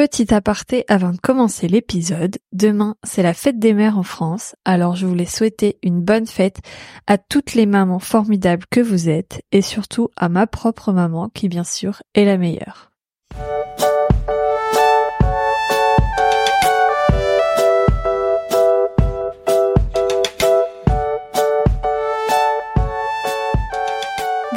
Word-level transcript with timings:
Petit 0.00 0.32
aparté 0.32 0.86
avant 0.88 1.10
de 1.10 1.18
commencer 1.18 1.68
l'épisode, 1.68 2.38
demain 2.54 2.96
c'est 3.04 3.22
la 3.22 3.34
fête 3.34 3.58
des 3.58 3.74
mères 3.74 3.98
en 3.98 4.02
France, 4.02 4.56
alors 4.64 4.96
je 4.96 5.06
voulais 5.06 5.26
souhaiter 5.26 5.76
une 5.82 6.00
bonne 6.00 6.26
fête 6.26 6.60
à 7.06 7.18
toutes 7.18 7.52
les 7.52 7.66
mamans 7.66 7.98
formidables 7.98 8.64
que 8.70 8.80
vous 8.80 9.10
êtes 9.10 9.42
et 9.52 9.60
surtout 9.60 10.08
à 10.16 10.30
ma 10.30 10.46
propre 10.46 10.94
maman 10.94 11.28
qui 11.28 11.50
bien 11.50 11.64
sûr 11.64 12.02
est 12.14 12.24
la 12.24 12.38
meilleure. 12.38 12.89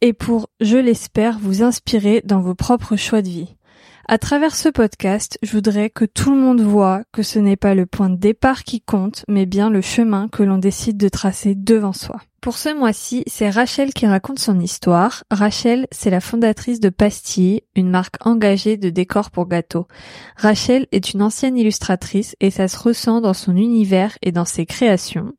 et 0.00 0.12
pour, 0.12 0.48
je 0.60 0.76
l'espère, 0.76 1.38
vous 1.38 1.62
inspirer 1.62 2.22
dans 2.24 2.40
vos 2.40 2.54
propres 2.54 2.96
choix 2.96 3.22
de 3.22 3.28
vie. 3.28 3.56
À 4.06 4.16
travers 4.16 4.56
ce 4.56 4.68
podcast, 4.68 5.38
je 5.42 5.52
voudrais 5.52 5.90
que 5.90 6.06
tout 6.06 6.30
le 6.30 6.40
monde 6.40 6.62
voit 6.62 7.02
que 7.12 7.22
ce 7.22 7.38
n'est 7.38 7.56
pas 7.56 7.74
le 7.74 7.84
point 7.84 8.08
de 8.08 8.16
départ 8.16 8.64
qui 8.64 8.80
compte, 8.80 9.24
mais 9.28 9.44
bien 9.44 9.68
le 9.68 9.82
chemin 9.82 10.28
que 10.28 10.42
l'on 10.42 10.58
décide 10.58 10.96
de 10.96 11.08
tracer 11.08 11.54
devant 11.54 11.92
soi. 11.92 12.22
Pour 12.40 12.56
ce 12.56 12.72
mois-ci, 12.72 13.24
c'est 13.26 13.50
Rachel 13.50 13.92
qui 13.92 14.06
raconte 14.06 14.38
son 14.38 14.60
histoire. 14.60 15.24
Rachel, 15.28 15.88
c'est 15.90 16.08
la 16.08 16.20
fondatrice 16.20 16.78
de 16.78 16.88
Pastille, 16.88 17.62
une 17.74 17.90
marque 17.90 18.24
engagée 18.24 18.76
de 18.76 18.90
décors 18.90 19.32
pour 19.32 19.48
gâteaux. 19.48 19.88
Rachel 20.36 20.86
est 20.92 21.12
une 21.12 21.22
ancienne 21.22 21.56
illustratrice 21.56 22.36
et 22.40 22.50
ça 22.50 22.68
se 22.68 22.78
ressent 22.78 23.20
dans 23.20 23.34
son 23.34 23.56
univers 23.56 24.16
et 24.22 24.30
dans 24.30 24.44
ses 24.44 24.66
créations. 24.66 25.32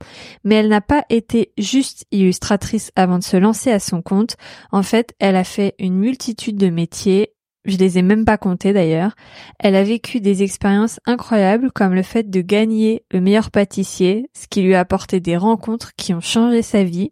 Mais 0.44 0.56
elle 0.56 0.68
n'a 0.68 0.82
pas 0.82 1.06
été 1.10 1.54
juste 1.58 2.06
illustratrice 2.12 2.92
avant 2.98 3.18
de 3.18 3.24
se 3.24 3.38
lancer 3.38 3.72
à 3.72 3.80
son 3.80 4.02
compte. 4.02 4.36
En 4.74 4.84
fait, 4.84 5.16
elle 5.20 5.38
a 5.38 5.46
fait 5.46 5.76
une 5.80 5.96
multitude 5.96 6.58
de 6.58 6.70
métiers 6.70 7.34
je 7.70 7.78
les 7.78 7.98
ai 7.98 8.02
même 8.02 8.26
pas 8.26 8.38
comptés 8.38 8.74
d'ailleurs. 8.74 9.16
Elle 9.60 9.76
a 9.76 9.84
vécu 9.84 10.20
des 10.20 10.44
expériences 10.44 11.00
incroyables 11.06 11.72
comme 11.72 11.94
le 11.94 12.04
fait 12.04 12.30
de 12.30 12.42
gagner 12.42 13.04
le 13.12 13.22
meilleur 13.22 13.52
pâtissier, 13.52 14.30
ce 14.34 14.48
qui 14.48 14.62
lui 14.62 14.76
a 14.76 14.80
apporté 14.80 15.20
des 15.20 15.38
rencontres 15.38 15.92
qui 15.96 16.14
ont 16.14 16.22
changé 16.22 16.62
sa 16.62 16.84
vie, 16.84 17.12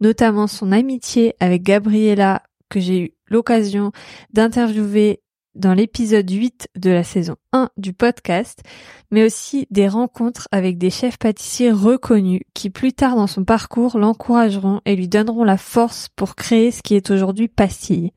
notamment 0.00 0.46
son 0.46 0.72
amitié 0.72 1.34
avec 1.40 1.62
Gabriella 1.62 2.42
que 2.68 2.80
j'ai 2.80 3.00
eu 3.00 3.10
l'occasion 3.28 3.92
d'interviewer 4.32 5.20
dans 5.54 5.74
l'épisode 5.74 6.30
8 6.30 6.68
de 6.76 6.90
la 6.90 7.04
saison 7.04 7.36
1 7.52 7.68
du 7.76 7.92
podcast, 7.92 8.62
mais 9.10 9.24
aussi 9.24 9.66
des 9.70 9.88
rencontres 9.88 10.48
avec 10.50 10.78
des 10.78 10.90
chefs 10.90 11.18
pâtissiers 11.18 11.72
reconnus 11.72 12.40
qui 12.54 12.70
plus 12.70 12.92
tard 12.92 13.16
dans 13.16 13.26
son 13.26 13.44
parcours 13.44 13.98
l'encourageront 13.98 14.80
et 14.86 14.96
lui 14.96 15.08
donneront 15.08 15.44
la 15.44 15.58
force 15.58 16.08
pour 16.16 16.34
créer 16.34 16.70
ce 16.70 16.82
qui 16.82 16.94
est 16.94 17.10
aujourd'hui 17.10 17.48
Pastille. 17.48 18.12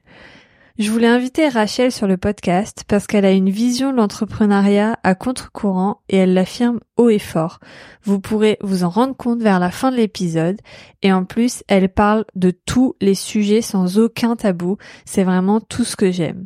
Je 0.77 0.91
voulais 0.91 1.07
inviter 1.07 1.47
Rachel 1.47 1.89
sur 1.89 2.05
le 2.05 2.17
podcast 2.17 2.83
parce 2.89 3.07
qu'elle 3.07 3.23
a 3.23 3.31
une 3.31 3.49
vision 3.49 3.91
de 3.93 3.95
l'entrepreneuriat 3.95 4.99
à 5.03 5.15
contre-courant 5.15 6.01
et 6.09 6.17
elle 6.17 6.33
l'affirme 6.33 6.81
haut 6.97 7.07
et 7.07 7.17
fort. 7.17 7.61
Vous 8.03 8.19
pourrez 8.19 8.57
vous 8.59 8.83
en 8.83 8.89
rendre 8.89 9.15
compte 9.15 9.41
vers 9.41 9.61
la 9.61 9.71
fin 9.71 9.89
de 9.89 9.95
l'épisode 9.95 10.59
et 11.01 11.13
en 11.13 11.23
plus 11.23 11.63
elle 11.69 11.87
parle 11.87 12.25
de 12.35 12.51
tous 12.51 12.97
les 12.99 13.15
sujets 13.15 13.61
sans 13.61 13.99
aucun 13.99 14.35
tabou. 14.35 14.75
C'est 15.05 15.23
vraiment 15.23 15.61
tout 15.61 15.85
ce 15.85 15.95
que 15.95 16.11
j'aime. 16.11 16.45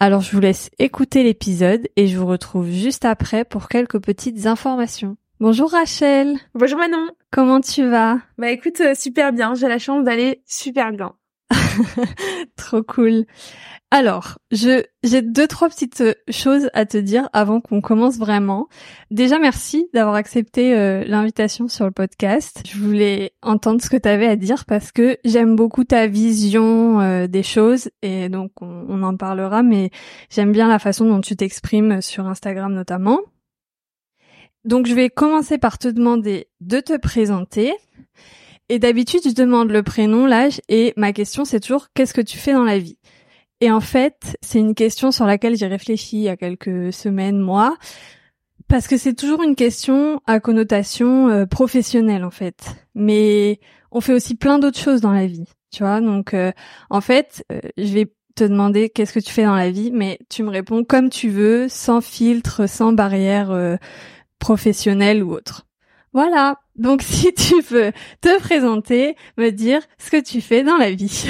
Alors 0.00 0.22
je 0.22 0.32
vous 0.32 0.40
laisse 0.40 0.70
écouter 0.78 1.22
l'épisode 1.22 1.88
et 1.96 2.06
je 2.06 2.16
vous 2.16 2.26
retrouve 2.26 2.70
juste 2.70 3.04
après 3.04 3.44
pour 3.44 3.68
quelques 3.68 4.00
petites 4.00 4.46
informations. 4.46 5.18
Bonjour 5.40 5.70
Rachel. 5.70 6.38
Bonjour 6.54 6.78
Manon. 6.78 7.06
Comment 7.30 7.60
tu 7.60 7.86
vas? 7.86 8.18
Bah 8.38 8.50
écoute, 8.50 8.80
euh, 8.80 8.94
super 8.94 9.30
bien. 9.30 9.54
J'ai 9.54 9.68
la 9.68 9.78
chance 9.78 10.04
d'aller 10.04 10.40
super 10.46 10.90
bien. 10.90 11.12
Trop 12.56 12.82
cool. 12.82 13.24
Alors, 13.90 14.38
je 14.50 14.82
j'ai 15.02 15.22
deux 15.22 15.46
trois 15.46 15.68
petites 15.68 16.02
euh, 16.02 16.14
choses 16.30 16.68
à 16.74 16.84
te 16.84 16.98
dire 16.98 17.30
avant 17.32 17.60
qu'on 17.60 17.80
commence 17.80 18.18
vraiment. 18.18 18.68
Déjà 19.10 19.38
merci 19.38 19.88
d'avoir 19.94 20.14
accepté 20.14 20.76
euh, 20.76 21.04
l'invitation 21.06 21.68
sur 21.68 21.86
le 21.86 21.90
podcast. 21.90 22.62
Je 22.68 22.78
voulais 22.78 23.32
entendre 23.42 23.80
ce 23.80 23.88
que 23.88 23.96
tu 23.96 24.08
avais 24.08 24.26
à 24.26 24.36
dire 24.36 24.66
parce 24.66 24.92
que 24.92 25.16
j'aime 25.24 25.56
beaucoup 25.56 25.84
ta 25.84 26.06
vision 26.06 27.00
euh, 27.00 27.26
des 27.28 27.42
choses 27.42 27.88
et 28.02 28.28
donc 28.28 28.52
on, 28.60 28.84
on 28.88 29.02
en 29.02 29.16
parlera 29.16 29.62
mais 29.62 29.90
j'aime 30.30 30.52
bien 30.52 30.68
la 30.68 30.78
façon 30.78 31.06
dont 31.06 31.22
tu 31.22 31.34
t'exprimes 31.34 32.02
sur 32.02 32.26
Instagram 32.26 32.74
notamment. 32.74 33.20
Donc 34.64 34.86
je 34.86 34.94
vais 34.94 35.08
commencer 35.08 35.56
par 35.56 35.78
te 35.78 35.88
demander 35.88 36.48
de 36.60 36.80
te 36.80 36.96
présenter 36.98 37.72
et 38.68 38.78
d'habitude, 38.78 39.20
je 39.24 39.34
demande 39.34 39.70
le 39.70 39.82
prénom, 39.82 40.26
l'âge, 40.26 40.60
et 40.68 40.92
ma 40.96 41.12
question, 41.12 41.44
c'est 41.44 41.60
toujours 41.60 41.88
qu'est-ce 41.94 42.14
que 42.14 42.20
tu 42.20 42.38
fais 42.38 42.52
dans 42.52 42.64
la 42.64 42.78
vie? 42.78 42.98
Et 43.60 43.70
en 43.70 43.80
fait, 43.80 44.36
c'est 44.40 44.60
une 44.60 44.74
question 44.74 45.10
sur 45.10 45.26
laquelle 45.26 45.56
j'ai 45.56 45.66
réfléchi 45.66 46.18
il 46.18 46.22
y 46.22 46.28
a 46.28 46.36
quelques 46.36 46.92
semaines, 46.92 47.40
mois, 47.40 47.76
parce 48.68 48.86
que 48.86 48.96
c'est 48.96 49.14
toujours 49.14 49.42
une 49.42 49.56
question 49.56 50.20
à 50.26 50.38
connotation 50.38 51.28
euh, 51.28 51.46
professionnelle, 51.46 52.24
en 52.24 52.30
fait. 52.30 52.62
Mais 52.94 53.58
on 53.90 54.00
fait 54.00 54.12
aussi 54.12 54.34
plein 54.34 54.58
d'autres 54.58 54.78
choses 54.78 55.00
dans 55.00 55.12
la 55.12 55.26
vie, 55.26 55.46
tu 55.72 55.82
vois? 55.82 56.00
Donc, 56.00 56.34
euh, 56.34 56.52
en 56.90 57.00
fait, 57.00 57.44
euh, 57.50 57.60
je 57.78 57.92
vais 57.94 58.12
te 58.36 58.44
demander 58.44 58.90
qu'est-ce 58.90 59.14
que 59.14 59.20
tu 59.20 59.32
fais 59.32 59.44
dans 59.44 59.56
la 59.56 59.70
vie, 59.70 59.90
mais 59.92 60.18
tu 60.28 60.42
me 60.42 60.50
réponds 60.50 60.84
comme 60.84 61.08
tu 61.08 61.28
veux, 61.28 61.68
sans 61.68 62.00
filtre, 62.00 62.68
sans 62.68 62.92
barrière 62.92 63.78
professionnelle 64.38 65.24
ou 65.24 65.32
autre. 65.32 65.66
Voilà. 66.12 66.60
Donc 66.78 67.02
si 67.02 67.32
tu 67.34 67.60
veux 67.60 67.92
te 68.20 68.38
présenter, 68.40 69.16
me 69.36 69.50
dire 69.50 69.80
ce 69.98 70.10
que 70.10 70.22
tu 70.22 70.40
fais 70.40 70.62
dans 70.62 70.76
la 70.76 70.92
vie. 70.92 71.26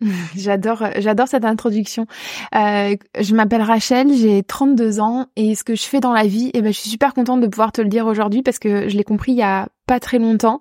j'adore, 0.36 0.84
j'adore 0.98 1.28
cette 1.28 1.44
introduction. 1.44 2.06
Euh, 2.54 2.96
je 3.18 3.34
m'appelle 3.34 3.62
Rachel, 3.62 4.12
j'ai 4.14 4.42
32 4.42 5.00
ans 5.00 5.26
et 5.36 5.54
ce 5.54 5.64
que 5.64 5.74
je 5.74 5.82
fais 5.82 6.00
dans 6.00 6.12
la 6.12 6.24
vie, 6.24 6.50
eh 6.54 6.62
ben, 6.62 6.72
je 6.72 6.78
suis 6.78 6.90
super 6.90 7.14
contente 7.14 7.40
de 7.40 7.46
pouvoir 7.46 7.72
te 7.72 7.80
le 7.80 7.88
dire 7.88 8.06
aujourd'hui 8.06 8.42
parce 8.42 8.58
que 8.58 8.88
je 8.88 8.96
l'ai 8.96 9.04
compris 9.04 9.32
il 9.32 9.38
y 9.38 9.42
a 9.42 9.68
pas 9.86 10.00
très 10.00 10.18
longtemps. 10.18 10.60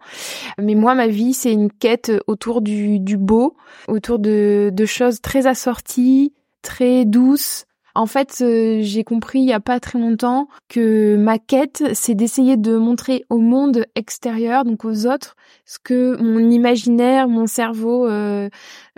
Mais 0.62 0.76
moi, 0.76 0.96
ma 0.96 1.08
vie, 1.08 1.34
c'est 1.34 1.52
une 1.52 1.72
quête 1.72 2.12
autour 2.28 2.62
du, 2.62 3.00
du 3.00 3.18
beau, 3.18 3.56
autour 3.88 4.20
de, 4.20 4.70
de 4.74 4.86
choses 4.86 5.22
très 5.22 5.48
assorties, 5.48 6.34
très 6.62 7.06
douces, 7.06 7.66
en 7.96 8.06
fait, 8.06 8.40
euh, 8.42 8.80
j'ai 8.82 9.04
compris 9.04 9.40
il 9.40 9.46
y 9.48 9.54
a 9.54 9.60
pas 9.60 9.80
très 9.80 10.00
longtemps 10.00 10.48
que 10.68 11.16
ma 11.18 11.40
quête, 11.40 11.84
c'est 11.94 12.16
d'essayer 12.16 12.58
de 12.58 12.78
montrer 12.78 13.26
au 13.30 13.38
monde 13.38 13.86
extérieur, 13.96 14.66
donc 14.66 14.86
aux 14.86 15.06
autres, 15.06 15.36
ce 15.66 15.78
que 15.84 16.22
mon 16.22 16.50
imaginaire, 16.50 17.28
mon 17.28 17.48
cerveau 17.48 18.08
euh, 18.08 18.50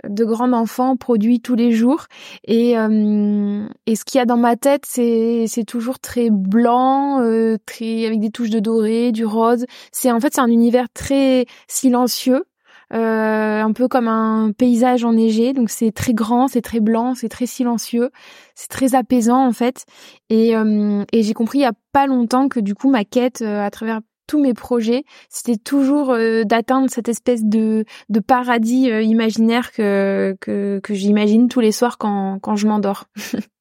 de 0.08 0.24
grand 0.24 0.52
enfant 0.52 0.96
produit 0.96 1.40
tous 1.40 1.54
les 1.54 1.72
jours. 1.72 2.06
Et, 2.44 2.78
euh, 2.78 3.66
et 3.86 3.96
ce 3.96 4.04
qu'il 4.04 4.18
y 4.18 4.22
a 4.22 4.26
dans 4.26 4.36
ma 4.36 4.56
tête, 4.56 4.84
c'est 4.86 5.46
c'est 5.48 5.64
toujours 5.64 5.98
très 5.98 6.30
blanc, 6.30 7.20
très 7.66 8.06
avec 8.06 8.20
des 8.20 8.30
touches 8.30 8.50
de 8.50 8.60
doré, 8.60 9.12
du 9.12 9.24
rose. 9.24 9.64
C'est 9.92 10.10
en 10.12 10.20
fait 10.20 10.34
c'est 10.34 10.40
un 10.40 10.48
univers 10.48 10.88
très 10.92 11.46
silencieux 11.68 12.44
euh, 12.92 13.62
un 13.62 13.72
peu 13.72 13.88
comme 13.88 14.08
un 14.08 14.52
paysage 14.56 15.04
enneigé. 15.04 15.52
Donc 15.52 15.70
c'est 15.70 15.92
très 15.92 16.14
grand, 16.14 16.48
c'est 16.48 16.62
très 16.62 16.80
blanc, 16.80 17.14
c'est 17.14 17.28
très 17.28 17.46
silencieux, 17.46 18.10
c'est 18.54 18.68
très 18.68 18.94
apaisant 18.94 19.46
en 19.46 19.52
fait. 19.52 19.84
Et, 20.30 20.56
euh, 20.56 21.04
et 21.12 21.22
j'ai 21.22 21.34
compris 21.34 21.60
il 21.60 21.62
y 21.62 21.66
a 21.66 21.72
pas 21.92 22.06
longtemps 22.06 22.48
que 22.48 22.60
du 22.60 22.74
coup 22.74 22.90
ma 22.90 23.04
quête 23.04 23.42
euh, 23.42 23.64
à 23.64 23.70
travers 23.70 24.00
tous 24.28 24.40
mes 24.40 24.54
projets, 24.54 25.04
c'était 25.28 25.58
toujours 25.58 26.16
d'atteindre 26.46 26.88
cette 26.88 27.08
espèce 27.08 27.44
de, 27.44 27.84
de 28.08 28.20
paradis 28.20 28.86
imaginaire 28.86 29.72
que, 29.72 30.36
que, 30.40 30.80
que 30.82 30.94
j'imagine 30.94 31.48
tous 31.48 31.60
les 31.60 31.72
soirs 31.72 31.98
quand, 31.98 32.38
quand 32.40 32.56
je 32.56 32.66
m'endors. 32.66 33.08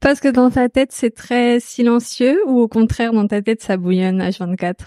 Parce 0.00 0.20
que 0.20 0.28
dans 0.28 0.50
ta 0.50 0.68
tête, 0.68 0.92
c'est 0.92 1.14
très 1.14 1.60
silencieux 1.60 2.40
ou 2.46 2.60
au 2.60 2.68
contraire, 2.68 3.12
dans 3.12 3.26
ta 3.26 3.42
tête, 3.42 3.62
ça 3.62 3.76
bouillonne 3.76 4.20
à 4.20 4.30
24 4.30 4.84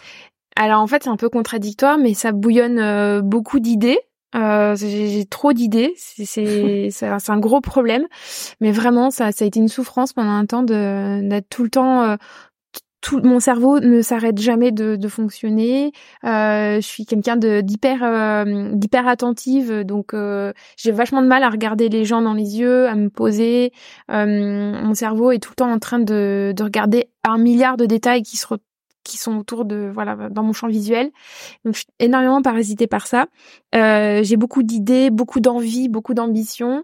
alors 0.55 0.81
en 0.81 0.87
fait, 0.87 1.03
c'est 1.03 1.09
un 1.09 1.17
peu 1.17 1.29
contradictoire, 1.29 1.97
mais 1.97 2.13
ça 2.13 2.31
bouillonne 2.31 2.79
euh, 2.79 3.21
beaucoup 3.21 3.59
d'idées. 3.59 3.99
Euh, 4.33 4.75
j'ai 4.77 5.25
trop 5.25 5.51
d'idées, 5.51 5.93
c'est 5.97 6.25
c'est 6.91 7.29
un 7.29 7.39
gros 7.39 7.59
problème, 7.59 8.05
mais 8.61 8.71
vraiment 8.71 9.11
ça 9.11 9.31
ça 9.33 9.43
a 9.43 9.47
été 9.47 9.59
une 9.59 9.67
souffrance 9.67 10.13
pendant 10.13 10.31
un 10.31 10.45
temps 10.45 10.63
de 10.63 11.27
d'être 11.27 11.49
tout 11.49 11.63
le 11.63 11.69
temps 11.69 12.03
euh, 12.03 12.15
tout 13.01 13.19
mon 13.23 13.39
cerveau 13.39 13.79
ne 13.79 14.01
s'arrête 14.01 14.39
jamais 14.39 14.71
de, 14.71 14.95
de 14.95 15.07
fonctionner. 15.07 15.91
Euh, 16.23 16.75
je 16.75 16.87
suis 16.87 17.05
quelqu'un 17.05 17.35
de 17.35 17.61
d'hyper 17.61 18.03
euh, 18.03 18.69
d'hyper 18.73 19.07
attentive, 19.07 19.83
donc 19.83 20.13
euh, 20.13 20.53
j'ai 20.77 20.91
vachement 20.91 21.21
de 21.21 21.27
mal 21.27 21.43
à 21.43 21.49
regarder 21.49 21.89
les 21.89 22.05
gens 22.05 22.21
dans 22.21 22.33
les 22.33 22.59
yeux, 22.59 22.87
à 22.87 22.95
me 22.95 23.09
poser. 23.09 23.71
mon 24.07 24.93
cerveau 24.93 25.31
est 25.31 25.39
tout 25.39 25.51
le 25.51 25.55
temps 25.55 25.71
en 25.71 25.79
train 25.79 25.99
de, 25.99 26.53
de 26.55 26.63
regarder 26.63 27.09
un 27.23 27.37
milliard 27.37 27.75
de 27.75 27.85
détails 27.85 28.21
qui 28.21 28.37
se 28.37 28.45
qui 29.03 29.17
sont 29.17 29.37
autour 29.37 29.65
de 29.65 29.89
voilà 29.93 30.29
dans 30.29 30.43
mon 30.43 30.53
champ 30.53 30.67
visuel. 30.67 31.11
Donc 31.65 31.75
je 31.75 31.79
suis 31.79 31.89
énormément 31.99 32.41
parasitée 32.41 32.87
par 32.87 33.07
ça. 33.07 33.27
j'ai 33.73 34.37
beaucoup 34.37 34.63
d'idées, 34.63 35.09
beaucoup 35.09 35.39
d'envie, 35.39 35.89
beaucoup 35.89 36.13
d'ambition 36.13 36.83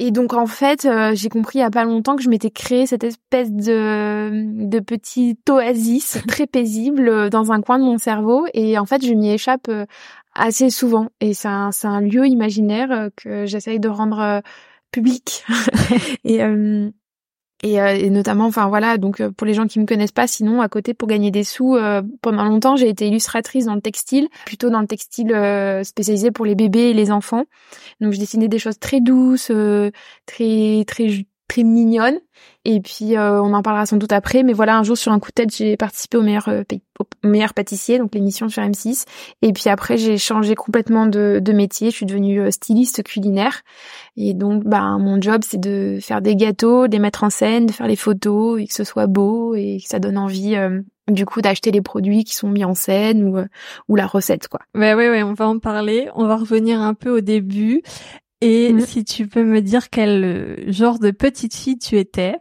et 0.00 0.12
donc 0.12 0.32
en 0.32 0.46
fait, 0.46 0.84
euh, 0.84 1.12
j'ai 1.14 1.28
compris 1.28 1.58
il 1.58 1.62
y 1.62 1.64
a 1.64 1.70
pas 1.70 1.84
longtemps 1.84 2.14
que 2.14 2.22
je 2.22 2.30
m'étais 2.30 2.52
créé 2.52 2.86
cette 2.86 3.02
espèce 3.02 3.52
de 3.52 4.30
de 4.68 4.78
petite 4.78 5.50
oasis 5.50 6.18
très 6.28 6.46
paisible 6.46 7.08
euh, 7.08 7.28
dans 7.28 7.50
un 7.50 7.60
coin 7.60 7.80
de 7.80 7.84
mon 7.84 7.98
cerveau 7.98 8.46
et 8.54 8.78
en 8.78 8.86
fait, 8.86 9.04
je 9.04 9.12
m'y 9.12 9.30
échappe 9.32 9.68
euh, 9.68 9.86
assez 10.34 10.70
souvent 10.70 11.08
et 11.20 11.34
c'est 11.34 11.48
un 11.48 11.72
c'est 11.72 11.88
un 11.88 12.00
lieu 12.00 12.26
imaginaire 12.28 13.10
que 13.16 13.44
j'essaye 13.46 13.80
de 13.80 13.88
rendre 13.88 14.40
public 14.92 15.44
et 16.24 16.42
et, 17.62 17.80
euh, 17.80 17.94
et, 17.94 18.10
notamment 18.10 18.46
enfin 18.46 18.68
voilà 18.68 18.98
donc 18.98 19.20
euh, 19.20 19.30
pour 19.30 19.46
les 19.46 19.54
gens 19.54 19.66
qui 19.66 19.80
me 19.80 19.86
connaissent 19.86 20.12
pas 20.12 20.26
sinon 20.26 20.60
à 20.60 20.68
côté 20.68 20.94
pour 20.94 21.08
gagner 21.08 21.30
des 21.30 21.44
sous 21.44 21.74
euh, 21.74 22.02
pendant 22.22 22.44
longtemps 22.44 22.76
j'ai 22.76 22.88
été 22.88 23.08
illustratrice 23.08 23.64
dans 23.64 23.74
le 23.74 23.80
textile 23.80 24.28
plutôt 24.46 24.70
dans 24.70 24.80
le 24.80 24.86
textile 24.86 25.34
spécialisé 25.84 26.30
pour 26.30 26.44
les 26.44 26.54
bébés 26.54 26.90
et 26.90 26.94
les 26.94 27.10
enfants. 27.10 27.44
Donc 28.00 28.12
je 28.12 28.18
dessinais 28.18 28.48
des 28.48 28.58
choses 28.58 28.78
très 28.78 29.00
douces 29.00 29.50
très 30.26 30.84
très 30.86 31.26
très 31.48 31.64
mignonne. 31.64 32.18
Et 32.64 32.80
puis 32.80 33.16
euh, 33.16 33.42
on 33.42 33.54
en 33.54 33.62
parlera 33.62 33.86
sans 33.86 33.96
doute 33.96 34.12
après, 34.12 34.42
mais 34.42 34.52
voilà, 34.52 34.78
un 34.78 34.82
jour 34.82 34.96
sur 34.96 35.10
un 35.10 35.18
coup 35.18 35.30
de 35.30 35.34
tête, 35.34 35.54
j'ai 35.54 35.76
participé 35.76 36.18
au 36.18 36.22
meilleur 36.22 36.48
euh, 36.48 36.62
au 37.00 37.04
meilleur 37.26 37.54
pâtissier, 37.54 37.98
donc 37.98 38.14
l'émission 38.14 38.48
sur 38.48 38.62
M6. 38.62 39.06
Et 39.42 39.52
puis 39.52 39.68
après, 39.68 39.96
j'ai 39.96 40.18
changé 40.18 40.54
complètement 40.54 41.06
de, 41.06 41.52
métier. 41.52 41.90
Je 41.90 41.96
suis 41.96 42.06
devenue 42.06 42.40
euh, 42.40 42.50
styliste 42.50 43.02
culinaire. 43.02 43.62
Et 44.16 44.34
donc, 44.34 44.64
bah, 44.64 44.98
mon 44.98 45.20
job, 45.20 45.42
c'est 45.44 45.60
de 45.60 45.98
faire 46.00 46.20
des 46.20 46.36
gâteaux, 46.36 46.86
de 46.86 46.92
les 46.92 46.98
mettre 46.98 47.24
en 47.24 47.30
scène, 47.30 47.66
de 47.66 47.72
faire 47.72 47.86
les 47.86 47.96
photos 47.96 48.60
et 48.60 48.66
que 48.66 48.74
ce 48.74 48.84
soit 48.84 49.06
beau 49.06 49.54
et 49.54 49.78
que 49.82 49.88
ça 49.88 49.98
donne 49.98 50.18
envie. 50.18 50.56
du 51.08 51.24
coup 51.24 51.40
d'acheter 51.40 51.70
les 51.70 51.80
produits 51.80 52.24
qui 52.24 52.34
sont 52.34 52.48
mis 52.48 52.64
en 52.64 52.74
scène 52.74 53.24
ou 53.24 53.38
ou 53.88 53.96
la 53.96 54.06
recette 54.06 54.48
quoi. 54.48 54.60
Ouais 54.74 54.92
ouais 54.92 55.08
ouais, 55.08 55.22
on 55.22 55.32
va 55.32 55.48
en 55.48 55.58
parler, 55.58 56.10
on 56.14 56.26
va 56.26 56.36
revenir 56.36 56.82
un 56.82 56.92
peu 56.92 57.16
au 57.16 57.20
début. 57.20 57.82
Et 58.40 58.72
mm. 58.72 58.80
si 58.80 59.04
tu 59.04 59.26
peux 59.26 59.44
me 59.44 59.60
dire 59.60 59.90
quel 59.90 60.24
euh, 60.24 60.72
genre 60.72 60.98
de 60.98 61.10
petite 61.10 61.54
fille 61.54 61.78
tu 61.78 61.98
étais 61.98 62.36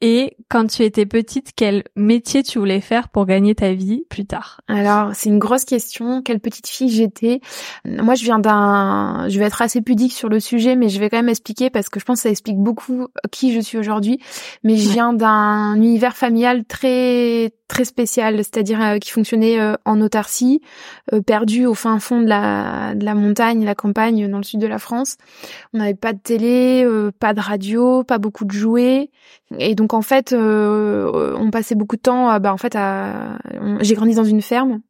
et 0.00 0.36
quand 0.48 0.66
tu 0.68 0.84
étais 0.84 1.06
petite, 1.06 1.50
quel 1.56 1.82
métier 1.96 2.44
tu 2.44 2.60
voulais 2.60 2.80
faire 2.80 3.08
pour 3.08 3.26
gagner 3.26 3.56
ta 3.56 3.72
vie 3.72 4.04
plus 4.08 4.26
tard? 4.26 4.60
Alors, 4.68 5.10
c'est 5.14 5.28
une 5.28 5.40
grosse 5.40 5.64
question. 5.64 6.22
Quelle 6.22 6.38
petite 6.38 6.68
fille 6.68 6.88
j'étais? 6.88 7.40
Moi, 7.84 8.14
je 8.14 8.22
viens 8.22 8.38
d'un... 8.38 9.28
Je 9.28 9.38
vais 9.40 9.46
être 9.46 9.60
assez 9.60 9.82
pudique 9.82 10.12
sur 10.12 10.28
le 10.28 10.38
sujet, 10.38 10.76
mais 10.76 10.88
je 10.88 11.00
vais 11.00 11.10
quand 11.10 11.16
même 11.16 11.28
expliquer 11.28 11.68
parce 11.68 11.88
que 11.88 11.98
je 11.98 12.04
pense 12.04 12.18
que 12.18 12.22
ça 12.22 12.30
explique 12.30 12.58
beaucoup 12.58 13.08
qui 13.32 13.52
je 13.52 13.58
suis 13.58 13.76
aujourd'hui. 13.76 14.20
Mais 14.62 14.76
je 14.76 14.88
viens 14.88 15.12
d'un 15.12 15.74
univers 15.74 16.16
familial 16.16 16.64
très 16.64 17.52
très 17.68 17.84
spécial, 17.84 18.36
c'est-à-dire 18.38 18.80
euh, 18.82 18.98
qui 18.98 19.10
fonctionnait 19.10 19.60
euh, 19.60 19.74
en 19.84 20.00
autarcie, 20.00 20.62
euh, 21.12 21.20
perdu 21.20 21.66
au 21.66 21.74
fin 21.74 22.00
fond 22.00 22.20
de 22.20 22.26
la, 22.26 22.94
de 22.94 23.04
la 23.04 23.14
montagne, 23.14 23.64
la 23.64 23.74
campagne 23.74 24.28
dans 24.28 24.38
le 24.38 24.42
sud 24.42 24.58
de 24.58 24.66
la 24.66 24.78
France. 24.78 25.16
On 25.74 25.78
n'avait 25.78 25.94
pas 25.94 26.14
de 26.14 26.18
télé, 26.18 26.86
pas 27.20 27.34
de 27.34 27.40
radio, 27.40 28.02
pas 28.02 28.18
beaucoup 28.18 28.46
de 28.46 28.52
jouets. 28.52 29.10
Et 29.58 29.74
donc 29.74 29.92
en 29.94 30.02
fait, 30.02 30.34
on 30.34 31.50
passait 31.52 31.74
beaucoup 31.74 31.96
de 31.96 32.00
temps, 32.00 32.38
bah 32.40 32.52
en 32.52 32.56
fait, 32.56 32.74
à... 32.74 33.38
j'ai 33.80 33.94
grandi 33.94 34.14
dans 34.14 34.24
une 34.24 34.42
ferme. 34.42 34.80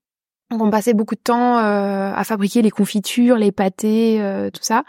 on 0.50 0.70
passait 0.70 0.94
beaucoup 0.94 1.16
de 1.16 1.20
temps 1.20 1.56
à 1.58 2.22
fabriquer 2.24 2.62
les 2.62 2.70
confitures, 2.70 3.36
les 3.36 3.52
pâtés, 3.52 4.20
tout 4.52 4.62
ça. 4.62 4.84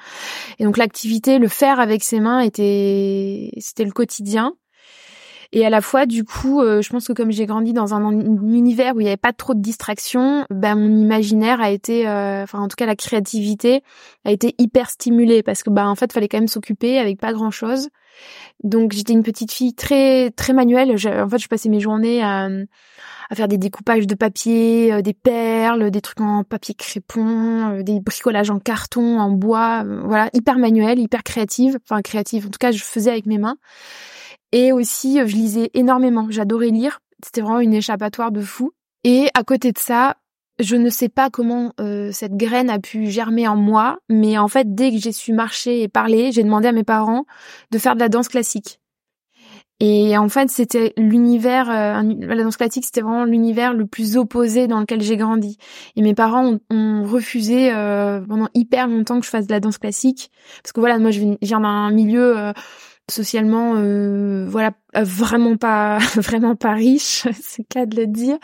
Et 0.59 0.63
donc 0.63 0.77
l'activité, 0.77 1.39
le 1.39 1.47
faire 1.47 1.79
avec 1.79 2.03
ses 2.03 2.19
mains 2.19 2.39
était, 2.39 3.51
c'était 3.57 3.85
le 3.85 3.91
quotidien. 3.91 4.53
Et 5.51 5.65
à 5.65 5.69
la 5.71 5.81
fois, 5.81 6.05
du 6.05 6.23
coup, 6.23 6.61
euh, 6.61 6.81
je 6.83 6.89
pense 6.89 7.07
que 7.07 7.13
comme 7.13 7.31
j'ai 7.31 7.47
grandi 7.47 7.73
dans 7.73 7.95
un, 7.95 8.11
univers 8.11 8.95
où 8.95 8.99
il 8.99 9.03
n'y 9.03 9.09
avait 9.09 9.17
pas 9.17 9.33
trop 9.33 9.55
de 9.55 9.61
distractions, 9.61 10.45
ben 10.51 10.75
mon 10.75 10.95
imaginaire 10.95 11.59
a 11.59 11.71
été, 11.71 12.07
euh, 12.07 12.43
enfin 12.43 12.59
en 12.59 12.67
tout 12.67 12.75
cas 12.75 12.85
la 12.85 12.95
créativité 12.95 13.81
a 14.25 14.31
été 14.31 14.53
hyper 14.59 14.91
stimulée 14.91 15.41
parce 15.41 15.63
que 15.63 15.71
bah 15.71 15.87
en 15.87 15.95
fait, 15.95 16.13
fallait 16.13 16.27
quand 16.27 16.37
même 16.37 16.47
s'occuper 16.47 16.99
avec 16.99 17.19
pas 17.19 17.33
grand 17.33 17.49
chose. 17.49 17.89
Donc 18.63 18.91
j'étais 18.91 19.13
une 19.13 19.23
petite 19.23 19.51
fille 19.51 19.73
très 19.73 20.29
très 20.31 20.53
manuelle. 20.53 20.91
en 20.91 21.29
fait, 21.29 21.39
je 21.39 21.47
passais 21.47 21.69
mes 21.69 21.79
journées 21.79 22.21
à, 22.21 22.47
à 23.31 23.35
faire 23.35 23.47
des 23.47 23.57
découpages 23.57 24.05
de 24.05 24.13
papier, 24.13 24.93
euh, 24.93 25.01
des 25.01 25.13
perles, 25.13 25.89
des 25.89 26.01
trucs 26.01 26.21
en 26.21 26.43
papier 26.43 26.75
crépon, 26.75 27.81
des 27.81 27.99
bricolages 28.01 28.51
en 28.51 28.59
carton, 28.59 29.19
en 29.19 29.31
bois, 29.31 29.83
voilà, 30.03 30.29
hyper 30.33 30.59
manuel, 30.59 30.99
hyper 30.99 31.23
créative, 31.23 31.79
enfin 31.83 32.03
créative. 32.03 32.45
En 32.45 32.49
tout 32.49 32.59
cas, 32.59 32.71
je 32.71 32.83
faisais 32.83 33.09
avec 33.09 33.25
mes 33.25 33.39
mains. 33.39 33.57
Et 34.51 34.71
aussi, 34.71 35.19
euh, 35.19 35.27
je 35.27 35.35
lisais 35.35 35.69
énormément. 35.73 36.27
J'adorais 36.29 36.69
lire. 36.69 36.99
C'était 37.23 37.41
vraiment 37.41 37.59
une 37.59 37.73
échappatoire 37.73 38.31
de 38.31 38.41
fou. 38.41 38.71
Et 39.03 39.27
à 39.33 39.43
côté 39.43 39.71
de 39.71 39.77
ça, 39.77 40.17
je 40.59 40.75
ne 40.75 40.89
sais 40.89 41.09
pas 41.09 41.29
comment 41.29 41.73
euh, 41.79 42.11
cette 42.11 42.35
graine 42.35 42.69
a 42.69 42.79
pu 42.79 43.07
germer 43.07 43.47
en 43.47 43.55
moi, 43.55 43.99
mais 44.09 44.37
en 44.37 44.47
fait, 44.47 44.75
dès 44.75 44.91
que 44.91 44.97
j'ai 44.97 45.11
su 45.11 45.31
marcher 45.31 45.81
et 45.81 45.87
parler, 45.87 46.31
j'ai 46.31 46.43
demandé 46.43 46.67
à 46.67 46.71
mes 46.71 46.83
parents 46.83 47.25
de 47.71 47.77
faire 47.77 47.95
de 47.95 47.99
la 47.99 48.09
danse 48.09 48.27
classique. 48.27 48.79
Et 49.81 50.17
en 50.17 50.27
fait, 50.27 50.49
c'était 50.49 50.91
l'univers, 50.97 51.69
euh, 51.69 52.13
la 52.19 52.43
danse 52.43 52.57
classique, 52.57 52.83
c'était 52.83 52.99
vraiment 52.99 53.23
l'univers 53.23 53.73
le 53.73 53.85
plus 53.85 54.17
opposé 54.17 54.67
dans 54.67 54.81
lequel 54.81 54.99
j'ai 54.99 55.15
grandi. 55.15 55.57
Et 55.95 56.01
mes 56.01 56.13
parents 56.13 56.57
ont, 56.69 57.03
refusé 57.05 57.71
pendant 58.27 58.49
hyper 58.53 58.89
longtemps 58.89 59.21
que 59.21 59.25
je 59.25 59.31
fasse 59.31 59.47
de 59.47 59.53
la 59.53 59.61
danse 59.61 59.77
classique, 59.77 60.31
parce 60.61 60.73
que 60.73 60.81
voilà, 60.81 60.99
moi, 60.99 61.11
je 61.11 61.37
viens 61.41 61.61
d'un 61.61 61.91
milieu 61.91 62.51
socialement 63.09 63.75
euh, 63.77 64.45
voilà 64.49 64.71
vraiment 64.95 65.57
pas 65.57 65.97
vraiment 66.15 66.55
pas 66.55 66.73
riche 66.73 67.27
c'est 67.41 67.63
cas 67.63 67.85
de 67.85 67.95
le 67.95 68.07
dire. 68.07 68.37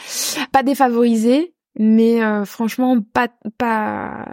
Pas 0.51 0.63
défavorisé 0.63 1.53
mais 1.77 2.23
euh, 2.23 2.45
franchement 2.45 2.97
pas 3.13 3.27
pas 3.57 4.25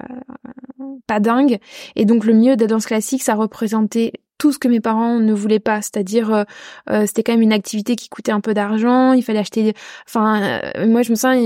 pas 1.06 1.20
dingue. 1.20 1.58
Et 1.96 2.04
donc 2.04 2.24
le 2.24 2.34
mieux 2.34 2.56
de 2.56 2.62
la 2.62 2.68
danse 2.68 2.86
classique 2.86 3.22
ça 3.22 3.34
représentait 3.34 4.12
tout 4.38 4.50
ce 4.50 4.58
que 4.58 4.66
mes 4.66 4.80
parents 4.80 5.20
ne 5.20 5.32
voulaient 5.32 5.60
pas, 5.60 5.82
c'est-à-dire 5.82 6.44
euh, 6.90 7.06
c'était 7.06 7.22
quand 7.22 7.32
même 7.32 7.42
une 7.42 7.52
activité 7.52 7.94
qui 7.94 8.08
coûtait 8.08 8.32
un 8.32 8.40
peu 8.40 8.54
d'argent, 8.54 9.12
il 9.12 9.22
fallait 9.22 9.38
acheter 9.38 9.72
enfin 10.08 10.60
moi 10.88 11.02
je 11.02 11.10
me 11.10 11.14
sens 11.14 11.36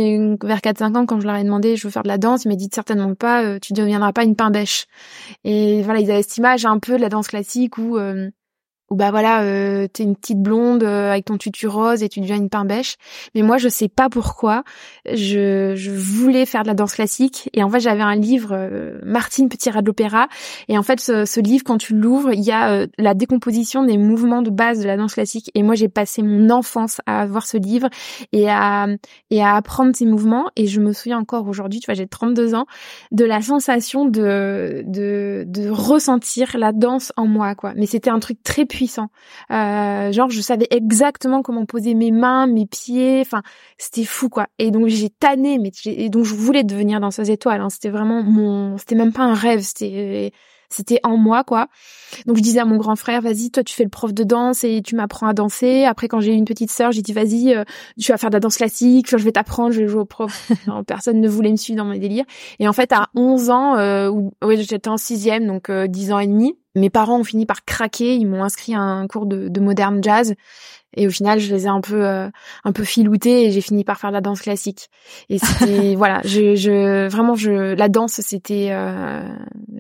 vers 0.42 0.62
4 0.62 0.78
5 0.78 0.96
ans 0.96 1.04
quand 1.04 1.20
je 1.20 1.26
leur 1.26 1.36
ai 1.36 1.44
demandé 1.44 1.76
je 1.76 1.86
veux 1.86 1.90
faire 1.90 2.04
de 2.04 2.08
la 2.08 2.16
danse, 2.16 2.46
ils 2.46 2.48
m'ont 2.48 2.56
certainement 2.72 3.14
pas 3.14 3.60
tu 3.60 3.74
deviendras 3.74 4.12
pas 4.12 4.24
une 4.24 4.34
pain. 4.34 4.50
Et 5.44 5.82
voilà, 5.82 6.00
ils 6.00 6.10
avaient 6.10 6.22
cette 6.22 6.38
image 6.38 6.64
un 6.64 6.78
peu 6.78 6.96
de 6.96 7.02
la 7.02 7.10
danse 7.10 7.28
classique 7.28 7.76
où 7.76 7.98
ou 8.90 8.94
bah 8.94 9.10
voilà, 9.10 9.42
euh, 9.42 9.88
t'es 9.88 10.04
une 10.04 10.14
petite 10.14 10.40
blonde 10.40 10.84
euh, 10.84 11.10
avec 11.10 11.24
ton 11.24 11.38
tutu 11.38 11.66
rose 11.66 12.02
et 12.04 12.08
tu 12.08 12.20
deviens 12.20 12.36
une 12.36 12.48
pain 12.48 12.64
bêche. 12.64 12.96
Mais 13.34 13.42
moi, 13.42 13.58
je 13.58 13.68
sais 13.68 13.88
pas 13.88 14.08
pourquoi. 14.08 14.62
Je, 15.06 15.74
je 15.74 15.90
voulais 15.90 16.46
faire 16.46 16.62
de 16.62 16.68
la 16.68 16.74
danse 16.74 16.94
classique 16.94 17.50
et 17.52 17.64
en 17.64 17.70
fait, 17.70 17.80
j'avais 17.80 18.02
un 18.02 18.14
livre 18.14 18.50
euh, 18.52 19.00
Martine 19.04 19.48
Petit 19.48 19.70
rat 19.70 19.82
de 19.82 19.86
l'opéra 19.86 20.28
et 20.68 20.78
en 20.78 20.82
fait, 20.84 21.00
ce, 21.00 21.24
ce 21.24 21.40
livre, 21.40 21.64
quand 21.64 21.78
tu 21.78 21.94
l'ouvres, 21.94 22.32
il 22.32 22.44
y 22.44 22.52
a 22.52 22.70
euh, 22.70 22.86
la 22.96 23.14
décomposition 23.14 23.82
des 23.84 23.98
mouvements 23.98 24.42
de 24.42 24.50
base 24.50 24.80
de 24.80 24.86
la 24.86 24.96
danse 24.96 25.14
classique. 25.14 25.50
Et 25.54 25.64
moi, 25.64 25.74
j'ai 25.74 25.88
passé 25.88 26.22
mon 26.22 26.50
enfance 26.50 27.00
à 27.06 27.26
voir 27.26 27.46
ce 27.46 27.56
livre 27.56 27.88
et 28.32 28.48
à 28.48 28.86
et 29.30 29.42
à 29.42 29.56
apprendre 29.56 29.96
ces 29.96 30.06
mouvements. 30.06 30.50
Et 30.54 30.68
je 30.68 30.80
me 30.80 30.92
souviens 30.92 31.18
encore 31.18 31.48
aujourd'hui, 31.48 31.80
tu 31.80 31.86
vois, 31.86 31.94
j'ai 31.94 32.06
32 32.06 32.54
ans, 32.54 32.66
de 33.10 33.24
la 33.24 33.42
sensation 33.42 34.04
de 34.04 34.84
de 34.86 35.44
de 35.46 35.68
ressentir 35.68 36.56
la 36.56 36.72
danse 36.72 37.12
en 37.16 37.26
moi, 37.26 37.56
quoi. 37.56 37.72
Mais 37.74 37.86
c'était 37.86 38.10
un 38.10 38.20
truc 38.20 38.42
très 38.44 38.64
Euh, 39.50 40.12
genre, 40.12 40.30
je 40.30 40.40
savais 40.40 40.66
exactement 40.70 41.42
comment 41.42 41.66
poser 41.66 41.94
mes 41.94 42.10
mains, 42.10 42.46
mes 42.46 42.66
pieds. 42.66 43.20
Enfin, 43.20 43.42
c'était 43.78 44.04
fou, 44.04 44.28
quoi. 44.28 44.46
Et 44.58 44.70
donc, 44.70 44.88
j'ai 44.88 45.10
tanné, 45.10 45.58
mais 45.58 45.70
et 45.86 46.08
donc, 46.08 46.24
je 46.24 46.34
voulais 46.34 46.64
devenir 46.64 47.00
danseuse 47.00 47.30
étoile. 47.30 47.60
Hein. 47.60 47.70
C'était 47.70 47.90
vraiment 47.90 48.22
mon, 48.22 48.78
c'était 48.78 48.94
même 48.94 49.12
pas 49.12 49.22
un 49.24 49.34
rêve. 49.34 49.60
C'était, 49.60 50.32
c'était 50.68 51.00
en 51.02 51.16
moi, 51.16 51.44
quoi. 51.44 51.68
Donc, 52.26 52.36
je 52.36 52.42
disais 52.42 52.60
à 52.60 52.64
mon 52.64 52.76
grand 52.76 52.96
frère, 52.96 53.20
vas-y, 53.20 53.50
toi, 53.50 53.62
tu 53.62 53.74
fais 53.74 53.84
le 53.84 53.90
prof 53.90 54.12
de 54.12 54.24
danse 54.24 54.64
et 54.64 54.82
tu 54.82 54.94
m'apprends 54.94 55.26
à 55.26 55.34
danser. 55.34 55.84
Après, 55.84 56.08
quand 56.08 56.20
j'ai 56.20 56.32
eu 56.32 56.36
une 56.36 56.44
petite 56.44 56.70
sœur, 56.70 56.92
j'ai 56.92 57.02
dit, 57.02 57.12
vas-y, 57.12 57.54
euh, 57.54 57.64
tu 58.00 58.12
vas 58.12 58.18
faire 58.18 58.30
de 58.30 58.36
la 58.36 58.40
danse 58.40 58.56
classique. 58.56 59.10
je 59.10 59.16
vais 59.16 59.32
t'apprendre, 59.32 59.72
je 59.72 59.82
vais 59.82 59.88
jouer 59.88 60.00
au 60.00 60.06
prof. 60.06 60.50
personne 60.86 61.20
ne 61.20 61.28
voulait 61.28 61.50
me 61.50 61.56
suivre 61.56 61.78
dans 61.78 61.84
mes 61.84 61.98
délires. 61.98 62.24
Et 62.58 62.68
en 62.68 62.72
fait, 62.72 62.92
à 62.92 63.08
11 63.14 63.50
ans, 63.50 63.76
euh, 63.76 64.10
oui, 64.44 64.62
j'étais 64.62 64.88
en 64.88 64.96
sixième, 64.96 65.46
donc 65.46 65.70
euh, 65.70 65.86
10 65.86 66.12
ans 66.12 66.18
et 66.18 66.26
demi, 66.26 66.56
mes 66.74 66.90
parents 66.90 67.20
ont 67.20 67.24
fini 67.24 67.46
par 67.46 67.64
craquer, 67.64 68.16
ils 68.16 68.26
m'ont 68.26 68.44
inscrit 68.44 68.74
à 68.74 68.80
un 68.80 69.06
cours 69.06 69.26
de, 69.26 69.48
de 69.48 69.60
moderne 69.60 70.02
jazz 70.02 70.34
et 70.96 71.06
au 71.06 71.10
final 71.10 71.38
je 71.38 71.54
les 71.54 71.66
ai 71.66 71.68
un 71.68 71.80
peu 71.80 72.04
euh, 72.06 72.28
un 72.64 72.72
peu 72.72 72.84
filoutés 72.84 73.44
et 73.44 73.50
j'ai 73.52 73.60
fini 73.60 73.84
par 73.84 73.98
faire 73.98 74.10
de 74.10 74.14
la 74.14 74.20
danse 74.20 74.40
classique 74.40 74.88
et 75.28 75.38
c'était 75.38 75.94
voilà 75.96 76.20
je, 76.24 76.56
je 76.56 77.08
vraiment 77.08 77.34
je 77.34 77.74
la 77.74 77.88
danse 77.88 78.20
c'était 78.20 78.68
euh, 78.70 79.22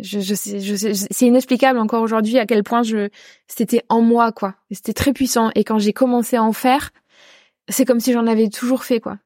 je, 0.00 0.20
je 0.20 0.34
sais 0.34 0.60
je 0.60 0.74
sais 0.74 0.92
c'est 0.94 1.26
inexplicable 1.26 1.78
encore 1.78 2.02
aujourd'hui 2.02 2.38
à 2.38 2.46
quel 2.46 2.62
point 2.62 2.82
je 2.82 3.08
c'était 3.48 3.82
en 3.88 4.00
moi 4.00 4.32
quoi 4.32 4.54
c'était 4.70 4.92
très 4.92 5.12
puissant 5.12 5.50
et 5.54 5.64
quand 5.64 5.78
j'ai 5.78 5.92
commencé 5.92 6.36
à 6.36 6.42
en 6.42 6.52
faire 6.52 6.90
c'est 7.68 7.84
comme 7.84 8.00
si 8.00 8.12
j'en 8.12 8.26
avais 8.26 8.48
toujours 8.48 8.84
fait 8.84 9.00
quoi. 9.00 9.18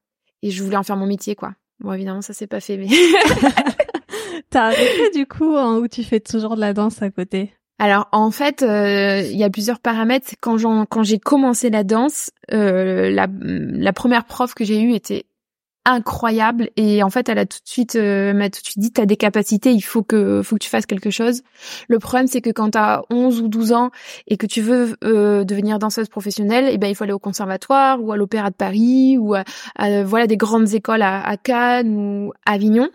Et 0.43 0.51
je 0.51 0.63
voulais 0.63 0.77
en 0.77 0.83
faire 0.83 0.97
mon 0.97 1.07
métier 1.07 1.35
quoi. 1.35 1.55
Bon 1.81 1.93
évidemment 1.93 2.23
ça 2.23 2.33
s'est 2.33 2.47
pas 2.47 2.61
fait 2.61 2.77
mais. 2.77 2.89
T'as 4.51 4.67
arrêté 4.67 5.11
du 5.15 5.27
coup 5.27 5.57
hein, 5.57 5.79
ou 5.79 5.87
tu 5.87 6.03
fais 6.03 6.21
toujours 6.21 6.57
de 6.57 6.61
la 6.61 6.73
danse 6.73 7.03
à 7.03 7.11
côté? 7.11 7.53
Alors 7.81 8.09
en 8.13 8.31
fait, 8.31 8.63
euh, 8.63 9.23
il 9.23 9.37
y 9.39 9.43
a 9.43 9.51
plusieurs 9.51 9.81
paramètres. 9.81 10.35
Quand 10.41 10.59
quand 10.87 11.03
j'ai 11.03 11.19
commencé 11.19 11.71
la 11.71 11.83
danse, 11.83 12.31
euh, 12.53 13.11
la, 13.11 13.27
la 13.41 13.93
première 13.95 14.27
prof 14.27 14.55
que 14.55 14.65
j'ai 14.65 14.81
eue 14.83 14.93
était 14.93 15.25
incroyable. 15.87 16.69
Et 16.77 17.03
en 17.03 17.11
fait 17.11 17.29
elle 17.29 17.39
a 17.39 17.47
tout 17.47 17.59
de 17.65 17.69
suite 17.69 17.97
euh, 17.97 18.35
m'a 18.35 18.51
tout 18.51 18.61
de 18.61 18.67
suite 18.67 18.79
dit 18.79 18.93
t'as 18.93 19.07
des 19.07 19.17
capacités 19.17 19.73
il 19.73 19.81
faut 19.81 20.03
que 20.03 20.43
faut 20.43 20.57
que 20.57 20.63
tu 20.63 20.69
fasses 20.69 20.85
quelque 20.85 21.11
chose. 21.11 21.41
Le 21.89 21.99
problème 21.99 22.27
c'est 22.27 22.43
que 22.43 22.51
quand 22.51 22.71
t'as 22.71 23.01
11 23.11 23.41
ou 23.41 23.49
12 23.49 23.73
ans 23.73 23.91
et 24.27 24.37
que 24.37 24.47
tu 24.47 24.61
veux 24.61 24.97
euh, 25.05 25.45
devenir 25.45 25.79
danseuse 25.79 26.11
professionnelle 26.11 26.69
eh 26.71 26.77
ben 26.77 26.89
il 26.89 26.95
faut 26.95 27.05
aller 27.05 27.15
au 27.15 27.19
conservatoire 27.19 28.03
ou 28.03 28.13
à 28.13 28.17
l'opéra 28.19 28.51
de 28.51 28.57
Paris 28.57 29.17
ou 29.19 29.35
à, 29.35 29.45
voilà 30.05 30.27
des 30.27 30.37
grandes 30.37 30.75
écoles 30.75 31.03
à, 31.03 31.27
à, 31.27 31.37
Cannes 31.39 31.97
ou 31.97 32.33
à 32.45 32.53
Avignon. 32.53 32.91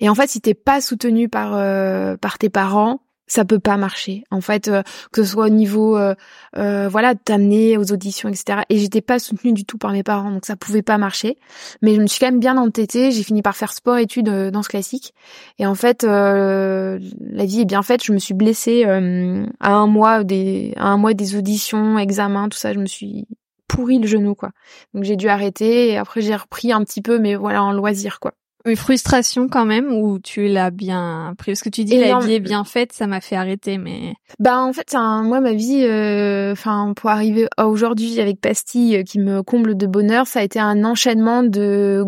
Et 0.00 0.08
en 0.08 0.16
fait 0.16 0.28
si 0.28 0.40
t'es 0.40 0.54
pas 0.54 0.80
soutenu 0.80 1.28
par 1.28 1.54
euh, 1.54 2.16
par 2.16 2.38
tes 2.38 2.50
parents 2.50 3.00
ça 3.26 3.44
peut 3.44 3.58
pas 3.58 3.76
marcher. 3.76 4.24
En 4.30 4.40
fait 4.40 4.68
euh, 4.68 4.82
que 5.12 5.22
ce 5.22 5.32
soit 5.32 5.46
au 5.46 5.50
niveau 5.50 5.96
euh, 5.96 6.14
euh, 6.56 6.88
voilà 6.88 7.14
t'amener 7.14 7.78
aux 7.78 7.92
auditions 7.92 8.28
etc 8.28 8.60
et 8.68 8.78
j'étais 8.78 9.00
pas 9.00 9.18
soutenue 9.18 9.52
du 9.52 9.64
tout 9.64 9.78
par 9.78 9.92
mes 9.92 10.02
parents 10.02 10.30
donc 10.30 10.44
ça 10.46 10.56
pouvait 10.56 10.82
pas 10.82 10.98
marcher. 10.98 11.38
Mais 11.82 11.94
je 11.94 12.00
me 12.00 12.06
suis 12.06 12.20
quand 12.20 12.26
même 12.26 12.40
bien 12.40 12.56
entêtée. 12.56 13.12
J'ai 13.12 13.22
fini 13.22 13.42
par 13.42 13.56
faire 13.56 13.72
sport 13.72 13.98
études 13.98 14.28
dans 14.28 14.62
ce 14.62 14.68
classique. 14.68 15.14
Et 15.58 15.66
en 15.66 15.74
fait 15.74 16.02
la 16.04 16.98
vie 17.44 17.60
est 17.60 17.66
bien 17.66 17.82
faite. 17.82 18.04
Je 18.04 18.12
me 18.12 18.18
suis 18.18 18.34
blessée 18.34 18.84
à 18.84 19.72
un 19.72 19.86
mois 19.86 20.24
des 20.24 20.74
à 20.76 20.88
un 20.88 20.96
mois 20.96 21.14
des 21.14 21.36
auditions 21.36 21.98
examens 21.98 22.48
tout 22.48 22.58
ça. 22.58 22.72
Je 22.72 22.78
me 22.78 22.86
suis 22.86 23.26
pourri 23.68 23.98
le 23.98 24.06
genou 24.06 24.34
quoi. 24.34 24.50
Donc 24.92 25.04
j'ai 25.04 25.16
dû 25.16 25.28
arrêter. 25.28 25.90
Et 25.90 25.96
après 25.96 26.20
j'ai 26.20 26.36
repris 26.36 26.72
un 26.72 26.84
petit 26.84 27.02
peu 27.02 27.18
mais 27.18 27.34
voilà 27.36 27.62
en 27.62 27.72
loisir 27.72 28.20
quoi 28.20 28.34
une 28.66 28.76
frustration 28.76 29.48
quand 29.48 29.66
même 29.66 29.92
ou 29.92 30.18
tu 30.18 30.48
l'as 30.48 30.70
bien 30.70 31.34
pris? 31.36 31.52
Parce 31.52 31.62
que 31.62 31.68
tu 31.68 31.84
dis 31.84 31.98
la 31.98 32.18
vie 32.18 32.34
est 32.34 32.40
bien 32.40 32.64
faite, 32.64 32.92
ça 32.92 33.06
m'a 33.06 33.20
fait 33.20 33.36
arrêter 33.36 33.78
mais 33.78 34.14
bah 34.38 34.60
en 34.60 34.72
fait 34.72 34.94
moi 34.94 35.40
ma 35.40 35.52
vie 35.52 35.84
euh, 35.84 36.52
enfin 36.52 36.92
pour 36.96 37.10
arriver 37.10 37.46
à 37.56 37.68
aujourd'hui 37.68 38.20
avec 38.20 38.40
Pastille 38.40 38.96
euh, 38.96 39.02
qui 39.02 39.18
me 39.18 39.42
comble 39.42 39.76
de 39.76 39.86
bonheur, 39.86 40.26
ça 40.26 40.40
a 40.40 40.42
été 40.42 40.58
un 40.58 40.84
enchaînement 40.84 41.42
de 41.42 42.04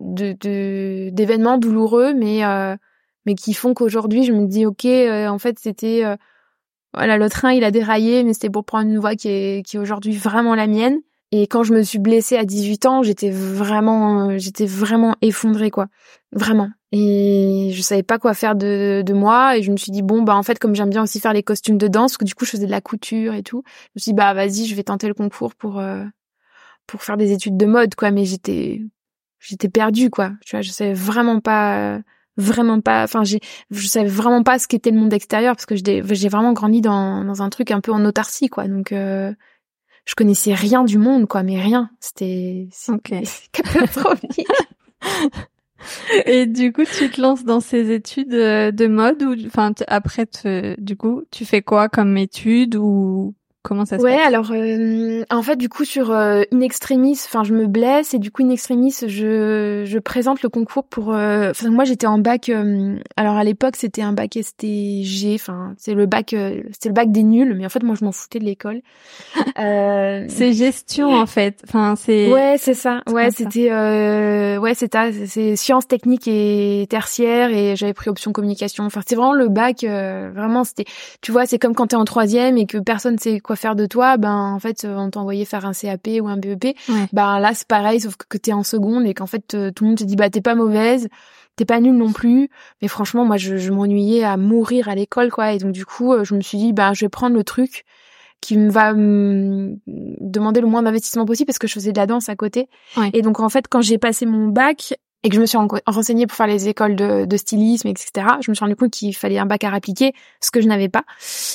de 0.00 1.10
d'événements 1.10 1.58
douloureux 1.58 2.14
mais 2.14 2.44
euh, 2.44 2.76
mais 3.26 3.34
qui 3.34 3.52
font 3.52 3.74
qu'aujourd'hui 3.74 4.24
je 4.24 4.32
me 4.32 4.46
dis 4.46 4.64
OK 4.64 4.86
en 4.86 5.38
fait 5.38 5.58
c'était 5.58 6.02
voilà 6.94 7.18
le 7.18 7.28
train 7.28 7.52
il 7.52 7.62
a 7.62 7.70
déraillé 7.70 8.24
mais 8.24 8.32
c'était 8.32 8.50
pour 8.50 8.64
prendre 8.64 8.88
une 8.88 8.98
voie 8.98 9.16
qui 9.16 9.28
est 9.28 9.66
qui 9.66 9.76
est 9.76 9.80
aujourd'hui 9.80 10.16
vraiment 10.16 10.54
la 10.54 10.66
mienne 10.66 11.00
et 11.32 11.46
quand 11.46 11.62
je 11.62 11.72
me 11.72 11.82
suis 11.82 12.00
blessée 12.00 12.36
à 12.36 12.44
18 12.44 12.86
ans, 12.86 13.02
j'étais 13.02 13.30
vraiment, 13.30 14.36
j'étais 14.36 14.66
vraiment 14.66 15.14
effondrée, 15.22 15.70
quoi. 15.70 15.86
Vraiment. 16.32 16.70
Et 16.90 17.70
je 17.72 17.82
savais 17.82 18.02
pas 18.02 18.18
quoi 18.18 18.34
faire 18.34 18.56
de, 18.56 19.12
moi. 19.12 19.56
Et 19.56 19.62
je 19.62 19.70
me 19.70 19.76
suis 19.76 19.92
dit, 19.92 20.02
bon, 20.02 20.22
bah, 20.22 20.34
en 20.34 20.42
fait, 20.42 20.58
comme 20.58 20.74
j'aime 20.74 20.90
bien 20.90 21.04
aussi 21.04 21.20
faire 21.20 21.32
les 21.32 21.44
costumes 21.44 21.78
de 21.78 21.86
danse, 21.86 22.16
que 22.16 22.24
du 22.24 22.34
coup, 22.34 22.44
je 22.44 22.50
faisais 22.50 22.66
de 22.66 22.70
la 22.70 22.80
couture 22.80 23.34
et 23.34 23.44
tout. 23.44 23.62
Je 23.66 23.90
me 23.96 24.00
suis 24.00 24.10
dit, 24.10 24.16
bah, 24.16 24.34
vas-y, 24.34 24.66
je 24.66 24.74
vais 24.74 24.82
tenter 24.82 25.06
le 25.06 25.14
concours 25.14 25.54
pour, 25.54 25.78
euh, 25.78 26.04
pour 26.88 27.02
faire 27.02 27.16
des 27.16 27.30
études 27.30 27.56
de 27.56 27.66
mode, 27.66 27.94
quoi. 27.94 28.10
Mais 28.10 28.24
j'étais, 28.24 28.82
j'étais 29.38 29.68
perdue, 29.68 30.10
quoi. 30.10 30.32
Tu 30.44 30.56
vois, 30.56 30.62
je 30.62 30.70
savais 30.70 30.94
vraiment 30.94 31.38
pas, 31.38 32.00
vraiment 32.36 32.80
pas, 32.80 33.04
enfin, 33.04 33.22
j'ai, 33.22 33.38
je 33.70 33.86
savais 33.86 34.08
vraiment 34.08 34.42
pas 34.42 34.58
ce 34.58 34.66
qu'était 34.66 34.90
le 34.90 34.98
monde 34.98 35.12
extérieur 35.12 35.54
parce 35.54 35.66
que 35.66 35.76
j'ai 35.76 36.28
vraiment 36.28 36.52
grandi 36.52 36.80
dans, 36.80 37.24
dans 37.24 37.42
un 37.42 37.50
truc 37.50 37.70
un 37.70 37.80
peu 37.80 37.92
en 37.92 38.04
autarcie, 38.04 38.48
quoi. 38.48 38.66
Donc, 38.66 38.90
euh, 38.90 39.32
je 40.04 40.14
connaissais 40.14 40.54
rien 40.54 40.84
du 40.84 40.98
monde, 40.98 41.26
quoi, 41.26 41.42
mais 41.42 41.60
rien. 41.60 41.90
C'était 42.00 42.68
okay. 42.88 43.22
catastrophique. 43.52 44.46
Et 46.26 46.46
du 46.46 46.72
coup, 46.72 46.84
tu 46.84 47.10
te 47.10 47.20
lances 47.20 47.44
dans 47.44 47.60
ces 47.60 47.90
études 47.92 48.34
euh, 48.34 48.70
de 48.70 48.86
mode 48.86 49.22
ou, 49.22 49.34
enfin, 49.46 49.72
après, 49.88 50.26
du 50.78 50.96
coup, 50.96 51.22
tu 51.30 51.44
fais 51.44 51.62
quoi 51.62 51.88
comme 51.88 52.16
études 52.16 52.76
ou 52.76 53.34
Comment 53.62 53.84
ça 53.84 53.98
se 53.98 54.02
ouais, 54.02 54.16
passe? 54.16 54.26
alors 54.26 54.52
euh, 54.52 55.22
en 55.28 55.42
fait 55.42 55.56
du 55.56 55.68
coup 55.68 55.84
sur 55.84 56.10
euh, 56.12 56.44
In 56.50 56.60
Extremis, 56.60 57.20
enfin 57.26 57.44
je 57.44 57.52
me 57.52 57.66
blesse 57.66 58.14
et 58.14 58.18
du 58.18 58.30
coup 58.30 58.42
In 58.42 58.48
Extremis, 58.48 58.94
je 59.06 59.84
je 59.86 59.98
présente 59.98 60.42
le 60.42 60.48
concours 60.48 60.84
pour 60.84 61.12
euh, 61.12 61.50
enfin 61.50 61.68
moi 61.68 61.84
j'étais 61.84 62.06
en 62.06 62.18
bac 62.18 62.48
euh, 62.48 62.96
alors 63.18 63.36
à 63.36 63.44
l'époque 63.44 63.76
c'était 63.76 64.00
un 64.00 64.14
bac 64.14 64.38
STG, 64.40 65.34
enfin 65.34 65.74
c'est 65.76 65.92
le 65.92 66.06
bac 66.06 66.28
c'était 66.30 66.88
le 66.88 66.94
bac 66.94 67.12
des 67.12 67.22
nuls 67.22 67.54
mais 67.54 67.66
en 67.66 67.68
fait 67.68 67.82
moi 67.82 67.94
je 68.00 68.04
m'en 68.06 68.12
foutais 68.12 68.38
de 68.38 68.44
l'école. 68.44 68.80
c'est 69.56 70.54
gestion 70.54 71.12
en 71.12 71.26
fait. 71.26 71.60
Enfin 71.68 71.96
c'est 71.96 72.32
Ouais, 72.32 72.56
c'est 72.58 72.72
ça. 72.72 73.02
Ouais, 73.12 73.30
c'était 73.30 73.70
ouais, 73.70 74.72
c'est 74.74 74.90
ça, 74.90 75.10
c'est 75.26 75.56
sciences 75.56 75.86
techniques 75.86 76.28
et 76.28 76.86
tertiaires 76.88 77.50
et 77.50 77.76
j'avais 77.76 77.92
pris 77.92 78.08
option 78.08 78.32
communication. 78.32 78.84
Enfin, 78.84 79.02
c'est 79.06 79.16
vraiment 79.16 79.34
le 79.34 79.48
bac 79.48 79.84
vraiment 79.84 80.64
c'était 80.64 80.86
tu 81.20 81.30
vois, 81.30 81.44
c'est 81.44 81.58
comme 81.58 81.74
quand 81.74 81.88
tu 81.88 81.94
es 81.94 81.98
en 81.98 82.06
troisième 82.06 82.56
et 82.56 82.64
que 82.64 82.78
personne 82.78 83.18
sait 83.18 83.38
quoi 83.50 83.56
faire 83.56 83.74
de 83.74 83.84
toi, 83.84 84.16
ben 84.16 84.52
en 84.54 84.60
fait 84.60 84.86
on 84.88 85.10
t'envoyait 85.10 85.44
faire 85.44 85.66
un 85.66 85.72
CAP 85.72 86.06
ou 86.22 86.28
un 86.28 86.36
BEP. 86.36 86.76
Ben 87.12 87.40
là 87.40 87.52
c'est 87.52 87.66
pareil 87.66 87.98
sauf 87.98 88.14
que 88.14 88.38
t'es 88.38 88.52
en 88.52 88.62
seconde 88.62 89.06
et 89.06 89.12
qu'en 89.12 89.26
fait 89.26 89.54
euh, 89.54 89.72
tout 89.72 89.82
le 89.82 89.88
monde 89.88 89.98
te 89.98 90.04
dit 90.04 90.14
bah 90.14 90.30
t'es 90.30 90.40
pas 90.40 90.54
mauvaise, 90.54 91.08
t'es 91.56 91.64
pas 91.64 91.80
nulle 91.80 91.96
non 91.96 92.12
plus. 92.12 92.48
Mais 92.80 92.86
franchement 92.86 93.24
moi 93.24 93.38
je, 93.38 93.56
je 93.56 93.72
m'ennuyais 93.72 94.22
à 94.22 94.36
mourir 94.36 94.88
à 94.88 94.94
l'école 94.94 95.32
quoi 95.32 95.52
et 95.52 95.58
donc 95.58 95.72
du 95.72 95.84
coup 95.84 96.12
euh, 96.12 96.22
je 96.22 96.36
me 96.36 96.42
suis 96.42 96.58
dit 96.58 96.72
bah 96.72 96.92
je 96.92 97.04
vais 97.04 97.08
prendre 97.08 97.34
le 97.34 97.42
truc 97.42 97.84
qui 98.40 98.56
me 98.56 98.70
va 98.70 98.92
me 98.92 99.74
demander 99.86 100.60
le 100.60 100.68
moins 100.68 100.84
d'investissement 100.84 101.26
possible 101.26 101.46
parce 101.46 101.58
que 101.58 101.66
je 101.66 101.74
faisais 101.74 101.90
de 101.90 101.98
la 101.98 102.06
danse 102.06 102.28
à 102.28 102.36
côté. 102.36 102.68
Et 103.12 103.22
donc 103.22 103.40
en 103.40 103.48
fait 103.48 103.66
quand 103.68 103.80
j'ai 103.80 103.98
passé 103.98 104.26
mon 104.26 104.46
bac, 104.46 104.94
et 105.22 105.28
que 105.28 105.34
je 105.34 105.40
me 105.40 105.46
suis 105.46 105.58
renseignée 105.86 106.26
pour 106.26 106.36
faire 106.36 106.46
les 106.46 106.68
écoles 106.68 106.96
de, 106.96 107.36
stylisme, 107.36 107.88
etc., 107.88 108.26
je 108.40 108.50
me 108.50 108.54
suis 108.54 108.64
rendu 108.64 108.76
compte 108.76 108.90
qu'il 108.90 109.14
fallait 109.14 109.38
un 109.38 109.46
bac 109.46 109.64
à 109.64 109.72
appliquer, 109.72 110.12
ce 110.40 110.50
que 110.50 110.60
je 110.60 110.66
n'avais 110.66 110.88
pas. 110.88 111.04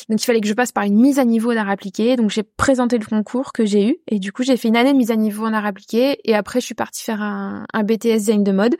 Donc 0.09 0.21
il 0.21 0.25
fallait 0.25 0.41
que 0.41 0.47
je 0.47 0.53
passe 0.53 0.71
par 0.71 0.83
une 0.83 0.99
mise 0.99 1.19
à 1.19 1.25
niveau 1.25 1.53
d'art 1.53 1.69
appliqué. 1.69 2.15
Donc 2.15 2.29
j'ai 2.29 2.43
présenté 2.43 2.97
le 2.97 3.05
concours 3.05 3.53
que 3.53 3.65
j'ai 3.65 3.89
eu 3.89 3.97
et 4.07 4.19
du 4.19 4.31
coup 4.31 4.43
j'ai 4.43 4.57
fait 4.57 4.67
une 4.67 4.77
année 4.77 4.93
de 4.93 4.97
mise 4.97 5.11
à 5.11 5.15
niveau 5.15 5.45
en 5.45 5.53
art 5.53 5.65
appliqué 5.65 6.19
et 6.23 6.35
après 6.35 6.59
je 6.59 6.65
suis 6.65 6.75
partie 6.75 7.03
faire 7.03 7.21
un 7.21 7.65
BTS 7.83 8.17
design 8.17 8.43
de 8.43 8.51
mode. 8.51 8.75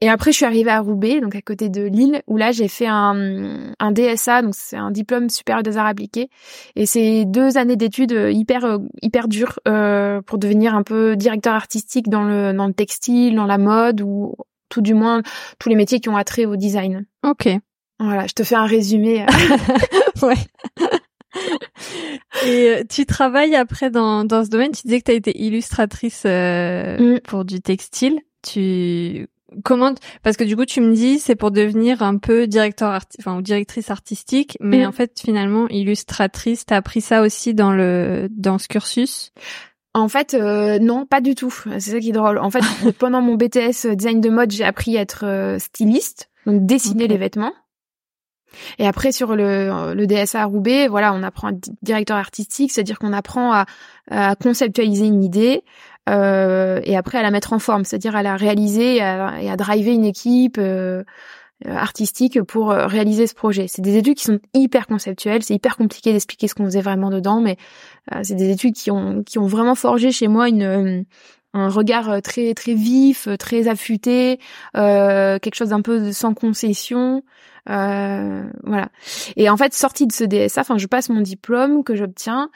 Et 0.00 0.08
après, 0.08 0.30
je 0.30 0.36
suis 0.36 0.44
arrivée 0.44 0.70
à 0.70 0.80
Roubaix, 0.80 1.20
donc 1.20 1.34
à 1.34 1.40
côté 1.40 1.68
de 1.70 1.82
Lille, 1.82 2.20
où 2.26 2.36
là, 2.36 2.52
j'ai 2.52 2.68
fait 2.68 2.86
un, 2.86 3.72
un 3.78 3.92
DSA, 3.92 4.42
donc 4.42 4.54
c'est 4.54 4.76
un 4.76 4.90
diplôme 4.90 5.30
supérieur 5.30 5.62
des 5.62 5.78
arts 5.78 5.86
appliqués. 5.86 6.28
Et 6.74 6.84
c'est 6.84 7.24
deux 7.24 7.56
années 7.56 7.76
d'études 7.76 8.14
hyper 8.30 8.64
euh, 8.64 8.78
hyper 9.00 9.26
dures 9.28 9.58
euh, 9.66 10.20
pour 10.22 10.38
devenir 10.38 10.74
un 10.74 10.82
peu 10.82 11.16
directeur 11.16 11.54
artistique 11.54 12.08
dans 12.08 12.24
le 12.24 12.52
dans 12.52 12.66
le 12.66 12.74
textile, 12.74 13.34
dans 13.34 13.46
la 13.46 13.58
mode 13.58 14.02
ou 14.02 14.34
tout 14.68 14.82
du 14.82 14.94
moins 14.94 15.22
tous 15.58 15.68
les 15.68 15.76
métiers 15.76 16.00
qui 16.00 16.08
ont 16.08 16.16
attrait 16.16 16.44
au 16.44 16.56
design. 16.56 17.06
Ok. 17.24 17.48
Voilà, 17.98 18.26
je 18.26 18.34
te 18.34 18.42
fais 18.42 18.56
un 18.56 18.66
résumé. 18.66 19.24
ouais. 20.22 20.34
Et 22.44 22.68
euh, 22.68 22.82
tu 22.88 23.06
travailles 23.06 23.56
après 23.56 23.90
dans, 23.90 24.24
dans 24.24 24.44
ce 24.44 24.50
domaine. 24.50 24.72
Tu 24.72 24.82
disais 24.84 25.00
que 25.00 25.04
tu 25.04 25.10
as 25.12 25.14
été 25.14 25.38
illustratrice 25.40 26.24
euh, 26.26 27.14
mm. 27.16 27.20
pour 27.20 27.44
du 27.44 27.60
textile. 27.60 28.20
Tu 28.42 29.28
comment 29.64 29.94
parce 30.22 30.36
que 30.36 30.44
du 30.44 30.56
coup 30.56 30.64
tu 30.64 30.80
me 30.80 30.92
dis 30.92 31.18
c'est 31.18 31.36
pour 31.36 31.50
devenir 31.50 32.02
un 32.02 32.18
peu 32.18 32.46
directeur 32.46 32.90
arti... 32.90 33.16
enfin 33.20 33.36
ou 33.36 33.42
directrice 33.42 33.90
artistique 33.90 34.56
mais 34.60 34.84
mm. 34.84 34.88
en 34.88 34.92
fait 34.92 35.20
finalement 35.20 35.68
illustratrice 35.68 36.66
t'as 36.66 36.76
appris 36.76 37.00
ça 37.00 37.22
aussi 37.22 37.54
dans 37.54 37.72
le 37.72 38.28
dans 38.30 38.58
ce 38.58 38.68
cursus? 38.68 39.32
En 39.96 40.08
fait, 40.08 40.34
euh, 40.34 40.78
non, 40.78 41.06
pas 41.06 41.22
du 41.22 41.34
tout. 41.34 41.54
C'est 41.64 41.80
ça 41.80 42.00
qui 42.00 42.10
est 42.10 42.12
drôle. 42.12 42.36
En 42.36 42.50
fait, 42.50 42.60
pendant 42.98 43.22
mon 43.22 43.36
BTS 43.36 43.94
design 43.94 44.20
de 44.20 44.28
mode, 44.28 44.50
j'ai 44.50 44.64
appris 44.64 44.98
à 44.98 45.00
être 45.00 45.24
euh, 45.24 45.58
styliste, 45.58 46.28
donc 46.44 46.66
dessiner 46.66 47.08
les 47.08 47.16
vêtements. 47.16 47.54
Et 48.78 48.86
après, 48.86 49.10
sur 49.10 49.34
le, 49.34 49.94
le 49.94 50.06
DSA 50.06 50.42
à 50.42 50.44
Roubaix, 50.44 50.86
voilà, 50.88 51.14
on 51.14 51.22
apprend 51.22 51.48
à 51.48 51.52
être 51.52 51.70
directeur 51.80 52.18
artistique, 52.18 52.72
c'est-à-dire 52.72 52.98
qu'on 52.98 53.14
apprend 53.14 53.52
à, 53.54 53.64
à, 54.10 54.34
conceptualiser 54.36 55.06
une 55.06 55.24
idée, 55.24 55.62
euh, 56.08 56.80
et 56.84 56.96
après 56.96 57.18
à 57.18 57.22
la 57.22 57.30
mettre 57.30 57.52
en 57.52 57.58
forme, 57.58 57.84
c'est-à-dire 57.84 58.16
à 58.16 58.22
la 58.22 58.36
réaliser 58.36 58.96
et 58.96 59.02
à, 59.02 59.42
et 59.42 59.50
à 59.50 59.56
driver 59.56 59.92
une 59.92 60.04
équipe 60.04 60.58
euh, 60.58 61.02
artistique 61.64 62.42
pour 62.42 62.70
euh, 62.70 62.86
réaliser 62.86 63.26
ce 63.26 63.34
projet. 63.34 63.66
C'est 63.66 63.82
des 63.82 63.96
études 63.96 64.16
qui 64.16 64.24
sont 64.24 64.40
hyper 64.54 64.86
conceptuelles, 64.86 65.42
c'est 65.42 65.54
hyper 65.54 65.76
compliqué 65.76 66.12
d'expliquer 66.12 66.48
ce 66.48 66.54
qu'on 66.54 66.66
faisait 66.66 66.82
vraiment 66.82 67.10
dedans, 67.10 67.40
mais 67.40 67.56
euh, 68.14 68.20
c'est 68.22 68.34
des 68.34 68.50
études 68.50 68.74
qui 68.74 68.90
ont 68.90 69.22
qui 69.24 69.38
ont 69.38 69.46
vraiment 69.46 69.74
forgé 69.74 70.12
chez 70.12 70.28
moi 70.28 70.48
une 70.48 71.06
un 71.54 71.68
regard 71.70 72.20
très 72.22 72.52
très 72.52 72.74
vif, 72.74 73.28
très 73.38 73.68
affûté, 73.68 74.38
euh, 74.76 75.38
quelque 75.38 75.54
chose 75.54 75.70
d'un 75.70 75.80
peu 75.80 76.12
sans 76.12 76.34
concession, 76.34 77.22
euh, 77.68 78.42
voilà. 78.62 78.88
Et 79.36 79.50
en 79.50 79.56
fait, 79.56 79.74
sortie 79.74 80.06
de 80.06 80.12
ce 80.12 80.24
DSA, 80.24 80.60
enfin, 80.60 80.78
je 80.78 80.86
passe 80.86 81.08
mon 81.08 81.20
diplôme 81.20 81.82
que 81.82 81.96
j'obtiens, 81.96 82.50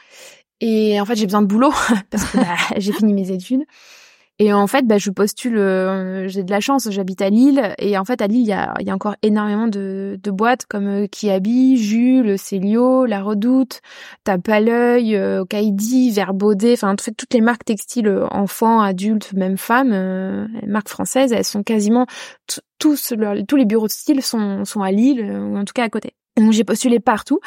et 0.60 1.00
en 1.00 1.04
fait, 1.04 1.16
j'ai 1.16 1.26
besoin 1.26 1.42
de 1.42 1.46
boulot 1.46 1.72
parce 2.10 2.24
que 2.24 2.38
bah, 2.38 2.56
j'ai 2.76 2.92
fini 2.92 3.12
mes 3.14 3.30
études. 3.30 3.64
Et 4.42 4.54
en 4.54 4.66
fait, 4.66 4.86
bah, 4.86 4.96
je 4.96 5.10
postule, 5.10 5.58
euh, 5.58 6.26
j'ai 6.26 6.42
de 6.42 6.50
la 6.50 6.60
chance, 6.60 6.88
j'habite 6.90 7.20
à 7.20 7.28
Lille, 7.28 7.74
et 7.76 7.98
en 7.98 8.06
fait, 8.06 8.22
à 8.22 8.26
Lille, 8.26 8.40
il 8.40 8.46
y 8.46 8.54
a, 8.54 8.72
y 8.80 8.88
a 8.88 8.94
encore 8.94 9.14
énormément 9.20 9.66
de, 9.66 10.18
de 10.18 10.30
boîtes 10.30 10.64
comme 10.64 10.86
euh, 10.86 11.06
Kiabi, 11.06 11.76
Jules, 11.76 12.38
Célio, 12.38 13.04
La 13.04 13.22
Redoute, 13.22 13.82
Tape 14.24 14.48
à 14.48 14.60
l'œil, 14.60 15.14
euh, 15.14 15.44
Kaidi, 15.44 16.10
Verbaudet, 16.10 16.72
enfin, 16.72 16.94
en 16.94 16.96
fait, 16.96 17.12
toutes 17.12 17.34
les 17.34 17.42
marques 17.42 17.66
textiles 17.66 18.08
euh, 18.08 18.26
enfants, 18.30 18.80
adultes, 18.80 19.34
même 19.34 19.58
femmes, 19.58 19.92
euh, 19.92 20.46
marques 20.66 20.88
françaises, 20.88 21.34
elles 21.34 21.44
sont 21.44 21.62
quasiment 21.62 22.06
tous, 22.78 23.12
tous 23.46 23.56
les 23.56 23.66
bureaux 23.66 23.88
de 23.88 23.92
style 23.92 24.22
sont, 24.22 24.64
sont 24.64 24.80
à 24.80 24.90
Lille, 24.90 25.20
ou 25.20 25.58
en 25.58 25.66
tout 25.66 25.74
cas 25.74 25.84
à 25.84 25.90
côté. 25.90 26.14
Donc 26.36 26.52
j'ai 26.52 26.64
postulé 26.64 27.00
partout 27.00 27.40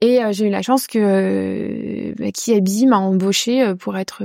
et 0.00 0.22
euh, 0.24 0.32
j'ai 0.32 0.46
eu 0.46 0.50
la 0.50 0.62
chance 0.62 0.86
que 0.86 0.98
euh, 0.98 2.14
bah, 2.18 2.30
Kiabi 2.32 2.86
m'a 2.86 2.98
embauché 2.98 3.62
euh, 3.62 3.74
pour 3.74 3.98
être 3.98 4.22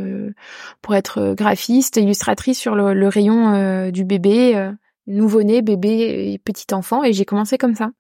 pour 0.81 0.95
être 0.95 1.33
graphiste, 1.33 1.97
illustratrice 1.97 2.59
sur 2.59 2.75
le, 2.75 2.93
le 2.93 3.07
rayon 3.07 3.89
du 3.91 4.05
bébé, 4.05 4.71
nouveau-né, 5.07 5.61
bébé 5.61 6.31
et 6.31 6.39
petit 6.39 6.73
enfant 6.73 7.03
et 7.03 7.13
j'ai 7.13 7.25
commencé 7.25 7.57
comme 7.57 7.75
ça. 7.75 7.91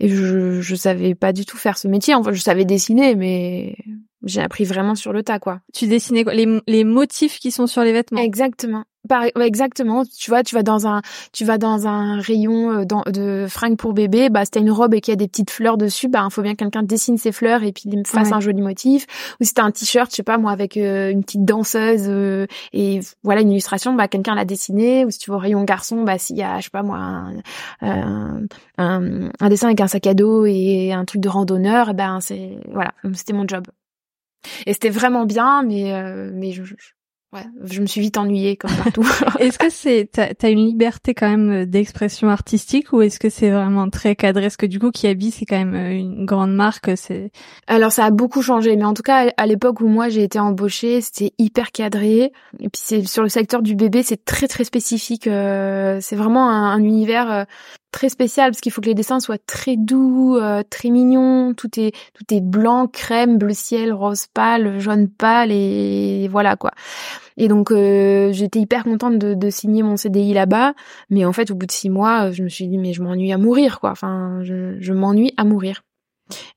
Et 0.00 0.08
je 0.08 0.60
je 0.60 0.74
savais 0.74 1.14
pas 1.14 1.32
du 1.32 1.44
tout 1.44 1.58
faire 1.58 1.76
ce 1.76 1.86
métier. 1.86 2.14
Enfin, 2.14 2.32
je 2.32 2.40
savais 2.40 2.64
dessiner, 2.64 3.14
mais 3.14 3.76
j'ai 4.24 4.40
appris 4.40 4.64
vraiment 4.64 4.94
sur 4.94 5.12
le 5.12 5.22
tas, 5.22 5.38
quoi. 5.38 5.60
Tu 5.74 5.86
dessinais 5.86 6.24
quoi? 6.24 6.32
Les, 6.32 6.60
les 6.66 6.84
motifs 6.84 7.38
qui 7.38 7.50
sont 7.50 7.66
sur 7.66 7.82
les 7.82 7.92
vêtements? 7.92 8.20
Exactement. 8.20 8.84
Exactement. 9.40 10.04
Tu 10.04 10.30
vois, 10.30 10.42
tu 10.42 10.54
vas 10.54 10.62
dans 10.62 10.86
un, 10.86 11.02
tu 11.32 11.44
vas 11.44 11.58
dans 11.58 11.86
un 11.86 12.20
rayon 12.20 12.70
euh, 12.70 12.84
de 13.10 13.46
fringues 13.48 13.76
pour 13.76 13.92
bébé. 13.92 14.30
Bah, 14.30 14.44
si 14.44 14.52
t'as 14.52 14.60
une 14.60 14.70
robe 14.70 14.94
et 14.94 15.00
qu'il 15.00 15.12
y 15.12 15.14
a 15.14 15.16
des 15.16 15.28
petites 15.28 15.50
fleurs 15.50 15.76
dessus, 15.76 16.08
bah, 16.08 16.26
il 16.28 16.32
faut 16.32 16.42
bien 16.42 16.52
que 16.52 16.58
quelqu'un 16.58 16.82
dessine 16.82 17.18
ces 17.18 17.32
fleurs 17.32 17.62
et 17.62 17.72
puis 17.72 17.84
il 17.86 17.98
me 17.98 18.04
fasse 18.04 18.32
un 18.32 18.40
joli 18.40 18.62
motif. 18.62 19.06
Ou 19.40 19.44
si 19.44 19.54
t'as 19.54 19.64
un 19.64 19.70
t-shirt, 19.70 20.10
je 20.10 20.16
sais 20.16 20.22
pas 20.22 20.38
moi, 20.38 20.52
avec 20.52 20.76
euh, 20.76 21.10
une 21.10 21.22
petite 21.22 21.44
danseuse 21.44 22.06
euh, 22.08 22.46
et 22.72 23.00
voilà 23.22 23.40
une 23.40 23.50
illustration, 23.50 23.94
bah, 23.94 24.08
quelqu'un 24.08 24.34
l'a 24.34 24.44
dessiné. 24.44 25.04
Ou 25.04 25.10
si 25.10 25.18
tu 25.18 25.30
vas 25.30 25.36
au 25.36 25.40
rayon 25.40 25.64
garçon, 25.64 26.02
bah, 26.02 26.18
s'il 26.18 26.36
y 26.36 26.42
a, 26.42 26.58
je 26.58 26.64
sais 26.64 26.70
pas 26.70 26.82
moi, 26.82 26.98
un, 26.98 27.42
un, 27.80 28.40
un, 28.78 29.48
dessin 29.48 29.66
avec 29.68 29.80
un 29.80 29.88
sac 29.88 30.06
à 30.06 30.14
dos 30.14 30.46
et 30.46 30.92
un 30.92 31.04
truc 31.04 31.20
de 31.20 31.28
randonneur, 31.28 31.90
eh 31.90 31.94
ben 31.94 32.20
c'est 32.20 32.58
voilà, 32.70 32.92
c'était 33.14 33.32
mon 33.32 33.46
job. 33.46 33.66
Et 34.66 34.72
c'était 34.72 34.90
vraiment 34.90 35.24
bien, 35.24 35.62
mais 35.62 35.92
euh, 35.92 36.30
mais 36.32 36.52
je, 36.52 36.64
je, 36.64 36.74
ouais, 37.32 37.44
je 37.64 37.80
me 37.80 37.86
suis 37.86 38.00
vite 38.00 38.16
ennuyée 38.18 38.56
comme 38.56 38.70
partout. 38.72 39.06
est-ce 39.38 39.58
que 39.58 39.70
c'est 39.70 40.08
t'as 40.12 40.28
as 40.40 40.48
une 40.48 40.66
liberté 40.66 41.14
quand 41.14 41.28
même 41.28 41.50
euh, 41.50 41.66
d'expression 41.66 42.28
artistique 42.28 42.92
ou 42.92 43.02
est-ce 43.02 43.18
que 43.18 43.30
c'est 43.30 43.50
vraiment 43.50 43.88
très 43.90 44.16
cadré? 44.16 44.46
Est-ce 44.46 44.58
que 44.58 44.66
du 44.66 44.78
coup 44.78 44.90
Kiabi 44.90 45.30
c'est 45.30 45.46
quand 45.46 45.58
même 45.58 45.74
euh, 45.74 45.92
une 45.92 46.24
grande 46.24 46.54
marque 46.54 46.90
C'est 46.96 47.30
alors 47.66 47.92
ça 47.92 48.04
a 48.06 48.10
beaucoup 48.10 48.42
changé, 48.42 48.76
mais 48.76 48.84
en 48.84 48.94
tout 48.94 49.02
cas 49.02 49.32
à 49.36 49.46
l'époque 49.46 49.80
où 49.80 49.88
moi 49.88 50.08
j'ai 50.08 50.22
été 50.22 50.38
embauchée, 50.38 51.00
c'était 51.00 51.32
hyper 51.38 51.72
cadré. 51.72 52.32
Et 52.60 52.68
puis 52.68 52.82
c'est 52.82 53.06
sur 53.06 53.22
le 53.22 53.28
secteur 53.28 53.62
du 53.62 53.74
bébé, 53.74 54.02
c'est 54.02 54.24
très 54.24 54.48
très 54.48 54.64
spécifique. 54.64 55.26
Euh, 55.26 55.98
c'est 56.00 56.16
vraiment 56.16 56.48
un, 56.48 56.72
un 56.72 56.82
univers 56.82 57.46
très 57.92 58.08
spécial 58.08 58.50
parce 58.50 58.60
qu'il 58.60 58.72
faut 58.72 58.80
que 58.80 58.86
les 58.86 58.94
dessins 58.94 59.20
soient 59.20 59.38
très 59.38 59.76
doux, 59.76 60.36
euh, 60.36 60.64
très 60.68 60.90
mignons. 60.90 61.54
Tout 61.54 61.78
est 61.78 61.92
tout 62.14 62.24
est 62.34 62.40
blanc, 62.40 62.88
crème, 62.88 63.38
bleu 63.38 63.54
ciel, 63.54 63.92
rose 63.92 64.26
pâle, 64.26 64.80
jaune 64.80 65.08
pâle 65.08 65.52
et 65.52 66.26
voilà 66.28 66.56
quoi. 66.56 66.72
Et 67.36 67.48
donc 67.48 67.70
euh, 67.70 68.32
j'étais 68.32 68.60
hyper 68.60 68.84
contente 68.84 69.18
de, 69.18 69.34
de, 69.34 69.50
signer 69.50 69.82
mon 69.82 69.96
CDI 69.96 70.34
là-bas, 70.34 70.74
mais 71.10 71.24
en 71.24 71.32
fait 71.32 71.50
au 71.50 71.54
bout 71.54 71.66
de 71.66 71.72
six 71.72 71.90
mois, 71.90 72.30
je 72.30 72.42
me 72.42 72.48
suis 72.48 72.68
dit 72.68 72.78
mais 72.78 72.92
je 72.92 73.02
m'ennuie 73.02 73.32
à 73.32 73.38
mourir 73.38 73.80
quoi. 73.80 73.90
Enfin 73.90 74.40
je, 74.42 74.76
je 74.78 74.92
m'ennuie 74.92 75.32
à 75.36 75.44
mourir. 75.44 75.82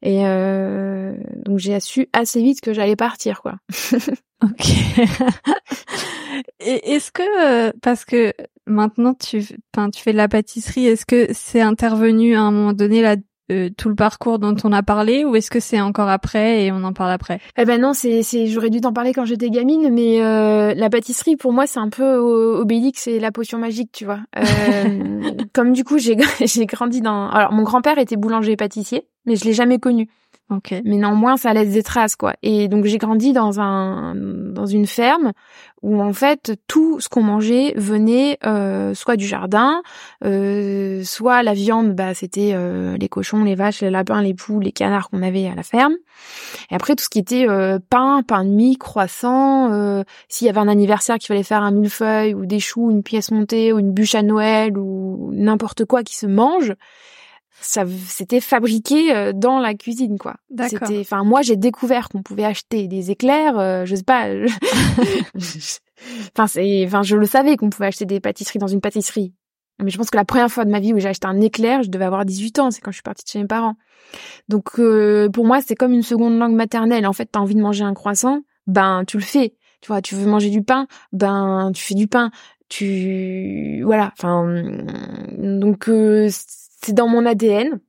Et 0.01 0.25
euh, 0.25 1.15
donc 1.45 1.59
j'ai 1.59 1.79
su 1.79 2.07
assez 2.13 2.41
vite 2.41 2.61
que 2.61 2.73
j'allais 2.73 2.95
partir 2.95 3.41
quoi. 3.41 3.55
ok. 4.43 4.69
Et 6.59 6.93
est-ce 6.93 7.11
que 7.11 7.67
euh, 7.67 7.71
parce 7.81 8.05
que 8.05 8.33
maintenant 8.65 9.13
tu, 9.13 9.43
tu 9.43 10.01
fais 10.01 10.11
de 10.11 10.17
la 10.17 10.27
pâtisserie, 10.27 10.87
est-ce 10.87 11.05
que 11.05 11.27
c'est 11.33 11.61
intervenu 11.61 12.35
à 12.35 12.41
un 12.41 12.51
moment 12.51 12.73
donné 12.73 13.01
là 13.01 13.15
euh, 13.51 13.69
tout 13.77 13.89
le 13.89 13.95
parcours 13.95 14.39
dont 14.39 14.55
on 14.63 14.71
a 14.71 14.81
parlé 14.81 15.23
ou 15.23 15.35
est-ce 15.35 15.51
que 15.51 15.59
c'est 15.59 15.79
encore 15.79 16.09
après 16.09 16.65
et 16.65 16.71
on 16.71 16.83
en 16.83 16.93
parle 16.93 17.11
après? 17.11 17.39
Eh 17.57 17.65
ben 17.65 17.79
non, 17.79 17.93
c'est 17.93 18.23
c'est 18.23 18.47
j'aurais 18.47 18.69
dû 18.69 18.81
t'en 18.81 18.93
parler 18.93 19.13
quand 19.13 19.25
j'étais 19.25 19.49
gamine, 19.49 19.89
mais 19.91 20.23
euh, 20.23 20.73
la 20.73 20.89
pâtisserie 20.89 21.35
pour 21.35 21.53
moi 21.53 21.67
c'est 21.67 21.79
un 21.79 21.89
peu 21.89 22.15
Obélix 22.15 23.03
c'est 23.03 23.19
la 23.19 23.31
potion 23.31 23.59
magique, 23.59 23.91
tu 23.91 24.05
vois. 24.05 24.19
Euh, 24.37 25.31
comme 25.53 25.73
du 25.73 25.83
coup 25.83 25.99
j'ai 25.99 26.17
j'ai 26.45 26.65
grandi 26.65 27.01
dans 27.01 27.29
alors 27.29 27.51
mon 27.51 27.63
grand-père 27.63 27.97
était 27.99 28.17
boulanger 28.17 28.55
pâtissier, 28.55 29.07
mais 29.25 29.35
je 29.35 29.45
l'ai 29.45 29.53
jamais 29.53 29.79
connu. 29.79 30.09
Okay. 30.51 30.83
Mais 30.85 30.97
néanmoins, 30.97 31.37
ça 31.37 31.53
laisse 31.53 31.71
des 31.71 31.81
traces, 31.81 32.15
quoi. 32.15 32.35
Et 32.43 32.67
donc, 32.67 32.85
j'ai 32.85 32.99
grandi 32.99 33.33
dans 33.33 33.59
un 33.59 34.13
dans 34.13 34.67
une 34.67 34.85
ferme 34.85 35.31
où 35.81 36.01
en 36.01 36.13
fait 36.13 36.53
tout 36.67 36.99
ce 36.99 37.09
qu'on 37.09 37.23
mangeait 37.23 37.73
venait 37.77 38.37
euh, 38.45 38.93
soit 38.93 39.15
du 39.15 39.25
jardin, 39.25 39.81
euh, 40.23 41.03
soit 41.03 41.41
la 41.41 41.55
viande, 41.55 41.95
bah 41.95 42.13
c'était 42.13 42.51
euh, 42.53 42.95
les 42.97 43.09
cochons, 43.09 43.43
les 43.43 43.55
vaches, 43.55 43.81
les 43.81 43.89
lapins, 43.89 44.21
les 44.21 44.35
poules, 44.35 44.63
les 44.63 44.71
canards 44.71 45.09
qu'on 45.09 45.23
avait 45.23 45.47
à 45.47 45.55
la 45.55 45.63
ferme. 45.63 45.95
Et 46.69 46.75
après 46.75 46.95
tout 46.95 47.03
ce 47.03 47.09
qui 47.09 47.19
était 47.19 47.49
euh, 47.49 47.79
pain, 47.89 48.21
pain 48.21 48.45
de 48.45 48.49
mie, 48.49 48.77
croissant, 48.77 49.71
euh, 49.73 50.03
s'il 50.29 50.45
y 50.45 50.49
avait 50.49 50.59
un 50.59 50.67
anniversaire 50.67 51.17
qu'il 51.17 51.27
fallait 51.27 51.43
faire 51.43 51.63
un 51.63 51.71
millefeuille 51.71 52.35
ou 52.35 52.45
des 52.45 52.59
choux, 52.59 52.91
une 52.91 53.01
pièce 53.01 53.31
montée 53.31 53.73
ou 53.73 53.79
une 53.79 53.91
bûche 53.91 54.13
à 54.15 54.21
Noël 54.21 54.77
ou 54.77 55.31
n'importe 55.33 55.85
quoi 55.85 56.03
qui 56.03 56.15
se 56.15 56.27
mange 56.27 56.73
ça 57.61 57.85
c'était 58.07 58.41
fabriqué 58.41 59.15
euh, 59.15 59.33
dans 59.33 59.59
la 59.59 59.73
cuisine 59.73 60.17
quoi. 60.17 60.35
C'était 60.67 60.99
enfin 60.99 61.23
moi 61.23 61.41
j'ai 61.41 61.55
découvert 61.55 62.09
qu'on 62.09 62.21
pouvait 62.21 62.45
acheter 62.45 62.87
des 62.87 63.11
éclairs, 63.11 63.57
euh, 63.57 63.85
je 63.85 63.95
sais 63.95 64.03
pas 64.03 64.27
enfin 66.33 66.47
c'est 66.47 66.83
enfin 66.85 67.03
je 67.03 67.15
le 67.15 67.25
savais 67.25 67.55
qu'on 67.57 67.69
pouvait 67.69 67.87
acheter 67.87 68.05
des 68.05 68.19
pâtisseries 68.19 68.59
dans 68.59 68.67
une 68.67 68.81
pâtisserie. 68.81 69.33
Mais 69.83 69.91
je 69.91 69.97
pense 69.97 70.09
que 70.09 70.17
la 70.17 70.25
première 70.25 70.49
fois 70.49 70.63
de 70.63 70.69
ma 70.69 70.79
vie 70.79 70.93
où 70.93 70.99
j'ai 70.99 71.09
acheté 71.09 71.27
un 71.27 71.41
éclair, 71.41 71.83
je 71.83 71.89
devais 71.89 72.05
avoir 72.05 72.23
18 72.23 72.59
ans, 72.59 72.71
c'est 72.71 72.79
quand 72.79 72.91
je 72.91 72.95
suis 72.95 73.03
partie 73.03 73.25
de 73.25 73.29
chez 73.29 73.39
mes 73.39 73.47
parents. 73.47 73.75
Donc 74.47 74.79
euh, 74.79 75.29
pour 75.29 75.45
moi, 75.45 75.59
c'est 75.61 75.75
comme 75.75 75.91
une 75.91 76.01
seconde 76.01 76.37
langue 76.37 76.55
maternelle. 76.55 77.05
En 77.05 77.13
fait, 77.13 77.29
tu 77.31 77.37
as 77.37 77.41
envie 77.41 77.55
de 77.55 77.61
manger 77.61 77.83
un 77.83 77.93
croissant, 77.93 78.41
ben 78.67 79.03
tu 79.05 79.17
le 79.17 79.23
fais. 79.23 79.53
Tu 79.81 79.87
vois, 79.87 80.01
tu 80.01 80.15
veux 80.15 80.25
manger 80.25 80.49
du 80.49 80.63
pain, 80.63 80.87
ben 81.11 81.71
tu 81.73 81.83
fais 81.83 81.93
du 81.93 82.07
pain. 82.07 82.31
Tu 82.69 83.83
voilà, 83.83 84.13
enfin 84.17 84.47
donc 85.37 85.89
c'est 86.85 86.93
dans 86.93 87.07
mon 87.07 87.25
ADN. 87.25 87.79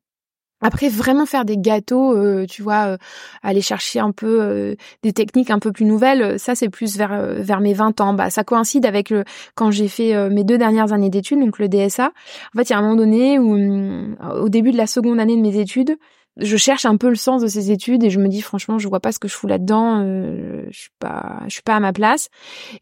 Après, 0.63 0.89
vraiment 0.89 1.27
faire 1.27 1.45
des 1.45 1.59
gâteaux, 1.59 2.17
euh, 2.17 2.47
tu 2.47 2.63
vois, 2.63 2.87
euh, 2.87 2.97
aller 3.43 3.61
chercher 3.61 4.01
un 4.01 4.11
peu 4.11 4.41
euh, 4.41 4.75
des 5.03 5.13
techniques 5.13 5.51
un 5.51 5.59
peu 5.59 5.71
plus 5.71 5.85
nouvelles, 5.85 6.39
ça 6.39 6.55
c'est 6.55 6.71
plus 6.71 6.97
vers 6.97 7.15
vers 7.41 7.61
mes 7.61 7.75
20 7.75 8.01
ans. 8.01 8.15
Bah, 8.15 8.31
ça 8.31 8.43
coïncide 8.43 8.87
avec 8.87 9.11
le 9.11 9.25
quand 9.55 9.71
j'ai 9.71 9.89
fait 9.89 10.31
mes 10.31 10.45
deux 10.45 10.57
dernières 10.57 10.95
années 10.95 11.11
d'études, 11.11 11.41
donc 11.41 11.59
le 11.59 11.69
DSA. 11.69 12.07
En 12.07 12.59
fait, 12.59 12.71
il 12.71 12.73
y 12.73 12.73
a 12.73 12.79
un 12.79 12.83
moment 12.83 12.97
donné 12.97 13.39
où, 13.39 13.53
hum, 13.53 14.17
au 14.41 14.49
début 14.49 14.73
de 14.73 14.79
la 14.79 14.87
seconde 14.87 15.21
année 15.21 15.37
de 15.37 15.43
mes 15.43 15.59
études, 15.59 15.99
je 16.39 16.57
cherche 16.57 16.85
un 16.85 16.97
peu 16.97 17.09
le 17.09 17.15
sens 17.15 17.43
de 17.43 17.47
ces 17.47 17.71
études 17.71 18.05
et 18.05 18.11
je 18.11 18.19
me 18.19 18.29
dis 18.29 18.43
franchement 18.43 18.79
je 18.79 18.89
vois 18.89 19.01
pas 19.01 19.13
ce 19.13 19.19
que 19.19 19.29
je 19.29 19.35
fous 19.35 19.47
là-dedans 19.47 20.03
euh, 20.03 20.65
je 20.71 20.79
suis 20.79 20.91
pas 20.99 21.41
je 21.47 21.53
suis 21.53 21.63
pas 21.63 21.77
à 21.77 21.81
ma 21.81 21.93
place. 21.93 22.29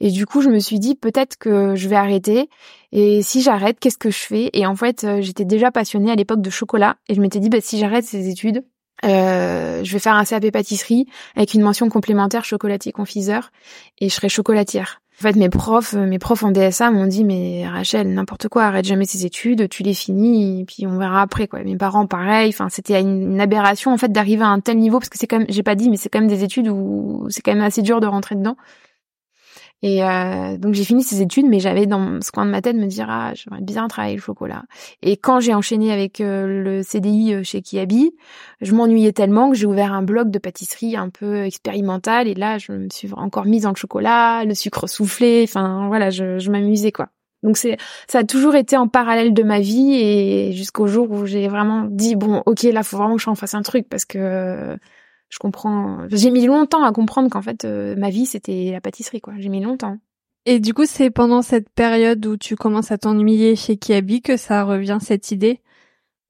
Et 0.00 0.10
du 0.10 0.26
coup 0.26 0.40
je 0.40 0.48
me 0.48 0.58
suis 0.58 0.78
dit 0.78 0.94
peut-être 0.94 1.36
que 1.36 1.74
je 1.76 1.88
vais 1.88 1.96
arrêter. 1.96 2.48
Et 2.92 3.22
si 3.22 3.42
j'arrête 3.42 3.78
qu'est-ce 3.80 3.98
que 3.98 4.10
je 4.10 4.18
fais? 4.18 4.50
Et 4.52 4.66
en 4.66 4.76
fait 4.76 5.04
euh, 5.04 5.20
j'étais 5.20 5.44
déjà 5.44 5.70
passionnée 5.70 6.10
à 6.10 6.16
l'époque 6.16 6.40
de 6.40 6.50
chocolat 6.50 6.96
et 7.08 7.14
je 7.14 7.20
m'étais 7.20 7.40
dit 7.40 7.48
bah 7.48 7.60
si 7.60 7.78
j'arrête 7.78 8.04
ces 8.04 8.28
études 8.28 8.64
euh, 9.04 9.84
je 9.84 9.92
vais 9.92 9.98
faire 9.98 10.14
un 10.14 10.24
CAP 10.24 10.50
pâtisserie 10.50 11.06
avec 11.36 11.54
une 11.54 11.62
mention 11.62 11.88
complémentaire 11.88 12.44
chocolatier 12.44 12.92
confiseur 12.92 13.50
et 14.00 14.08
je 14.08 14.14
serai 14.14 14.28
chocolatière 14.28 15.00
en 15.16 15.22
fait, 15.22 15.36
mes 15.36 15.48
profs, 15.48 15.94
mes 15.94 16.18
profs 16.18 16.42
en 16.42 16.50
DSA 16.50 16.90
m'ont 16.90 17.06
dit 17.06 17.22
mais 17.24 17.68
Rachel, 17.68 18.12
n'importe 18.12 18.48
quoi, 18.48 18.64
arrête 18.64 18.84
jamais 18.84 19.06
tes 19.06 19.24
études, 19.24 19.68
tu 19.68 19.84
les 19.84 19.94
finis 19.94 20.64
puis 20.66 20.86
on 20.88 20.98
verra 20.98 21.22
après 21.22 21.46
quoi. 21.46 21.62
Mes 21.62 21.76
parents 21.76 22.06
pareil, 22.06 22.48
enfin 22.48 22.68
c'était 22.68 23.00
une, 23.00 23.40
aberration 23.40 23.92
en 23.92 23.96
fait 23.96 24.10
d'arriver 24.10 24.42
à 24.42 24.48
un 24.48 24.58
tel 24.58 24.78
niveau 24.78 24.98
parce 24.98 25.08
que 25.08 25.18
c'est 25.18 25.28
quand 25.28 25.38
même, 25.38 25.46
j'ai 25.48 25.62
pas 25.62 25.76
dit 25.76 25.88
mais 25.88 25.96
c'est 25.96 26.08
quand 26.08 26.18
même 26.18 26.28
des 26.28 26.42
études 26.42 26.68
où 26.68 27.26
c'est 27.30 27.42
quand 27.42 27.54
même 27.54 27.62
assez 27.62 27.82
dur 27.82 28.00
de 28.00 28.06
rentrer 28.06 28.34
dedans. 28.34 28.56
Et 29.84 30.02
euh, 30.02 30.56
donc 30.56 30.72
j'ai 30.72 30.82
fini 30.82 31.02
ces 31.02 31.20
études, 31.20 31.44
mais 31.44 31.60
j'avais 31.60 31.84
dans 31.84 32.22
ce 32.22 32.32
coin 32.32 32.46
de 32.46 32.50
ma 32.50 32.62
tête 32.62 32.74
me 32.74 32.86
dire 32.86 33.04
ah 33.10 33.32
j'aimerais 33.34 33.60
bien 33.60 33.86
travailler 33.86 34.14
le 34.14 34.20
chocolat. 34.22 34.62
Et 35.02 35.18
quand 35.18 35.40
j'ai 35.40 35.52
enchaîné 35.52 35.92
avec 35.92 36.22
euh, 36.22 36.46
le 36.46 36.82
CDI 36.82 37.34
euh, 37.34 37.42
chez 37.42 37.60
Kiabi, 37.60 38.14
je 38.62 38.74
m'ennuyais 38.74 39.12
tellement 39.12 39.50
que 39.50 39.56
j'ai 39.56 39.66
ouvert 39.66 39.92
un 39.92 40.00
blog 40.00 40.30
de 40.30 40.38
pâtisserie 40.38 40.96
un 40.96 41.10
peu 41.10 41.44
expérimental. 41.44 42.28
Et 42.28 42.34
là 42.34 42.56
je 42.56 42.72
me 42.72 42.88
suis 42.90 43.12
encore 43.12 43.44
mise 43.44 43.64
dans 43.64 43.72
le 43.72 43.76
chocolat, 43.76 44.46
le 44.46 44.54
sucre 44.54 44.88
soufflé. 44.88 45.44
Enfin 45.46 45.86
voilà, 45.88 46.08
je, 46.08 46.38
je 46.38 46.50
m'amusais 46.50 46.90
quoi. 46.90 47.10
Donc 47.42 47.58
c'est 47.58 47.76
ça 48.08 48.20
a 48.20 48.24
toujours 48.24 48.54
été 48.54 48.78
en 48.78 48.88
parallèle 48.88 49.34
de 49.34 49.42
ma 49.42 49.60
vie 49.60 49.96
et 49.96 50.52
jusqu'au 50.52 50.86
jour 50.86 51.10
où 51.10 51.26
j'ai 51.26 51.46
vraiment 51.46 51.84
dit 51.90 52.16
bon 52.16 52.42
ok 52.46 52.62
là 52.62 52.82
faut 52.82 52.96
vraiment 52.96 53.16
que 53.16 53.22
j'en 53.22 53.34
fasse 53.34 53.52
un 53.52 53.60
truc 53.60 53.86
parce 53.90 54.06
que 54.06 54.78
je 55.28 55.38
comprends. 55.38 56.06
J'ai 56.10 56.30
mis 56.30 56.46
longtemps 56.46 56.84
à 56.84 56.92
comprendre 56.92 57.28
qu'en 57.30 57.42
fait 57.42 57.64
euh, 57.64 57.96
ma 57.96 58.10
vie 58.10 58.26
c'était 58.26 58.70
la 58.72 58.80
pâtisserie 58.80 59.20
quoi. 59.20 59.34
J'ai 59.38 59.48
mis 59.48 59.60
longtemps. 59.60 59.98
Et 60.46 60.60
du 60.60 60.74
coup, 60.74 60.84
c'est 60.84 61.10
pendant 61.10 61.40
cette 61.40 61.70
période 61.70 62.24
où 62.26 62.36
tu 62.36 62.54
commences 62.54 62.92
à 62.92 62.98
t'ennuyer 62.98 63.56
chez 63.56 63.78
Kiabi 63.78 64.20
que 64.20 64.36
ça 64.36 64.64
revient 64.64 64.98
cette 65.00 65.30
idée? 65.30 65.60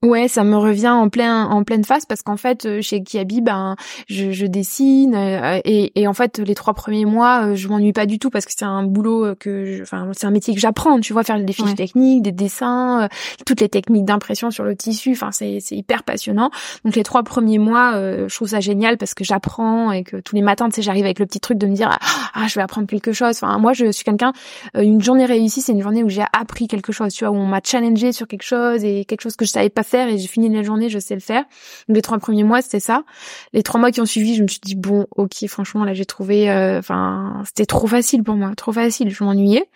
Ouais, 0.04 0.28
ça 0.28 0.44
me 0.44 0.58
revient 0.58 0.90
en 0.90 1.08
plein 1.08 1.46
en 1.46 1.64
pleine 1.64 1.82
face 1.82 2.04
parce 2.04 2.20
qu'en 2.20 2.36
fait 2.36 2.66
euh, 2.66 2.82
chez 2.82 3.02
Kiabi 3.02 3.40
ben 3.40 3.74
je, 4.06 4.32
je 4.32 4.44
dessine 4.44 5.14
euh, 5.14 5.60
et, 5.64 5.98
et 5.98 6.06
en 6.06 6.12
fait 6.12 6.38
les 6.40 6.54
trois 6.54 6.74
premiers 6.74 7.06
mois 7.06 7.46
euh, 7.46 7.54
je 7.54 7.68
m'ennuie 7.68 7.94
pas 7.94 8.04
du 8.04 8.18
tout 8.18 8.28
parce 8.28 8.44
que 8.44 8.52
c'est 8.54 8.66
un 8.66 8.82
boulot 8.82 9.34
que 9.40 9.80
enfin 9.80 10.10
c'est 10.12 10.26
un 10.26 10.30
métier 10.30 10.52
que 10.54 10.60
j'apprends 10.60 11.00
tu 11.00 11.14
vois 11.14 11.24
faire 11.24 11.42
des 11.42 11.52
fiches 11.54 11.74
techniques 11.74 12.22
des 12.22 12.32
dessins 12.32 13.08
toutes 13.46 13.62
les 13.62 13.70
techniques 13.70 14.04
d'impression 14.04 14.50
sur 14.50 14.64
le 14.64 14.76
tissu 14.76 15.12
enfin 15.12 15.32
c'est 15.32 15.60
c'est 15.60 15.76
hyper 15.76 16.02
passionnant. 16.02 16.50
Donc 16.84 16.96
les 16.96 17.02
trois 17.02 17.22
premiers 17.22 17.58
mois 17.58 17.92
je 17.94 18.34
trouve 18.34 18.48
ça 18.48 18.60
génial 18.60 18.98
parce 18.98 19.14
que 19.14 19.24
j'apprends 19.24 19.90
et 19.90 20.04
que 20.04 20.18
tous 20.18 20.36
les 20.36 20.42
matins 20.42 20.68
tu 20.68 20.76
sais 20.76 20.82
j'arrive 20.82 21.06
avec 21.06 21.18
le 21.18 21.24
petit 21.24 21.40
truc 21.40 21.56
de 21.56 21.66
me 21.66 21.74
dire 21.74 21.88
ah 21.90 22.23
je 22.48 22.54
vais 22.54 22.62
apprendre 22.62 22.86
quelque 22.86 23.12
chose 23.12 23.30
enfin 23.42 23.58
moi 23.58 23.72
je 23.72 23.90
suis 23.92 24.04
quelqu'un 24.04 24.32
une 24.74 25.02
journée 25.02 25.24
réussie 25.24 25.60
c'est 25.60 25.72
une 25.72 25.82
journée 25.82 26.02
où 26.02 26.08
j'ai 26.08 26.24
appris 26.32 26.68
quelque 26.68 26.92
chose 26.92 27.12
tu 27.12 27.24
vois 27.24 27.32
où 27.32 27.36
on 27.36 27.46
m'a 27.46 27.60
challengé 27.62 28.12
sur 28.12 28.26
quelque 28.26 28.42
chose 28.42 28.84
et 28.84 29.04
quelque 29.04 29.20
chose 29.20 29.36
que 29.36 29.44
je 29.44 29.50
savais 29.50 29.70
pas 29.70 29.82
faire 29.82 30.08
et 30.08 30.18
j'ai 30.18 30.26
fini 30.26 30.48
la 30.48 30.62
journée, 30.62 30.88
je 30.88 30.98
sais 30.98 31.14
le 31.14 31.20
faire. 31.20 31.44
les 31.88 32.02
trois 32.02 32.18
premiers 32.18 32.44
mois, 32.44 32.62
c'était 32.62 32.80
ça. 32.80 33.04
Les 33.52 33.62
trois 33.62 33.80
mois 33.80 33.90
qui 33.90 34.00
ont 34.00 34.06
suivi, 34.06 34.34
je 34.34 34.42
me 34.42 34.48
suis 34.48 34.60
dit 34.60 34.74
bon, 34.74 35.06
ok, 35.16 35.46
franchement 35.48 35.84
là 35.84 35.94
j'ai 35.94 36.06
trouvé, 36.06 36.50
euh, 36.50 36.78
enfin 36.78 37.42
c'était 37.46 37.66
trop 37.66 37.86
facile 37.86 38.22
pour 38.22 38.36
moi, 38.36 38.52
trop 38.56 38.72
facile, 38.72 39.10
je 39.10 39.24
m'ennuyais. 39.24 39.68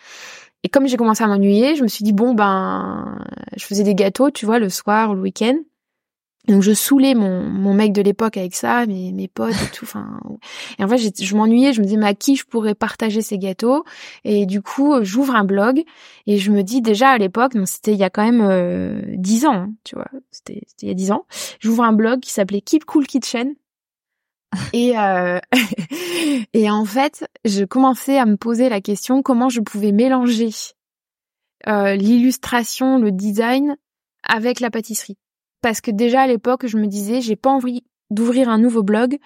Et 0.65 0.69
comme 0.69 0.89
j'ai 0.89 0.97
commencé 0.97 1.23
à 1.23 1.29
m'ennuyer, 1.29 1.77
je 1.77 1.83
me 1.83 1.89
suis 1.89 2.05
dit 2.05 2.13
bon 2.13 2.35
ben, 2.35 3.25
je 3.57 3.65
faisais 3.65 3.85
des 3.85 3.95
gâteaux, 3.95 4.31
tu 4.31 4.47
vois, 4.47 4.59
le 4.59 4.69
soir 4.69 5.11
ou 5.11 5.15
le 5.15 5.21
week-end. 5.21 5.57
Donc 6.49 6.63
je 6.63 6.73
saoulais 6.73 7.15
mon, 7.15 7.43
mon 7.43 7.75
mec 7.75 7.93
de 7.93 8.01
l'époque 8.01 8.39
avec 8.39 8.55
ça, 8.55 8.87
mes, 8.87 9.13
mes 9.13 9.29
potes 9.29 9.53
et 9.53 9.71
tout. 9.75 9.85
Enfin, 9.85 10.19
et 10.79 10.85
en 10.85 10.89
fait, 10.89 10.99
je 11.23 11.37
m'ennuyais. 11.37 11.75
Je 11.75 11.81
me 11.81 11.85
disais, 11.85 11.99
mais 11.99 12.07
à 12.07 12.15
qui 12.15 12.37
je 12.37 12.45
pourrais 12.45 12.75
partager 12.75 13.21
ces 13.21 13.39
gâteaux? 13.39 13.85
Et 14.25 14.47
du 14.47 14.63
coup, 14.63 14.95
j'ouvre 15.03 15.35
un 15.37 15.45
blog 15.45 15.83
et 16.27 16.39
je 16.39 16.51
me 16.51 16.63
dis 16.63 16.81
déjà 16.81 17.11
à 17.11 17.19
l'époque, 17.19 17.55
donc 17.55 17.69
c'était 17.69 17.93
il 17.93 17.99
y 17.99 18.05
a 18.05 18.11
quand 18.11 18.25
même 18.25 18.41
euh, 18.41 19.03
dix 19.17 19.45
ans, 19.45 19.55
hein, 19.55 19.71
tu 19.85 19.95
vois, 19.95 20.09
c'était 20.31 20.63
il 20.81 20.89
y 20.89 20.91
a 20.91 20.95
dix 20.95 21.13
ans. 21.13 21.27
J'ouvre 21.61 21.85
un 21.85 21.93
blog 21.93 22.21
qui 22.21 22.31
s'appelait 22.31 22.63
Keep 22.63 22.87
Cool 22.87 23.07
Kitchen. 23.07 23.55
et 24.73 24.99
euh, 24.99 25.39
et 26.55 26.71
en 26.71 26.87
fait, 26.87 27.29
je 27.45 27.65
commençais 27.65 28.17
à 28.17 28.25
me 28.25 28.39
poser 28.39 28.71
la 28.71 28.81
question 28.81 29.23
comment 29.23 29.51
je 29.51 29.61
pouvais 29.61 29.93
mélanger 29.93 30.49
euh, 31.67 31.95
l'illustration, 31.95 32.99
le 32.99 33.13
design 33.13 33.77
avec 34.23 34.61
la 34.61 34.71
pâtisserie 34.71 35.19
parce 35.61 35.81
que 35.81 35.91
déjà 35.91 36.23
à 36.23 36.27
l'époque, 36.27 36.67
je 36.67 36.77
me 36.77 36.87
disais, 36.87 37.21
j'ai 37.21 37.37
pas 37.37 37.51
envie 37.51 37.85
d'ouvrir 38.11 38.49
un 38.49 38.59
nouveau 38.59 38.83
blog 38.83 39.19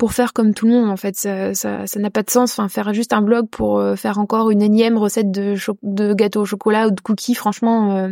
pour 0.00 0.14
faire 0.14 0.32
comme 0.32 0.54
tout 0.54 0.64
le 0.64 0.72
monde 0.72 0.88
en 0.88 0.96
fait. 0.96 1.14
Ça 1.14 1.52
ça 1.52 1.86
ça 1.86 2.00
n'a 2.00 2.08
pas 2.08 2.22
de 2.22 2.30
sens. 2.30 2.52
Enfin 2.52 2.70
faire 2.70 2.94
juste 2.94 3.12
un 3.12 3.20
blog 3.20 3.48
pour 3.50 3.78
euh, 3.78 3.96
faire 3.96 4.18
encore 4.18 4.50
une 4.50 4.62
énième 4.62 4.96
recette 4.96 5.30
de 5.30 5.56
de 5.82 6.14
gâteau 6.14 6.40
au 6.40 6.44
chocolat 6.46 6.86
ou 6.86 6.90
de 6.90 7.00
cookies 7.02 7.34
franchement 7.34 7.94
euh, 7.98 8.08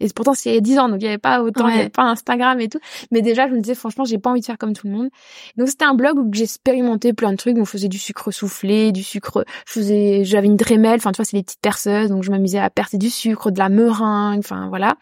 et 0.00 0.08
pourtant 0.14 0.34
c'est 0.34 0.50
il 0.50 0.54
y 0.54 0.58
a 0.58 0.60
10 0.60 0.78
ans 0.78 0.88
donc 0.90 0.98
il 1.00 1.04
y 1.04 1.08
avait 1.08 1.16
pas 1.16 1.42
autant 1.42 1.68
il 1.68 1.76
y 1.76 1.80
avait 1.80 1.88
pas 1.88 2.02
Instagram 2.02 2.60
et 2.60 2.68
tout. 2.68 2.78
Mais 3.10 3.22
déjà 3.22 3.48
je 3.48 3.54
me 3.54 3.60
disais 3.60 3.74
franchement 3.74 4.04
j'ai 4.04 4.18
pas 4.18 4.28
envie 4.28 4.40
de 4.40 4.44
faire 4.44 4.58
comme 4.58 4.74
tout 4.74 4.86
le 4.86 4.92
monde. 4.92 5.08
Donc 5.56 5.68
c'était 5.68 5.86
un 5.86 5.94
blog 5.94 6.18
où 6.18 6.28
j'expérimentais 6.30 7.14
plein 7.14 7.32
de 7.32 7.38
trucs. 7.38 7.56
On 7.56 7.64
faisait 7.64 7.88
du 7.88 7.98
sucre 7.98 8.30
soufflé 8.32 8.92
du 8.92 9.02
sucre 9.02 9.46
je 9.66 9.72
faisais 9.72 10.24
j'avais 10.24 10.46
une 10.46 10.56
Dremel 10.56 10.96
enfin 10.96 11.12
tu 11.12 11.16
vois 11.16 11.24
c'est 11.24 11.38
des 11.38 11.42
petites 11.42 11.62
perceuses. 11.62 12.10
Donc 12.10 12.22
je 12.22 12.30
m'amusais 12.30 12.58
à 12.58 12.68
percer 12.68 12.98
du 12.98 13.08
sucre 13.08 13.50
de 13.50 13.58
la 13.58 13.70
meringue. 13.70 14.40
Enfin 14.40 14.68
voilà. 14.68 14.96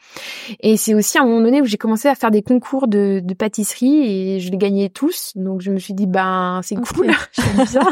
Et 0.61 0.77
c'est 0.77 0.95
aussi 0.95 1.19
à 1.19 1.23
un 1.23 1.25
moment 1.25 1.41
donné 1.41 1.63
où 1.63 1.65
j'ai 1.65 1.79
commencé 1.79 2.07
à 2.07 2.15
faire 2.15 2.31
des 2.31 2.43
concours 2.43 2.87
de, 2.87 3.21
de 3.25 3.35
pâtisserie 3.35 4.37
et 4.37 4.39
je 4.39 4.53
les 4.53 4.57
gagnais 4.57 4.89
tous. 4.89 5.33
Donc 5.35 5.63
je 5.63 5.73
me 5.73 5.81
suis 5.81 5.95
dit 5.95 6.07
bah 6.07 6.28
c'est 6.63 6.77
cool, 6.77 7.11
j'aime 7.33 7.67
bien. 7.67 7.89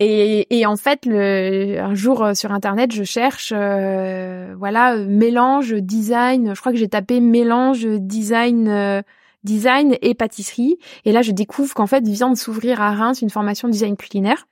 et, 0.00 0.58
et 0.58 0.66
en 0.66 0.76
fait, 0.76 1.06
le, 1.06 1.78
un 1.80 1.94
jour 1.94 2.22
euh, 2.22 2.34
sur 2.34 2.52
internet, 2.52 2.92
je 2.92 3.04
cherche, 3.04 3.52
euh, 3.54 4.54
voilà, 4.58 4.96
mélange 4.96 5.74
design. 5.74 6.54
Je 6.54 6.60
crois 6.60 6.72
que 6.72 6.78
j'ai 6.78 6.88
tapé 6.88 7.20
mélange 7.20 7.86
design. 7.86 8.68
Euh, 8.68 9.02
design 9.44 9.98
et 10.00 10.14
pâtisserie 10.14 10.78
et 11.04 11.12
là 11.12 11.20
je 11.20 11.30
découvre 11.30 11.74
qu'en 11.74 11.86
fait 11.86 12.02
vient 12.08 12.30
de 12.30 12.34
s'ouvrir 12.34 12.80
à 12.80 12.94
Reims 12.94 13.20
une 13.20 13.28
formation 13.28 13.68
design 13.68 13.94
culinaire 13.94 14.46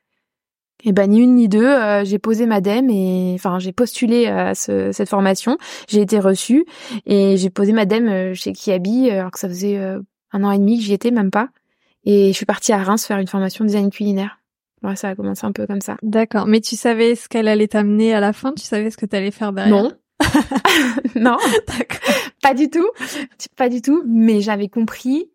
et 0.85 0.93
ben 0.93 1.09
ni 1.09 1.21
une 1.21 1.35
ni 1.35 1.49
deux, 1.49 1.75
j'ai 2.05 2.19
posé 2.19 2.45
ma 2.45 2.61
dème 2.61 2.91
et 2.91 3.33
enfin 3.35 3.59
j'ai 3.59 3.73
postulé 3.73 4.27
à 4.27 4.55
cette 4.55 5.09
formation, 5.09 5.57
j'ai 5.89 6.03
été 6.03 6.21
reçue 6.21 6.67
et 7.07 7.39
j'ai 7.39 7.49
posé 7.49 7.73
ma 7.73 7.87
dème 7.87 8.35
chez 8.35 8.53
Kiabi 8.53 9.09
alors 9.09 9.31
que 9.31 9.39
ça 9.39 9.49
faisait 9.49 9.79
un 10.33 10.45
an 10.45 10.51
et 10.51 10.59
demi 10.59 10.79
que 10.79 10.85
j'y 10.85 10.93
étais 10.93 11.11
même 11.11 11.31
pas. 11.31 11.49
Et 12.05 12.29
je 12.29 12.37
suis 12.37 12.47
partie 12.47 12.73
à 12.73 12.83
Reims 12.83 13.07
faire 13.07 13.19
une 13.19 13.29
formation 13.29 13.65
de 13.65 13.69
design 13.69 13.91
culinaire. 13.91 14.39
Ouais, 14.83 14.97
ça 14.97 15.11
a 15.11 15.15
commencé 15.15 15.47
un 15.47 15.53
peu 15.53 15.67
comme 15.67 15.81
ça. 15.81 15.97
D'accord. 16.03 16.47
Mais 16.47 16.61
tu 16.61 16.75
savais 16.75 17.15
ce 17.15 17.29
qu'elle 17.29 17.47
allait 17.47 17.69
t'amener 17.69 18.15
à 18.15 18.21
la 18.21 18.33
fin? 18.33 18.53
Tu 18.53 18.65
savais 18.65 18.91
ce 18.91 18.97
que 18.97 19.07
tu 19.07 19.15
allais 19.15 19.31
faire 19.31 19.53
derrière? 19.53 19.83
Non. 19.83 19.93
non. 21.15 21.37
Pas 22.43 22.55
du 22.55 22.69
tout. 22.69 22.89
Pas 23.57 23.69
du 23.69 23.81
tout. 23.81 24.03
Mais 24.07 24.41
j'avais 24.41 24.69
compris 24.69 25.31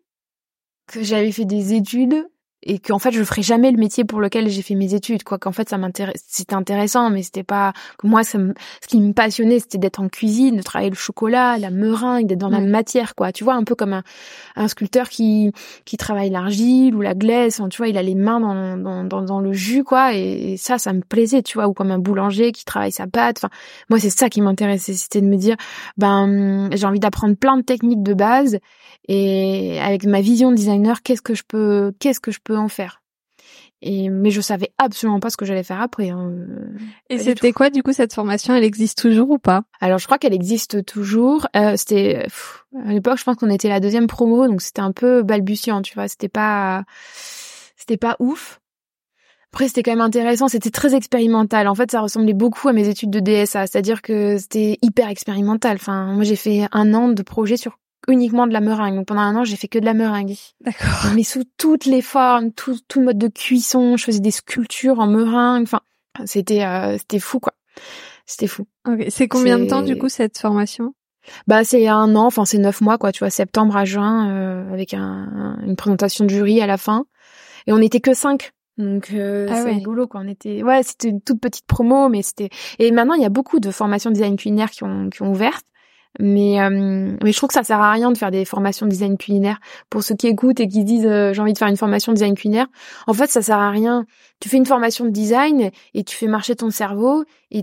que 0.86 1.02
j'avais 1.02 1.32
fait 1.32 1.46
des 1.46 1.74
études 1.74 2.28
et 2.62 2.78
qu'en 2.78 2.98
fait 2.98 3.12
je 3.12 3.22
ferais 3.22 3.42
jamais 3.42 3.70
le 3.70 3.78
métier 3.78 4.04
pour 4.04 4.20
lequel 4.20 4.48
j'ai 4.48 4.62
fait 4.62 4.74
mes 4.74 4.94
études 4.94 5.22
quoi 5.22 5.38
qu'en 5.38 5.52
fait 5.52 5.68
ça 5.68 5.78
m'intéresse 5.78 6.24
c'était 6.26 6.54
intéressant 6.54 7.10
mais 7.10 7.22
c'était 7.22 7.44
pas 7.44 7.72
que 7.98 8.06
moi 8.06 8.24
ça 8.24 8.38
ce 8.82 8.86
qui 8.88 9.00
me 9.00 9.12
passionnait 9.12 9.60
c'était 9.60 9.78
d'être 9.78 10.00
en 10.00 10.08
cuisine 10.08 10.56
de 10.56 10.62
travailler 10.62 10.90
le 10.90 10.96
chocolat 10.96 11.56
la 11.58 11.70
meringue 11.70 12.26
d'être 12.26 12.38
dans 12.38 12.48
la 12.48 12.60
matière 12.60 13.14
quoi. 13.14 13.32
Tu 13.32 13.44
vois 13.44 13.54
un 13.54 13.64
peu 13.64 13.74
comme 13.74 13.92
un, 13.92 14.02
un 14.56 14.68
sculpteur 14.68 15.08
qui 15.08 15.52
qui 15.84 15.96
travaille 15.96 16.30
l'argile 16.30 16.94
ou 16.94 17.00
la 17.00 17.14
glaise 17.14 17.62
tu 17.70 17.76
vois 17.76 17.88
il 17.88 17.96
a 17.96 18.02
les 18.02 18.14
mains 18.14 18.40
dans 18.40 19.04
dans, 19.04 19.22
dans, 19.22 19.40
le 19.40 19.52
jus 19.52 19.84
quoi 19.84 20.14
et, 20.14 20.56
ça 20.56 20.78
ça 20.78 20.92
me 20.92 21.00
plaisait 21.00 21.42
tu 21.42 21.58
vois 21.58 21.68
ou 21.68 21.74
comme 21.74 21.90
un 21.90 21.98
boulanger 21.98 22.52
qui 22.52 22.64
travaille 22.64 22.92
sa 22.92 23.06
pâte. 23.06 23.38
Enfin 23.38 23.50
moi 23.88 24.00
c'est 24.00 24.10
ça 24.10 24.28
qui 24.28 24.40
m'intéressait 24.40 24.94
c'était 24.94 25.20
de 25.20 25.26
me 25.26 25.36
dire 25.36 25.56
ben 25.96 26.70
j'ai 26.74 26.86
envie 26.86 27.00
d'apprendre 27.00 27.36
plein 27.36 27.56
de 27.56 27.62
techniques 27.62 28.02
de 28.02 28.14
base 28.14 28.58
et 29.06 29.80
avec 29.80 30.04
ma 30.04 30.20
vision 30.20 30.50
de 30.50 30.56
designer 30.56 31.02
qu'est-ce 31.02 31.22
que 31.22 31.34
je 31.34 31.42
peux 31.46 31.92
qu'est-ce 31.98 32.20
que 32.20 32.30
je 32.30 32.40
peux 32.42 32.47
en 32.56 32.68
faire 32.68 33.02
et 33.80 34.08
mais 34.08 34.30
je 34.30 34.40
savais 34.40 34.72
absolument 34.78 35.20
pas 35.20 35.30
ce 35.30 35.36
que 35.36 35.44
j'allais 35.44 35.62
faire 35.62 35.80
après. 35.80 36.10
Hein. 36.10 36.32
Et 37.10 37.18
c'était 37.18 37.52
quoi 37.52 37.70
du 37.70 37.82
coup 37.82 37.92
cette 37.92 38.12
formation? 38.12 38.54
Elle 38.54 38.64
existe 38.64 38.98
toujours 38.98 39.30
ou 39.30 39.38
pas? 39.38 39.62
Alors 39.80 39.98
je 39.98 40.06
crois 40.06 40.18
qu'elle 40.18 40.34
existe 40.34 40.84
toujours. 40.84 41.46
Euh, 41.54 41.74
c'était 41.76 42.26
à 42.84 42.92
l'époque, 42.92 43.18
je 43.18 43.24
pense 43.24 43.36
qu'on 43.36 43.50
était 43.50 43.68
la 43.68 43.80
deuxième 43.80 44.06
promo, 44.06 44.48
donc 44.48 44.62
c'était 44.62 44.80
un 44.80 44.92
peu 44.92 45.22
balbutiant, 45.22 45.82
tu 45.82 45.94
vois. 45.94 46.08
C'était 46.08 46.28
pas 46.28 46.84
c'était 47.76 47.96
pas 47.96 48.16
ouf. 48.18 48.60
Après, 49.52 49.68
c'était 49.68 49.82
quand 49.82 49.92
même 49.92 50.02
intéressant. 50.02 50.48
C'était 50.48 50.70
très 50.70 50.94
expérimental. 50.94 51.68
En 51.68 51.74
fait, 51.74 51.90
ça 51.90 52.02
ressemblait 52.02 52.34
beaucoup 52.34 52.68
à 52.68 52.74
mes 52.74 52.86
études 52.86 53.08
de 53.08 53.20
DSA, 53.20 53.66
c'est-à-dire 53.66 54.02
que 54.02 54.36
c'était 54.36 54.78
hyper 54.82 55.08
expérimental. 55.08 55.76
Enfin, 55.76 56.12
moi, 56.12 56.24
j'ai 56.24 56.36
fait 56.36 56.68
un 56.70 56.92
an 56.92 57.08
de 57.08 57.22
projet 57.22 57.56
sur 57.56 57.78
uniquement 58.08 58.46
de 58.46 58.52
la 58.52 58.60
meringue. 58.60 58.96
Donc 58.96 59.06
pendant 59.06 59.20
un 59.20 59.36
an, 59.36 59.44
j'ai 59.44 59.56
fait 59.56 59.68
que 59.68 59.78
de 59.78 59.84
la 59.84 59.94
meringue. 59.94 60.34
D'accord. 60.60 61.12
Mais 61.14 61.22
sous 61.22 61.44
toutes 61.56 61.84
les 61.84 62.02
formes, 62.02 62.52
tout, 62.52 62.78
tout 62.88 63.00
mode 63.00 63.18
de 63.18 63.28
cuisson. 63.28 63.96
Je 63.96 64.04
faisais 64.04 64.20
des 64.20 64.30
sculptures 64.30 64.98
en 64.98 65.06
meringue. 65.06 65.62
Enfin, 65.62 65.80
c'était 66.24 66.64
euh, 66.64 66.98
c'était 66.98 67.20
fou 67.20 67.38
quoi. 67.38 67.54
C'était 68.26 68.46
fou. 68.46 68.66
C'est 69.08 69.28
combien 69.28 69.58
de 69.58 69.66
temps 69.66 69.82
du 69.82 69.96
coup 69.96 70.08
cette 70.08 70.38
formation? 70.38 70.94
Bah 71.46 71.64
c'est 71.64 71.86
un 71.86 72.16
an. 72.16 72.26
Enfin 72.26 72.44
c'est 72.44 72.58
neuf 72.58 72.80
mois 72.80 72.98
quoi. 72.98 73.12
Tu 73.12 73.20
vois, 73.20 73.30
septembre 73.30 73.76
à 73.76 73.84
juin 73.84 74.30
euh, 74.30 74.72
avec 74.72 74.94
un, 74.94 75.58
une 75.64 75.76
présentation 75.76 76.24
de 76.24 76.30
jury 76.30 76.60
à 76.60 76.66
la 76.66 76.76
fin. 76.76 77.04
Et 77.66 77.72
on 77.72 77.78
n'était 77.78 78.00
que 78.00 78.14
cinq. 78.14 78.52
Donc 78.78 79.10
euh, 79.12 79.48
ah 79.50 79.62
c'est 79.62 79.72
rigolo 79.72 80.06
quoi. 80.06 80.20
On 80.24 80.28
était 80.28 80.62
ouais 80.62 80.82
c'était 80.82 81.08
une 81.08 81.20
toute 81.20 81.40
petite 81.40 81.66
promo 81.66 82.08
mais 82.08 82.22
c'était 82.22 82.48
et 82.78 82.90
maintenant 82.92 83.14
il 83.14 83.22
y 83.22 83.26
a 83.26 83.28
beaucoup 83.28 83.58
de 83.58 83.70
formations 83.72 84.10
design 84.10 84.36
culinaire 84.36 84.70
qui 84.70 84.84
ont 84.84 85.10
qui 85.10 85.22
ont 85.22 85.30
ouvert 85.32 85.60
mais, 86.18 86.60
euh, 86.60 87.16
mais 87.22 87.32
je 87.32 87.36
trouve 87.36 87.48
que 87.48 87.54
ça 87.54 87.62
sert 87.62 87.80
à 87.80 87.92
rien 87.92 88.10
de 88.10 88.18
faire 88.18 88.30
des 88.30 88.44
formations 88.44 88.86
de 88.86 88.90
design 88.90 89.16
culinaire. 89.16 89.60
Pour 89.90 90.02
ceux 90.02 90.14
qui 90.14 90.26
écoutent 90.26 90.60
et 90.60 90.68
qui 90.68 90.84
disent 90.84 91.06
euh, 91.06 91.32
j'ai 91.32 91.40
envie 91.40 91.52
de 91.52 91.58
faire 91.58 91.68
une 91.68 91.76
formation 91.76 92.12
de 92.12 92.16
design 92.16 92.34
culinaire, 92.34 92.66
en 93.06 93.14
fait 93.14 93.28
ça 93.28 93.42
sert 93.42 93.58
à 93.58 93.70
rien. 93.70 94.04
Tu 94.40 94.48
fais 94.48 94.56
une 94.56 94.66
formation 94.66 95.04
de 95.04 95.10
design 95.10 95.70
et 95.94 96.04
tu 96.04 96.16
fais 96.16 96.26
marcher 96.26 96.56
ton 96.56 96.70
cerveau 96.70 97.24
et 97.50 97.62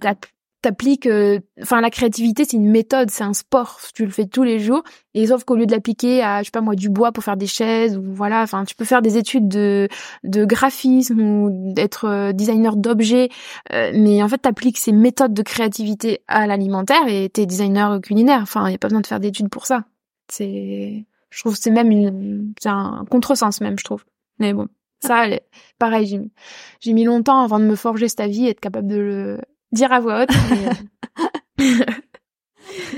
t'appliques 0.66 1.06
euh, 1.06 1.40
enfin 1.62 1.80
la 1.80 1.92
créativité 1.92 2.44
c'est 2.44 2.58
une 2.58 2.72
méthode 2.72 3.12
c'est 3.12 3.24
un 3.24 3.34
sport 3.34 3.80
tu 3.94 4.04
le 4.04 4.12
fais 4.12 4.26
tous 4.26 4.42
les 4.42 4.60
jours. 4.60 4.84
Et 5.14 5.28
sauf 5.28 5.44
qu'au 5.44 5.56
lieu 5.56 5.68
de 5.68 5.72
l'appliquer 5.72 6.24
à 6.24 6.42
je 6.42 6.46
sais 6.46 6.52
pas 6.52 6.62
moi 6.62 6.74
du 6.74 6.90
bois 6.90 7.12
pour 7.12 7.24
faire 7.24 7.38
des 7.38 7.46
chaises 7.46 7.96
ou 7.96 8.02
voilà 8.04 8.42
enfin 8.42 8.66
tu 8.66 8.74
peux 8.74 8.84
faire 8.84 9.04
des 9.04 9.18
études 9.18 9.48
de 9.48 9.88
de 10.24 10.44
graphisme 10.44 11.22
ou 11.22 11.74
d'être 11.74 12.06
euh, 12.06 12.32
designer 12.32 12.76
d'objets. 12.76 13.30
Euh, 13.74 13.92
mais 13.94 14.24
en 14.24 14.28
fait 14.28 14.40
t'appliques 14.40 14.80
ces 14.80 14.92
méthodes 14.92 15.36
de 15.36 15.44
créativité 15.44 16.24
à 16.28 16.48
l'alimentaire 16.48 17.08
et 17.08 17.30
t'es 17.30 17.46
designer 17.46 18.02
culinaire. 18.02 18.40
Enfin 18.42 18.68
y 18.72 18.76
a 18.76 18.80
pas 18.80 18.88
besoin 18.88 19.02
de 19.02 19.08
faire 19.08 19.20
d'études 19.20 19.50
pour 19.50 19.68
ça. 19.68 19.86
C'est 20.30 21.06
je 21.30 21.40
trouve 21.42 21.56
c'est 21.56 21.72
même 21.72 21.92
une 21.92 22.54
c'est 22.60 22.70
un 22.70 23.06
contresens 23.12 23.62
même 23.62 23.78
je 23.78 23.84
trouve. 23.84 24.04
Mais 24.40 24.54
bon 24.54 24.68
ça 25.02 25.28
pareil 25.78 26.08
j'ai 26.08 26.20
j'ai 26.80 26.94
mis 26.94 27.04
longtemps 27.04 27.44
avant 27.44 27.60
de 27.60 27.66
me 27.66 27.76
forger 27.76 28.08
cet 28.08 28.22
avis 28.22 28.48
et 28.48 28.50
être 28.50 28.60
capable 28.60 28.88
de 28.88 28.96
le 28.96 29.40
dire 29.72 29.92
à 29.92 30.00
voix 30.00 30.24
haute. 30.24 30.30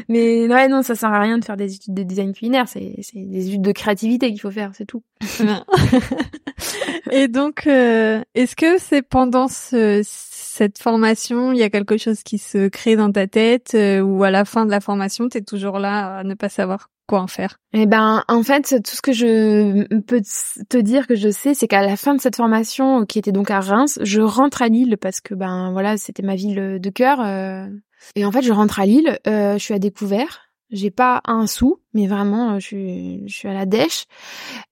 Mais 0.10 0.48
ouais, 0.48 0.68
non, 0.68 0.82
ça 0.82 0.96
sert 0.96 1.12
à 1.12 1.20
rien 1.20 1.38
de 1.38 1.46
faire 1.46 1.58
des 1.58 1.76
études 1.76 1.94
de 1.94 2.04
design 2.04 2.34
culinaire. 2.34 2.68
C'est, 2.68 2.96
c'est 3.02 3.20
des 3.20 3.48
études 3.48 3.62
de 3.62 3.72
créativité 3.72 4.30
qu'il 4.30 4.40
faut 4.40 4.52
faire, 4.52 4.72
c'est 4.74 4.86
tout. 4.86 5.04
Et 7.12 7.28
donc, 7.28 7.68
euh, 7.68 8.22
est-ce 8.36 8.56
que 8.56 8.78
c'est 8.80 9.02
pendant 9.02 9.48
ce, 9.48 10.02
cette 10.04 10.80
formation, 10.80 11.52
il 11.52 11.60
y 11.60 11.64
a 11.64 11.70
quelque 11.70 11.98
chose 11.98 12.24
qui 12.24 12.38
se 12.38 12.68
crée 12.68 12.96
dans 12.96 13.12
ta 13.12 13.28
tête 13.28 13.74
euh, 13.76 14.02
ou 14.02 14.24
à 14.24 14.32
la 14.32 14.46
fin 14.46 14.66
de 14.66 14.72
la 14.72 14.80
formation, 14.80 15.30
tu 15.30 15.38
es 15.38 15.42
toujours 15.42 15.80
là 15.80 16.18
à 16.20 16.24
ne 16.24 16.34
pas 16.34 16.50
savoir? 16.50 16.90
Quoi 17.08 17.22
en 17.22 17.28
faire 17.28 17.60
Eh 17.74 17.86
ben, 17.86 18.24
en 18.28 18.44
fait, 18.44 18.82
tout 18.84 18.96
ce 18.96 19.02
que 19.02 19.14
je 19.14 19.88
peux 20.02 20.22
te 20.70 20.78
dire 20.78 21.08
que 21.08 21.16
je 21.16 21.30
sais, 21.30 21.54
c'est 21.54 21.68
qu'à 21.68 21.82
la 21.82 21.98
fin 21.98 22.14
de 22.14 22.22
cette 22.22 22.36
formation, 22.36 23.06
qui 23.06 23.18
était 23.20 23.32
donc 23.32 23.50
à 23.50 23.60
Reims, 23.60 24.00
je 24.04 24.22
rentre 24.22 24.62
à 24.62 24.68
Lille 24.68 24.98
parce 25.00 25.22
que 25.22 25.34
ben 25.34 25.72
voilà, 25.72 25.98
c'était 25.98 26.24
ma 26.24 26.36
ville 26.36 26.80
de 26.80 26.90
cœur. 26.90 27.20
Euh. 27.22 27.68
et 28.16 28.26
en 28.26 28.32
fait, 28.32 28.42
je 28.42 28.54
rentre 28.54 28.80
à 28.80 28.86
Lille, 28.86 29.18
euh, 29.28 29.54
je 29.54 29.64
suis 29.64 29.74
à 29.74 29.80
découvert. 29.80 30.47
J'ai 30.70 30.92
pas 30.92 31.22
un 31.26 31.48
sou, 31.48 31.80
mais 31.94 32.08
vraiment, 32.08 32.60
je 32.60 32.66
suis, 32.66 33.24
je 33.28 33.34
suis 33.34 33.48
à 33.48 33.54
la 33.54 33.66
dèche. 33.66 34.06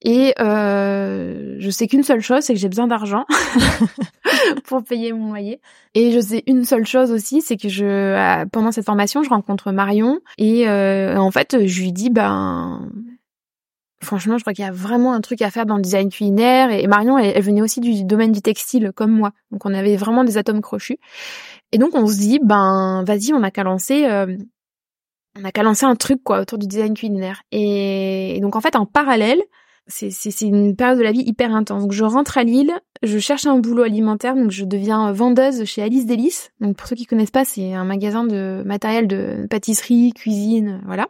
Et 0.02 0.34
euh, 0.42 1.56
je 1.58 1.70
sais 1.70 1.88
qu'une 1.88 2.04
seule 2.04 2.20
chose, 2.20 2.44
c'est 2.44 2.54
que 2.54 2.60
j'ai 2.60 2.68
besoin 2.68 2.88
d'argent 2.88 3.26
pour 4.66 4.84
payer 4.84 5.14
mon 5.14 5.30
loyer. 5.30 5.62
Et 5.94 6.12
je 6.12 6.20
sais 6.20 6.44
une 6.48 6.66
seule 6.66 6.86
chose 6.86 7.12
aussi, 7.12 7.42
c'est 7.42 7.56
que 7.56 7.70
je, 7.70 8.46
pendant 8.50 8.74
cette 8.74 8.86
formation, 8.86 9.24
je 9.24 9.30
rencontre 9.30 9.72
Marion 9.72 10.20
et 10.38 10.68
euh, 10.68 11.18
en 11.18 11.32
fait, 11.32 11.66
je 11.66 11.82
lui 11.82 11.94
dis, 11.94 12.10
ben, 12.10 12.92
franchement, 14.02 14.38
je 14.38 14.44
crois 14.44 14.54
qu'il 14.54 14.66
y 14.66 14.68
a 14.68 14.72
vraiment 14.72 15.14
un 15.14 15.22
truc 15.22 15.42
à 15.42 15.50
faire 15.50 15.66
dans 15.66 15.78
le 15.78 15.82
design 15.82 16.10
culinaire. 16.10 16.72
Et 16.72 16.88
Marion, 16.88 17.18
elle, 17.18 17.42
venait 17.42 17.62
aussi 17.62 17.80
du 17.80 18.04
domaine 18.04 18.34
du 18.34 18.42
textile 18.42 18.92
comme 18.94 19.12
moi, 19.12 19.32
donc 19.52 19.66
on 19.66 19.74
avait 19.74 19.96
vraiment 19.96 20.26
des 20.26 20.38
atomes 20.38 20.62
crochus. 20.62 20.98
Et 21.72 21.78
donc 21.78 21.96
on 21.96 22.06
se 22.06 22.18
dit, 22.18 22.40
ben, 22.44 23.04
vas-y, 23.06 23.34
on 23.34 23.44
a 23.44 23.52
qu'à 23.52 23.64
lancer. 23.64 24.06
Euh, 24.06 24.38
on 25.38 25.44
a 25.44 25.52
qu'à 25.52 25.64
lancer 25.64 25.86
un 25.86 25.96
truc 25.96 26.24
quoi 26.24 26.40
autour 26.42 26.58
du 26.58 26.68
design 26.68 26.94
culinaire. 26.94 27.44
Et, 27.52 28.40
donc 28.42 28.56
en 28.56 28.62
fait 28.62 28.76
en 28.76 28.86
parallèle, 28.86 29.42
c'est 29.88 30.10
c'est 30.10 30.46
une 30.46 30.76
période 30.76 30.98
de 30.98 31.04
la 31.04 31.12
vie 31.12 31.22
hyper 31.22 31.54
intense. 31.54 31.84
Donc 31.84 31.92
je 31.92 32.04
rentre 32.04 32.38
à 32.38 32.44
Lille, 32.44 32.74
je 33.04 33.20
cherche 33.20 33.46
un 33.46 33.60
boulot 33.60 33.84
alimentaire, 33.84 34.36
donc 34.36 34.52
je 34.52 34.66
deviens 34.66 35.12
vendeuse 35.12 35.66
chez 35.66 35.84
Alice 35.84 36.06
Délice. 36.06 36.52
Donc 36.60 36.78
pour 36.78 36.88
ceux 36.88 36.96
qui 36.96 37.06
connaissent 37.06 37.32
pas, 37.32 37.46
c'est 37.46 37.74
un 37.74 37.86
magasin 37.86 38.26
de 38.26 38.64
matériel 38.66 39.08
de 39.08 39.48
pâtisserie, 39.50 40.14
cuisine, 40.14 40.82
voilà. 40.86 41.08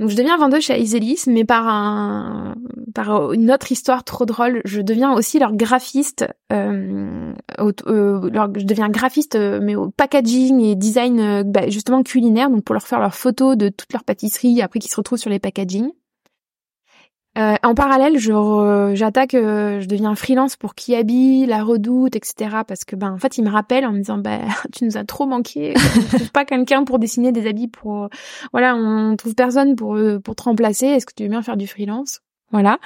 Donc 0.00 0.08
je 0.08 0.16
deviens 0.16 0.36
vendeuse 0.36 0.62
chez 0.62 0.80
Isélis, 0.80 1.24
mais 1.28 1.44
par 1.44 1.68
un 1.68 2.56
par 2.94 3.32
une 3.32 3.50
autre 3.50 3.70
histoire 3.72 4.04
trop 4.04 4.24
drôle, 4.24 4.60
je 4.64 4.80
deviens 4.80 5.12
aussi 5.12 5.38
leur 5.38 5.52
graphiste. 5.52 6.26
Euh, 6.52 7.32
euh, 7.60 8.30
je 8.56 8.64
deviens 8.64 8.88
graphiste, 8.88 9.34
euh, 9.34 9.60
mais 9.60 9.74
au 9.74 9.90
packaging 9.90 10.60
et 10.60 10.74
design 10.76 11.42
bah, 11.42 11.68
justement 11.68 12.02
culinaire, 12.02 12.50
donc 12.50 12.64
pour 12.64 12.74
leur 12.74 12.86
faire 12.86 13.00
leurs 13.00 13.14
photos 13.14 13.56
de 13.56 13.68
toutes 13.68 13.92
leurs 13.92 14.04
pâtisseries 14.04 14.62
après 14.62 14.78
qu'ils 14.78 14.90
se 14.90 14.96
retrouvent 14.96 15.18
sur 15.18 15.30
les 15.30 15.40
packaging. 15.40 15.90
Euh, 17.36 17.56
en 17.64 17.74
parallèle, 17.74 18.16
j'attaque, 18.18 19.34
euh, 19.34 19.80
je 19.80 19.86
deviens 19.86 20.14
freelance 20.14 20.56
pour 20.56 20.74
Kiabi, 20.74 21.46
La 21.46 21.64
Redoute, 21.64 22.14
etc. 22.14 22.58
Parce 22.66 22.84
que 22.84 22.94
ben 22.94 23.12
en 23.12 23.18
fait, 23.18 23.38
il 23.38 23.44
me 23.44 23.50
rappelle 23.50 23.84
en 23.84 23.92
me 23.92 23.98
disant 23.98 24.18
bah 24.18 24.38
tu 24.72 24.84
nous 24.84 24.96
as 24.96 25.04
trop 25.04 25.26
manqué, 25.26 25.74
on 25.76 26.16
trouve 26.16 26.30
pas 26.30 26.44
quelqu'un 26.44 26.84
pour 26.84 26.98
dessiner 26.98 27.32
des 27.32 27.48
habits 27.48 27.68
pour 27.68 28.08
voilà, 28.52 28.76
on 28.76 29.16
trouve 29.16 29.34
personne 29.34 29.74
pour 29.74 29.96
euh, 29.96 30.20
pour 30.20 30.36
te 30.36 30.44
remplacer. 30.44 30.86
Est-ce 30.86 31.06
que 31.06 31.14
tu 31.14 31.24
veux 31.24 31.28
bien 31.28 31.42
faire 31.42 31.56
du 31.56 31.66
freelance? 31.66 32.20
Voilà. 32.52 32.78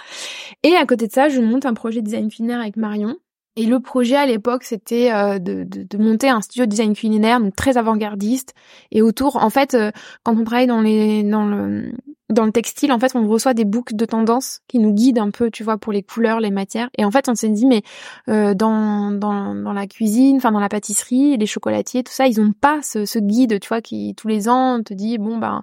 Et 0.62 0.74
à 0.76 0.86
côté 0.86 1.08
de 1.08 1.12
ça, 1.12 1.28
je 1.28 1.42
monte 1.42 1.66
un 1.66 1.74
projet 1.74 2.00
design 2.00 2.30
culinaire 2.30 2.60
avec 2.60 2.76
Marion. 2.76 3.16
Et 3.56 3.66
le 3.66 3.80
projet 3.80 4.14
à 4.16 4.24
l'époque, 4.24 4.62
c'était 4.62 5.10
de, 5.40 5.64
de, 5.64 5.82
de, 5.82 5.98
monter 5.98 6.28
un 6.28 6.40
studio 6.40 6.64
de 6.64 6.70
design 6.70 6.94
culinaire, 6.94 7.40
très 7.56 7.76
avant-gardiste. 7.76 8.54
Et 8.92 9.02
autour, 9.02 9.36
en 9.42 9.50
fait, 9.50 9.76
quand 10.22 10.38
on 10.38 10.44
travaille 10.44 10.68
dans 10.68 10.80
les 10.80 11.24
dans 11.24 11.44
le 11.44 11.90
dans 12.30 12.44
le 12.44 12.52
textile, 12.52 12.92
en 12.92 12.98
fait, 12.98 13.14
on 13.14 13.26
reçoit 13.26 13.54
des 13.54 13.64
boucles 13.64 13.96
de 13.96 14.04
tendance 14.04 14.60
qui 14.68 14.78
nous 14.78 14.92
guident 14.92 15.18
un 15.18 15.30
peu, 15.30 15.50
tu 15.50 15.64
vois, 15.64 15.78
pour 15.78 15.92
les 15.92 16.02
couleurs, 16.02 16.40
les 16.40 16.50
matières. 16.50 16.90
Et 16.98 17.04
en 17.04 17.10
fait, 17.10 17.28
on 17.28 17.34
s'est 17.34 17.48
dit, 17.48 17.64
mais 17.64 17.82
euh, 18.28 18.52
dans, 18.54 19.10
dans, 19.10 19.54
dans 19.54 19.72
la 19.72 19.86
cuisine, 19.86 20.36
enfin 20.36 20.52
dans 20.52 20.60
la 20.60 20.68
pâtisserie, 20.68 21.38
les 21.38 21.46
chocolatiers, 21.46 22.02
tout 22.02 22.12
ça, 22.12 22.26
ils 22.26 22.40
ont 22.40 22.52
pas 22.52 22.80
ce, 22.82 23.18
guide, 23.18 23.58
tu 23.60 23.68
vois, 23.68 23.80
qui 23.80 24.14
tous 24.14 24.28
les 24.28 24.48
ans 24.48 24.82
te 24.82 24.92
dit, 24.92 25.16
bon 25.18 25.38
ben 25.38 25.62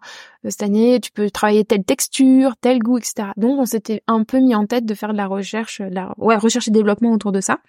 cette 0.49 0.63
année, 0.63 0.99
tu 0.99 1.12
peux 1.12 1.30
travailler 1.30 1.65
telle 1.65 1.84
texture, 1.84 2.56
tel 2.60 2.80
goût, 2.80 2.97
etc. 2.97 3.30
Donc, 3.38 3.60
on 3.60 3.65
s'était 3.65 4.01
un 4.08 4.23
peu 4.23 4.39
mis 4.39 4.56
en 4.56 4.65
tête 4.65 4.86
de 4.86 4.93
faire 4.93 5.12
de 5.12 5.17
la 5.17 5.28
recherche, 5.28 5.82
de 5.82 5.93
la 5.93 6.13
ouais, 6.17 6.36
recherche 6.36 6.67
et 6.67 6.71
développement 6.71 7.12
autour 7.12 7.32
de 7.32 7.41
ça. 7.41 7.60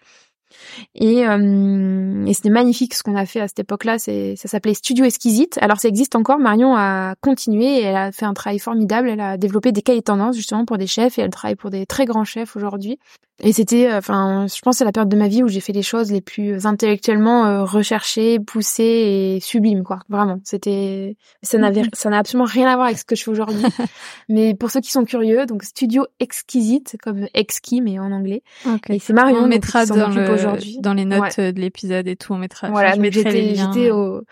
Et, 0.94 1.26
euh, 1.26 2.24
et 2.26 2.34
c'était 2.34 2.50
magnifique 2.50 2.94
ce 2.94 3.02
qu'on 3.02 3.16
a 3.16 3.26
fait 3.26 3.40
à 3.40 3.48
cette 3.48 3.60
époque-là. 3.60 3.98
Ça 3.98 4.34
s'appelait 4.36 4.74
Studio 4.74 5.04
Exquisite. 5.04 5.58
Alors 5.60 5.78
ça 5.78 5.88
existe 5.88 6.16
encore. 6.16 6.38
Marion 6.38 6.74
a 6.76 7.14
continué 7.20 7.80
et 7.80 7.82
elle 7.82 7.96
a 7.96 8.12
fait 8.12 8.26
un 8.26 8.34
travail 8.34 8.58
formidable. 8.58 9.08
Elle 9.08 9.20
a 9.20 9.36
développé 9.36 9.72
des 9.72 9.82
cahiers 9.82 10.02
tendances 10.02 10.36
justement 10.36 10.64
pour 10.64 10.78
des 10.78 10.86
chefs 10.86 11.18
et 11.18 11.22
elle 11.22 11.30
travaille 11.30 11.56
pour 11.56 11.70
des 11.70 11.86
très 11.86 12.04
grands 12.04 12.24
chefs 12.24 12.56
aujourd'hui. 12.56 12.98
Et 13.42 13.52
c'était, 13.52 13.90
euh, 13.90 13.98
enfin, 13.98 14.46
je 14.48 14.60
pense 14.62 14.78
c'est 14.78 14.84
la 14.84 14.92
période 14.92 15.10
de 15.10 15.16
ma 15.16 15.28
vie 15.28 15.42
où 15.42 15.48
j'ai 15.48 15.60
fait 15.60 15.74
les 15.74 15.82
choses 15.82 16.10
les 16.10 16.22
plus 16.22 16.64
intellectuellement 16.64 17.44
euh, 17.44 17.64
recherchées, 17.64 18.38
poussées 18.40 19.36
et 19.36 19.40
sublimes, 19.40 19.82
quoi. 19.82 19.98
Vraiment, 20.08 20.40
c'était, 20.42 21.16
ça 21.42 21.58
n'avait, 21.58 21.82
mhm. 21.82 21.90
ça 21.92 22.08
n'a 22.08 22.18
absolument 22.18 22.46
rien 22.46 22.66
à 22.66 22.76
voir 22.76 22.86
avec 22.86 22.98
ce 22.98 23.04
que 23.04 23.14
je 23.14 23.24
fais 23.24 23.30
aujourd'hui. 23.30 23.62
mais 24.30 24.54
pour 24.54 24.70
ceux 24.70 24.80
qui 24.80 24.90
sont 24.90 25.04
curieux, 25.04 25.44
donc 25.44 25.64
Studio 25.64 26.06
Exquisite, 26.18 26.96
comme 27.02 27.26
exquis 27.34 27.82
mais 27.82 27.98
en 27.98 28.10
anglais. 28.10 28.42
Et 28.88 28.98
c'est 28.98 29.12
Marion. 29.12 29.40
On 29.40 29.48
mettra 29.48 29.84
dans, 29.84 30.08
le, 30.08 30.80
dans 30.80 30.94
les 30.94 31.04
notes 31.04 31.38
de 31.38 31.60
l'épisode 31.60 32.08
et 32.08 32.16
tout, 32.16 32.32
on 32.32 32.38
mettra. 32.38 32.70
Voilà, 32.70 32.94
j'étais, 32.94 33.54
j'étais 33.54 33.90
au, 33.90 34.22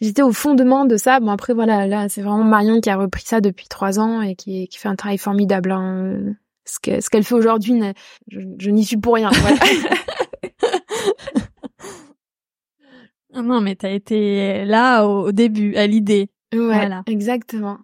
j'étais 0.00 0.22
au 0.22 0.32
fondement 0.32 0.84
de 0.84 0.96
ça. 0.96 1.18
Bon 1.18 1.30
après 1.30 1.54
voilà, 1.54 1.88
là 1.88 2.08
c'est 2.08 2.22
vraiment 2.22 2.44
Marion 2.44 2.80
qui 2.80 2.88
a 2.88 2.96
repris 2.96 3.24
ça 3.24 3.40
depuis 3.40 3.66
trois 3.66 3.98
ans 3.98 4.22
et 4.22 4.36
qui, 4.36 4.68
qui 4.68 4.78
fait 4.78 4.88
un 4.88 4.96
travail 4.96 5.18
formidable. 5.18 5.72
Hein 5.72 6.36
ce 6.64 6.78
qu'elle 6.80 7.02
ce 7.02 7.10
qu'elle 7.10 7.24
fait 7.24 7.34
aujourd'hui, 7.34 7.80
je, 8.28 8.70
n'y 8.70 8.84
suis 8.84 8.96
pour 8.96 9.14
rien. 9.14 9.30
Ah 13.34 13.42
non, 13.42 13.60
mais 13.60 13.74
t'as 13.76 13.90
été 13.90 14.64
là 14.64 15.04
au, 15.06 15.32
début, 15.32 15.74
à 15.76 15.86
l'idée. 15.86 16.30
Ouais, 16.52 16.60
voilà. 16.60 17.02
exactement. 17.06 17.78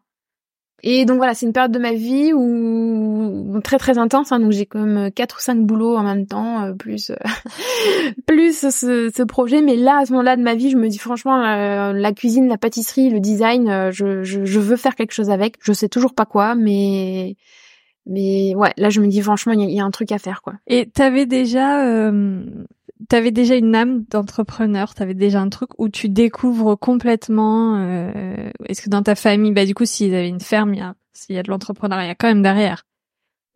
Et 0.82 1.04
donc 1.04 1.18
voilà, 1.18 1.34
c'est 1.34 1.44
une 1.44 1.52
période 1.52 1.72
de 1.72 1.78
ma 1.78 1.92
vie 1.92 2.32
où 2.32 3.60
très 3.62 3.78
très 3.78 3.98
intense. 3.98 4.32
Hein, 4.32 4.40
donc 4.40 4.52
j'ai 4.52 4.64
comme 4.64 5.10
quatre 5.10 5.36
ou 5.36 5.40
cinq 5.40 5.58
boulots 5.58 5.96
en 5.96 6.02
même 6.02 6.26
temps, 6.26 6.62
euh, 6.62 6.72
plus 6.72 7.10
euh, 7.10 7.16
plus 8.26 8.56
ce, 8.70 9.10
ce, 9.14 9.22
projet. 9.22 9.60
Mais 9.60 9.76
là, 9.76 9.98
à 9.98 10.06
ce 10.06 10.12
moment-là 10.12 10.36
de 10.36 10.42
ma 10.42 10.54
vie, 10.54 10.70
je 10.70 10.76
me 10.76 10.88
dis 10.88 10.98
franchement, 10.98 11.36
la 11.36 12.12
cuisine, 12.12 12.48
la 12.48 12.56
pâtisserie, 12.56 13.10
le 13.10 13.20
design, 13.20 13.68
euh, 13.68 13.90
je, 13.90 14.22
je, 14.22 14.44
je 14.44 14.60
veux 14.60 14.76
faire 14.76 14.94
quelque 14.94 15.12
chose 15.12 15.30
avec. 15.30 15.56
Je 15.62 15.72
sais 15.72 15.88
toujours 15.88 16.14
pas 16.14 16.26
quoi, 16.26 16.54
mais 16.54 17.36
mais 18.10 18.54
ouais, 18.56 18.72
là 18.76 18.90
je 18.90 19.00
me 19.00 19.06
dis 19.06 19.22
franchement 19.22 19.52
il 19.52 19.70
y, 19.70 19.80
a 19.80 19.84
un 19.84 19.90
truc 19.90 20.12
à 20.12 20.18
faire 20.18 20.42
quoi. 20.42 20.54
Et 20.66 20.86
t'avais 20.86 21.24
déjà 21.26 21.86
euh, 21.86 22.44
t'avais 23.08 23.30
déjà 23.30 23.54
une 23.54 23.74
âme 23.74 24.04
d'entrepreneur, 24.10 24.94
t'avais 24.94 25.14
déjà 25.14 25.40
un 25.40 25.48
truc 25.48 25.70
où 25.78 25.88
tu 25.88 26.08
découvres 26.08 26.78
complètement. 26.78 27.76
Euh, 27.78 28.50
Est-ce 28.66 28.82
que 28.82 28.90
dans 28.90 29.02
ta 29.02 29.14
famille, 29.14 29.52
bah 29.52 29.64
du 29.64 29.74
coup 29.74 29.86
s'ils 29.86 30.14
avaient 30.14 30.28
une 30.28 30.40
ferme, 30.40 30.74
s'il 31.12 31.36
y 31.36 31.38
a 31.38 31.42
de 31.42 31.50
l'entrepreneuriat 31.50 32.14
quand 32.16 32.28
même 32.28 32.42
derrière. 32.42 32.84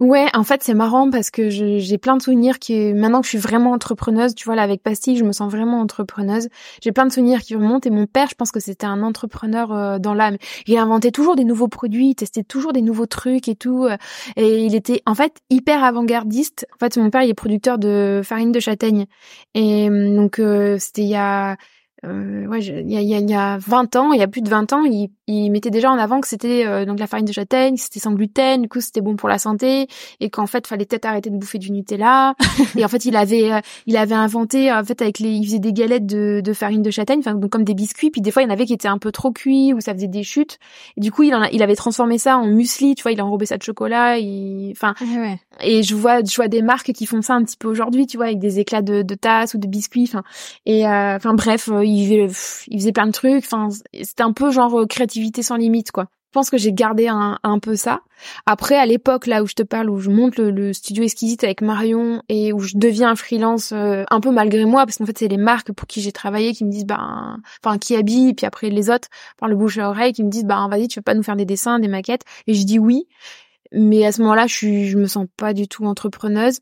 Ouais, 0.00 0.26
en 0.34 0.42
fait, 0.42 0.64
c'est 0.64 0.74
marrant 0.74 1.08
parce 1.08 1.30
que 1.30 1.48
j'ai 1.50 1.98
plein 1.98 2.16
de 2.16 2.22
souvenirs 2.22 2.58
qui, 2.58 2.92
maintenant 2.94 3.20
que 3.20 3.26
je 3.26 3.30
suis 3.30 3.38
vraiment 3.38 3.70
entrepreneuse, 3.70 4.34
tu 4.34 4.44
vois, 4.44 4.56
là, 4.56 4.62
avec 4.62 4.82
Pastille, 4.82 5.16
je 5.16 5.24
me 5.24 5.30
sens 5.30 5.50
vraiment 5.50 5.80
entrepreneuse. 5.80 6.48
J'ai 6.82 6.90
plein 6.90 7.06
de 7.06 7.12
souvenirs 7.12 7.40
qui 7.42 7.54
remontent 7.54 7.88
et 7.88 7.92
mon 7.92 8.06
père, 8.06 8.28
je 8.28 8.34
pense 8.34 8.50
que 8.50 8.58
c'était 8.58 8.86
un 8.86 9.04
entrepreneur 9.04 9.72
euh, 9.72 9.98
dans 10.00 10.12
l'âme. 10.12 10.36
Il 10.66 10.76
inventait 10.78 11.12
toujours 11.12 11.36
des 11.36 11.44
nouveaux 11.44 11.68
produits, 11.68 12.08
il 12.08 12.14
testait 12.16 12.42
toujours 12.42 12.72
des 12.72 12.82
nouveaux 12.82 13.06
trucs 13.06 13.46
et 13.46 13.54
tout. 13.54 13.84
Euh, 13.84 13.96
et 14.34 14.64
il 14.64 14.74
était, 14.74 15.00
en 15.06 15.14
fait, 15.14 15.38
hyper 15.48 15.84
avant-gardiste. 15.84 16.66
En 16.74 16.78
fait, 16.78 16.96
mon 16.96 17.10
père, 17.10 17.22
il 17.22 17.30
est 17.30 17.34
producteur 17.34 17.78
de 17.78 18.20
farine 18.24 18.50
de 18.50 18.58
châtaigne. 18.60 19.06
Et 19.54 19.88
donc, 19.88 20.40
euh, 20.40 20.76
c'était 20.76 21.02
il 21.02 21.08
y 21.08 21.14
a, 21.14 21.56
euh, 22.04 22.46
ouais, 22.46 22.62
il 22.62 22.90
y 22.90 22.96
a, 22.96 23.00
y, 23.00 23.24
y 23.26 23.34
a 23.34 23.58
20 23.58 23.96
ans, 23.96 24.12
il 24.12 24.20
y 24.20 24.22
a 24.22 24.28
plus 24.28 24.42
de 24.42 24.48
20 24.48 24.72
ans, 24.72 24.84
il, 24.84 25.10
il 25.26 25.50
mettait 25.50 25.70
déjà 25.70 25.90
en 25.90 25.96
avant 25.96 26.20
que 26.20 26.28
c'était 26.28 26.66
euh, 26.66 26.84
donc 26.84 26.98
la 26.98 27.06
farine 27.06 27.24
de 27.24 27.32
châtaigne, 27.32 27.76
c'était 27.76 28.00
sans 28.00 28.12
gluten, 28.12 28.62
du 28.62 28.68
coup 28.68 28.80
c'était 28.80 29.00
bon 29.00 29.16
pour 29.16 29.28
la 29.28 29.38
santé 29.38 29.88
et 30.20 30.28
qu'en 30.28 30.46
fait 30.46 30.66
fallait 30.66 30.84
peut-être 30.84 31.06
arrêter 31.06 31.30
de 31.30 31.36
bouffer 31.36 31.58
du 31.58 31.72
Nutella. 31.72 32.34
et 32.76 32.84
en 32.84 32.88
fait 32.88 33.06
il 33.06 33.16
avait 33.16 33.50
euh, 33.50 33.60
il 33.86 33.96
avait 33.96 34.14
inventé 34.14 34.70
en 34.70 34.84
fait 34.84 35.00
avec 35.00 35.20
les 35.20 35.30
il 35.30 35.46
faisait 35.46 35.60
des 35.60 35.72
galettes 35.72 36.04
de, 36.04 36.42
de 36.44 36.52
farine 36.52 36.82
de 36.82 36.90
châtaigne, 36.90 37.20
enfin 37.20 37.34
donc 37.34 37.50
comme 37.50 37.64
des 37.64 37.74
biscuits. 37.74 38.10
Puis 38.10 38.20
des 38.20 38.30
fois 38.30 38.42
il 38.42 38.46
y 38.46 38.48
en 38.48 38.52
avait 38.52 38.66
qui 38.66 38.74
étaient 38.74 38.88
un 38.88 38.98
peu 38.98 39.12
trop 39.12 39.32
cuits 39.32 39.72
ou 39.72 39.80
ça 39.80 39.94
faisait 39.94 40.08
des 40.08 40.22
chutes. 40.22 40.58
Et 40.98 41.00
du 41.00 41.10
coup 41.10 41.22
il 41.22 41.34
en 41.34 41.42
a, 41.42 41.50
il 41.50 41.62
avait 41.62 41.76
transformé 41.76 42.18
ça 42.18 42.36
en 42.36 42.46
muesli, 42.46 42.94
tu 42.94 43.02
vois, 43.02 43.12
il 43.12 43.20
a 43.20 43.24
enrobé 43.24 43.46
ça 43.46 43.56
de 43.56 43.62
chocolat. 43.62 44.18
Enfin 44.72 44.94
ouais. 45.00 45.40
et 45.62 45.82
je 45.82 45.94
vois 45.94 46.22
je 46.22 46.36
vois 46.36 46.48
des 46.48 46.60
marques 46.60 46.92
qui 46.92 47.06
font 47.06 47.22
ça 47.22 47.32
un 47.34 47.44
petit 47.44 47.56
peu 47.56 47.68
aujourd'hui, 47.68 48.06
tu 48.06 48.18
vois, 48.18 48.26
avec 48.26 48.40
des 48.40 48.58
éclats 48.58 48.82
de, 48.82 49.00
de 49.00 49.14
tasses 49.14 49.54
ou 49.54 49.58
de 49.58 49.66
biscuits. 49.66 50.04
Enfin 50.06 50.22
et 50.66 50.86
enfin 50.86 51.32
bref 51.32 51.70
il, 51.82 52.28
il 52.68 52.78
faisait 52.78 52.92
plein 52.92 53.06
de 53.06 53.12
trucs. 53.12 53.44
Enfin 53.44 53.70
c'était 54.02 54.22
un 54.22 54.32
peu 54.32 54.50
genre 54.50 54.86
créatif 54.86 55.13
sans 55.42 55.56
limite, 55.56 55.90
quoi. 55.90 56.06
pense 56.32 56.50
que 56.50 56.58
j'ai 56.58 56.72
gardé 56.72 57.08
un, 57.08 57.38
un 57.42 57.58
peu 57.58 57.76
ça. 57.76 58.00
Après, 58.46 58.76
à 58.76 58.86
l'époque 58.86 59.26
là 59.26 59.42
où 59.42 59.46
je 59.46 59.54
te 59.54 59.62
parle, 59.62 59.90
où 59.90 59.98
je 59.98 60.10
monte 60.10 60.36
le, 60.36 60.72
studio 60.72 61.04
Exquisite 61.04 61.44
avec 61.44 61.60
Marion 61.62 62.22
et 62.28 62.52
où 62.52 62.60
je 62.60 62.76
deviens 62.76 63.14
freelance 63.16 63.72
euh, 63.72 64.04
un 64.10 64.20
peu 64.20 64.30
malgré 64.30 64.64
moi, 64.64 64.86
parce 64.86 64.98
qu'en 64.98 65.06
fait 65.06 65.18
c'est 65.18 65.28
les 65.28 65.36
marques 65.36 65.72
pour 65.72 65.86
qui 65.86 66.00
j'ai 66.00 66.12
travaillé 66.12 66.52
qui 66.52 66.64
me 66.64 66.70
disent 66.70 66.86
ben, 66.86 67.40
enfin 67.64 67.78
qui 67.78 67.96
habillent, 67.96 68.34
puis 68.34 68.46
après 68.46 68.70
les 68.70 68.90
autres 68.90 69.08
par 69.38 69.48
le 69.48 69.56
bouche 69.56 69.78
à 69.78 69.88
oreille 69.88 70.12
qui 70.12 70.24
me 70.24 70.30
disent 70.30 70.44
ben 70.44 70.68
vas-y 70.68 70.88
tu 70.88 70.98
veux 70.98 71.04
pas 71.04 71.14
nous 71.14 71.22
faire 71.22 71.36
des 71.36 71.46
dessins, 71.46 71.78
des 71.78 71.88
maquettes, 71.88 72.24
et 72.46 72.54
je 72.54 72.64
dis 72.64 72.78
oui. 72.78 73.06
Mais 73.72 74.06
à 74.06 74.12
ce 74.12 74.22
moment-là, 74.22 74.46
je 74.46 74.84
je 74.84 74.96
me 74.96 75.06
sens 75.06 75.26
pas 75.36 75.52
du 75.52 75.66
tout 75.68 75.84
entrepreneuse. 75.84 76.60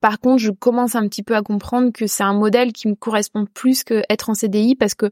Par 0.00 0.20
contre, 0.20 0.38
je 0.38 0.50
commence 0.50 0.94
un 0.94 1.08
petit 1.08 1.22
peu 1.22 1.34
à 1.34 1.42
comprendre 1.42 1.90
que 1.92 2.06
c'est 2.06 2.22
un 2.22 2.34
modèle 2.34 2.72
qui 2.72 2.88
me 2.88 2.94
correspond 2.94 3.46
plus 3.52 3.84
que 3.84 4.02
être 4.10 4.30
en 4.30 4.34
CDI 4.34 4.74
parce 4.74 4.94
que 4.94 5.06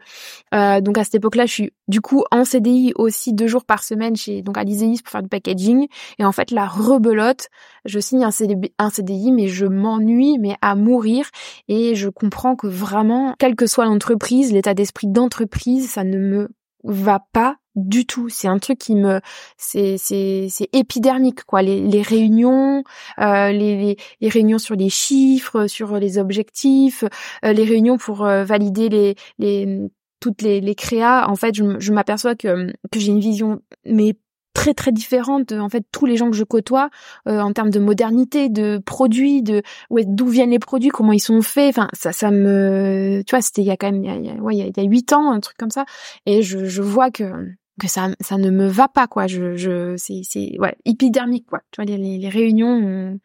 euh, 0.55 0.81
donc 0.81 0.99
à 0.99 1.05
cette 1.05 1.17
époque-là, 1.17 1.47
je 1.47 1.53
suis 1.53 1.73
du 1.89 2.01
coup 2.01 2.25
en 2.31 2.45
CDI 2.45 2.93
aussi 2.97 3.33
deux 3.33 3.47
jours 3.47 3.65
par 3.65 3.83
semaine 3.83 4.17
chez 4.17 4.43
donc 4.43 4.59
à 4.59 4.65
pour 4.65 5.11
faire 5.11 5.23
du 5.23 5.29
packaging. 5.29 5.89
Et 6.19 6.25
en 6.25 6.33
fait 6.33 6.51
la 6.51 6.67
rebelote, 6.67 7.49
je 7.85 7.99
signe 7.99 8.25
un 8.25 8.31
CDI, 8.31 8.73
un 8.79 8.91
CDI 8.91 9.33
mais 9.33 9.49
je 9.49 9.67
m'ennuie 9.67 10.39
mais 10.39 10.57
à 10.61 10.75
mourir. 10.75 11.29
Et 11.69 11.95
je 11.95 12.09
comprends 12.09 12.57
que 12.57 12.67
vraiment 12.67 13.35
quelle 13.39 13.57
que 13.57 13.67
soit 13.67 13.87
l'entreprise, 13.87 14.53
l'état 14.53 14.75
d'esprit 14.75 15.07
d'entreprise, 15.07 15.91
ça 15.91 16.05
ne 16.05 16.19
me 16.19 16.49
va 16.85 17.21
pas 17.33 17.57
du 17.75 18.07
tout. 18.07 18.29
C'est 18.29 18.49
un 18.49 18.59
truc 18.59 18.79
qui 18.79 18.95
me, 18.95 19.21
c'est 19.57 19.97
c'est 19.99 20.47
c'est 20.51 20.69
épidermique 20.73 21.45
quoi. 21.45 21.63
Les, 21.63 21.81
les 21.81 22.03
réunions, 22.03 22.85
euh, 23.19 23.51
les, 23.51 23.97
les, 24.21 24.29
réunions 24.29 24.59
sur 24.59 24.77
les 24.77 24.91
chiffres, 24.91 25.67
sur 25.67 25.99
les 25.99 26.19
objectifs, 26.19 27.05
euh, 27.45 27.53
les 27.53 27.65
réunions 27.65 27.99
pour 27.99 28.25
euh, 28.25 28.45
valider 28.45 28.89
les 28.89 29.17
les 29.39 29.81
toutes 30.21 30.43
les 30.43 30.61
les 30.61 30.75
créas. 30.75 31.29
En 31.29 31.37
fait, 31.37 31.55
je, 31.55 31.79
je 31.81 31.93
m'aperçois 31.93 32.35
que 32.37 32.73
que 32.93 33.01
j'ai 33.01 33.13
une 33.13 33.21
vision 33.21 33.61
mais 33.85 34.15
très 34.55 34.73
très 34.73 34.93
différente 34.93 35.51
de 35.51 35.59
en 35.59 35.69
fait 35.69 35.85
tous 35.93 36.07
les 36.07 36.17
gens 36.17 36.31
que 36.31 36.37
je 36.37 36.45
côtoie 36.45 36.89
euh, 37.29 37.41
en 37.41 37.53
termes 37.53 37.71
de 37.71 37.81
modernité 37.81 38.49
de 38.49 38.79
produits 38.79 39.43
de 39.43 39.63
ouais, 39.91 40.05
d'où 40.07 40.29
viennent 40.29 40.51
les 40.51 40.59
produits 40.59 40.89
comment 40.89 41.13
ils 41.13 41.21
sont 41.21 41.43
faits. 41.43 41.69
Enfin 41.69 41.89
ça 41.93 42.13
ça 42.13 42.31
me 42.31 43.23
tu 43.27 43.35
vois 43.35 43.43
c'était 43.43 43.63
il 43.63 43.67
y 43.67 43.71
a 43.71 43.77
quand 43.77 43.93
même 43.93 44.05
il 44.05 44.27
y 44.27 44.31
a, 44.31 44.35
ouais 44.35 44.57
il 44.57 44.73
y 44.75 44.81
a 44.81 44.89
huit 44.89 45.13
ans 45.13 45.31
un 45.33 45.41
truc 45.41 45.57
comme 45.59 45.71
ça. 45.71 45.85
Et 46.25 46.43
je 46.43 46.65
je 46.65 46.83
vois 46.83 47.11
que 47.11 47.25
que 47.81 47.89
ça 47.89 48.09
ça 48.21 48.39
ne 48.39 48.51
me 48.51 48.67
va 48.67 48.89
pas 48.89 49.07
quoi. 49.07 49.27
Je 49.27 49.57
je 49.57 49.97
c'est 49.99 50.23
c'est 50.23 50.57
ouais 50.59 50.77
épidermique 50.85 51.47
quoi. 51.47 51.61
Tu 51.71 51.83
vois 51.83 51.85
les, 51.85 52.19
les 52.19 52.29
réunions 52.29 53.19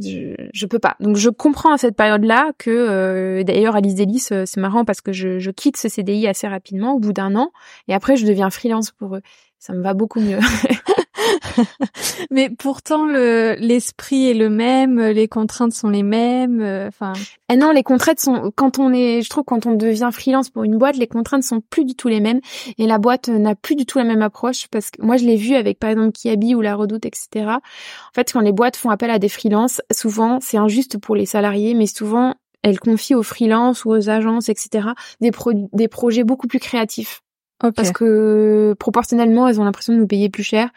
je, 0.00 0.34
je 0.52 0.66
peux 0.66 0.78
pas. 0.78 0.96
Donc 1.00 1.16
je 1.16 1.28
comprends 1.28 1.72
à 1.72 1.78
cette 1.78 1.96
période 1.96 2.24
là 2.24 2.52
que 2.58 2.70
euh, 2.70 3.42
d'ailleurs 3.44 3.76
Alice 3.76 3.94
Delis 3.94 4.28
euh, 4.32 4.44
c'est 4.46 4.60
marrant 4.60 4.84
parce 4.84 5.00
que 5.00 5.12
je, 5.12 5.38
je 5.38 5.50
quitte 5.50 5.76
ce 5.76 5.88
CDI 5.88 6.26
assez 6.26 6.48
rapidement 6.48 6.94
au 6.94 6.98
bout 6.98 7.12
d'un 7.12 7.36
an 7.36 7.50
et 7.88 7.94
après 7.94 8.16
je 8.16 8.26
deviens 8.26 8.50
freelance 8.50 8.90
pour 8.90 9.16
eux 9.16 9.22
ça 9.60 9.74
me 9.74 9.82
va 9.82 9.92
beaucoup 9.92 10.20
mieux 10.20 10.38
Mais 12.30 12.48
pourtant, 12.48 13.04
le 13.04 13.54
l'esprit 13.58 14.30
est 14.30 14.34
le 14.34 14.48
même, 14.48 15.00
les 15.00 15.28
contraintes 15.28 15.74
sont 15.74 15.90
les 15.90 16.02
mêmes. 16.02 16.60
Euh, 16.62 16.88
enfin. 16.88 17.12
eh 17.50 17.56
non, 17.56 17.70
les 17.70 17.82
contraintes 17.82 18.20
sont 18.20 18.50
quand 18.56 18.78
on 18.78 18.92
est, 18.92 19.20
je 19.20 19.28
trouve, 19.28 19.44
quand 19.44 19.66
on 19.66 19.74
devient 19.74 20.08
freelance 20.12 20.48
pour 20.48 20.64
une 20.64 20.78
boîte, 20.78 20.96
les 20.96 21.06
contraintes 21.06 21.44
sont 21.44 21.60
plus 21.60 21.84
du 21.84 21.94
tout 21.94 22.08
les 22.08 22.20
mêmes 22.20 22.40
et 22.78 22.86
la 22.86 22.98
boîte 22.98 23.28
n'a 23.28 23.54
plus 23.54 23.76
du 23.76 23.84
tout 23.84 23.98
la 23.98 24.04
même 24.04 24.22
approche 24.22 24.66
parce 24.68 24.90
que 24.90 25.02
moi, 25.02 25.18
je 25.18 25.26
l'ai 25.26 25.36
vu 25.36 25.54
avec 25.54 25.78
par 25.78 25.90
exemple 25.90 26.12
Kiabi 26.12 26.54
ou 26.54 26.62
La 26.62 26.74
Redoute, 26.74 27.04
etc. 27.04 27.28
En 27.46 28.14
fait, 28.14 28.32
quand 28.32 28.40
les 28.40 28.52
boîtes 28.52 28.76
font 28.76 28.90
appel 28.90 29.10
à 29.10 29.18
des 29.18 29.28
freelances, 29.28 29.82
souvent 29.92 30.38
c'est 30.40 30.56
injuste 30.56 30.98
pour 30.98 31.16
les 31.16 31.26
salariés, 31.26 31.74
mais 31.74 31.86
souvent 31.86 32.34
elles 32.62 32.80
confient 32.80 33.14
aux 33.14 33.22
freelances 33.22 33.84
ou 33.84 33.90
aux 33.90 34.08
agences, 34.08 34.48
etc. 34.48 34.88
des, 35.20 35.30
des 35.72 35.88
projets 35.88 36.24
beaucoup 36.24 36.46
plus 36.46 36.60
créatifs. 36.60 37.22
Parce 37.60 37.92
que 37.92 38.74
proportionnellement, 38.78 39.46
elles 39.48 39.60
ont 39.60 39.64
l'impression 39.64 39.92
de 39.92 39.98
nous 39.98 40.06
payer 40.06 40.30
plus 40.30 40.42
cher 40.42 40.70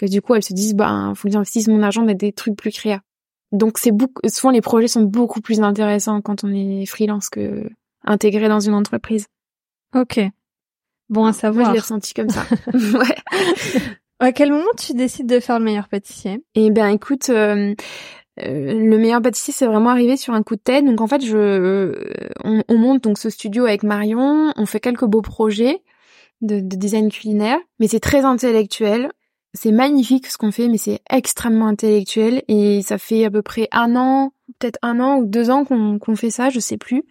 que 0.00 0.06
du 0.06 0.22
coup 0.22 0.34
elles 0.34 0.42
se 0.42 0.54
disent 0.54 0.74
bah 0.74 1.12
faut 1.14 1.28
que 1.28 1.32
j'investisse 1.32 1.68
mon 1.68 1.82
argent 1.82 2.02
dans 2.02 2.14
des 2.14 2.32
trucs 2.32 2.56
plus 2.56 2.70
créa. 2.70 3.02
Donc 3.52 3.78
c'est 3.78 3.92
beaucoup 3.92 4.22
souvent 4.28 4.50
les 4.50 4.62
projets 4.62 4.88
sont 4.88 5.02
beaucoup 5.02 5.40
plus 5.40 5.60
intéressants 5.60 6.22
quand 6.22 6.42
on 6.42 6.52
est 6.52 6.86
freelance 6.86 7.28
que 7.28 7.68
intégré 8.04 8.48
dans 8.48 8.60
une 8.60 8.74
entreprise. 8.74 9.26
Ok. 9.94 10.20
Bon 11.10 11.26
à 11.26 11.32
savoir. 11.32 11.66
Moi 11.66 11.70
je 11.70 11.74
l'ai 11.74 11.80
ressenti 11.80 12.14
comme 12.14 12.30
ça. 12.30 12.44
ouais. 12.72 13.88
À 14.20 14.32
quel 14.32 14.50
moment 14.52 14.70
tu 14.78 14.94
décides 14.94 15.26
de 15.26 15.38
faire 15.38 15.58
le 15.58 15.66
meilleur 15.66 15.88
pâtissier? 15.88 16.42
Eh 16.54 16.70
ben 16.70 16.88
écoute, 16.88 17.28
euh, 17.28 17.74
euh, 18.40 18.74
le 18.88 18.98
meilleur 18.98 19.20
pâtissier 19.20 19.52
c'est 19.52 19.66
vraiment 19.66 19.90
arrivé 19.90 20.16
sur 20.16 20.32
un 20.32 20.42
coup 20.42 20.56
de 20.56 20.62
tête. 20.62 20.86
Donc 20.86 21.02
en 21.02 21.06
fait 21.06 21.22
je, 21.22 21.36
euh, 21.36 22.14
on, 22.44 22.62
on, 22.68 22.78
monte 22.78 23.04
donc 23.04 23.18
ce 23.18 23.28
studio 23.28 23.66
avec 23.66 23.82
Marion, 23.82 24.54
on 24.56 24.64
fait 24.64 24.80
quelques 24.80 25.04
beaux 25.04 25.22
projets 25.22 25.82
de, 26.40 26.60
de 26.60 26.76
design 26.76 27.10
culinaire, 27.10 27.58
mais 27.78 27.88
c'est 27.88 28.00
très 28.00 28.24
intellectuel 28.24 29.10
c'est 29.54 29.72
magnifique 29.72 30.26
ce 30.28 30.38
qu'on 30.38 30.52
fait, 30.52 30.68
mais 30.68 30.78
c'est 30.78 31.00
extrêmement 31.10 31.66
intellectuel 31.66 32.42
et 32.48 32.82
ça 32.82 32.98
fait 32.98 33.24
à 33.24 33.30
peu 33.30 33.42
près 33.42 33.68
un 33.72 33.96
an, 33.96 34.32
peut-être 34.58 34.78
un 34.82 35.00
an 35.00 35.18
ou 35.18 35.26
deux 35.26 35.50
ans 35.50 35.64
qu'on 35.64 36.16
fait 36.16 36.30
ça, 36.30 36.50
je 36.50 36.60
sais 36.60 36.76
plus. 36.76 37.04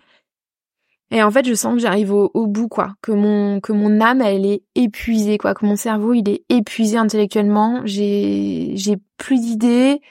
Et 1.12 1.24
en 1.24 1.32
fait, 1.32 1.46
je 1.46 1.54
sens 1.56 1.74
que 1.74 1.80
j'arrive 1.80 2.14
au, 2.14 2.48
bout, 2.48 2.68
quoi, 2.68 2.94
que 3.02 3.12
mon 3.12 3.60
que 3.62 3.74
mon 3.74 4.00
âme, 4.00 4.22
elle 4.22 4.46
est 4.46 4.64
épuisée, 4.76 5.40
quoi, 5.40 5.56
que 5.56 5.66
mon 5.66 5.76
cerveau, 5.76 6.14
il 6.14 6.30
est 6.30 6.44
épuisé 6.50 6.98
intellectuellement. 6.98 7.82
J'ai 7.84 8.74
j'ai 8.76 8.98
plus 9.18 9.42
d'idées. 9.42 10.02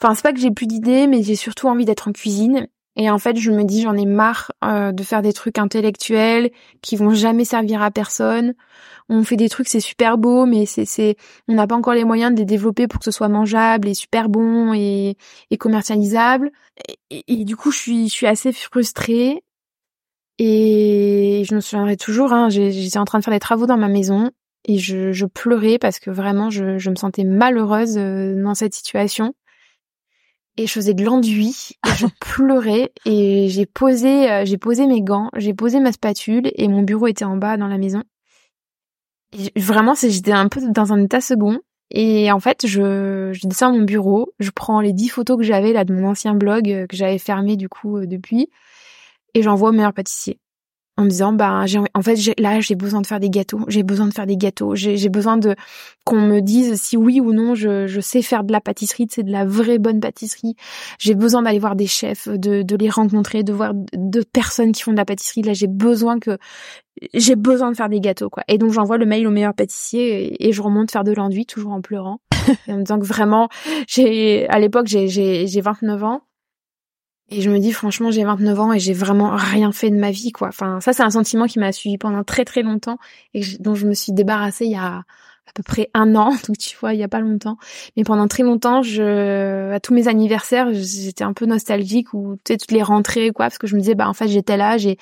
Enfin, 0.00 0.14
c'est 0.14 0.22
pas 0.22 0.32
que 0.32 0.40
j'ai 0.40 0.50
plus 0.50 0.66
d'idées, 0.66 1.06
mais 1.06 1.22
j'ai 1.22 1.36
surtout 1.36 1.68
envie 1.68 1.84
d'être 1.84 2.08
en 2.08 2.12
cuisine. 2.12 2.66
Et 2.98 3.10
en 3.10 3.18
fait, 3.18 3.36
je 3.38 3.50
me 3.50 3.64
dis, 3.64 3.82
j'en 3.82 3.96
ai 3.96 4.04
marre 4.04 4.52
euh, 4.64 4.92
de 4.92 5.02
faire 5.02 5.22
des 5.22 5.32
trucs 5.32 5.58
intellectuels 5.58 6.50
qui 6.82 6.96
vont 6.96 7.14
jamais 7.14 7.44
servir 7.44 7.80
à 7.80 7.90
personne 7.90 8.54
on 9.08 9.24
fait 9.24 9.36
des 9.36 9.48
trucs, 9.48 9.68
c'est 9.68 9.80
super 9.80 10.18
beau, 10.18 10.44
mais 10.44 10.66
c'est, 10.66 10.84
c'est, 10.84 11.16
on 11.48 11.54
n'a 11.54 11.66
pas 11.66 11.76
encore 11.76 11.94
les 11.94 12.04
moyens 12.04 12.32
de 12.32 12.38
les 12.38 12.44
développer 12.44 12.86
pour 12.88 12.98
que 12.98 13.04
ce 13.04 13.10
soit 13.10 13.28
mangeable 13.28 13.88
et 13.88 13.94
super 13.94 14.28
bon 14.28 14.74
et, 14.74 15.16
et 15.50 15.56
commercialisable. 15.56 16.50
Et, 17.10 17.44
du 17.44 17.56
coup, 17.56 17.70
je 17.70 17.78
suis, 17.78 18.08
je 18.08 18.12
suis 18.12 18.26
assez 18.26 18.52
frustrée. 18.52 19.42
Et 20.38 21.42
je 21.48 21.54
me 21.54 21.60
souviendrai 21.60 21.96
toujours, 21.96 22.32
hein, 22.32 22.48
j'étais 22.48 22.98
en 22.98 23.04
train 23.04 23.18
de 23.18 23.24
faire 23.24 23.34
des 23.34 23.40
travaux 23.40 23.66
dans 23.66 23.76
ma 23.76 23.88
maison 23.88 24.30
et 24.64 24.78
je, 24.78 25.10
je 25.10 25.26
pleurais 25.26 25.78
parce 25.78 25.98
que 25.98 26.10
vraiment, 26.10 26.48
je, 26.48 26.78
je 26.78 26.90
me 26.90 26.94
sentais 26.94 27.24
malheureuse 27.24 27.96
euh, 27.98 28.40
dans 28.40 28.54
cette 28.54 28.74
situation 28.74 29.34
et 30.58 30.66
je 30.66 30.72
faisais 30.72 30.92
de 30.92 31.04
l'enduit 31.04 31.78
je 31.96 32.06
pleurais 32.20 32.92
et 33.06 33.48
j'ai 33.48 33.64
posé 33.64 34.30
euh, 34.30 34.44
j'ai 34.44 34.58
posé 34.58 34.86
mes 34.86 35.00
gants, 35.00 35.30
j'ai 35.36 35.54
posé 35.54 35.80
ma 35.80 35.92
spatule 35.92 36.50
et 36.54 36.68
mon 36.68 36.82
bureau 36.82 37.06
était 37.06 37.24
en 37.24 37.36
bas 37.36 37.56
dans 37.56 37.68
la 37.68 37.78
maison 37.78 38.02
Vraiment, 39.56 39.94
c'est 39.94 40.10
j'étais 40.10 40.32
un 40.32 40.48
peu 40.48 40.60
dans 40.70 40.92
un 40.92 41.02
état 41.02 41.20
second. 41.20 41.60
Et 41.90 42.30
en 42.32 42.40
fait, 42.40 42.66
je, 42.66 43.32
je 43.32 43.46
descends 43.46 43.68
à 43.68 43.72
mon 43.72 43.84
bureau, 43.84 44.32
je 44.40 44.50
prends 44.50 44.80
les 44.80 44.92
dix 44.92 45.08
photos 45.08 45.38
que 45.38 45.42
j'avais 45.42 45.72
là 45.72 45.84
de 45.84 45.94
mon 45.94 46.08
ancien 46.08 46.34
blog 46.34 46.70
euh, 46.70 46.86
que 46.86 46.96
j'avais 46.96 47.18
fermé 47.18 47.56
du 47.56 47.68
coup 47.68 47.96
euh, 47.96 48.06
depuis, 48.06 48.50
et 49.32 49.42
j'envoie 49.42 49.70
au 49.70 49.72
meilleur 49.72 49.94
pâtissier 49.94 50.38
en 50.98 51.04
me 51.04 51.08
disant 51.08 51.32
bah 51.32 51.64
j'ai 51.64 51.78
en 51.94 52.02
fait 52.02 52.18
là 52.38 52.60
j'ai 52.60 52.74
besoin 52.74 53.00
de 53.00 53.06
faire 53.06 53.20
des 53.20 53.30
gâteaux 53.30 53.64
j'ai 53.68 53.82
besoin 53.82 54.06
de 54.06 54.12
faire 54.12 54.26
des 54.26 54.36
gâteaux 54.36 54.74
j'ai 54.74 55.08
besoin 55.08 55.38
de 55.38 55.54
qu'on 56.04 56.20
me 56.20 56.40
dise 56.40 56.80
si 56.80 56.96
oui 56.96 57.20
ou 57.20 57.32
non 57.32 57.54
je, 57.54 57.86
je 57.86 58.00
sais 58.00 58.20
faire 58.20 58.44
de 58.44 58.52
la 58.52 58.60
pâtisserie 58.60 59.06
c'est 59.08 59.22
de 59.22 59.32
la 59.32 59.44
vraie 59.44 59.78
bonne 59.78 60.00
pâtisserie. 60.00 60.54
J'ai 60.98 61.14
besoin 61.14 61.42
d'aller 61.42 61.58
voir 61.58 61.76
des 61.76 61.86
chefs 61.86 62.28
de, 62.28 62.62
de 62.62 62.76
les 62.76 62.90
rencontrer 62.90 63.42
de 63.42 63.52
voir 63.52 63.72
de 63.74 64.22
personnes 64.22 64.72
qui 64.72 64.82
font 64.82 64.92
de 64.92 64.96
la 64.96 65.04
pâtisserie. 65.04 65.42
Là 65.42 65.52
j'ai 65.52 65.66
besoin 65.66 66.18
que 66.18 66.38
j'ai 67.14 67.36
besoin 67.36 67.70
de 67.70 67.76
faire 67.76 67.88
des 67.88 68.00
gâteaux 68.00 68.30
quoi. 68.30 68.42
Et 68.48 68.58
donc 68.58 68.72
j'envoie 68.72 68.98
le 68.98 69.06
mail 69.06 69.26
au 69.26 69.30
meilleur 69.30 69.54
pâtissier 69.54 70.46
et, 70.46 70.52
je 70.52 70.62
remonte 70.62 70.90
faire 70.90 71.04
de 71.04 71.12
l'enduit 71.12 71.46
toujours 71.46 71.72
en 71.72 71.80
pleurant. 71.80 72.20
En 72.68 72.76
me 72.76 72.82
disant 72.82 72.98
que 72.98 73.04
vraiment 73.04 73.48
j'ai 73.86 74.48
à 74.48 74.58
l'époque 74.58 74.86
j'ai 74.86 75.08
j'ai 75.08 75.60
29 75.60 76.02
ans 76.04 76.22
et 77.30 77.42
je 77.42 77.50
me 77.50 77.58
dis 77.58 77.72
franchement, 77.72 78.10
j'ai 78.10 78.24
29 78.24 78.60
ans 78.60 78.72
et 78.72 78.78
j'ai 78.78 78.94
vraiment 78.94 79.36
rien 79.36 79.70
fait 79.72 79.90
de 79.90 79.96
ma 79.96 80.10
vie 80.10 80.32
quoi. 80.32 80.48
Enfin, 80.48 80.80
ça 80.80 80.92
c'est 80.92 81.02
un 81.02 81.10
sentiment 81.10 81.46
qui 81.46 81.58
m'a 81.58 81.72
suivi 81.72 81.98
pendant 81.98 82.24
très 82.24 82.44
très 82.44 82.62
longtemps 82.62 82.98
et 83.34 83.42
dont 83.60 83.74
je 83.74 83.86
me 83.86 83.94
suis 83.94 84.12
débarrassée 84.12 84.64
il 84.64 84.72
y 84.72 84.76
a 84.76 85.02
à 85.48 85.52
peu 85.54 85.62
près 85.62 85.90
un 85.94 86.14
an, 86.14 86.30
donc 86.48 86.58
tu 86.58 86.76
vois, 86.78 86.94
il 86.94 87.00
y 87.00 87.02
a 87.02 87.08
pas 87.08 87.20
longtemps. 87.20 87.58
Mais 87.96 88.04
pendant 88.04 88.28
très 88.28 88.42
longtemps, 88.42 88.82
je 88.82 89.72
à 89.72 89.80
tous 89.80 89.92
mes 89.92 90.08
anniversaires, 90.08 90.68
j'étais 90.72 91.24
un 91.24 91.34
peu 91.34 91.44
nostalgique 91.46 92.14
ou 92.14 92.36
tu 92.44 92.52
sais 92.52 92.56
toutes 92.56 92.72
les 92.72 92.82
rentrées 92.82 93.30
quoi 93.30 93.46
parce 93.46 93.58
que 93.58 93.66
je 93.66 93.74
me 93.74 93.80
disais 93.80 93.94
bah 93.94 94.08
en 94.08 94.14
fait, 94.14 94.28
j'étais 94.28 94.56
là, 94.56 94.78
j'ai 94.78 94.96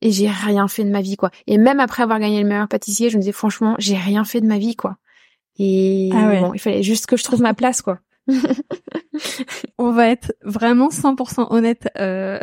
et 0.00 0.12
j'ai 0.12 0.28
rien 0.28 0.68
fait 0.68 0.84
de 0.84 0.90
ma 0.90 1.00
vie 1.00 1.16
quoi. 1.16 1.30
Et 1.46 1.58
même 1.58 1.80
après 1.80 2.02
avoir 2.02 2.18
gagné 2.20 2.42
le 2.42 2.48
meilleur 2.48 2.68
pâtissier, 2.68 3.10
je 3.10 3.16
me 3.16 3.22
disais 3.22 3.32
franchement, 3.32 3.74
j'ai 3.78 3.96
rien 3.96 4.24
fait 4.24 4.40
de 4.40 4.46
ma 4.46 4.58
vie 4.58 4.76
quoi. 4.76 4.96
Et 5.58 6.10
ah 6.12 6.40
bon, 6.40 6.54
il 6.54 6.60
fallait 6.60 6.82
juste 6.82 7.06
que 7.06 7.16
je 7.16 7.24
trouve 7.24 7.40
ma 7.40 7.54
place 7.54 7.82
quoi. 7.82 7.98
On 9.78 9.90
va 9.90 10.08
être 10.08 10.32
vraiment 10.42 10.88
100% 10.88 11.48
honnête. 11.50 11.88
Euh... 11.98 12.38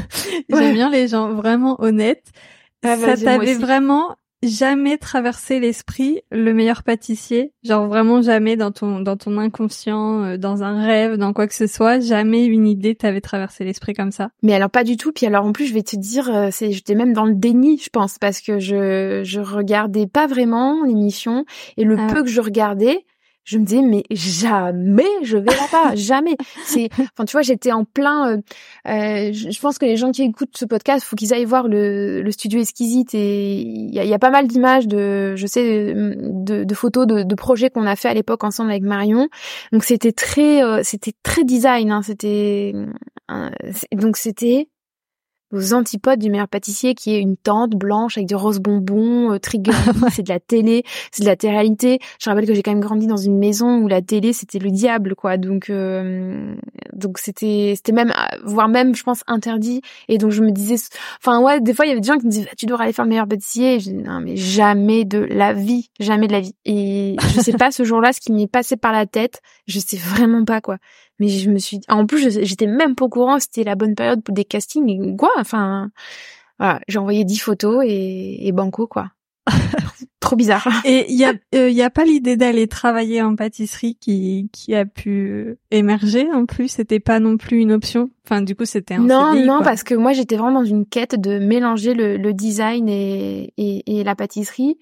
J'aime 0.50 0.74
bien 0.74 0.90
les 0.90 1.08
gens 1.08 1.32
vraiment 1.32 1.80
honnêtes. 1.82 2.26
Ah, 2.84 2.96
ça 2.96 3.16
t'avait 3.16 3.54
vraiment 3.54 4.16
jamais 4.42 4.98
traversé 4.98 5.58
l'esprit 5.58 6.20
le 6.30 6.52
meilleur 6.52 6.82
pâtissier? 6.82 7.52
Genre 7.64 7.86
vraiment 7.88 8.22
jamais 8.22 8.56
dans 8.56 8.70
ton 8.70 9.00
dans 9.00 9.16
ton 9.16 9.38
inconscient, 9.38 10.22
euh, 10.22 10.36
dans 10.36 10.62
un 10.62 10.84
rêve, 10.84 11.16
dans 11.16 11.32
quoi 11.32 11.46
que 11.46 11.54
ce 11.54 11.66
soit, 11.66 12.00
jamais 12.00 12.44
une 12.46 12.66
idée 12.66 12.94
t'avait 12.94 13.20
traversé 13.20 13.64
l'esprit 13.64 13.94
comme 13.94 14.12
ça? 14.12 14.30
Mais 14.42 14.54
alors 14.54 14.70
pas 14.70 14.84
du 14.84 14.96
tout. 14.96 15.12
Puis 15.12 15.26
alors 15.26 15.44
en 15.44 15.52
plus, 15.52 15.66
je 15.66 15.74
vais 15.74 15.82
te 15.82 15.96
dire, 15.96 16.30
euh, 16.30 16.48
c'est 16.52 16.72
j'étais 16.72 16.94
même 16.94 17.12
dans 17.12 17.24
le 17.24 17.34
déni, 17.34 17.78
je 17.78 17.90
pense, 17.90 18.18
parce 18.18 18.40
que 18.40 18.58
je 18.58 19.22
je 19.24 19.40
regardais 19.40 20.06
pas 20.06 20.26
vraiment 20.26 20.84
l'émission 20.84 21.44
et 21.76 21.84
le 21.84 21.96
ah. 21.98 22.06
peu 22.12 22.22
que 22.22 22.30
je 22.30 22.40
regardais, 22.40 23.04
je 23.48 23.56
me 23.56 23.64
disais 23.64 23.80
mais 23.80 24.04
jamais 24.10 25.08
je 25.22 25.38
vais 25.38 25.50
là-bas, 25.50 25.94
jamais. 25.94 26.36
C'est, 26.66 26.90
enfin 26.92 27.24
tu 27.24 27.32
vois, 27.32 27.40
j'étais 27.40 27.72
en 27.72 27.84
plein. 27.84 28.32
Euh, 28.32 28.36
euh 28.86 29.32
je 29.32 29.58
pense 29.60 29.78
que 29.78 29.86
les 29.86 29.96
gens 29.96 30.10
qui 30.12 30.22
écoutent 30.22 30.56
ce 30.56 30.66
podcast, 30.66 31.04
faut 31.04 31.16
qu'ils 31.16 31.32
aillent 31.32 31.46
voir 31.46 31.66
le, 31.66 32.20
le 32.20 32.30
studio 32.30 32.60
Exquisite 32.60 33.14
et 33.14 33.54
il 33.54 33.94
y 33.94 33.98
a, 33.98 34.04
y 34.04 34.12
a, 34.12 34.18
pas 34.18 34.30
mal 34.30 34.46
d'images 34.46 34.86
de, 34.86 35.34
je 35.34 35.46
sais, 35.46 35.94
de, 35.94 36.64
de 36.64 36.74
photos 36.74 37.06
de, 37.06 37.22
de 37.22 37.34
projets 37.34 37.70
qu'on 37.70 37.86
a 37.86 37.96
fait 37.96 38.08
à 38.08 38.14
l'époque 38.14 38.44
ensemble 38.44 38.70
avec 38.70 38.82
Marion. 38.82 39.28
Donc 39.72 39.84
c'était 39.84 40.12
très, 40.12 40.62
euh, 40.62 40.82
c'était 40.84 41.14
très 41.22 41.44
design. 41.44 41.90
Hein, 41.90 42.02
c'était, 42.02 42.74
donc 43.92 44.18
c'était 44.18 44.68
aux 45.52 45.74
antipodes 45.74 46.18
du 46.18 46.30
meilleur 46.30 46.48
pâtissier 46.48 46.94
qui 46.94 47.14
est 47.14 47.20
une 47.20 47.36
tente 47.36 47.72
blanche 47.72 48.18
avec 48.18 48.28
des 48.28 48.34
roses 48.34 48.60
bonbons, 48.60 49.32
euh, 49.32 49.38
trigger, 49.38 49.72
c'est 50.12 50.22
de 50.22 50.28
la 50.28 50.40
télé, 50.40 50.84
c'est 51.10 51.22
de 51.22 51.28
la 51.28 51.36
télé-réalité. 51.36 51.98
Je 52.20 52.28
rappelle 52.28 52.46
que 52.46 52.54
j'ai 52.54 52.62
quand 52.62 52.70
même 52.70 52.80
grandi 52.80 53.06
dans 53.06 53.16
une 53.16 53.38
maison 53.38 53.78
où 53.78 53.88
la 53.88 54.02
télé 54.02 54.32
c'était 54.32 54.58
le 54.58 54.70
diable 54.70 55.14
quoi. 55.14 55.36
Donc 55.36 55.70
euh, 55.70 56.54
donc 56.92 57.18
c'était 57.18 57.74
c'était 57.76 57.92
même 57.92 58.12
voire 58.44 58.68
même 58.68 58.94
je 58.94 59.02
pense 59.02 59.22
interdit 59.26 59.80
et 60.08 60.18
donc 60.18 60.30
je 60.30 60.42
me 60.42 60.50
disais 60.50 60.76
enfin 61.22 61.40
ouais, 61.40 61.60
des 61.60 61.72
fois 61.72 61.86
il 61.86 61.88
y 61.88 61.92
avait 61.92 62.00
des 62.00 62.08
gens 62.08 62.18
qui 62.18 62.26
me 62.26 62.30
disaient 62.30 62.48
tu 62.56 62.66
devrais 62.66 62.84
aller 62.84 62.92
faire 62.92 63.04
le 63.04 63.10
meilleur 63.10 63.28
pâtissier 63.28 63.76
et 63.76 63.80
je 63.80 63.90
dis 63.90 63.94
non 63.94 64.20
mais 64.20 64.36
jamais 64.36 65.04
de 65.04 65.18
la 65.18 65.52
vie, 65.52 65.90
jamais 66.00 66.26
de 66.26 66.32
la 66.32 66.40
vie. 66.40 66.54
Et 66.64 67.16
je 67.34 67.40
sais 67.40 67.52
pas 67.52 67.70
ce 67.70 67.84
jour-là 67.84 68.12
ce 68.12 68.20
qui 68.20 68.32
m'est 68.32 68.46
passé 68.46 68.76
par 68.76 68.92
la 68.92 69.06
tête, 69.06 69.40
je 69.66 69.78
sais 69.78 69.96
vraiment 69.96 70.44
pas 70.44 70.60
quoi 70.60 70.76
mais 71.18 71.28
je 71.28 71.50
me 71.50 71.58
suis 71.58 71.80
en 71.88 72.06
plus 72.06 72.40
j'étais 72.42 72.66
même 72.66 72.94
pas 72.94 73.04
au 73.04 73.08
courant 73.08 73.38
c'était 73.38 73.64
la 73.64 73.74
bonne 73.74 73.94
période 73.94 74.22
pour 74.22 74.34
des 74.34 74.44
castings 74.44 75.16
quoi 75.16 75.30
enfin 75.38 75.90
voilà 76.58 76.80
j'ai 76.88 76.98
envoyé 76.98 77.24
dix 77.24 77.38
photos 77.38 77.84
et, 77.86 78.46
et 78.46 78.52
banco 78.52 78.86
quoi. 78.86 79.10
Trop 80.20 80.36
bizarre. 80.36 80.68
Et 80.84 81.06
il 81.10 81.16
y 81.18 81.24
a 81.24 81.32
il 81.52 81.72
y 81.72 81.82
a 81.82 81.90
pas 81.90 82.04
l'idée 82.04 82.36
d'aller 82.36 82.66
travailler 82.66 83.22
en 83.22 83.34
pâtisserie 83.34 83.96
qui 83.98 84.50
qui 84.52 84.74
a 84.74 84.84
pu 84.84 85.56
émerger 85.70 86.26
en 86.32 86.44
plus? 86.44 86.68
C'était 86.68 87.00
pas 87.00 87.18
non 87.20 87.36
plus 87.36 87.60
une 87.60 87.72
option? 87.72 88.10
Enfin 88.26 88.42
du 88.42 88.54
coup 88.54 88.64
c'était 88.66 88.94
un 88.94 88.98
non 88.98 89.34
non 89.34 89.56
quoi. 89.58 89.64
parce 89.64 89.84
que 89.84 89.94
moi 89.94 90.12
j'étais 90.12 90.36
vraiment 90.36 90.60
dans 90.60 90.66
une 90.66 90.84
quête 90.84 91.18
de 91.18 91.38
mélanger 91.38 91.94
le, 91.94 92.16
le 92.16 92.34
design 92.34 92.88
et, 92.88 93.54
et, 93.56 94.00
et 94.00 94.04
la 94.04 94.14
pâtisserie 94.14 94.76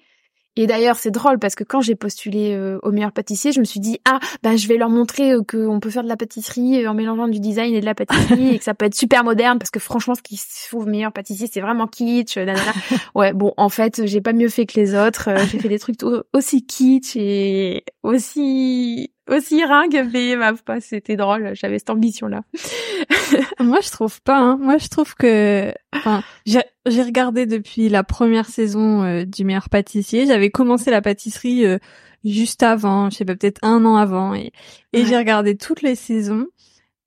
et 0.57 0.67
d'ailleurs, 0.67 0.97
c'est 0.97 1.11
drôle 1.11 1.39
parce 1.39 1.55
que 1.55 1.63
quand 1.63 1.81
j'ai 1.81 1.95
postulé 1.95 2.53
euh, 2.53 2.79
au 2.83 2.91
meilleur 2.91 3.11
pâtissier, 3.11 3.51
je 3.51 3.59
me 3.59 3.65
suis 3.65 3.79
dit 3.79 3.99
ah 4.05 4.19
bah 4.43 4.55
je 4.55 4.67
vais 4.67 4.77
leur 4.77 4.89
montrer 4.89 5.33
euh, 5.33 5.41
qu'on 5.43 5.79
peut 5.79 5.89
faire 5.89 6.03
de 6.03 6.07
la 6.07 6.17
pâtisserie 6.17 6.83
euh, 6.83 6.89
en 6.89 6.93
mélangeant 6.93 7.27
du 7.27 7.39
design 7.39 7.73
et 7.73 7.79
de 7.79 7.85
la 7.85 7.95
pâtisserie 7.95 8.49
et 8.55 8.57
que 8.57 8.63
ça 8.63 8.73
peut 8.73 8.85
être 8.85 8.95
super 8.95 9.23
moderne 9.23 9.59
parce 9.59 9.71
que 9.71 9.79
franchement, 9.79 10.15
ce 10.15 10.21
qui 10.21 10.37
se 10.37 10.67
trouve 10.67 10.87
meilleur 10.87 11.11
pâtissier, 11.11 11.47
c'est 11.51 11.61
vraiment 11.61 11.87
kitsch. 11.87 12.37
ouais, 13.15 13.33
bon, 13.33 13.53
en 13.57 13.69
fait, 13.69 14.05
j'ai 14.05 14.21
pas 14.21 14.33
mieux 14.33 14.49
fait 14.49 14.65
que 14.65 14.79
les 14.79 14.95
autres. 14.95 15.29
j'ai 15.51 15.59
fait 15.59 15.69
des 15.69 15.79
trucs 15.79 15.97
aussi 16.33 16.65
kitsch 16.65 17.15
et 17.15 17.83
aussi 18.03 19.11
aussi 19.27 19.63
ringue, 19.63 20.09
mais 20.13 20.35
ma 20.35 20.55
foi, 20.55 20.79
c'était 20.79 21.15
drôle. 21.15 21.51
J'avais 21.53 21.79
cette 21.79 21.89
ambition-là. 21.89 22.41
Moi, 23.59 23.79
je 23.81 23.89
trouve 23.89 24.21
pas. 24.21 24.37
Hein. 24.37 24.57
Moi, 24.61 24.77
je 24.77 24.87
trouve 24.87 25.15
que, 25.15 25.73
enfin, 25.93 26.23
j'ai 26.45 27.01
regardé 27.01 27.45
depuis 27.45 27.89
la 27.89 28.03
première 28.03 28.47
saison 28.47 29.03
euh, 29.03 29.25
du 29.25 29.43
meilleur 29.43 29.69
pâtissier. 29.69 30.25
J'avais 30.25 30.49
commencé 30.49 30.91
la 30.91 31.01
pâtisserie 31.01 31.65
euh, 31.65 31.77
juste 32.23 32.63
avant, 32.63 33.09
je 33.09 33.17
sais 33.17 33.25
pas, 33.25 33.35
peut-être 33.35 33.59
un 33.63 33.85
an 33.85 33.95
avant, 33.95 34.33
et, 34.33 34.51
et 34.93 35.05
j'ai 35.05 35.17
regardé 35.17 35.57
toutes 35.57 35.81
les 35.81 35.95
saisons. 35.95 36.47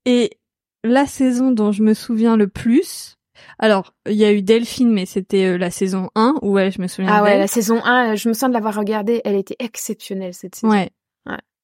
Et 0.05 0.31
la 0.83 1.05
saison 1.05 1.51
dont 1.51 1.71
je 1.71 1.83
me 1.83 1.93
souviens 1.93 2.37
le 2.37 2.47
plus, 2.47 3.17
alors, 3.59 3.93
il 4.07 4.15
y 4.15 4.25
a 4.25 4.31
eu 4.31 4.41
Delphine, 4.41 4.91
mais 4.91 5.05
c'était 5.05 5.45
euh, 5.45 5.57
la 5.57 5.71
saison 5.71 6.09
1, 6.15 6.35
ouais, 6.41 6.71
je 6.71 6.81
me 6.81 6.87
souviens. 6.87 7.11
Ah 7.11 7.23
ouais, 7.23 7.37
la 7.37 7.47
saison 7.47 7.83
1, 7.83 8.15
je 8.15 8.29
me 8.29 8.33
sens 8.33 8.49
de 8.49 8.53
l'avoir 8.53 8.75
regardée, 8.75 9.21
elle 9.25 9.35
était 9.35 9.55
exceptionnelle 9.59 10.33
cette 10.33 10.55
saison. 10.55 10.71
Ouais. 10.71 10.91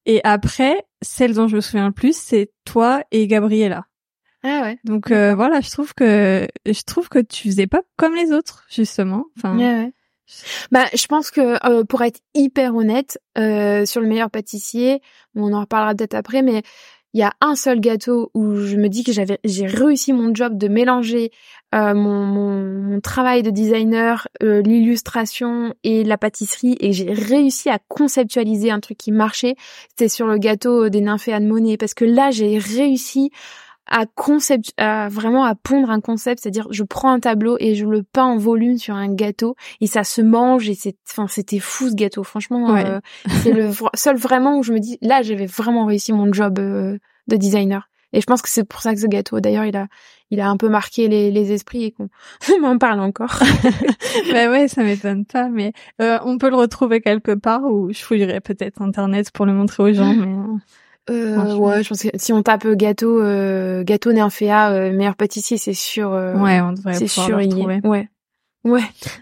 Et 0.08 0.22
après, 0.24 0.86
celle 1.01 1.34
dont 1.36 1.47
je 1.47 1.58
me 1.58 1.62
souviens 1.62 1.88
le 1.88 1.93
plus, 1.93 2.18
c'est 2.18 2.51
toi 2.66 3.03
et 3.12 3.28
Gabriella. 3.28 3.86
Ah 4.41 4.62
ouais. 4.64 4.80
Donc 4.86 5.12
euh, 5.12 5.36
voilà, 5.36 5.60
je 5.60 5.70
trouve 5.70 5.93
que 5.93 6.47
je 6.66 6.82
trouve 6.84 7.10
que 7.10 7.20
tu 7.20 7.49
faisais 7.49 7.68
pas 7.68 7.82
comme 7.97 8.16
les 8.16 8.32
autres 8.32 8.66
justement. 8.70 9.26
Enfin. 9.38 9.58
Ouais, 9.58 9.84
ouais. 9.84 9.93
Bah, 10.72 10.86
je 10.93 11.05
pense 11.08 11.30
que 11.30 11.66
euh, 11.66 11.84
pour 11.84 12.01
être 12.01 12.22
hyper 12.34 12.76
honnête 12.76 13.20
euh, 13.38 13.86
sur 13.86 14.01
le 14.01 14.08
meilleur 14.08 14.32
pâtissier, 14.32 15.01
on 15.36 15.53
en 15.53 15.62
reparlera 15.62 15.93
peut-être 15.95 16.16
après, 16.16 16.41
mais 16.41 16.64
il 17.14 17.20
y 17.20 17.24
a 17.24 17.34
un 17.41 17.55
seul 17.55 17.80
gâteau 17.80 18.32
où 18.34 18.55
je 18.55 18.76
me 18.76 18.89
dis 18.89 19.03
que 19.03 19.12
j'ai 19.12 19.66
réussi 19.66 20.14
mon 20.14 20.34
job 20.36 20.58
de 20.58 20.68
mélanger 20.68 21.32
euh, 21.74 21.93
mon, 21.93 22.99
travail 23.01 23.43
de 23.43 23.51
designer, 23.51 24.28
euh, 24.41 24.62
l'illustration 24.62 25.74
et 25.84 26.03
la 26.03 26.18
pâtisserie 26.18 26.78
et 26.80 26.93
j'ai 26.93 27.12
réussi 27.12 27.70
à 27.70 27.80
conceptualiser 27.88 28.72
un 28.72 28.80
truc 28.80 28.97
qui 28.97 29.12
marchait. 29.12 29.55
C'était 29.89 30.10
sur 30.10 30.28
le 30.28 30.38
gâteau 30.38 30.89
des 30.89 31.01
nymphéas 31.01 31.38
Anne 31.38 31.47
Monet 31.47 31.78
parce 31.78 31.93
que 31.93 32.05
là 32.05 32.32
j'ai 32.32 32.58
réussi 32.58 33.32
à 33.88 34.05
concept, 34.05 34.73
à 34.77 35.09
vraiment 35.09 35.43
à 35.43 35.55
pondre 35.55 35.89
un 35.89 36.01
concept, 36.01 36.41
c'est-à-dire 36.41 36.67
je 36.71 36.83
prends 36.83 37.11
un 37.11 37.19
tableau 37.19 37.57
et 37.59 37.75
je 37.75 37.85
le 37.85 38.03
peins 38.03 38.25
en 38.25 38.38
volume 38.38 38.77
sur 38.77 38.95
un 38.95 39.13
gâteau 39.13 39.55
et 39.81 39.88
ça 39.88 40.03
se 40.03 40.21
mange 40.21 40.69
et 40.69 40.75
c'est, 40.75 40.95
enfin 41.09 41.27
c'était 41.27 41.59
fou 41.59 41.89
ce 41.89 41.95
gâteau. 41.95 42.23
Franchement, 42.23 42.75
euh, 42.75 42.99
c'est 43.43 43.53
le 43.53 43.71
seul 43.93 44.17
vraiment 44.17 44.57
où 44.57 44.63
je 44.63 44.73
me 44.73 44.79
dis 44.79 44.97
là 45.01 45.21
j'avais 45.21 45.45
vraiment 45.45 45.85
réussi 45.85 46.13
mon 46.13 46.31
job 46.31 46.59
euh, 46.59 46.97
de 47.27 47.35
designer. 47.35 47.89
Et 48.13 48.21
je 48.21 48.25
pense 48.25 48.41
que 48.41 48.49
c'est 48.49 48.63
pour 48.63 48.81
ça 48.81 48.93
que 48.93 49.01
ce 49.01 49.07
gâteau, 49.07 49.39
d'ailleurs, 49.41 49.65
il 49.65 49.75
a, 49.75 49.88
il 50.31 50.39
a 50.39 50.49
un 50.49 50.57
peu 50.57 50.69
marqué 50.69 51.07
les, 51.07 51.29
les 51.29 51.51
esprits 51.51 51.83
et 51.83 51.91
qu'on 51.91 52.09
m'en 52.61 52.77
parle 52.77 53.01
encore. 53.01 53.39
bah 54.31 54.49
ouais, 54.49 54.67
ça 54.67 54.83
m'étonne 54.83 55.25
pas, 55.25 55.49
mais 55.49 55.73
euh, 56.01 56.17
on 56.23 56.38
peut 56.38 56.49
le 56.49 56.55
retrouver 56.55 57.01
quelque 57.01 57.33
part 57.33 57.63
ou 57.63 57.91
je 57.91 57.99
fouillerai 57.99 58.39
peut-être 58.39 58.81
internet 58.81 59.31
pour 59.31 59.45
le 59.45 59.53
montrer 59.53 59.83
aux 59.83 59.93
gens, 59.93 60.13
mais. 60.13 60.35
Euh, 61.10 61.55
ouais, 61.55 61.84
je 61.84 61.89
pense 61.89 62.01
que 62.01 62.10
si 62.16 62.34
on 62.34 62.43
tape 62.43 62.68
gâteau, 62.68 63.22
euh, 63.22 63.84
gâteau 63.84 64.12
Nymphéa, 64.12 64.72
euh, 64.72 64.91
meilleur 64.91 65.16
pâtissier, 65.16 65.58
c'est 65.58 65.74
sûr. 65.74 66.12
Euh, 66.12 66.36
ouais, 66.36 66.60
on 66.60 66.74
devrait 66.74 66.95
C'est 66.95 67.08
sûr, 67.08 67.41
il 67.41 67.55
Ouais. 67.84 68.10
Ouais. 68.64 68.82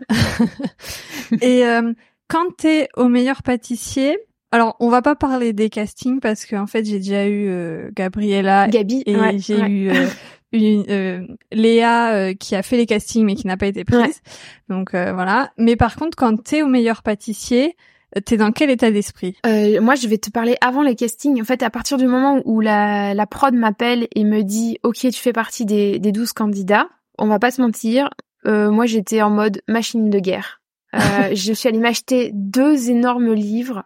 Et 1.41 1.65
euh, 1.65 1.93
quand 2.27 2.57
t'es 2.57 2.87
au 2.95 3.07
meilleur 3.07 3.43
pâtissier, 3.43 4.17
alors 4.51 4.75
on 4.79 4.89
va 4.89 5.03
pas 5.03 5.15
parler 5.15 5.53
des 5.53 5.69
castings 5.69 6.19
parce 6.19 6.45
qu'en 6.45 6.63
en 6.63 6.67
fait 6.67 6.85
j'ai 6.85 6.97
déjà 6.97 7.27
eu 7.27 7.47
euh, 7.49 7.91
Gabriella, 7.95 8.67
Gabi, 8.69 9.03
et 9.05 9.37
j'ai 9.37 9.59
eu 9.59 9.91
une, 10.53 11.37
Léa 11.51 12.33
qui 12.33 12.55
a 12.55 12.63
fait 12.63 12.77
les 12.77 12.87
castings 12.87 13.25
mais 13.25 13.35
qui 13.35 13.45
n'a 13.45 13.57
pas 13.57 13.67
été 13.67 13.83
prise. 13.83 14.21
Donc 14.69 14.91
voilà. 14.93 15.51
Mais 15.59 15.75
par 15.75 15.95
contre, 15.95 16.17
quand 16.17 16.43
t'es 16.43 16.63
au 16.63 16.67
meilleur 16.67 17.03
pâtissier, 17.03 17.75
T'es 18.23 18.37
dans 18.37 18.51
quel 18.51 18.69
état 18.69 18.91
d'esprit? 18.91 19.35
Euh, 19.45 19.81
Moi, 19.81 19.95
je 19.95 20.07
vais 20.07 20.17
te 20.17 20.29
parler 20.29 20.55
avant 20.61 20.83
les 20.83 20.95
castings. 20.95 21.41
En 21.41 21.45
fait, 21.45 21.63
à 21.63 21.69
partir 21.69 21.97
du 21.97 22.07
moment 22.07 22.41
où 22.45 22.61
la, 22.61 23.13
la 23.13 23.25
prod 23.27 23.53
m'appelle 23.53 24.07
et 24.15 24.23
me 24.23 24.41
dit 24.43 24.77
«Ok, 24.83 24.99
tu 24.99 25.11
fais 25.11 25.33
partie 25.33 25.65
des, 25.65 25.99
des 25.99 26.11
12 26.11 26.31
candidats», 26.33 26.87
on 27.17 27.27
va 27.27 27.39
pas 27.39 27.51
se 27.51 27.61
mentir, 27.61 28.09
euh, 28.45 28.71
moi, 28.71 28.85
j'étais 28.85 29.21
en 29.21 29.29
mode 29.29 29.61
machine 29.67 30.09
de 30.09 30.19
guerre. 30.19 30.61
Euh, 30.93 30.99
je 31.33 31.53
suis 31.53 31.67
allée 31.67 31.79
m'acheter 31.79 32.31
deux 32.33 32.89
énormes 32.89 33.33
livres, 33.33 33.83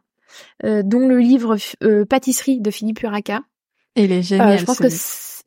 euh, 0.63 0.83
dont 0.83 1.07
le 1.07 1.19
livre 1.19 1.57
euh, 1.83 2.05
Pâtisserie 2.05 2.59
de 2.59 2.71
Philippe 2.71 3.01
Uraka. 3.01 3.41
Il 3.95 4.11
est 4.11 4.21
génial. 4.21 4.59
je 4.59 4.65
pense 4.65 4.79
que 4.79 4.87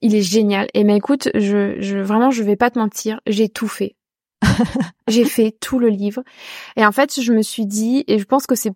il 0.05 0.17
est 0.17 0.23
génial. 0.23 0.67
Et 0.75 0.83
mais 0.85 0.97
écoute, 0.97 1.29
je, 1.35 1.81
je 1.81 1.99
vraiment, 1.99 2.31
je 2.31 2.43
vais 2.43 2.57
pas 2.57 2.71
te 2.71 2.79
mentir, 2.79 3.21
j'ai 3.27 3.49
tout 3.49 3.69
fait. 3.69 3.95
j'ai 5.09 5.25
fait 5.25 5.57
tout 5.61 5.79
le 5.79 5.89
livre. 5.89 6.23
Et 6.77 6.85
en 6.85 6.93
fait, 6.93 7.21
je 7.21 7.33
me 7.33 7.43
suis 7.43 7.67
dit, 7.67 8.05
et 8.07 8.19
je 8.19 8.25
pense 8.25 8.47
que 8.47 8.55
c'est 8.55 8.73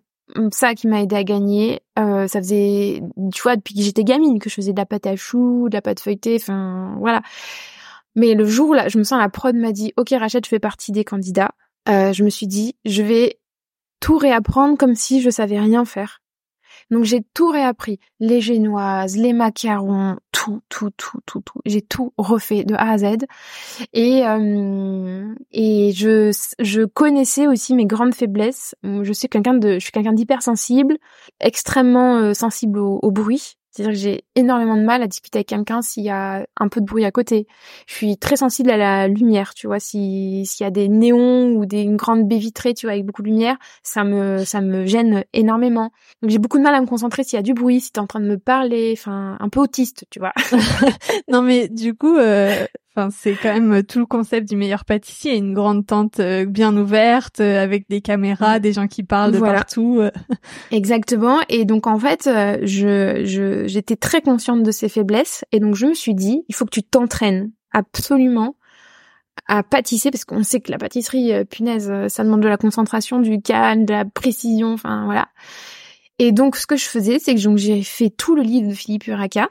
ça 0.51 0.73
qui 0.73 0.87
m'a 0.87 1.01
aidé 1.01 1.15
à 1.15 1.23
gagner. 1.23 1.81
Euh, 1.97 2.27
ça 2.27 2.39
faisait, 2.39 3.01
tu 3.33 3.41
vois, 3.41 3.55
depuis 3.55 3.75
que 3.75 3.81
j'étais 3.81 4.03
gamine, 4.03 4.39
que 4.39 4.49
je 4.49 4.55
faisais 4.55 4.73
de 4.73 4.77
la 4.77 4.85
pâte 4.85 5.07
à 5.07 5.15
choux, 5.15 5.69
de 5.69 5.75
la 5.75 5.81
pâte 5.81 5.99
feuilletée, 5.99 6.37
enfin, 6.41 6.95
voilà. 6.99 7.21
Mais 8.15 8.33
le 8.33 8.45
jour 8.45 8.73
là, 8.73 8.89
je 8.89 8.97
me 8.97 9.03
sens 9.03 9.19
la 9.19 9.29
prod 9.29 9.55
m'a 9.55 9.71
dit, 9.71 9.93
ok 9.95 10.09
Rachel, 10.17 10.41
tu 10.41 10.49
fais 10.49 10.59
partie 10.59 10.91
des 10.91 11.03
candidats. 11.03 11.51
Euh, 11.87 12.13
je 12.13 12.23
me 12.23 12.29
suis 12.29 12.47
dit, 12.47 12.75
je 12.83 13.03
vais 13.03 13.39
tout 13.99 14.17
réapprendre 14.17 14.77
comme 14.77 14.95
si 14.95 15.21
je 15.21 15.29
savais 15.29 15.59
rien 15.59 15.85
faire. 15.85 16.21
Donc 16.89 17.03
j'ai 17.03 17.21
tout 17.33 17.49
réappris, 17.49 17.99
les 18.19 18.41
génoises, 18.41 19.17
les 19.17 19.33
macarons, 19.33 20.17
tout, 20.31 20.61
tout, 20.69 20.91
tout, 20.95 21.19
tout, 21.25 21.41
tout. 21.41 21.59
J'ai 21.65 21.81
tout 21.81 22.13
refait 22.17 22.63
de 22.63 22.73
A 22.75 22.91
à 22.91 22.97
Z. 22.97 23.25
Et 23.93 24.25
euh, 24.25 25.33
et 25.51 25.91
je 25.93 26.31
je 26.59 26.83
connaissais 26.83 27.47
aussi 27.47 27.73
mes 27.73 27.85
grandes 27.85 28.15
faiblesses. 28.15 28.75
Je 28.83 29.13
suis 29.13 29.27
quelqu'un 29.27 29.55
de, 29.55 29.73
je 29.73 29.79
suis 29.79 29.91
quelqu'un 29.91 30.13
d'hypersensible, 30.13 30.97
extrêmement 31.39 32.17
euh, 32.17 32.33
sensible 32.33 32.79
au, 32.79 33.11
bruit. 33.11 33.55
C'est-à-dire 33.77 33.93
que 33.93 33.99
j'ai 33.99 34.23
énormément 34.35 34.75
de 34.75 34.81
mal 34.81 35.03
à 35.03 35.07
discuter 35.07 35.37
avec 35.37 35.49
quelqu'un 35.49 35.83
s'il 35.83 36.03
y 36.03 36.09
a 36.09 36.47
un 36.57 36.67
peu 36.67 36.81
de 36.81 36.85
bruit 36.85 37.05
à 37.05 37.11
côté. 37.11 37.45
Je 37.85 37.93
suis 37.93 38.17
très 38.17 38.35
sensible 38.35 38.71
à 38.71 38.77
la 38.77 39.07
lumière, 39.07 39.53
tu 39.53 39.67
vois. 39.67 39.79
Si 39.79 40.47
s'il 40.47 40.63
y 40.63 40.67
a 40.67 40.71
des 40.71 40.89
néons 40.89 41.51
ou 41.51 41.67
des 41.67 41.83
une 41.83 41.95
grande 41.95 42.27
baie 42.27 42.39
vitrée, 42.39 42.73
tu 42.73 42.87
vois, 42.87 42.93
avec 42.93 43.05
beaucoup 43.05 43.21
de 43.21 43.27
lumière, 43.27 43.55
ça 43.83 44.03
me 44.03 44.43
ça 44.45 44.61
me 44.61 44.87
gêne 44.87 45.25
énormément. 45.33 45.91
Donc 46.23 46.31
j'ai 46.31 46.39
beaucoup 46.39 46.57
de 46.57 46.63
mal 46.63 46.73
à 46.73 46.81
me 46.81 46.87
concentrer 46.87 47.23
s'il 47.23 47.37
y 47.37 47.39
a 47.39 47.43
du 47.43 47.53
bruit, 47.53 47.79
si 47.79 47.91
t'es 47.91 47.99
en 47.99 48.07
train 48.07 48.19
de 48.19 48.25
me 48.25 48.39
parler, 48.39 48.95
enfin 48.97 49.37
un 49.39 49.49
peu 49.49 49.59
autiste, 49.59 50.05
tu 50.09 50.17
vois. 50.17 50.33
non 51.27 51.43
mais 51.43 51.67
du 51.67 51.93
coup, 51.93 52.17
euh, 52.17 52.65
Enfin, 52.97 53.09
c'est 53.11 53.35
quand 53.35 53.53
même 53.53 53.83
tout 53.83 53.99
le 53.99 54.07
concept 54.07 54.49
du 54.49 54.55
meilleur 54.55 54.83
pâtissier, 54.83 55.35
une 55.35 55.53
grande 55.53 55.85
tente 55.85 56.19
euh, 56.19 56.45
bien 56.45 56.75
ouverte 56.75 57.41
euh, 57.41 57.61
avec 57.61 57.87
des 57.89 58.01
caméras, 58.01 58.57
des 58.57 58.73
gens 58.73 58.87
qui 58.87 59.03
parlent 59.03 59.33
de 59.33 59.39
partout. 59.39 59.99
Euh. 59.99 60.09
Exactement. 60.71 61.37
Et 61.47 61.65
donc 61.65 61.85
en 61.85 61.99
fait, 61.99 62.23
je 62.25 63.21
je 63.23 63.67
j'étais 63.67 63.97
très 63.97 64.21
consciente 64.21 64.63
de 64.63 64.71
ces 64.71 64.89
faiblesses 64.89 65.45
et 65.51 65.59
donc 65.59 65.75
je 65.75 65.85
me 65.85 65.93
suis 65.93 66.15
dit, 66.15 66.43
il 66.47 66.55
faut 66.55 66.65
que 66.65 66.71
tu 66.71 66.81
t'entraînes 66.81 67.51
absolument 67.71 68.55
à 69.47 69.61
pâtisser 69.61 70.09
parce 70.09 70.25
qu'on 70.25 70.41
sait 70.41 70.59
que 70.59 70.71
la 70.71 70.79
pâtisserie, 70.79 71.45
punaise, 71.45 71.93
ça 72.07 72.23
demande 72.23 72.41
de 72.41 72.47
la 72.47 72.57
concentration, 72.57 73.19
du 73.19 73.43
calme, 73.43 73.85
de 73.85 73.93
la 73.93 74.05
précision, 74.05 74.73
enfin 74.73 75.05
voilà. 75.05 75.27
Et 76.17 76.31
donc 76.31 76.55
ce 76.55 76.65
que 76.65 76.77
je 76.77 76.85
faisais, 76.85 77.19
c'est 77.19 77.35
que 77.35 77.57
j'ai 77.57 77.83
fait 77.83 78.09
tout 78.09 78.35
le 78.35 78.41
livre 78.41 78.69
de 78.69 78.73
Philippe 78.73 79.05
Uraka 79.05 79.49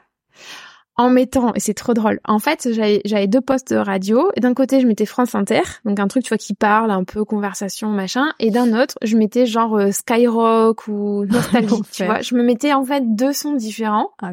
en 0.97 1.09
mettant, 1.09 1.53
et 1.53 1.59
c'est 1.59 1.73
trop 1.73 1.93
drôle, 1.93 2.19
en 2.25 2.39
fait, 2.39 2.69
j'avais 2.73 3.27
deux 3.27 3.41
postes 3.41 3.71
de 3.71 3.77
radio, 3.77 4.31
et 4.35 4.39
d'un 4.39 4.53
côté, 4.53 4.81
je 4.81 4.87
mettais 4.87 5.05
France 5.05 5.35
Inter, 5.35 5.61
donc 5.85 5.99
un 5.99 6.07
truc, 6.07 6.23
tu 6.23 6.29
vois, 6.29 6.37
qui 6.37 6.55
parle, 6.55 6.89
un 6.91 7.03
peu 7.03 7.23
conversation, 7.23 7.89
machin, 7.89 8.33
et 8.39 8.49
d'un 8.49 8.79
autre, 8.79 8.95
je 9.03 9.15
mettais 9.15 9.45
genre 9.45 9.77
euh, 9.77 9.91
Skyrock 9.91 10.87
ou 10.87 11.25
Nostalgie, 11.29 11.81
tu 11.91 12.05
vois. 12.05 12.21
Je 12.21 12.35
me 12.35 12.43
mettais, 12.43 12.73
en 12.73 12.83
fait, 12.83 13.03
deux 13.15 13.33
sons 13.33 13.53
différents. 13.53 14.09
Ah. 14.21 14.31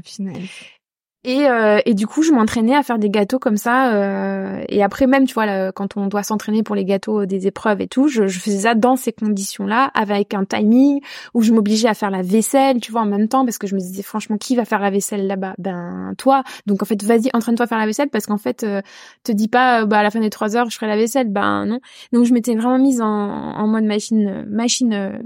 Et, 1.26 1.48
euh, 1.48 1.80
et 1.86 1.94
du 1.94 2.06
coup, 2.06 2.22
je 2.22 2.32
m'entraînais 2.32 2.76
à 2.76 2.82
faire 2.82 2.98
des 2.98 3.08
gâteaux 3.08 3.38
comme 3.38 3.56
ça. 3.56 3.94
Euh, 3.94 4.62
et 4.68 4.82
après, 4.82 5.06
même, 5.06 5.26
tu 5.26 5.32
vois, 5.32 5.72
quand 5.72 5.96
on 5.96 6.06
doit 6.06 6.22
s'entraîner 6.22 6.62
pour 6.62 6.74
les 6.74 6.84
gâteaux 6.84 7.24
des 7.24 7.46
épreuves 7.46 7.80
et 7.80 7.88
tout, 7.88 8.08
je, 8.08 8.26
je 8.26 8.38
faisais 8.38 8.60
ça 8.60 8.74
dans 8.74 8.96
ces 8.96 9.10
conditions-là, 9.12 9.90
avec 9.94 10.34
un 10.34 10.44
timing 10.44 11.00
où 11.32 11.40
je 11.40 11.52
m'obligeais 11.54 11.88
à 11.88 11.94
faire 11.94 12.10
la 12.10 12.20
vaisselle, 12.20 12.78
tu 12.78 12.92
vois, 12.92 13.00
en 13.00 13.06
même 13.06 13.28
temps, 13.28 13.46
parce 13.46 13.56
que 13.56 13.66
je 13.66 13.74
me 13.74 13.80
disais, 13.80 14.02
franchement, 14.02 14.36
qui 14.36 14.54
va 14.54 14.66
faire 14.66 14.80
la 14.80 14.90
vaisselle 14.90 15.26
là-bas? 15.26 15.54
Ben, 15.56 16.12
toi. 16.18 16.42
Donc, 16.66 16.82
en 16.82 16.84
fait, 16.84 17.02
vas-y, 17.02 17.30
entraîne-toi 17.32 17.64
à 17.64 17.68
faire 17.68 17.78
la 17.78 17.86
vaisselle, 17.86 18.10
parce 18.10 18.26
qu'en 18.26 18.36
fait, 18.36 18.62
euh, 18.62 18.82
te 19.22 19.32
dis 19.32 19.48
pas, 19.48 19.86
bah, 19.86 20.00
à 20.00 20.02
la 20.02 20.10
fin 20.10 20.20
des 20.20 20.28
trois 20.28 20.56
heures, 20.56 20.68
je 20.68 20.76
ferai 20.76 20.88
la 20.88 20.96
vaisselle. 20.96 21.30
Ben, 21.30 21.64
non. 21.64 21.80
Donc, 22.12 22.26
je 22.26 22.34
m'étais 22.34 22.54
vraiment 22.54 22.78
mise 22.78 23.00
en, 23.00 23.06
en 23.08 23.66
mode 23.66 23.84
machine, 23.84 24.44
machine, 24.46 24.92
euh, 24.92 25.18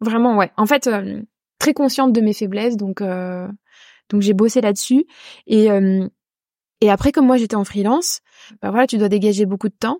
vraiment, 0.00 0.36
ouais. 0.36 0.50
En 0.56 0.66
fait, 0.66 0.88
euh, 0.88 1.22
très 1.60 1.74
consciente 1.74 2.12
de 2.12 2.20
mes 2.20 2.32
faiblesses, 2.32 2.76
donc... 2.76 3.00
Donc 4.10 4.22
j'ai 4.22 4.34
bossé 4.34 4.60
là-dessus 4.60 5.06
et 5.46 5.70
euh, 5.70 6.08
et 6.80 6.90
après 6.90 7.12
comme 7.12 7.26
moi 7.26 7.36
j'étais 7.36 7.56
en 7.56 7.64
freelance, 7.64 8.20
bah 8.60 8.70
voilà, 8.70 8.86
tu 8.86 8.98
dois 8.98 9.08
dégager 9.08 9.46
beaucoup 9.46 9.68
de 9.68 9.76
temps. 9.78 9.98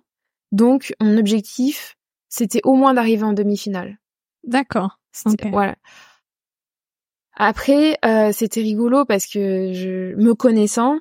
Donc 0.51 0.93
mon 1.01 1.17
objectif, 1.17 1.97
c'était 2.29 2.61
au 2.63 2.75
moins 2.75 2.93
d'arriver 2.93 3.23
en 3.23 3.33
demi-finale. 3.33 3.97
D'accord. 4.43 4.99
Voilà. 5.51 5.75
Après, 7.37 7.97
euh, 8.05 8.31
c'était 8.31 8.61
rigolo 8.61 9.05
parce 9.05 9.25
que 9.27 9.73
je 9.73 10.15
me 10.15 10.35
connaissant, 10.35 10.99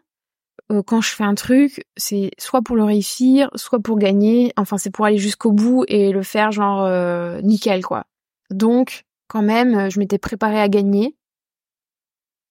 euh, 0.72 0.82
quand 0.82 1.00
je 1.00 1.11
fais 1.11 1.24
un 1.24 1.34
truc, 1.34 1.84
c'est 1.96 2.30
soit 2.38 2.62
pour 2.62 2.76
le 2.76 2.84
réussir, 2.84 3.50
soit 3.55 3.80
pour 3.80 3.98
gagner. 3.98 4.52
Enfin, 4.57 4.78
c'est 4.78 4.90
pour 4.90 5.05
aller 5.05 5.18
jusqu'au 5.18 5.52
bout 5.52 5.84
et 5.88 6.11
le 6.11 6.22
faire 6.22 6.50
genre 6.52 6.88
nickel 7.42 7.84
quoi. 7.84 8.05
Donc, 8.50 9.05
quand 9.28 9.42
même, 9.42 9.90
je 9.90 9.98
m'étais 9.98 10.18
préparée 10.18 10.61
à 10.61 10.68
gagner 10.68 11.16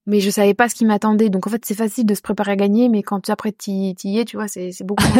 mais 0.05 0.19
je 0.19 0.29
savais 0.29 0.53
pas 0.53 0.69
ce 0.69 0.75
qui 0.75 0.85
m'attendait. 0.85 1.29
Donc 1.29 1.47
en 1.47 1.49
fait, 1.49 1.63
c'est 1.65 1.75
facile 1.75 2.05
de 2.05 2.15
se 2.15 2.21
préparer 2.21 2.51
à 2.51 2.55
gagner, 2.55 2.89
mais 2.89 3.03
quand 3.03 3.21
tu 3.21 3.31
après 3.31 3.51
t'y 3.51 3.95
y 4.03 4.19
es, 4.19 4.25
tu 4.25 4.37
vois, 4.37 4.47
c'est 4.47 4.71
beaucoup. 4.83 5.03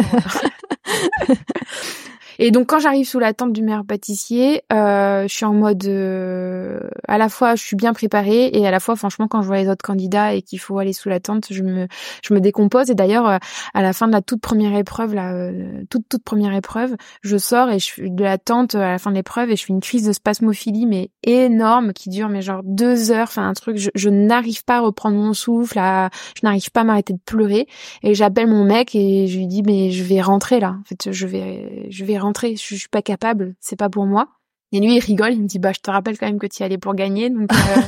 Et 2.38 2.50
donc 2.50 2.68
quand 2.68 2.78
j'arrive 2.78 3.06
sous 3.06 3.18
la 3.18 3.32
tente 3.32 3.52
du 3.52 3.62
meilleur 3.62 3.84
pâtissier, 3.84 4.62
euh, 4.72 5.26
je 5.28 5.34
suis 5.34 5.44
en 5.44 5.52
mode 5.52 5.84
euh, 5.86 6.80
à 7.06 7.18
la 7.18 7.28
fois 7.28 7.54
je 7.54 7.62
suis 7.62 7.76
bien 7.76 7.92
préparée 7.92 8.50
et 8.52 8.66
à 8.66 8.70
la 8.70 8.80
fois 8.80 8.96
franchement 8.96 9.28
quand 9.28 9.42
je 9.42 9.46
vois 9.46 9.58
les 9.58 9.68
autres 9.68 9.84
candidats 9.84 10.34
et 10.34 10.42
qu'il 10.42 10.58
faut 10.58 10.78
aller 10.78 10.92
sous 10.92 11.08
la 11.08 11.20
tente, 11.20 11.46
je 11.50 11.62
me 11.62 11.86
je 12.22 12.34
me 12.34 12.40
décompose 12.40 12.90
et 12.90 12.94
d'ailleurs 12.94 13.28
euh, 13.28 13.38
à 13.74 13.82
la 13.82 13.92
fin 13.92 14.06
de 14.06 14.12
la 14.12 14.22
toute 14.22 14.40
première 14.40 14.76
épreuve 14.76 15.14
la 15.14 15.32
euh, 15.32 15.82
toute 15.90 16.08
toute 16.08 16.24
première 16.24 16.54
épreuve, 16.54 16.96
je 17.22 17.36
sors 17.36 17.70
et 17.70 17.78
je 17.78 17.84
suis 17.84 18.10
de 18.10 18.24
la 18.24 18.38
tente 18.38 18.74
à 18.74 18.92
la 18.92 18.98
fin 18.98 19.10
de 19.10 19.16
l'épreuve 19.16 19.50
et 19.50 19.56
je 19.56 19.64
fais 19.64 19.72
une 19.72 19.80
crise 19.80 20.06
de 20.06 20.12
spasmophilie 20.12 20.86
mais 20.86 21.10
énorme 21.22 21.92
qui 21.92 22.08
dure 22.08 22.28
mais 22.28 22.42
genre 22.42 22.62
deux 22.64 23.10
heures, 23.10 23.28
enfin 23.28 23.48
un 23.48 23.54
truc 23.54 23.76
je, 23.76 23.90
je 23.94 24.08
n'arrive 24.08 24.64
pas 24.64 24.78
à 24.78 24.80
reprendre 24.80 25.16
mon 25.16 25.34
souffle, 25.34 25.78
à, 25.78 26.10
je 26.36 26.40
n'arrive 26.44 26.70
pas 26.70 26.80
à 26.80 26.84
m'arrêter 26.84 27.12
de 27.12 27.20
pleurer 27.24 27.66
et 28.02 28.14
j'appelle 28.14 28.48
mon 28.48 28.64
mec 28.64 28.94
et 28.94 29.26
je 29.26 29.38
lui 29.38 29.46
dis 29.46 29.62
mais 29.62 29.90
je 29.90 30.02
vais 30.02 30.20
rentrer 30.20 30.60
là. 30.60 30.76
En 30.80 30.84
fait, 30.84 31.12
je 31.12 31.26
vais 31.26 31.86
je 31.90 32.04
vais 32.04 32.18
rentrer, 32.24 32.56
je, 32.56 32.74
suis 32.74 32.88
pas 32.88 33.02
capable, 33.02 33.54
c'est 33.60 33.76
pas 33.76 33.88
pour 33.88 34.06
moi. 34.06 34.28
Et 34.72 34.80
lui, 34.80 34.96
il 34.96 35.00
rigole, 35.00 35.32
il 35.32 35.42
me 35.42 35.46
dit, 35.46 35.58
bah, 35.58 35.72
je 35.74 35.80
te 35.80 35.90
rappelle 35.90 36.18
quand 36.18 36.26
même 36.26 36.38
que 36.38 36.46
tu 36.46 36.62
y 36.62 36.64
allais 36.64 36.78
pour 36.78 36.94
gagner, 36.94 37.30
donc, 37.30 37.52
euh, 37.52 37.80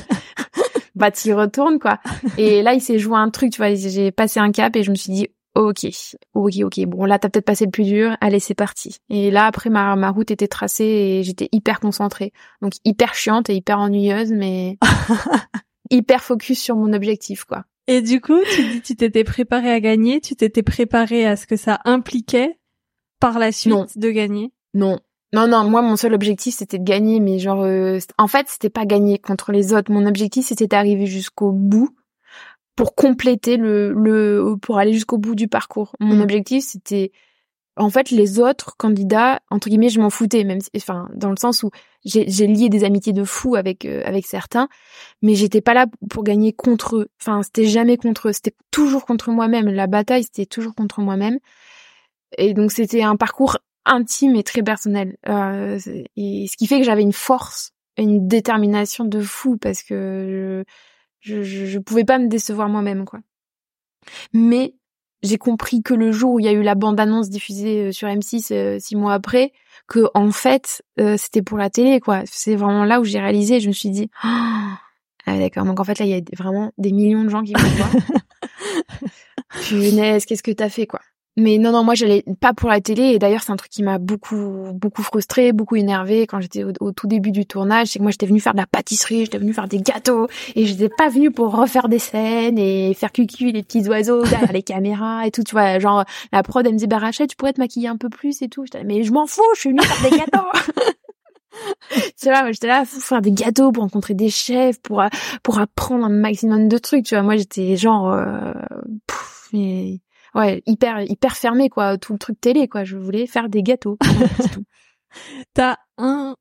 bah, 0.95 1.11
tu 1.11 1.28
y 1.28 1.32
retournes, 1.32 1.78
quoi. 1.78 1.99
Et 2.39 2.62
là, 2.62 2.74
il 2.74 2.80
s'est 2.80 2.99
joué 2.99 3.16
un 3.16 3.30
truc, 3.30 3.53
tu 3.53 3.59
vois, 3.59 3.74
j'ai 3.74 4.12
passé 4.12 4.41
un 4.41 4.53
cap 4.53 4.76
et 4.76 4.82
je 4.82 4.91
me 4.91 4.97
suis 4.97 5.12
dit, 5.12 5.28
ok, 5.57 5.87
ok, 6.34 6.55
ok, 6.64 6.80
bon, 6.87 7.05
là, 7.05 7.18
t'as 7.18 7.28
peut-être 7.28 7.47
passé 7.47 7.64
le 7.64 7.70
plus 7.70 7.84
dur, 7.84 8.16
allez, 8.20 8.41
c'est 8.41 8.55
parti. 8.55 8.99
Et 9.09 9.30
là, 9.30 9.47
après, 9.47 9.70
ma, 9.70 9.97
ma 9.97 10.11
route 10.11 10.30
était 10.30 10.49
tracée 10.49 10.84
et 10.84 11.22
j'étais 11.22 11.49
hyper 11.51 11.80
concentrée. 11.80 12.32
Donc, 12.62 12.74
hyper 12.84 13.14
chiante 13.14 13.51
et 13.51 13.55
hyper 13.55 13.78
ennuyeuse, 13.78 14.32
mais 14.32 14.78
hyper 15.91 16.22
focus 16.22 16.61
sur 16.61 16.76
mon 16.76 16.93
objectif, 16.93 17.45
quoi. 17.45 17.64
Et 17.89 18.03
du 18.03 18.20
coup, 18.20 18.39
tu 18.55 18.64
dis, 18.64 18.80
tu 18.82 18.97
t'étais 18.97 19.24
préparé 19.24 19.70
à 19.70 19.80
gagner, 19.80 20.20
tu 20.20 20.34
t'étais 20.34 20.64
préparé 20.64 21.24
à 21.24 21.37
ce 21.37 21.47
que 21.47 21.57
ça 21.57 21.80
impliquait 21.84 22.59
par 23.21 23.39
la 23.39 23.53
suite 23.53 23.99
de 23.99 24.11
gagner? 24.11 24.53
Non. 24.75 24.99
Non, 25.33 25.49
non, 25.49 25.69
moi, 25.69 25.83
mon 25.83 25.97
seul 25.97 26.14
objectif, 26.14 26.55
c'était 26.55 26.79
de 26.79 26.85
gagner, 26.85 27.21
mais 27.21 27.39
genre, 27.39 27.62
euh, 27.62 27.99
en 28.17 28.29
fait, 28.29 28.47
c'était 28.49 28.71
pas 28.71 28.87
gagner 28.87 29.19
contre 29.19 29.53
les 29.53 29.73
autres. 29.73 29.93
Mon 29.93 30.07
objectif, 30.07 30.47
c'était 30.47 30.69
d'arriver 30.69 31.07
jusqu'au 31.07 31.51
bout 31.51 31.91
pour 32.77 32.95
compléter 32.95 33.57
le, 33.57 33.93
le, 33.93 34.57
pour 34.61 34.79
aller 34.79 34.93
jusqu'au 34.93 35.19
bout 35.19 35.35
du 35.35 35.49
parcours. 35.49 35.97
Mon 35.99 36.17
mm. 36.17 36.21
objectif, 36.21 36.64
c'était, 36.64 37.11
en 37.77 37.91
fait, 37.91 38.11
les 38.11 38.39
autres 38.39 38.77
candidats, 38.77 39.41
entre 39.51 39.69
guillemets, 39.69 39.89
je 39.89 40.01
m'en 40.01 40.11
foutais, 40.11 40.45
même, 40.45 40.61
enfin, 40.77 41.09
dans 41.14 41.31
le 41.31 41.37
sens 41.37 41.62
où 41.62 41.71
j'ai, 42.05 42.25
j'ai 42.29 42.47
lié 42.47 42.69
des 42.69 42.85
amitiés 42.85 43.12
de 43.12 43.25
fou 43.25 43.57
avec, 43.57 43.85
euh, 43.85 44.03
avec 44.05 44.27
certains, 44.27 44.69
mais 45.23 45.35
j'étais 45.35 45.61
pas 45.61 45.75
là 45.75 45.87
pour 46.09 46.23
gagner 46.23 46.53
contre 46.53 46.97
eux. 46.97 47.09
Enfin, 47.21 47.43
c'était 47.43 47.67
jamais 47.67 47.97
contre 47.97 48.29
eux, 48.29 48.33
c'était 48.33 48.55
toujours 48.71 49.05
contre 49.05 49.31
moi-même. 49.31 49.69
La 49.69 49.87
bataille, 49.87 50.23
c'était 50.23 50.47
toujours 50.47 50.75
contre 50.75 51.01
moi-même. 51.01 51.39
Et 52.37 52.55
donc 52.55 52.72
c'était 52.72 53.03
un 53.03 53.16
parcours 53.16 53.59
intime 53.84 54.37
et 54.37 54.43
très 54.43 54.62
personnel. 54.62 55.16
Euh, 55.28 55.78
et 56.16 56.47
ce 56.49 56.57
qui 56.57 56.66
fait 56.66 56.78
que 56.78 56.84
j'avais 56.84 57.03
une 57.03 57.12
force, 57.12 57.72
une 57.97 58.28
détermination 58.28 59.05
de 59.05 59.20
fou 59.20 59.57
parce 59.57 59.82
que 59.82 60.64
je, 61.20 61.43
je, 61.43 61.66
je 61.66 61.78
pouvais 61.78 62.05
pas 62.05 62.18
me 62.18 62.28
décevoir 62.28 62.68
moi-même 62.68 63.05
quoi. 63.05 63.20
Mais 64.32 64.74
j'ai 65.22 65.39
compris 65.39 65.82
que 65.82 65.95
le 65.95 66.12
jour 66.12 66.34
où 66.34 66.41
il 66.41 66.45
y 66.45 66.49
a 66.49 66.53
eu 66.53 66.62
la 66.62 66.74
bande-annonce 66.74 67.30
diffusée 67.30 67.87
euh, 67.87 67.93
sur 67.93 68.09
M6 68.09 68.53
euh, 68.53 68.78
six 68.78 68.97
mois 68.97 69.14
après, 69.14 69.53
que 69.89 70.09
en 70.14 70.30
fait 70.30 70.82
c'était 71.16 71.43
pour 71.43 71.59
la 71.59 71.70
télé 71.70 72.01
quoi. 72.01 72.22
C'est 72.26 72.57
vraiment 72.57 72.84
là 72.84 73.01
où 73.01 73.05
j'ai 73.05 73.20
réalisé. 73.20 73.61
Je 73.61 73.68
me 73.68 73.72
suis 73.72 73.91
dit 73.91 74.11
ah 74.22 74.78
d'accord. 75.26 75.64
Donc 75.64 75.80
en 75.80 75.84
fait 75.84 75.99
là 75.99 76.07
il 76.07 76.11
y 76.11 76.14
a 76.14 76.20
vraiment 76.37 76.72
des 76.76 76.93
millions 76.93 77.24
de 77.24 77.28
gens 77.28 77.43
qui 77.43 77.55
vont 77.55 77.68
voir. 77.68 77.91
Punaise, 79.68 80.26
qu'est-ce 80.26 80.43
que 80.43 80.51
t'as 80.51 80.68
fait 80.68 80.87
quoi 80.87 81.01
mais 81.39 81.59
non, 81.59 81.70
non, 81.70 81.84
moi 81.84 81.95
j'allais 81.95 82.24
pas 82.41 82.55
pour 82.55 82.70
la 82.70 82.80
télé. 82.80 83.03
Et 83.03 83.18
d'ailleurs, 83.18 83.43
c'est 83.43 83.53
un 83.53 83.57
truc 83.57 83.70
qui 83.70 83.82
m'a 83.82 83.99
beaucoup, 83.99 84.72
beaucoup 84.72 85.03
frustré, 85.03 85.53
beaucoup 85.53 85.76
énervé 85.76 86.26
quand 86.26 86.41
j'étais 86.41 86.64
au, 86.64 86.93
tout 86.93 87.07
début 87.07 87.30
du 87.30 87.45
tournage. 87.45 87.89
C'est 87.89 87.99
que 87.99 88.03
moi 88.03 88.11
j'étais 88.11 88.26
venue 88.26 88.41
faire 88.41 88.55
de 88.55 88.59
la 88.59 88.66
pâtisserie, 88.66 89.26
j'étais 89.26 89.39
venue 89.39 89.53
faire 89.53 89.68
des 89.68 89.80
gâteaux, 89.80 90.28
et 90.55 90.64
j'étais 90.64 90.89
pas 90.89 91.11
venue 91.11 91.30
pour 91.30 91.55
refaire 91.55 91.89
des 91.89 91.99
scènes 91.99 92.59
et 92.59 92.95
faire 92.95 93.12
cucu 93.12 93.53
les 93.53 93.62
petits 93.62 93.87
oiseaux 93.87 94.22
derrière 94.24 94.53
les 94.53 94.62
caméras 94.62 95.26
et 95.26 95.30
tout. 95.30 95.43
Tu 95.43 95.53
vois, 95.53 95.78
genre 95.78 96.05
la 96.32 96.43
prod 96.43 96.64
elle 96.64 96.72
me 96.72 96.78
disait 96.78 96.87
bah 96.87 96.99
Rachel, 96.99 97.26
tu 97.26 97.37
pourrais 97.37 97.53
te 97.53 97.61
maquiller 97.61 97.89
un 97.89 97.99
peu 97.99 98.09
plus 98.09 98.41
et 98.41 98.49
tout. 98.49 98.64
J'étais 98.64 98.84
mais 98.84 99.03
je 99.03 99.12
m'en 99.12 99.26
fous, 99.26 99.43
je 99.55 99.61
suis 99.61 99.70
venue 99.70 99.82
faire 99.82 100.11
des 100.11 100.16
gâteaux. 100.16 100.49
tu 102.18 102.28
vois, 102.30 102.51
j'étais 102.51 102.66
là 102.66 102.84
pour 102.91 103.03
faire 103.03 103.20
des 103.20 103.32
gâteaux, 103.32 103.72
pour 103.72 103.82
rencontrer 103.82 104.14
des 104.14 104.30
chefs, 104.30 104.80
pour 104.80 105.03
pour 105.43 105.59
apprendre 105.59 106.07
un 106.07 106.09
maximum 106.09 106.68
de 106.68 106.78
trucs. 106.78 107.05
Tu 107.05 107.14
vois, 107.14 107.22
moi 107.22 107.37
j'étais 107.37 107.76
genre, 107.76 108.11
euh, 108.11 108.55
mais 109.53 110.01
ouais, 110.37 110.62
hyper 110.66 111.01
hyper 111.01 111.37
fermé 111.37 111.68
quoi, 111.68 111.99
tout 111.99 112.12
le 112.12 112.18
truc 112.18 112.41
télé 112.41 112.68
quoi. 112.68 112.84
Je 112.84 112.97
voulais 112.97 113.26
faire 113.26 113.49
des 113.49 113.62
gâteaux. 113.62 113.99
t'as 115.55 115.76
un 115.99 116.37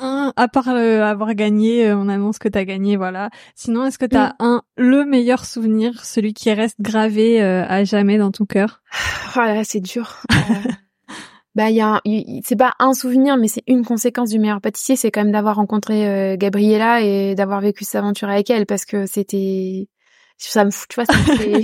un 0.00 0.32
à 0.36 0.48
part 0.48 0.68
euh, 0.68 1.02
avoir 1.02 1.34
gagné, 1.34 1.86
euh, 1.86 1.96
on 1.96 2.08
annonce 2.08 2.38
que 2.38 2.48
t'as 2.48 2.64
gagné, 2.64 2.96
voilà. 2.96 3.30
Sinon, 3.54 3.84
est-ce 3.84 3.98
que 3.98 4.06
t'as 4.06 4.30
mm. 4.30 4.36
un 4.40 4.62
le 4.76 5.04
meilleur 5.04 5.44
souvenir, 5.44 6.04
celui 6.04 6.32
qui 6.32 6.50
reste 6.52 6.80
gravé 6.80 7.42
euh, 7.42 7.64
à 7.68 7.84
jamais 7.84 8.16
dans 8.16 8.30
ton 8.30 8.46
cœur? 8.46 8.82
Oh 9.36 9.40
là, 9.40 9.62
c'est 9.64 9.80
dur. 9.80 10.22
bah 11.56 11.68
il 11.68 11.76
y 11.76 11.80
a 11.80 12.00
c'est 12.44 12.54
pas 12.54 12.74
un 12.78 12.94
souvenir 12.94 13.36
mais 13.36 13.48
c'est 13.48 13.64
une 13.66 13.84
conséquence 13.84 14.30
du 14.30 14.38
meilleur 14.38 14.60
pâtissier 14.60 14.94
c'est 14.94 15.10
quand 15.10 15.22
même 15.22 15.32
d'avoir 15.32 15.56
rencontré 15.56 16.36
Gabriella 16.38 17.00
et 17.00 17.34
d'avoir 17.34 17.60
vécu 17.60 17.82
cette 17.84 17.96
aventure 17.96 18.28
avec 18.28 18.48
elle 18.50 18.66
parce 18.66 18.84
que 18.84 19.04
c'était 19.06 19.88
ça 20.48 20.64
me 20.64 20.70
fout, 20.70 20.88
tu 20.88 20.94
vois, 20.96 21.04
ça 21.06 21.12
me, 21.14 21.62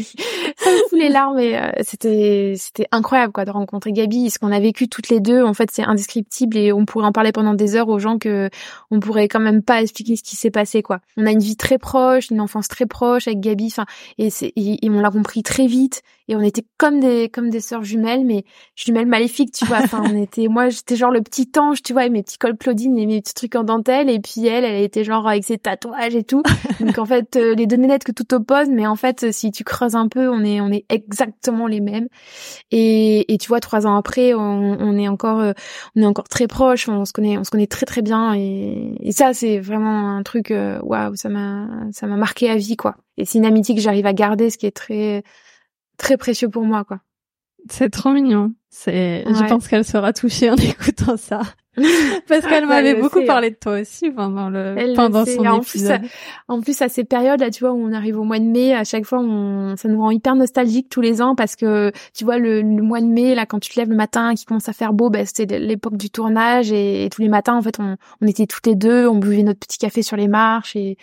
fout 0.89 0.99
les 0.99 1.09
larmes 1.09 1.39
et 1.39 1.59
euh, 1.59 1.70
c'était 1.83 2.55
c'était 2.57 2.87
incroyable 2.93 3.33
quoi 3.33 3.45
de 3.45 3.51
rencontrer 3.51 3.93
Gabi. 3.93 4.31
Ce 4.31 4.39
qu'on 4.39 4.53
a 4.53 4.61
vécu 4.61 4.89
toutes 4.89 5.09
les 5.09 5.20
deux, 5.20 5.43
en 5.43 5.55
fait, 5.55 5.70
c'est 5.72 5.83
indescriptible 5.83 6.57
et 6.57 6.72
on 6.72 6.85
pourrait 6.85 7.07
en 7.07 7.12
parler 7.12 7.33
pendant 7.33 7.55
des 7.55 7.77
heures 7.77 7.89
aux 7.89 7.99
gens 7.99 8.18
que 8.18 8.51
on 8.91 9.01
pourrait 9.01 9.29
quand 9.29 9.41
même 9.41 9.62
pas 9.62 9.83
expliquer 9.83 10.16
ce 10.16 10.22
qui 10.22 10.37
s'est 10.37 10.51
passé 10.51 10.83
quoi. 10.83 11.01
On 11.16 11.27
a 11.27 11.33
une 11.33 11.41
vie 11.41 11.57
très 11.57 11.79
proche, 11.79 12.31
une 12.31 12.41
enfance 12.41 12.68
très 12.68 12.87
proche 12.87 13.27
avec 13.29 13.41
Gabi, 13.41 13.66
enfin 13.66 13.87
et 14.18 14.31
c'est 14.31 14.53
et, 14.57 14.79
on 14.91 15.01
l'a 15.01 15.11
compris 15.11 15.43
très 15.43 15.66
vite 15.66 16.03
et 16.29 16.37
on 16.37 16.41
était 16.41 16.64
comme 16.79 17.01
des 17.01 17.29
comme 17.29 17.51
des 17.51 17.61
sœurs 17.61 17.85
jumelles 17.85 18.24
mais 18.24 18.45
jumelles 18.74 19.07
maléfiques, 19.07 19.53
tu 19.53 19.64
vois. 19.64 19.79
Enfin, 19.79 20.03
on 20.05 20.16
était 20.16 20.49
moi 20.49 20.68
j'étais 20.68 20.97
genre 20.97 21.11
le 21.11 21.22
petit 21.22 21.51
ange, 21.59 21.83
tu 21.83 21.93
vois, 21.93 22.03
avec 22.03 22.12
mes 22.12 22.22
petits 22.22 22.39
cols 22.39 22.57
Claudine 22.57 22.99
et 22.99 23.07
mes 23.07 23.20
petits 23.20 23.35
trucs 23.35 23.55
en 23.55 23.64
dentelle 23.64 24.11
et 24.11 24.20
puis 24.20 24.47
elle 24.47 24.64
elle 24.64 24.83
était 24.83 25.05
genre 25.05 25.27
avec 25.27 25.45
ses 25.45 25.59
tatouages 25.59 26.14
et 26.14 26.24
tout. 26.24 26.43
Donc 26.81 26.99
en 26.99 27.07
fait 27.07 27.37
euh, 27.37 27.55
les 27.55 27.66
deux 27.66 27.77
nénettes 27.77 28.05
que 28.05 28.12
tout 28.12 28.35
oppose 28.35 28.66
mais 28.71 28.87
en 28.87 28.97
fait 28.97 29.33
si 29.33 29.51
tu 29.51 29.64
creuses 29.64 29.95
un 29.95 30.09
peu, 30.09 30.29
on 30.29 30.45
est 30.45 30.61
on 30.61 30.71
est 30.71 30.85
exactement 30.89 31.67
les 31.67 31.81
mêmes. 31.81 32.09
Et, 32.71 33.33
et 33.33 33.39
tu 33.39 33.49
vois, 33.49 33.61
trois 33.61 33.87
ans 33.87 33.97
après, 33.97 34.35
on, 34.35 34.41
on 34.41 34.99
est 34.99 35.09
encore, 35.09 35.41
euh, 35.41 35.53
on 35.97 36.03
est 36.03 36.07
encore 36.07 36.29
très 36.29 36.47
proches. 36.47 36.89
On 36.89 37.05
se 37.05 37.12
connaît, 37.12 37.39
on 37.39 37.45
se 37.45 37.51
connaît 37.51 37.67
très 37.67 37.87
très 37.87 38.03
bien. 38.03 38.35
Et, 38.35 39.12
ça, 39.12 39.33
c'est 39.35 39.59
vraiment 39.61 40.17
un 40.17 40.23
truc, 40.23 40.51
euh, 40.51 40.79
waouh, 40.83 41.17
ça 41.17 41.29
m'a, 41.29 41.69
ça 41.93 42.07
m'a 42.07 42.17
marqué 42.17 42.51
à 42.51 42.57
vie, 42.57 42.77
quoi. 42.77 42.97
Et 43.17 43.25
c'est 43.25 43.39
une 43.39 43.47
amitié 43.47 43.75
que 43.75 43.81
j'arrive 43.81 44.07
à 44.07 44.12
garder, 44.12 44.51
ce 44.51 44.59
qui 44.59 44.67
est 44.67 44.77
très, 44.77 45.23
très 45.99 46.17
précieux 46.17 46.49
pour 46.51 46.64
moi, 46.64 46.85
quoi. 46.85 47.01
C'est 47.69 47.91
trop 47.91 48.13
mignon. 48.13 48.53
C'est, 48.69 49.25
je 49.27 49.49
pense 49.49 49.69
qu'elle 49.69 49.85
sera 49.85 50.13
touchée 50.13 50.51
en 50.51 50.57
écoutant 50.57 51.17
ça. 51.17 51.41
Parce 52.29 52.47
qu'elle 52.47 52.67
m'avait 52.69 52.95
beaucoup 52.95 53.21
hein. 53.21 53.27
parlé 53.27 53.51
de 53.51 53.57
toi 53.57 53.81
aussi 53.81 54.11
pendant 54.11 54.49
le 54.49 54.95
pendant 54.95 55.25
son 55.25 55.45
en 55.47 55.61
épisode. 55.61 56.01
Plus, 56.01 56.11
en 56.49 56.61
plus 56.61 56.83
à 56.83 56.89
ces 56.89 57.05
périodes 57.05 57.41
là, 57.41 57.51
tu 57.51 57.61
vois, 57.61 57.73
où 57.73 57.77
on 57.77 57.93
arrive 57.93 58.19
au 58.19 58.25
mois 58.25 58.39
de 58.39 58.45
mai, 58.45 58.75
à 58.75 58.85
chaque 58.85 59.05
fois, 59.05 59.21
on, 59.21 59.77
ça 59.77 59.89
nous 59.89 60.01
rend 60.01 60.11
hyper 60.11 60.35
nostalgique 60.35 60.89
tous 60.89 61.01
les 61.01 61.21
ans 61.21 61.35
parce 61.35 61.57
que 61.57 61.93
tu 62.15 62.25
vois 62.25 62.39
le, 62.39 62.63
mois 62.63 63.01
de 63.01 63.07
mai 63.07 63.35
là, 63.35 63.47
quand 63.47 63.61
tu 63.61 63.71
te 63.71 63.79
lèves 63.79 63.91
le 63.91 63.97
matin, 63.97 64.35
qui 64.35 64.45
commence 64.45 64.69
à 64.69 64.73
faire 64.73 64.93
beau, 64.93 65.11
ben 65.11 65.27
c'était 65.27 65.59
l'époque 65.59 65.97
du 65.97 66.11
tournage 66.11 66.73
et, 66.73 67.09
tous 67.13 67.23
les 67.23 67.29
matins 67.29 67.57
en 67.57 67.63
fait, 67.63 67.79
on, 67.79 67.97
on 68.21 68.27
était 68.27 68.47
toutes 68.47 68.67
les 68.67 68.75
deux, 68.75 69.07
on 69.07 69.17
buvait 69.17 69.43
notre 69.43 69.61
petit 69.61 69.79
café 69.79 70.03
sur 70.03 70.17
les 70.17 70.29
marches 70.29 70.77
et 70.77 70.97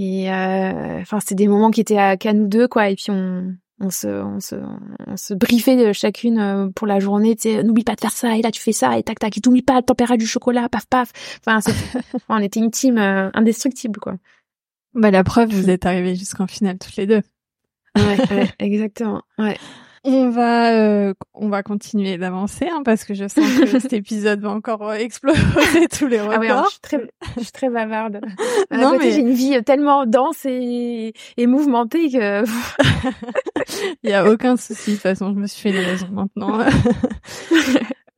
et 0.00 0.30
euh, 0.30 1.00
enfin 1.00 1.18
c'était 1.18 1.34
des 1.34 1.48
moments 1.48 1.72
qui 1.72 1.80
étaient 1.80 1.98
à 1.98 2.16
qu'à 2.16 2.32
nous 2.32 2.46
deux 2.46 2.68
quoi. 2.68 2.88
Et 2.88 2.94
puis 2.94 3.10
on 3.10 3.54
on 3.80 3.90
se, 3.90 4.08
on 4.08 4.40
se, 4.40 4.56
on 5.06 5.16
se 5.16 5.34
briefait 5.34 5.92
chacune 5.92 6.38
euh, 6.38 6.68
pour 6.74 6.86
la 6.86 6.98
journée. 6.98 7.36
Tu 7.36 7.42
sais, 7.42 7.62
n'oublie 7.62 7.84
pas 7.84 7.94
de 7.94 8.00
faire 8.00 8.12
ça 8.12 8.36
et 8.36 8.42
là 8.42 8.50
tu 8.50 8.60
fais 8.60 8.72
ça 8.72 8.98
et 8.98 9.02
tac 9.02 9.18
tac. 9.18 9.36
Et 9.36 9.40
t'oublie 9.40 9.62
pas 9.62 9.74
la 9.74 9.82
température 9.82 10.18
du 10.18 10.26
chocolat, 10.26 10.68
paf 10.68 10.86
paf. 10.86 11.12
Enfin, 11.46 11.60
on 12.28 12.38
était 12.38 12.60
une 12.60 12.70
team 12.70 12.98
euh, 12.98 13.30
indestructible 13.34 14.00
quoi. 14.00 14.16
Bah 14.94 15.10
la 15.10 15.22
preuve, 15.22 15.50
vous 15.50 15.70
êtes 15.70 15.86
arrivés 15.86 16.16
jusqu'en 16.16 16.46
finale 16.46 16.78
toutes 16.78 16.96
les 16.96 17.06
deux. 17.06 17.22
Ouais, 17.96 18.16
ouais 18.30 18.50
exactement. 18.58 19.22
Ouais. 19.38 19.56
On 20.04 20.30
va, 20.30 20.72
euh, 20.72 21.14
on 21.34 21.48
va 21.48 21.62
continuer 21.62 22.18
d'avancer 22.18 22.68
hein, 22.70 22.82
parce 22.84 23.04
que 23.04 23.14
je 23.14 23.26
sens 23.28 23.44
que 23.58 23.66
cet 23.66 23.92
épisode 23.92 24.40
va 24.40 24.50
encore 24.50 24.88
euh, 24.88 24.94
exploser 24.94 25.88
tous 25.96 26.06
les 26.06 26.20
records. 26.20 26.42
Ah 26.50 26.64
je 26.66 26.70
suis 26.70 26.80
très, 26.80 27.10
je 27.36 27.42
suis 27.42 27.52
très 27.52 27.68
bavarde. 27.70 28.20
non 28.70 28.96
mais 28.98 29.10
j'ai 29.12 29.20
une 29.20 29.32
vie 29.32 29.62
tellement 29.64 30.06
dense 30.06 30.44
et, 30.46 31.12
et 31.36 31.46
mouvementée 31.46 32.10
que. 32.10 32.44
Il 34.02 34.10
y 34.10 34.14
a 34.14 34.28
aucun 34.30 34.56
souci. 34.56 34.90
De 34.92 34.96
toute 34.96 35.02
façon, 35.02 35.32
je 35.34 35.38
me 35.40 35.46
suis 35.46 35.60
fait 35.60 35.72
des 35.72 35.84
raisons 35.84 36.08
maintenant. 36.10 36.60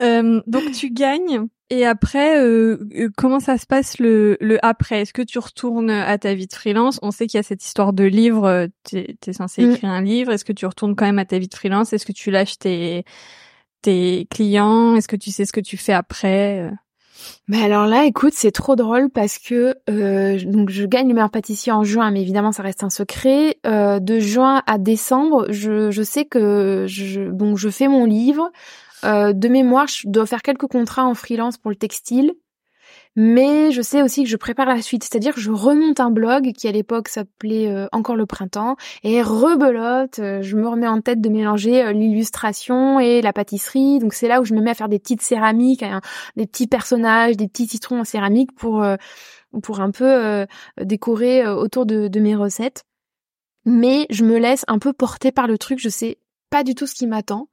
euh, 0.03 0.41
donc 0.47 0.71
tu 0.73 0.91
gagnes 0.91 1.47
et 1.71 1.87
après, 1.87 2.41
euh, 2.43 2.79
euh, 2.97 3.11
comment 3.17 3.39
ça 3.39 3.57
se 3.57 3.65
passe 3.65 3.99
le, 3.99 4.37
le 4.41 4.65
après? 4.65 5.03
Est-ce 5.03 5.13
que 5.13 5.23
tu 5.23 5.39
retournes 5.39 5.91
à 5.91 6.19
ta 6.19 6.35
vie 6.35 6.49
de 6.49 6.53
freelance? 6.53 6.99
On 7.03 7.13
sait 7.13 7.29
qu'il 7.29 7.39
y 7.39 7.41
a 7.41 7.45
cette 7.45 7.65
histoire 7.65 7.93
de 7.93 8.05
livre, 8.05 8.45
euh, 8.45 8.67
tu 8.85 8.99
es, 8.99 9.33
censé 9.33 9.65
mm. 9.65 9.71
écrire 9.71 9.91
un 9.91 10.03
livre. 10.03 10.33
Est-ce 10.33 10.45
que 10.45 10.53
tu 10.53 10.67
retournes 10.67 10.97
quand 10.97 11.07
même 11.07 11.21
à 11.21 11.25
ta 11.25 11.39
vie 11.39 11.49
de 11.49 11.55
freelance? 11.55 11.93
Est-ce 11.93 12.05
que 12.05 12.13
tu 12.13 12.33
lâches 12.33 12.59
tes, 12.59 13.05
tes 13.83 14.27
clients? 14.31 14.97
Est-ce 14.97 15.07
que 15.07 15.17
tu 15.17 15.31
sais 15.31 15.45
ce 15.45 15.53
que 15.53 15.61
tu 15.61 15.77
fais 15.77 15.93
après 15.93 16.71
mais 17.49 17.63
alors 17.63 17.87
là, 17.87 18.05
écoute, 18.05 18.33
c'est 18.35 18.53
trop 18.53 18.77
drôle 18.77 19.11
parce 19.11 19.39
que 19.39 19.75
euh, 19.89 20.39
donc 20.45 20.71
je 20.71 20.85
gagne 20.87 21.09
le 21.09 21.15
meilleur 21.15 21.31
pâtissier 21.31 21.73
en 21.73 21.85
juin, 21.85 22.11
mais 22.11 22.23
évidemment 22.23 22.53
ça 22.53 22.63
reste 22.63 22.85
un 22.85 22.91
secret. 22.91 23.59
Euh, 23.67 23.99
de 23.99 24.19
juin 24.19 24.63
à 24.67 24.79
décembre, 24.79 25.47
je, 25.51 25.91
je 25.91 26.03
sais 26.03 26.25
que 26.25 26.87
je 26.89 27.29
bon 27.29 27.57
je 27.57 27.69
fais 27.69 27.89
mon 27.89 28.05
livre. 28.05 28.51
Euh, 29.05 29.33
de 29.33 29.49
mémoire, 29.49 29.87
je 29.89 30.09
dois 30.09 30.27
faire 30.27 30.43
quelques 30.43 30.67
contrats 30.67 31.05
en 31.05 31.15
freelance 31.15 31.59
pour 31.59 31.71
le 31.71 31.77
textile. 31.77 32.35
Mais 33.17 33.73
je 33.73 33.83
sais 33.83 34.03
aussi 34.03 34.23
que 34.23 34.29
je 34.29 34.37
prépare 34.37 34.67
la 34.67 34.83
suite, 34.83 35.03
c'est-à-dire 35.05 35.35
je 35.37 35.51
remonte 35.51 35.99
un 35.99 36.11
blog 36.11 36.53
qui 36.53 36.69
à 36.69 36.73
l'époque 36.73 37.09
s'appelait 37.09 37.69
euh, 37.69 37.87
Encore 37.93 38.15
le 38.17 38.25
printemps 38.25 38.77
et 39.03 39.21
rebelote, 39.21 40.21
euh, 40.21 40.43
je 40.43 40.57
me 40.57 40.69
remets 40.69 40.87
en 40.87 41.01
tête 41.01 41.21
de 41.21 41.29
mélanger 41.29 41.93
l'illustration 41.93 43.01
et 43.01 43.21
la 43.21 43.33
pâtisserie. 43.33 43.99
Donc 43.99 44.15
c'est 44.15 44.29
là 44.29 44.41
où 44.41 44.45
je 44.45 44.55
me 44.55 44.61
mets 44.61 44.71
à 44.71 44.75
faire 44.75 44.89
des 44.89 45.01
petites 45.01 45.23
céramiques, 45.23 45.83
hein, 45.83 46.01
des 46.37 46.47
petits 46.47 46.69
personnages, 46.69 47.37
des 47.37 47.49
petits 47.49 47.67
citrons 47.67 48.01
en 48.01 48.05
céramique 48.05 48.53
pour 48.55 48.85
pour 49.63 49.81
un 49.81 49.91
peu 49.91 50.47
décorer 50.81 51.47
autour 51.49 51.87
de, 51.87 52.07
de 52.07 52.21
mes 52.21 52.37
recettes. 52.37 52.85
Mais 53.65 54.07
je 54.11 54.25
me 54.25 54.39
laisse 54.39 54.65
un 54.69 54.79
peu 54.79 54.93
porter 54.93 55.33
par 55.33 55.47
le 55.47 55.59
truc, 55.59 55.81
je 55.81 55.89
sais 55.89 56.19
pas 56.49 56.65
du 56.65 56.75
tout 56.75 56.87
ce 56.87 56.95
qui 56.95 57.07
m'attend. 57.07 57.49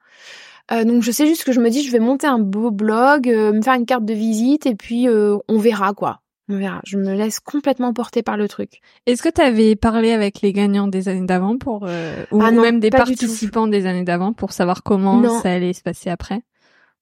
Euh, 0.72 0.84
donc 0.84 1.02
je 1.02 1.12
sais 1.12 1.26
juste 1.28 1.44
que 1.44 1.52
je 1.52 1.60
me 1.60 1.70
dis 1.70 1.84
je 1.84 1.92
vais 1.92 2.00
monter 2.00 2.28
un 2.28 2.40
beau 2.40 2.72
blog, 2.72 3.30
euh, 3.30 3.54
me 3.54 3.62
faire 3.62 3.76
une 3.76 3.86
carte 3.86 4.06
de 4.06 4.14
visite 4.14 4.66
et 4.66 4.76
puis 4.76 5.08
euh, 5.08 5.38
on 5.48 5.58
verra 5.58 5.94
quoi. 5.94 6.22
On 6.50 6.58
verra. 6.58 6.80
Je 6.86 6.98
me 6.98 7.14
laisse 7.14 7.40
complètement 7.40 7.94
porter 7.94 8.24
par 8.24 8.38
le 8.38 8.48
truc. 8.48 8.80
Est-ce 9.06 9.22
que 9.22 9.30
tu 9.30 9.42
avais 9.42 9.76
parlé 9.76 10.12
avec 10.12 10.42
les 10.42 10.54
gagnants 10.54 10.88
des 10.88 11.10
années 11.10 11.26
d'avant 11.26 11.58
pour 11.58 11.84
ou 11.84 12.42
ah 12.42 12.52
même 12.52 12.80
des 12.80 12.90
participants 12.90 13.68
des 13.68 13.86
années 13.86 14.06
d'avant 14.06 14.32
pour 14.34 14.54
savoir 14.54 14.84
comment 14.84 15.42
ça 15.42 15.52
allait 15.52 15.74
se 15.74 15.82
passer 15.82 16.10
après? 16.10 16.42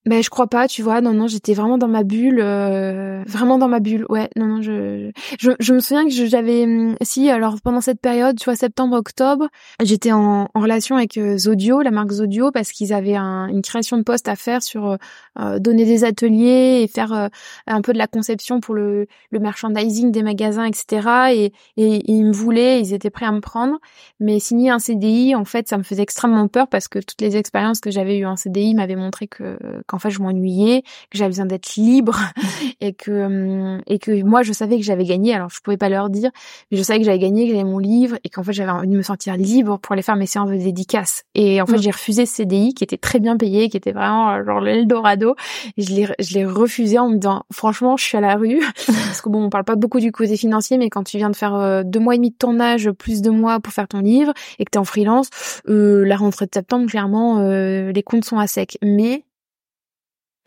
Ben 0.05 0.21
je 0.21 0.29
crois 0.29 0.45
pas, 0.45 0.67
tu 0.67 0.83
vois. 0.83 1.01
Non 1.01 1.13
non, 1.13 1.25
j'étais 1.25 1.55
vraiment 1.55 1.79
dans 1.79 1.87
ma 1.87 2.03
bulle, 2.03 2.39
euh, 2.39 3.23
vraiment 3.25 3.57
dans 3.57 3.67
ma 3.67 3.79
bulle. 3.79 4.05
Ouais, 4.07 4.29
non 4.35 4.45
non, 4.45 4.61
je 4.61 5.11
je, 5.39 5.51
je 5.59 5.73
me 5.73 5.79
souviens 5.79 6.05
que 6.05 6.11
j'avais 6.11 6.63
hum, 6.65 6.95
si 7.01 7.27
alors 7.31 7.59
pendant 7.63 7.81
cette 7.81 7.99
période, 7.99 8.37
tu 8.37 8.45
vois 8.45 8.55
septembre 8.55 8.97
octobre, 8.97 9.47
j'étais 9.81 10.11
en, 10.11 10.47
en, 10.53 10.59
relation 10.59 10.95
avec 10.95 11.17
euh, 11.17 11.37
Zodio, 11.39 11.81
la 11.81 11.89
marque 11.89 12.11
Zodio 12.11 12.51
parce 12.51 12.71
qu'ils 12.71 12.93
avaient 12.93 13.15
un, 13.15 13.47
une 13.47 13.63
création 13.63 13.97
de 13.97 14.03
poste 14.03 14.27
à 14.27 14.35
faire 14.35 14.61
sur 14.61 14.91
euh, 14.91 14.97
euh 15.39 15.59
donner 15.59 15.85
des 15.85 16.03
ateliers 16.03 16.81
et 16.83 16.87
faire 16.87 17.29
un 17.65 17.81
peu 17.81 17.93
de 17.93 17.97
la 17.97 18.07
conception 18.07 18.59
pour 18.59 18.75
le 18.75 19.07
le 19.31 19.39
merchandising 19.39 20.11
des 20.11 20.21
magasins, 20.23 20.65
etc. 20.65 21.33
Et, 21.33 21.53
et, 21.77 22.11
ils 22.11 22.25
me 22.25 22.31
voulaient, 22.31 22.79
ils 22.79 22.93
étaient 22.93 23.09
prêts 23.09 23.25
à 23.25 23.31
me 23.31 23.41
prendre, 23.41 23.79
mais 24.19 24.39
signer 24.39 24.69
un 24.69 24.79
CDI, 24.79 25.35
en 25.35 25.45
fait, 25.45 25.67
ça 25.67 25.77
me 25.77 25.83
faisait 25.83 26.03
extrêmement 26.03 26.47
peur 26.47 26.67
parce 26.67 26.87
que 26.87 26.99
toutes 26.99 27.21
les 27.21 27.37
expériences 27.37 27.79
que 27.79 27.89
j'avais 27.91 28.17
eues 28.17 28.25
en 28.25 28.35
CDI 28.35 28.75
m'avaient 28.75 28.95
montré 28.95 29.27
que 29.27 29.57
en 29.95 29.99
fait 29.99 30.09
je 30.09 30.21
m'ennuyais, 30.21 30.83
que 31.09 31.17
j'avais 31.17 31.29
besoin 31.29 31.45
d'être 31.45 31.75
libre 31.75 32.19
et 32.81 32.93
que 32.93 33.11
hum, 33.11 33.81
et 33.87 33.99
que 33.99 34.23
moi 34.23 34.43
je 34.43 34.53
savais 34.53 34.77
que 34.77 34.83
j'avais 34.83 35.05
gagné. 35.05 35.33
Alors 35.33 35.49
je 35.49 35.59
pouvais 35.61 35.77
pas 35.77 35.89
leur 35.89 36.09
dire, 36.09 36.31
mais 36.71 36.77
je 36.77 36.83
savais 36.83 36.99
que 36.99 37.05
j'avais 37.05 37.19
gagné, 37.19 37.47
que 37.47 37.51
j'avais 37.51 37.63
mon 37.63 37.79
livre 37.79 38.17
et 38.23 38.29
qu'en 38.29 38.43
fait 38.43 38.53
j'avais 38.53 38.71
envie 38.71 38.87
de 38.87 38.95
me 38.95 39.01
sentir 39.01 39.37
libre 39.37 39.79
pour 39.79 39.93
aller 39.93 40.01
faire 40.01 40.15
mes 40.15 40.25
séances 40.25 40.49
de 40.49 40.57
dédicace. 40.57 41.23
Et 41.33 41.61
en 41.61 41.65
fait 41.65 41.79
j'ai 41.79 41.91
refusé 41.91 42.25
ce 42.25 42.35
CDI 42.35 42.73
qui 42.73 42.83
était 42.83 42.97
très 42.97 43.19
bien 43.19 43.37
payé, 43.37 43.69
qui 43.69 43.77
était 43.77 43.91
vraiment 43.91 44.31
euh, 44.31 44.45
genre 44.45 44.59
l'Eldorado. 44.59 45.35
Je 45.77 45.93
l'ai 45.93 46.07
je 46.19 46.33
l'ai 46.33 46.45
refusé 46.45 46.99
en 46.99 47.09
me 47.09 47.17
disant 47.17 47.43
franchement 47.51 47.97
je 47.97 48.03
suis 48.03 48.17
à 48.17 48.21
la 48.21 48.35
rue 48.35 48.59
parce 48.87 49.21
que 49.21 49.29
bon 49.29 49.45
on 49.45 49.49
parle 49.49 49.63
pas 49.63 49.75
beaucoup 49.75 49.99
du 49.99 50.11
côté 50.11 50.37
financier, 50.37 50.77
mais 50.77 50.89
quand 50.89 51.03
tu 51.03 51.17
viens 51.17 51.29
de 51.29 51.35
faire 51.35 51.55
euh, 51.55 51.83
deux 51.83 51.99
mois 51.99 52.15
et 52.15 52.17
demi 52.17 52.31
de 52.31 52.35
tournage 52.35 52.91
plus 52.91 53.21
de 53.21 53.29
mois 53.29 53.59
pour 53.59 53.73
faire 53.73 53.87
ton 53.87 53.99
livre 53.99 54.33
et 54.59 54.65
que 54.65 54.71
t'es 54.71 54.77
en 54.77 54.83
freelance, 54.83 55.29
euh, 55.69 56.05
la 56.05 56.17
rentrée 56.17 56.45
de 56.45 56.51
septembre 56.53 56.87
clairement 56.89 57.39
euh, 57.39 57.91
les 57.91 58.03
comptes 58.03 58.25
sont 58.25 58.39
à 58.39 58.47
sec. 58.47 58.77
Mais 58.81 59.23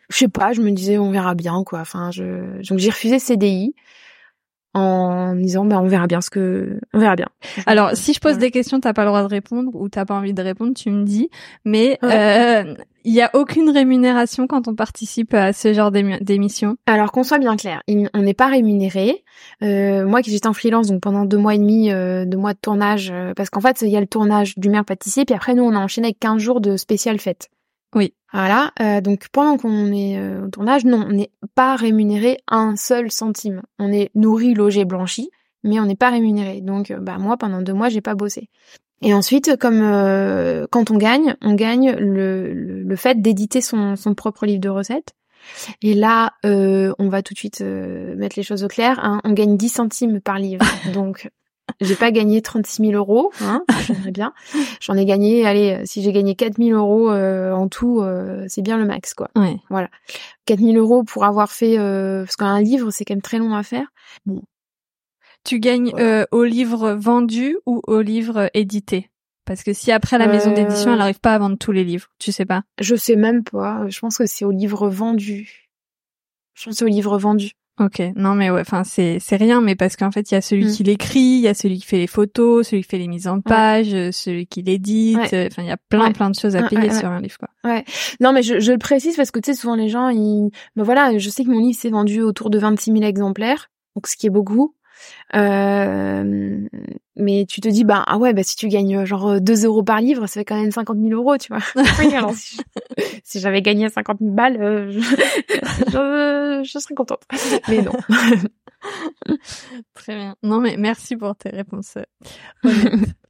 je 0.08 0.16
sais 0.16 0.28
pas, 0.28 0.52
je 0.52 0.62
me 0.62 0.70
disais 0.70 0.98
on 0.98 1.10
verra 1.10 1.34
bien 1.34 1.62
quoi. 1.64 1.80
Enfin, 1.80 2.10
je 2.10 2.66
donc 2.68 2.78
j'ai 2.78 2.90
refusé 2.90 3.18
CDI 3.18 3.74
en 4.74 5.34
me 5.34 5.42
disant 5.42 5.64
ben 5.64 5.80
on 5.80 5.86
verra 5.86 6.06
bien 6.06 6.20
ce 6.20 6.30
que 6.30 6.78
on 6.92 6.98
verra 6.98 7.16
bien. 7.16 7.28
Alors 7.66 7.90
si 7.94 8.12
je 8.12 8.20
pose 8.20 8.38
des 8.38 8.50
questions, 8.50 8.80
t'as 8.80 8.92
pas 8.92 9.02
le 9.02 9.08
droit 9.08 9.22
de 9.22 9.28
répondre 9.28 9.70
ou 9.74 9.88
t'as 9.88 10.04
pas 10.04 10.14
envie 10.14 10.34
de 10.34 10.42
répondre, 10.42 10.74
tu 10.74 10.90
me 10.90 11.04
dis. 11.04 11.30
Mais 11.64 11.98
euh, 12.04 12.74
il 13.04 13.14
y 13.14 13.22
a 13.22 13.30
aucune 13.34 13.70
rémunération 13.70 14.46
quand 14.46 14.68
on 14.68 14.74
participe 14.74 15.32
à 15.32 15.52
ce 15.54 15.72
genre 15.72 15.90
d'émission. 15.90 16.76
Alors 16.86 17.10
qu'on 17.10 17.22
soit 17.22 17.38
bien 17.38 17.56
clair, 17.56 17.82
on 17.88 18.22
n'est 18.22 18.34
pas 18.34 18.48
rémunéré. 18.48 19.24
Euh, 19.62 20.06
moi 20.06 20.20
qui 20.20 20.30
j'étais 20.30 20.46
en 20.46 20.52
freelance 20.52 20.88
donc 20.88 21.00
pendant 21.00 21.24
deux 21.24 21.38
mois 21.38 21.54
et 21.54 21.58
demi, 21.58 21.90
euh, 21.90 22.26
deux 22.26 22.36
mois 22.36 22.52
de 22.52 22.58
tournage, 22.60 23.10
euh, 23.10 23.32
parce 23.34 23.50
qu'en 23.50 23.60
fait 23.60 23.80
il 23.82 23.88
y 23.88 23.96
a 23.96 24.00
le 24.00 24.06
tournage 24.06 24.58
du 24.58 24.68
maire 24.68 24.84
pâtissier, 24.84 25.24
puis 25.24 25.34
après 25.34 25.54
nous 25.54 25.62
on 25.62 25.74
a 25.74 25.78
enchaîné 25.78 26.08
avec 26.08 26.18
15 26.18 26.38
jours 26.38 26.60
de 26.60 26.76
spécial 26.76 27.18
fête. 27.18 27.48
Oui. 27.94 28.14
Voilà, 28.32 28.72
euh, 28.80 29.00
donc 29.00 29.28
pendant 29.32 29.56
qu'on 29.56 29.90
est 29.90 30.18
euh, 30.18 30.44
au 30.44 30.48
tournage, 30.48 30.84
non, 30.84 31.06
on 31.08 31.12
n'est 31.12 31.30
pas 31.54 31.76
rémunéré 31.76 32.36
un 32.46 32.76
seul 32.76 33.10
centime. 33.10 33.62
On 33.78 33.90
est 33.90 34.10
nourri, 34.14 34.52
logé, 34.52 34.84
blanchi, 34.84 35.30
mais 35.64 35.80
on 35.80 35.86
n'est 35.86 35.96
pas 35.96 36.10
rémunéré. 36.10 36.60
Donc, 36.60 36.90
euh, 36.90 36.98
bah 37.00 37.16
moi, 37.18 37.38
pendant 37.38 37.62
deux 37.62 37.72
mois, 37.72 37.88
j'ai 37.88 38.02
pas 38.02 38.14
bossé. 38.14 38.50
Et 39.00 39.14
ensuite, 39.14 39.56
comme 39.56 39.78
quand 40.72 40.90
on 40.90 40.96
gagne, 40.96 41.36
on 41.40 41.54
gagne 41.54 41.92
le, 41.92 42.52
le, 42.52 42.96
fait 42.96 43.22
d'éditer 43.22 43.60
son, 43.60 43.94
son 43.94 44.14
propre 44.14 44.44
livre 44.44 44.60
de 44.60 44.68
recettes. 44.68 45.14
Et 45.82 45.94
là, 45.94 46.32
on 46.42 47.08
va 47.08 47.22
tout 47.22 47.32
de 47.32 47.38
suite 47.38 47.60
mettre 47.60 48.36
les 48.36 48.42
choses 48.42 48.64
au 48.64 48.68
clair. 48.68 48.98
Hein, 49.00 49.20
on 49.22 49.34
gagne 49.34 49.56
10 49.56 49.68
centimes 49.68 50.20
par 50.20 50.40
livre. 50.40 50.66
Donc, 50.92 51.30
j'ai 51.80 51.94
pas 51.94 52.10
gagné 52.10 52.42
36 52.42 52.90
000 52.90 52.92
euros, 52.92 53.32
hein, 53.40 53.64
j'aimerais 53.86 54.10
bien. 54.10 54.32
J'en 54.80 54.94
ai 54.94 55.04
gagné, 55.04 55.46
allez, 55.46 55.80
si 55.84 56.02
j'ai 56.02 56.12
gagné 56.12 56.34
4 56.34 56.56
000 56.56 56.70
euros 56.70 57.10
euh, 57.10 57.52
en 57.52 57.68
tout, 57.68 58.00
euh, 58.00 58.44
c'est 58.48 58.62
bien 58.62 58.78
le 58.78 58.84
max, 58.84 59.14
quoi. 59.14 59.30
Ouais. 59.36 59.56
Voilà. 59.70 59.88
4 60.46 60.60
000 60.60 60.72
euros 60.76 61.04
pour 61.04 61.24
avoir 61.24 61.50
fait, 61.50 61.78
euh, 61.78 62.24
parce 62.24 62.36
qu'un 62.36 62.60
livre, 62.60 62.90
c'est 62.90 63.04
quand 63.04 63.14
même 63.14 63.22
très 63.22 63.38
long 63.38 63.54
à 63.54 63.62
faire. 63.62 63.86
Bon. 64.26 64.42
Tu 65.44 65.60
gagnes 65.60 65.92
au 66.30 66.44
livre 66.44 66.92
vendu 66.92 67.56
ou 67.64 67.80
au 67.86 68.00
livre 68.00 68.50
édité? 68.54 69.08
Parce 69.44 69.62
que 69.62 69.72
si 69.72 69.90
après 69.92 70.18
la 70.18 70.26
maison 70.26 70.52
d'édition, 70.52 70.92
elle 70.92 70.98
n'arrive 70.98 71.20
pas 71.20 71.34
à 71.34 71.38
vendre 71.38 71.56
tous 71.56 71.72
les 71.72 71.84
livres, 71.84 72.08
tu 72.18 72.32
sais 72.32 72.44
pas? 72.44 72.64
Je 72.78 72.94
sais 72.96 73.16
même 73.16 73.44
pas. 73.44 73.88
Je 73.88 73.98
pense 73.98 74.18
que 74.18 74.26
c'est 74.26 74.44
au 74.44 74.50
livre 74.50 74.90
vendu. 74.90 75.70
Je 76.52 76.64
pense 76.64 76.74
que 76.74 76.78
c'est 76.78 76.84
au 76.84 76.88
livre 76.88 77.16
vendu. 77.16 77.52
Ok, 77.80 78.02
non 78.16 78.34
mais 78.34 78.50
ouais, 78.50 78.60
enfin 78.60 78.82
c'est 78.84 79.18
c'est 79.20 79.36
rien, 79.36 79.60
mais 79.60 79.76
parce 79.76 79.94
qu'en 79.96 80.10
fait 80.10 80.30
il 80.30 80.34
y 80.34 80.36
a 80.36 80.40
celui 80.40 80.66
Mm. 80.66 80.72
qui 80.72 80.82
l'écrit, 80.82 81.20
il 81.20 81.40
y 81.40 81.48
a 81.48 81.54
celui 81.54 81.78
qui 81.78 81.86
fait 81.86 81.98
les 81.98 82.06
photos, 82.08 82.66
celui 82.68 82.82
qui 82.82 82.88
fait 82.88 82.98
les 82.98 83.06
mises 83.08 83.28
en 83.28 83.40
page, 83.40 83.94
euh, 83.94 84.10
celui 84.10 84.46
qui 84.46 84.62
l'édite, 84.62 85.16
Ouais. 85.18 85.34
euh, 85.34 85.46
enfin 85.50 85.62
il 85.62 85.68
y 85.68 85.70
a 85.70 85.76
plein 85.88 86.06
Ouais. 86.06 86.12
plein 86.12 86.30
de 86.30 86.34
choses 86.34 86.56
à 86.56 86.62
Ouais, 86.62 86.68
payer 86.68 86.82
ouais, 86.82 86.88
ouais. 86.92 86.98
sur 86.98 87.08
un 87.08 87.20
livre 87.20 87.36
quoi. 87.38 87.48
Non, 88.20 88.32
mais 88.32 88.42
je, 88.42 88.58
je 88.60 88.72
le 88.72 88.78
précise 88.78 89.14
parce 89.16 89.30
que 89.30 89.38
tu 89.38 89.52
sais, 89.52 89.60
souvent 89.60 89.74
les 89.76 89.88
gens, 89.88 90.08
ils, 90.08 90.50
ben 90.74 90.82
voilà, 90.82 91.16
je 91.18 91.28
sais 91.30 91.44
que 91.44 91.50
mon 91.50 91.60
livre 91.60 91.78
s'est 91.78 91.90
vendu 91.90 92.20
autour 92.22 92.50
de 92.50 92.58
26 92.58 92.92
000 92.92 93.04
exemplaires, 93.04 93.70
donc 93.94 94.06
ce 94.08 94.16
qui 94.16 94.26
est 94.26 94.30
beaucoup. 94.30 94.74
Euh, 95.34 96.60
mais 97.16 97.46
tu 97.48 97.60
te 97.60 97.68
dis, 97.68 97.84
bah, 97.84 98.04
ah 98.06 98.18
ouais, 98.18 98.32
bah, 98.32 98.42
si 98.42 98.56
tu 98.56 98.68
gagnes 98.68 99.04
genre 99.04 99.40
2 99.40 99.64
euros 99.64 99.82
par 99.82 100.00
livre, 100.00 100.26
ça 100.26 100.40
fait 100.40 100.44
quand 100.44 100.60
même 100.60 100.70
50 100.70 100.96
000 100.98 101.10
euros, 101.10 101.36
tu 101.36 101.48
vois. 101.52 101.62
oui, 102.00 102.14
alors 102.14 102.32
si, 102.34 102.60
j'avais 103.40 103.62
gagné 103.62 103.88
50 103.88 104.18
000 104.20 104.30
balles, 104.32 104.56
euh, 104.60 104.90
je, 104.92 104.98
je, 105.90 106.62
je 106.64 106.78
serais 106.78 106.94
contente. 106.94 107.22
Mais 107.68 107.82
non. 107.82 107.92
Très 109.94 110.14
bien. 110.14 110.36
Non 110.44 110.60
mais 110.60 110.76
merci 110.78 111.16
pour 111.16 111.34
tes 111.34 111.48
réponses. 111.50 111.94
euh. 111.96 112.70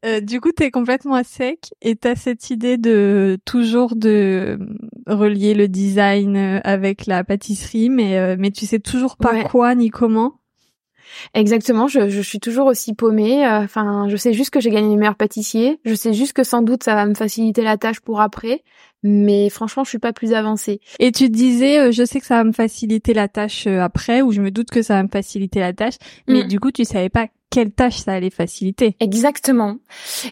Euh, 0.05 0.21
du 0.21 0.41
coup, 0.41 0.53
t'es 0.53 0.71
complètement 0.71 1.14
à 1.14 1.25
sec 1.25 1.75
et 1.81 1.97
t'as 1.97 2.14
cette 2.14 2.51
idée 2.51 2.77
de 2.77 3.39
toujours 3.47 3.97
de 3.97 4.59
euh, 4.61 5.12
relier 5.12 5.55
le 5.55 5.66
design 5.66 6.37
euh, 6.37 6.61
avec 6.64 7.07
la 7.07 7.25
pâtisserie, 7.25 7.89
mais 7.89 8.19
euh, 8.19 8.37
mais 8.39 8.51
tu 8.51 8.66
sais 8.66 8.79
toujours 8.79 9.16
pas 9.16 9.33
Ouais. 9.33 9.45
quoi 9.45 9.75
ni 9.75 9.89
comment. 9.91 10.38
Exactement, 11.35 11.89
je, 11.89 12.09
je 12.09 12.21
suis 12.21 12.41
toujours 12.41 12.67
aussi 12.67 12.95
paumée. 12.95 13.47
euh, 13.47 13.61
Enfin, 13.65 14.07
je 14.09 14.17
sais 14.17 14.33
juste 14.33 14.51
que 14.51 14.61
j'ai 14.61 14.71
gagné 14.71 14.89
les 14.91 14.97
meilleurs 14.97 15.15
pâtissiers. 15.17 15.79
Je 15.85 15.95
sais 15.95 16.13
juste 16.13 16.33
que 16.33 16.45
sans 16.45 16.63
doute 16.63 16.83
ça 16.85 16.95
va 16.95 17.07
me 17.07 17.15
faciliter 17.15 17.63
la 17.63 17.77
tâche 17.77 18.01
pour 18.01 18.21
après. 18.21 18.63
Mais 19.05 19.49
franchement, 19.49 19.85
je 19.85 19.91
suis 19.91 19.99
pas 20.01 20.13
plus 20.13 20.33
avancée. 20.33 20.81
Et 20.99 21.13
tu 21.13 21.29
disais, 21.31 21.79
euh, 21.79 21.93
je 21.93 22.05
sais 22.05 22.19
que 22.19 22.27
ça 22.27 22.39
va 22.39 22.43
me 22.45 22.51
faciliter 22.53 23.15
la 23.15 23.29
tâche 23.29 23.69
euh, 23.69 23.81
après, 23.81 24.23
ou 24.23 24.33
je 24.33 24.41
me 24.41 24.51
doute 24.51 24.71
que 24.71 24.83
ça 24.83 24.95
va 24.95 25.05
me 25.05 25.09
faciliter 25.09 25.61
la 25.61 25.73
tâche, 25.73 25.95
mais 26.27 26.43
Mm. 26.43 26.49
du 26.49 26.59
coup, 26.59 26.73
tu 26.73 26.85
savais 26.85 27.09
pas 27.09 27.29
quelle 27.49 27.71
tâche 27.71 27.99
ça 27.99 28.13
allait 28.13 28.29
faciliter. 28.31 28.97
Exactement. 28.99 29.77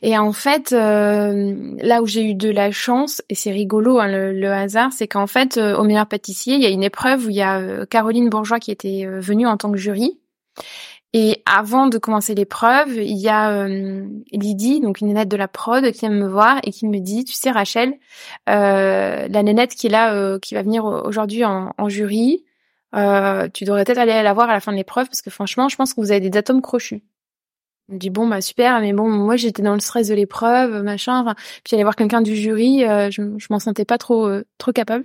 Et 0.03 0.19
en 0.19 0.33
fait, 0.33 0.73
euh, 0.73 1.55
là 1.81 2.03
où 2.03 2.07
j'ai 2.07 2.25
eu 2.25 2.35
de 2.35 2.51
la 2.51 2.73
chance, 2.73 3.23
et 3.31 3.37
c'est 3.37 3.53
rigolo 3.53 4.01
hein, 4.01 4.09
le, 4.09 4.33
le 4.33 4.51
hasard, 4.53 4.93
c'est 4.93 5.07
qu'en 5.07 5.29
fait, 5.29 5.57
euh, 5.59 5.77
au 5.77 5.85
meilleur 5.85 6.07
pâtissier, 6.09 6.57
il 6.57 6.61
y 6.61 6.67
a 6.67 6.71
une 6.71 6.83
épreuve 6.83 7.27
où 7.27 7.31
il 7.31 7.37
y 7.37 7.43
a 7.43 7.59
euh, 7.61 7.87
Caroline 7.87 8.29
Bourgeois 8.29 8.59
qui 8.59 8.73
était 8.73 9.05
euh, 9.07 9.21
venue 9.21 9.47
en 9.47 9.57
tant 9.57 9.71
que 9.71 9.79
jury. 9.79 10.19
Et 11.19 11.43
avant 11.47 11.87
de 11.87 11.97
commencer 11.97 12.35
l'épreuve, 12.35 12.95
il 12.97 13.17
y 13.17 13.31
a 13.31 13.51
euh, 13.51 14.07
Lydie, 14.33 14.81
donc 14.81 15.01
une 15.01 15.07
nénette 15.07 15.29
de 15.29 15.37
la 15.39 15.49
prod, 15.49 15.83
qui 15.91 16.01
vient 16.01 16.11
me 16.11 16.29
voir 16.29 16.61
et 16.63 16.71
qui 16.71 16.87
me 16.87 16.99
dit, 16.99 17.25
tu 17.25 17.33
sais 17.33 17.51
Rachel, 17.51 17.95
euh, 18.51 19.27
la 19.27 19.43
nénette 19.43 19.75
qui 19.75 19.87
est 19.87 19.91
là, 19.91 20.15
euh, 20.15 20.39
qui 20.39 20.55
va 20.55 20.63
venir 20.63 20.85
aujourd'hui 20.85 21.43
en, 21.45 21.89
jury, 21.89 22.45
tu 22.93 23.65
devrais 23.65 23.85
peut-être 23.85 23.97
aller 23.97 24.23
la 24.23 24.33
voir 24.35 24.51
à 24.51 24.53
la 24.53 24.61
fin 24.61 24.73
de 24.73 24.77
l'épreuve 24.77 25.07
parce 25.07 25.23
que 25.23 25.31
franchement, 25.31 25.71
je 25.71 25.77
pense 25.77 25.95
que 25.95 26.03
vous 26.03 26.11
avez 26.11 26.21
des 26.29 26.37
atomes 26.37 26.61
crochus. 26.61 27.03
Je 27.89 27.95
me 27.95 27.99
dis 27.99 28.11
bon 28.11 28.27
bah 28.27 28.43
super, 28.43 28.81
mais 28.81 28.93
bon 28.93 29.09
moi 29.09 29.37
j'étais 29.37 29.63
dans 29.63 29.75
le 29.75 29.81
stress 29.81 30.09
de 30.09 30.15
l'épreuve, 30.15 30.83
machin. 30.83 31.21
Enfin, 31.21 31.35
puis 31.65 31.77
aller 31.77 31.85
voir 31.85 31.97
quelqu'un 31.97 32.21
du 32.21 32.37
jury, 32.37 32.81
je, 32.81 33.37
je 33.39 33.47
m'en 33.49 33.59
sentais 33.59 33.87
pas 33.87 33.97
trop 33.97 34.29
trop 34.59 34.73
capable. 34.73 35.05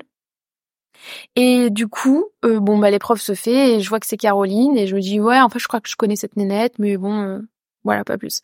Et 1.35 1.69
du 1.69 1.87
coup, 1.87 2.25
euh, 2.45 2.59
bon 2.59 2.77
bah 2.77 2.91
l'épreuve 2.91 3.19
se 3.19 3.33
fait 3.33 3.75
et 3.75 3.81
je 3.81 3.89
vois 3.89 3.99
que 3.99 4.07
c'est 4.07 4.17
Caroline 4.17 4.77
et 4.77 4.87
je 4.87 4.95
me 4.95 5.01
dis 5.01 5.19
ouais 5.19 5.39
en 5.39 5.49
fait 5.49 5.59
je 5.59 5.67
crois 5.67 5.81
que 5.81 5.89
je 5.89 5.95
connais 5.95 6.15
cette 6.15 6.35
nénette, 6.37 6.79
mais 6.79 6.97
bon 6.97 7.21
euh, 7.21 7.39
voilà 7.83 8.03
pas 8.03 8.17
plus. 8.17 8.41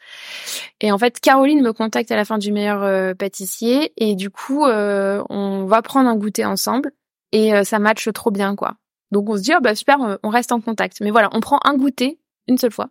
Et 0.81 0.91
en 0.91 0.97
fait 0.97 1.19
Caroline 1.19 1.61
me 1.61 1.73
contacte 1.73 2.11
à 2.11 2.15
la 2.15 2.25
fin 2.25 2.37
du 2.37 2.51
meilleur 2.51 2.83
euh, 2.83 3.13
pâtissier 3.13 3.93
et 3.97 4.15
du 4.15 4.29
coup 4.29 4.65
euh, 4.65 5.23
on 5.29 5.65
va 5.65 5.81
prendre 5.81 6.09
un 6.09 6.15
goûter 6.15 6.45
ensemble 6.45 6.91
et 7.31 7.53
euh, 7.53 7.63
ça 7.63 7.79
matche 7.79 8.09
trop 8.13 8.31
bien 8.31 8.55
quoi. 8.55 8.75
Donc 9.11 9.29
on 9.29 9.37
se 9.37 9.41
dit 9.41 9.53
oh 9.55 9.61
bah 9.61 9.75
super, 9.75 10.19
on 10.21 10.29
reste 10.29 10.51
en 10.51 10.59
contact. 10.59 10.97
Mais 11.01 11.11
voilà, 11.11 11.29
on 11.33 11.39
prend 11.39 11.59
un 11.63 11.75
goûter 11.75 12.19
une 12.47 12.57
seule 12.57 12.71
fois 12.71 12.89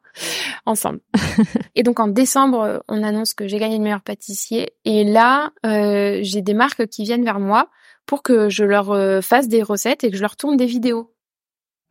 ensemble. 0.67 1.01
et 1.75 1.83
donc 1.83 2.01
en 2.01 2.09
décembre, 2.09 2.83
on 2.89 3.03
annonce 3.03 3.35
que 3.35 3.49
j'ai 3.49 3.59
gagné 3.59 3.79
le 3.79 3.85
meilleur 3.85 4.03
pâtissier. 4.03 4.71
Et 4.85 5.05
là, 5.05 5.53
euh, 5.65 6.21
j'ai 6.23 6.43
des 6.43 6.55
marques 6.55 6.87
qui 6.87 7.05
viennent 7.05 7.25
vers 7.25 7.41
moi 7.41 7.69
pour 8.07 8.23
que 8.23 8.49
je 8.49 8.65
leur 8.65 8.91
euh, 8.93 9.21
fasse 9.21 9.49
des 9.49 9.63
recettes 9.63 10.05
et 10.05 10.11
que 10.11 10.17
je 10.17 10.23
leur 10.23 10.37
tourne 10.37 10.57
des 10.57 10.67
vidéos. 10.67 11.13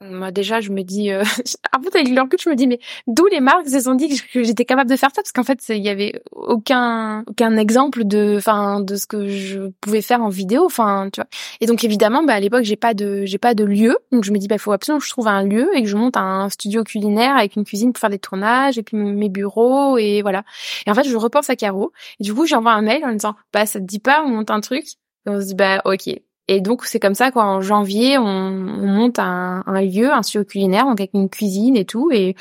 Moi 0.02 0.30
déjà, 0.32 0.60
je 0.60 0.72
me 0.72 0.82
dis, 0.82 1.10
euh... 1.12 1.24
en 1.78 1.82
fait 1.82 1.96
avec 1.96 2.10
le 2.10 2.22
recul, 2.22 2.38
je 2.44 2.50
me 2.50 2.56
dis 2.56 2.68
mais 2.68 2.80
d'où 3.08 3.26
les 3.28 3.40
marques 3.40 3.70
se 3.70 3.80
sont 3.80 3.96
dit 3.96 4.10
que 4.34 4.44
j'étais 4.44 4.66
capable 4.66 4.90
de 4.90 4.98
faire 4.98 5.10
ça? 5.16 5.22
Parce 5.22 5.32
qu'en 5.32 5.44
fait 5.44 5.58
il 5.70 5.84
y 5.84 5.88
avait 5.88 6.22
aucun 6.34 7.24
aucun 7.28 7.56
exemple 7.56 8.04
de, 8.04 8.36
enfin 8.38 8.82
de 8.82 8.98
ce 8.98 9.08
que 9.08 9.30
je 9.30 9.70
pouvais 9.80 10.02
faire 10.02 10.22
en 10.22 10.28
vidéo, 10.28 10.66
enfin 10.66 11.10
tu 11.14 11.22
vois. 11.22 11.30
Et 11.62 11.66
donc 11.66 11.86
évidemment, 11.86 12.24
bah, 12.24 12.34
à 12.34 12.40
l'époque, 12.42 12.64
j'ai 12.64 12.76
pas 12.76 12.94
de 12.94 13.24
j'ai 13.26 13.38
pas 13.38 13.54
de 13.54 13.64
lieu, 13.64 13.98
donc 14.12 14.26
je 14.26 14.34
me 14.34 14.38
dis 14.38 14.50
bah 14.50 14.58
faut 14.58 14.74
absolument 14.74 15.00
que 15.00 15.06
je 15.06 15.12
trouve 15.12 15.30
un 15.30 15.44
lieu 15.44 15.70
et 15.76 15.82
que 15.82 15.88
je 15.88 15.96
monte 15.96 16.18
un 16.18 16.50
studio 16.50 16.84
culinaire 16.84 17.38
avec 17.38 17.56
une 17.56 17.64
cuisine 17.64 17.94
pour 17.94 18.02
faire 18.02 18.10
des 18.10 18.20
tournages 18.20 18.78
et 18.78 18.84
puis 18.84 18.98
mes 18.98 19.30
bureaux 19.30 19.98
et 19.98 20.22
voilà. 20.22 20.44
Et 20.86 20.92
en 20.92 20.94
fait, 20.94 21.06
je 21.06 21.16
repense 21.16 21.50
à 21.50 21.56
Caro 21.56 21.94
et 22.20 22.24
du 22.24 22.34
coup, 22.34 22.46
j'envoie 22.46 22.74
un 22.74 22.82
mail 22.82 23.06
en 23.06 23.14
disant 23.14 23.36
bah 23.54 23.66
ça 23.66 23.80
te 23.80 23.86
dit 23.86 24.00
pas, 24.00 24.24
on 24.26 24.30
monte 24.30 24.52
un 24.52 24.60
truc? 24.60 24.86
Et 25.26 25.30
on 25.30 25.40
se 25.40 25.48
dit 25.48 25.56
bah 25.56 25.82
ok. 25.86 26.10
Et 26.48 26.62
donc 26.62 26.86
c'est 26.86 27.00
comme 27.00 27.16
ça 27.16 27.32
qu'en 27.32 27.60
janvier, 27.62 28.18
on, 28.20 28.24
on 28.24 28.88
monte 28.88 29.18
un, 29.18 29.64
un 29.66 29.82
lieu, 29.82 30.12
un 30.12 30.22
studio 30.22 30.46
culinaire, 30.46 30.86
donc 30.86 31.00
avec 31.00 31.12
une 31.16 31.30
cuisine 31.30 31.76
et 31.76 31.86
tout, 31.86 32.12
et 32.12 32.36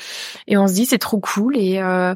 et 0.47 0.57
on 0.57 0.67
se 0.67 0.73
dit 0.73 0.85
c'est 0.85 0.99
trop 0.99 1.19
cool 1.19 1.57
et 1.57 1.79
euh, 1.79 2.13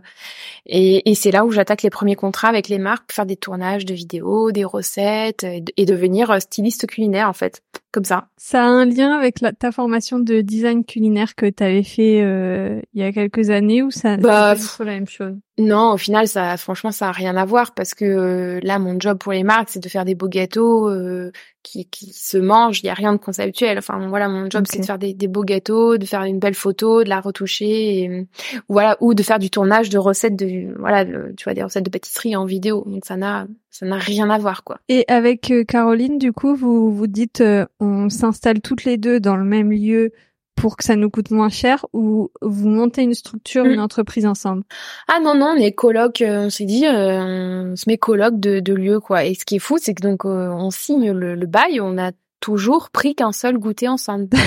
et, 0.68 1.16
c'est 1.16 1.32
là 1.32 1.46
où 1.46 1.52
j'attaque 1.52 1.82
les 1.82 1.90
premiers 1.90 2.16
contrats 2.16 2.48
avec 2.50 2.70
les 2.70 2.78
marques 2.78 3.12
faire 3.12 3.26
des 3.26 3.38
tournages 3.38 3.86
de 3.86 3.94
vidéos, 3.96 4.52
des 4.52 4.66
recettes 4.66 5.44
et, 5.44 5.64
et 5.78 5.86
devenir 5.86 6.30
euh, 6.32 6.40
styliste 6.40 6.86
culinaire 6.88 7.28
en 7.28 7.34
fait, 7.34 7.64
comme 7.92 8.06
ça. 8.06 8.29
Ça 8.42 8.64
a 8.64 8.68
un 8.68 8.86
lien 8.86 9.12
avec 9.18 9.42
la- 9.42 9.52
ta 9.52 9.74
formation 9.74 10.18
de 10.18 10.40
design 10.40 10.86
culinaire 10.86 11.36
que 11.36 11.46
tu 11.50 11.62
avais 11.62 11.84
fait 11.84 12.22
euh, 12.24 12.80
il 12.94 13.02
y 13.02 13.04
a 13.04 13.12
quelques 13.12 13.50
années 13.50 13.84
ou 13.84 13.92
ça 13.92 14.16
Bah, 14.16 14.56
c'est 14.56 14.86
la 14.86 14.92
même 14.94 15.08
chose? 15.10 15.36
Non, 15.58 15.92
au 15.92 15.98
final, 15.98 16.26
ça, 16.30 16.56
franchement, 16.56 16.92
ça 16.94 17.10
a 17.10 17.12
rien 17.12 17.36
à 17.36 17.44
voir 17.44 17.74
parce 17.74 17.94
que 17.94 18.06
euh, 18.06 18.60
là, 18.64 18.80
mon 18.80 18.98
job 18.98 19.18
pour 19.18 19.34
les 19.34 19.44
marques, 19.44 19.68
c'est 19.72 19.84
de 19.84 19.90
faire 19.90 20.06
des 20.06 20.16
beaux 20.16 20.30
gâteaux 20.30 20.90
euh, 20.90 21.34
qui, 21.64 21.86
qui 21.86 22.14
se 22.14 22.38
mangent. 22.38 22.80
Il 22.82 22.86
y 22.86 22.90
a 22.90 22.94
rien 22.94 23.12
de 23.12 23.18
conceptuel. 23.18 23.78
Enfin, 23.78 24.08
voilà, 24.08 24.30
mon 24.30 24.50
job, 24.50 24.64
c'est 24.70 24.80
de 24.80 24.86
faire 24.86 25.00
des, 25.00 25.14
des 25.14 25.28
beaux 25.28 25.44
gâteaux, 25.44 25.98
de 25.98 26.06
faire 26.06 26.24
une 26.24 26.40
belle 26.40 26.54
photo, 26.54 27.04
de 27.04 27.10
la 27.10 27.20
retoucher, 27.20 28.04
et, 28.04 28.28
voilà, 28.70 28.96
ou 29.02 29.14
de 29.14 29.22
faire 29.22 29.38
du 29.38 29.50
tournage 29.50 29.90
de 29.90 29.98
recettes 29.98 30.38
de, 30.38 30.74
voilà, 30.80 31.04
de- 31.04 31.34
tu 31.36 31.44
vois, 31.44 31.54
des 31.54 31.64
recettes 31.64 31.84
de 31.84 31.90
pâtisserie 31.90 32.38
en 32.38 32.46
vidéo. 32.46 32.86
Donc 32.88 33.04
ça 33.04 33.18
n'a, 33.18 33.46
ça 33.70 33.86
n'a 33.86 33.98
rien 33.98 34.30
à 34.30 34.38
voir, 34.38 34.64
quoi. 34.64 34.80
Et 34.88 35.04
avec 35.10 35.52
euh, 35.52 35.66
Caroline, 35.66 36.18
du 36.20 36.32
coup, 36.32 36.56
vous 36.56 36.94
vous 36.96 37.08
dites, 37.08 37.42
euh, 37.42 37.66
on 37.82 38.08
s'installe 38.32 38.62
toutes 38.62 38.84
les 38.86 38.98
deux 38.98 39.20
dans 39.20 39.36
le 39.36 39.44
même 39.46 39.72
lieu 39.72 40.12
pour 40.56 40.76
que 40.76 40.84
ça 40.84 40.98
nous 40.98 41.10
coûte 41.10 41.32
moins 41.32 41.48
cher, 41.48 41.86
ou 41.94 42.32
vous 42.42 42.68
montez 42.68 43.02
une 43.04 43.14
structure, 43.14 43.64
Mm. 43.64 43.72
une 43.72 43.80
entreprise 43.80 44.26
ensemble? 44.26 44.64
Ah 45.08 45.20
non 45.24 45.34
non, 45.34 45.54
on 45.56 45.62
est 45.62 45.72
coloc. 45.72 46.22
euh, 46.22 46.48
on 46.48 46.50
s'est 46.50 46.66
dit, 46.66 46.86
euh, 46.86 47.72
on 47.72 47.76
se 47.78 47.86
met 47.88 47.98
coloc 47.98 48.38
de, 48.40 48.60
de 48.60 48.74
lieu 48.74 49.00
quoi. 49.00 49.24
Et 49.24 49.36
ce 49.36 49.46
qui 49.46 49.56
est 49.56 49.60
fou, 49.60 49.78
c'est 49.80 49.94
que 49.94 50.02
donc 50.02 50.26
euh, 50.26 50.50
on 50.50 50.70
signe 50.70 51.12
le, 51.12 51.36
le 51.36 51.46
bail, 51.48 51.80
on 51.80 51.98
a 51.98 52.12
toujours 52.42 52.90
pris 52.90 53.16
qu'un 53.16 53.32
seul 53.32 53.58
goûter 53.58 53.88
ensemble. 53.88 54.28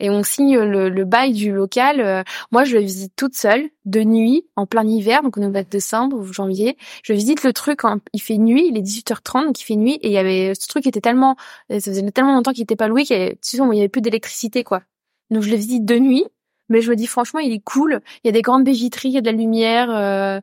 Et 0.00 0.10
on 0.10 0.22
signe 0.22 0.58
le, 0.58 0.88
le 0.88 1.04
bail 1.04 1.32
du 1.32 1.52
local. 1.52 2.00
euh, 2.00 2.22
moi, 2.50 2.64
je 2.64 2.74
le 2.74 2.80
visite 2.80 3.12
toute 3.16 3.34
seule, 3.34 3.68
de 3.84 4.02
nuit, 4.02 4.44
en 4.56 4.66
plein 4.66 4.86
hiver, 4.86 5.22
donc 5.22 5.36
on 5.36 5.42
est 5.42 5.46
au 5.46 5.50
mois 5.50 5.62
de 5.62 5.68
décembre 5.68 6.16
ou 6.16 6.24
janvier. 6.24 6.76
Je 7.04 7.12
visite 7.12 7.44
le 7.44 7.52
truc 7.52 7.80
quand 7.80 7.98
il 8.12 8.20
fait 8.20 8.38
nuit, 8.38 8.66
il 8.68 8.76
est 8.76 8.82
18h30, 8.82 9.46
donc 9.46 9.60
il 9.60 9.64
fait 9.64 9.76
nuit, 9.76 9.94
et 10.02 10.08
il 10.08 10.12
y 10.12 10.18
avait 10.18 10.54
ce 10.54 10.66
truc 10.66 10.82
qui 10.82 10.88
était 10.88 11.00
tellement, 11.00 11.36
ça 11.70 11.80
faisait 11.80 12.10
tellement 12.10 12.34
longtemps 12.34 12.52
qu'il 12.52 12.62
était 12.62 12.76
pas 12.76 12.88
loué 12.88 13.04
qu'il 13.04 13.16
y 13.16 13.20
avait, 13.20 13.32
tu 13.34 13.56
sais, 13.56 13.58
il 13.58 13.76
y 13.76 13.78
avait 13.78 13.88
plus 13.88 14.02
d'électricité, 14.02 14.64
quoi. 14.64 14.82
Donc 15.30 15.42
je 15.42 15.50
le 15.50 15.56
visite 15.56 15.84
de 15.84 15.98
nuit, 15.98 16.24
mais 16.68 16.80
je 16.80 16.90
me 16.90 16.96
dis 16.96 17.06
franchement, 17.06 17.40
il 17.40 17.52
est 17.52 17.62
cool. 17.62 18.00
Il 18.24 18.28
y 18.28 18.30
a 18.30 18.32
des 18.32 18.42
grandes 18.42 18.64
baies 18.64 18.72
il 18.72 19.10
y 19.10 19.18
a 19.18 19.20
de 19.20 19.26
la 19.26 19.32
lumière, 19.32 19.90
euh, 19.90 20.40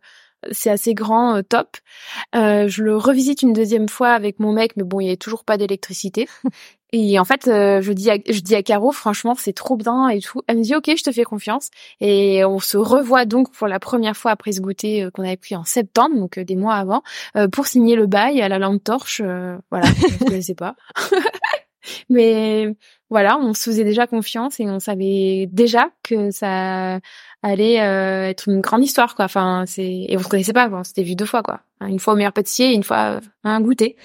c'est 0.52 0.70
assez 0.70 0.94
grand, 0.94 1.38
euh, 1.38 1.42
top. 1.42 1.78
Euh, 2.36 2.68
je 2.68 2.84
le 2.84 2.96
revisite 2.96 3.42
une 3.42 3.54
deuxième 3.54 3.90
fois 3.90 4.10
avec 4.10 4.40
mon 4.40 4.52
mec, 4.54 4.76
mais 4.78 4.84
bon, 4.84 5.00
il 5.00 5.06
y 5.06 5.08
avait 5.08 5.18
toujours 5.18 5.44
pas 5.44 5.58
d'électricité. 5.58 6.28
Et 6.94 7.20
en 7.20 7.26
fait, 7.26 7.48
euh, 7.48 7.82
je 7.82 7.92
dis 7.92 8.10
à, 8.10 8.18
je 8.30 8.40
dis 8.40 8.56
à 8.56 8.64
Caro, 8.64 8.92
franchement, 8.92 9.36
c'est 9.38 9.54
trop 9.54 9.76
bien 9.76 10.08
et 10.08 10.22
tout. 10.22 10.42
Elle 10.48 10.58
me 10.58 10.64
dit, 10.64 10.74
ok, 10.76 10.90
je 10.98 11.04
te 11.04 11.12
fais 11.12 11.24
confiance. 11.24 11.70
Et 12.00 12.46
on 12.46 12.60
se 12.60 12.78
revoit 12.78 13.26
donc 13.26 13.52
pour 13.52 13.68
la 13.68 13.80
première 13.80 14.16
fois 14.16 14.32
après 14.32 14.54
ce 14.54 14.62
goûter 14.62 15.04
euh, 15.04 15.12
qu'on 15.12 15.24
avait 15.24 15.36
pris 15.38 15.56
en 15.56 15.66
septembre, 15.66 16.16
donc 16.16 16.38
euh, 16.38 16.46
des 16.46 16.56
mois 16.56 16.76
avant, 16.76 17.04
euh, 17.36 17.50
pour 17.50 17.68
signer 17.68 17.96
le 17.96 18.08
bail 18.08 18.42
à 18.42 18.48
la 18.48 18.58
lampe 18.58 18.84
torche. 18.84 19.22
euh, 19.24 19.58
voilà, 19.70 19.88
je 19.88 20.14
ne 20.14 20.18
connaissais 20.30 20.56
pas. 20.56 20.76
mais 22.10 22.74
voilà, 23.10 23.38
on 23.38 23.54
se 23.54 23.70
faisait 23.70 23.84
déjà 23.84 24.08
confiance 24.08 24.60
et 24.60 24.66
on 24.70 24.80
savait 24.80 25.48
déjà 25.52 25.90
que 26.04 26.32
ça 26.32 27.00
allait 27.44 27.82
euh, 27.82 28.30
être 28.30 28.48
une 28.50 28.62
grande 28.62 28.84
histoire, 28.84 29.16
quoi. 29.16 29.26
Enfin, 29.26 29.66
c'est 29.68 30.06
et 30.08 30.16
on 30.18 30.24
se 30.24 30.30
connaissait 30.30 30.54
pas, 30.54 30.70
quoi. 30.70 30.84
C'était 30.86 31.04
vu 31.04 31.16
deux 31.16 31.26
fois, 31.26 31.44
quoi. 31.44 31.62
Une 31.82 32.00
fois 32.00 32.14
au 32.14 32.16
meilleur 32.16 32.34
pâtissier, 32.34 32.72
et 32.72 32.74
une 32.74 32.84
fois 32.84 33.20
un 33.44 33.62
goûter. 33.62 33.98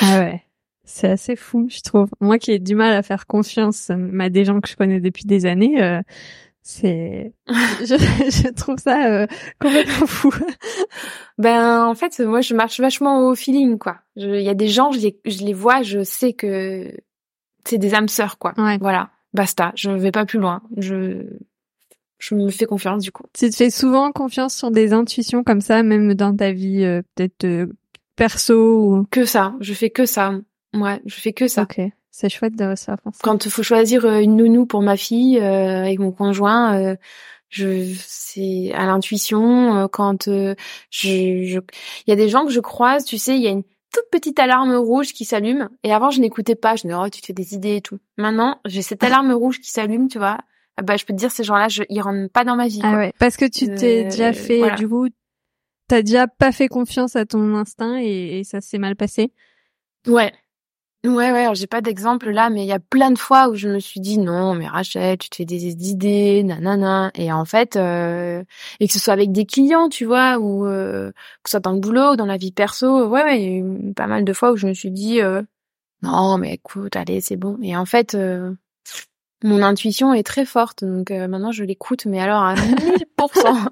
ah 0.00 0.18
ouais. 0.20 0.42
C'est 0.90 1.08
assez 1.08 1.36
fou, 1.36 1.66
je 1.68 1.82
trouve. 1.82 2.08
Moi 2.20 2.38
qui 2.38 2.50
ai 2.50 2.58
du 2.58 2.74
mal 2.74 2.94
à 2.94 3.02
faire 3.02 3.26
confiance 3.26 3.90
à 3.90 4.28
des 4.30 4.44
gens 4.46 4.60
que 4.60 4.68
je 4.68 4.74
connais 4.74 5.00
depuis 5.00 5.26
des 5.26 5.44
années, 5.44 5.82
euh, 5.82 6.00
c'est, 6.62 7.34
je, 7.48 7.84
je, 7.84 8.52
trouve 8.54 8.78
ça 8.78 9.06
euh, 9.06 9.26
complètement 9.60 10.06
fou. 10.06 10.32
ben 11.36 11.84
en 11.84 11.94
fait, 11.94 12.18
moi 12.20 12.40
je 12.40 12.54
marche 12.54 12.80
vachement 12.80 13.28
au 13.28 13.34
feeling, 13.34 13.76
quoi. 13.76 13.98
Il 14.16 14.40
y 14.40 14.48
a 14.48 14.54
des 14.54 14.68
gens, 14.68 14.90
je 14.90 15.00
les, 15.00 15.20
je 15.26 15.44
les 15.44 15.52
vois, 15.52 15.82
je 15.82 16.02
sais 16.02 16.32
que 16.32 16.90
c'est 17.64 17.78
des 17.78 17.94
âmes 17.94 18.08
sœurs, 18.08 18.38
quoi. 18.38 18.54
Voilà, 18.80 19.10
basta. 19.34 19.72
Je 19.74 19.90
vais 19.90 20.10
pas 20.10 20.24
plus 20.24 20.38
loin. 20.38 20.62
Je 20.78 21.22
je 22.18 22.34
me 22.34 22.48
fais 22.50 22.64
confiance 22.64 23.02
du 23.02 23.12
coup. 23.12 23.24
Tu 23.32 23.50
te 23.50 23.56
fais 23.56 23.70
souvent 23.70 24.10
confiance 24.10 24.54
sur 24.54 24.70
des 24.70 24.94
intuitions 24.94 25.44
comme 25.44 25.60
ça, 25.60 25.82
même 25.82 26.14
dans 26.14 26.34
ta 26.34 26.52
vie 26.52 26.82
euh, 26.82 27.02
peut-être 27.14 27.44
euh, 27.44 27.66
perso 28.16 28.82
ou... 28.82 29.04
Que 29.10 29.24
ça. 29.24 29.54
Je 29.60 29.72
fais 29.74 29.90
que 29.90 30.06
ça. 30.06 30.32
Ouais, 30.80 31.00
je 31.04 31.14
fais 31.14 31.32
que 31.32 31.48
ça. 31.48 31.62
Ok, 31.62 31.80
c'est 32.10 32.28
chouette 32.28 32.56
de 32.56 32.74
ça. 32.74 32.96
Quand 33.22 33.44
il 33.44 33.50
faut 33.50 33.62
choisir 33.62 34.04
euh, 34.04 34.20
une 34.20 34.36
nounou 34.36 34.66
pour 34.66 34.82
ma 34.82 34.96
fille 34.96 35.38
euh, 35.38 35.82
avec 35.82 35.98
mon 35.98 36.12
conjoint, 36.12 36.76
euh, 36.76 36.96
je 37.48 37.94
c'est 37.98 38.72
à 38.74 38.86
l'intuition. 38.86 39.88
quand 39.88 40.24
je, 40.24 40.54
je, 40.90 41.58
il 41.58 42.08
y 42.08 42.12
a 42.12 42.16
des 42.16 42.28
gens 42.28 42.44
que 42.44 42.52
je 42.52 42.60
croise, 42.60 43.04
tu 43.04 43.18
sais, 43.18 43.36
il 43.36 43.42
y 43.42 43.46
a 43.46 43.50
une 43.50 43.62
toute 43.62 44.10
petite 44.10 44.38
alarme 44.38 44.74
rouge 44.74 45.12
qui 45.12 45.24
s'allume. 45.24 45.68
Et 45.82 45.92
avant, 45.92 46.10
je 46.10 46.20
n'écoutais 46.20 46.54
pas. 46.54 46.76
Je 46.76 46.86
me 46.86 46.92
disais, 46.92 47.02
oh, 47.02 47.08
tu 47.08 47.20
te 47.20 47.26
fais 47.26 47.32
des 47.32 47.54
idées 47.54 47.76
et 47.76 47.80
tout. 47.80 47.98
Maintenant, 48.16 48.60
j'ai 48.66 48.82
cette 48.82 49.02
alarme 49.04 49.32
rouge 49.32 49.60
qui 49.60 49.70
s'allume, 49.70 50.08
tu 50.08 50.18
vois. 50.18 50.38
Ah 50.76 50.82
bah, 50.82 50.96
je 50.96 51.04
peux 51.04 51.12
te 51.12 51.18
dire, 51.18 51.30
ces 51.30 51.42
gens-là, 51.42 51.68
je, 51.68 51.82
ils 51.88 52.00
rentrent 52.00 52.30
pas 52.30 52.44
dans 52.44 52.54
ma 52.54 52.68
vie. 52.68 52.80
Ah 52.82 52.96
ouais. 52.96 53.12
Parce 53.18 53.36
que 53.36 53.46
tu 53.46 53.66
t'es 53.74 54.04
déjà 54.04 54.32
fait, 54.32 54.76
du 54.76 54.88
coup, 54.88 55.08
t'as 55.88 56.02
déjà 56.02 56.28
pas 56.28 56.52
fait 56.52 56.68
confiance 56.68 57.16
à 57.16 57.24
ton 57.24 57.54
instinct 57.54 57.98
et 58.00 58.42
ça 58.44 58.60
s'est 58.60 58.78
mal 58.78 58.94
passé. 58.94 59.32
Ouais. 60.06 60.32
Ouais, 61.04 61.30
ouais, 61.30 61.48
j'ai 61.54 61.68
pas 61.68 61.80
d'exemple 61.80 62.30
là, 62.30 62.50
mais 62.50 62.64
il 62.64 62.66
y 62.66 62.72
a 62.72 62.80
plein 62.80 63.12
de 63.12 63.18
fois 63.18 63.48
où 63.48 63.54
je 63.54 63.68
me 63.68 63.78
suis 63.78 64.00
dit 64.00 64.18
non, 64.18 64.54
mais 64.54 64.66
Rachel, 64.66 65.16
tu 65.16 65.30
te 65.30 65.36
fais 65.36 65.44
des 65.44 65.66
idées, 65.66 66.42
nanana. 66.42 67.12
Et 67.14 67.32
en 67.32 67.44
fait, 67.44 67.76
euh, 67.76 68.42
et 68.80 68.88
que 68.88 68.92
ce 68.92 68.98
soit 68.98 69.12
avec 69.12 69.30
des 69.30 69.46
clients, 69.46 69.88
tu 69.88 70.04
vois, 70.04 70.38
ou 70.38 70.66
euh, 70.66 71.12
que 71.44 71.50
ce 71.50 71.52
soit 71.52 71.60
dans 71.60 71.72
le 71.72 71.78
boulot 71.78 72.14
ou 72.14 72.16
dans 72.16 72.26
la 72.26 72.36
vie 72.36 72.50
perso, 72.50 73.06
ouais, 73.06 73.22
ouais, 73.22 73.40
il 73.40 73.44
y 73.44 73.54
a 73.54 73.58
eu 73.58 73.94
pas 73.94 74.08
mal 74.08 74.24
de 74.24 74.32
fois 74.32 74.50
où 74.50 74.56
je 74.56 74.66
me 74.66 74.74
suis 74.74 74.90
dit 74.90 75.20
euh, 75.20 75.40
non, 76.02 76.36
mais 76.38 76.54
écoute, 76.54 76.96
allez, 76.96 77.20
c'est 77.20 77.36
bon. 77.36 77.58
Et 77.62 77.76
en 77.76 77.84
fait, 77.84 78.14
euh, 78.14 78.52
mon 79.44 79.62
intuition 79.62 80.12
est 80.14 80.24
très 80.24 80.44
forte, 80.44 80.84
donc 80.84 81.12
euh, 81.12 81.28
maintenant 81.28 81.52
je 81.52 81.62
l'écoute, 81.62 82.06
mais 82.06 82.20
alors 82.20 82.42
à 82.42 82.54
1000%. 82.56 83.68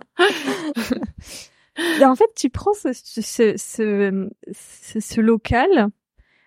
en 2.04 2.14
fait, 2.14 2.30
tu 2.36 2.50
prends 2.50 2.74
ce, 2.74 2.92
ce, 2.92 3.54
ce, 3.56 4.28
ce 4.54 5.20
local 5.20 5.88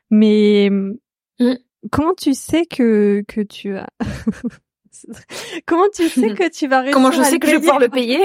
mais 0.10 0.70
mmh. 0.72 1.54
comment 1.92 2.14
tu 2.14 2.34
sais 2.34 2.66
que 2.66 3.24
que 3.28 3.42
tu 3.42 3.76
as 3.76 3.90
Comment 5.66 5.88
tu 5.94 6.10
sais 6.10 6.34
que 6.34 6.50
tu 6.50 6.68
vas 6.68 6.82
réussir 6.82 6.94
Comment 6.94 7.12
je 7.12 7.22
sais 7.24 7.40
que 7.40 7.48
je 7.48 7.54
vais 7.54 7.60
pouvoir 7.60 7.80
le 7.80 7.90
payer? 7.90 8.20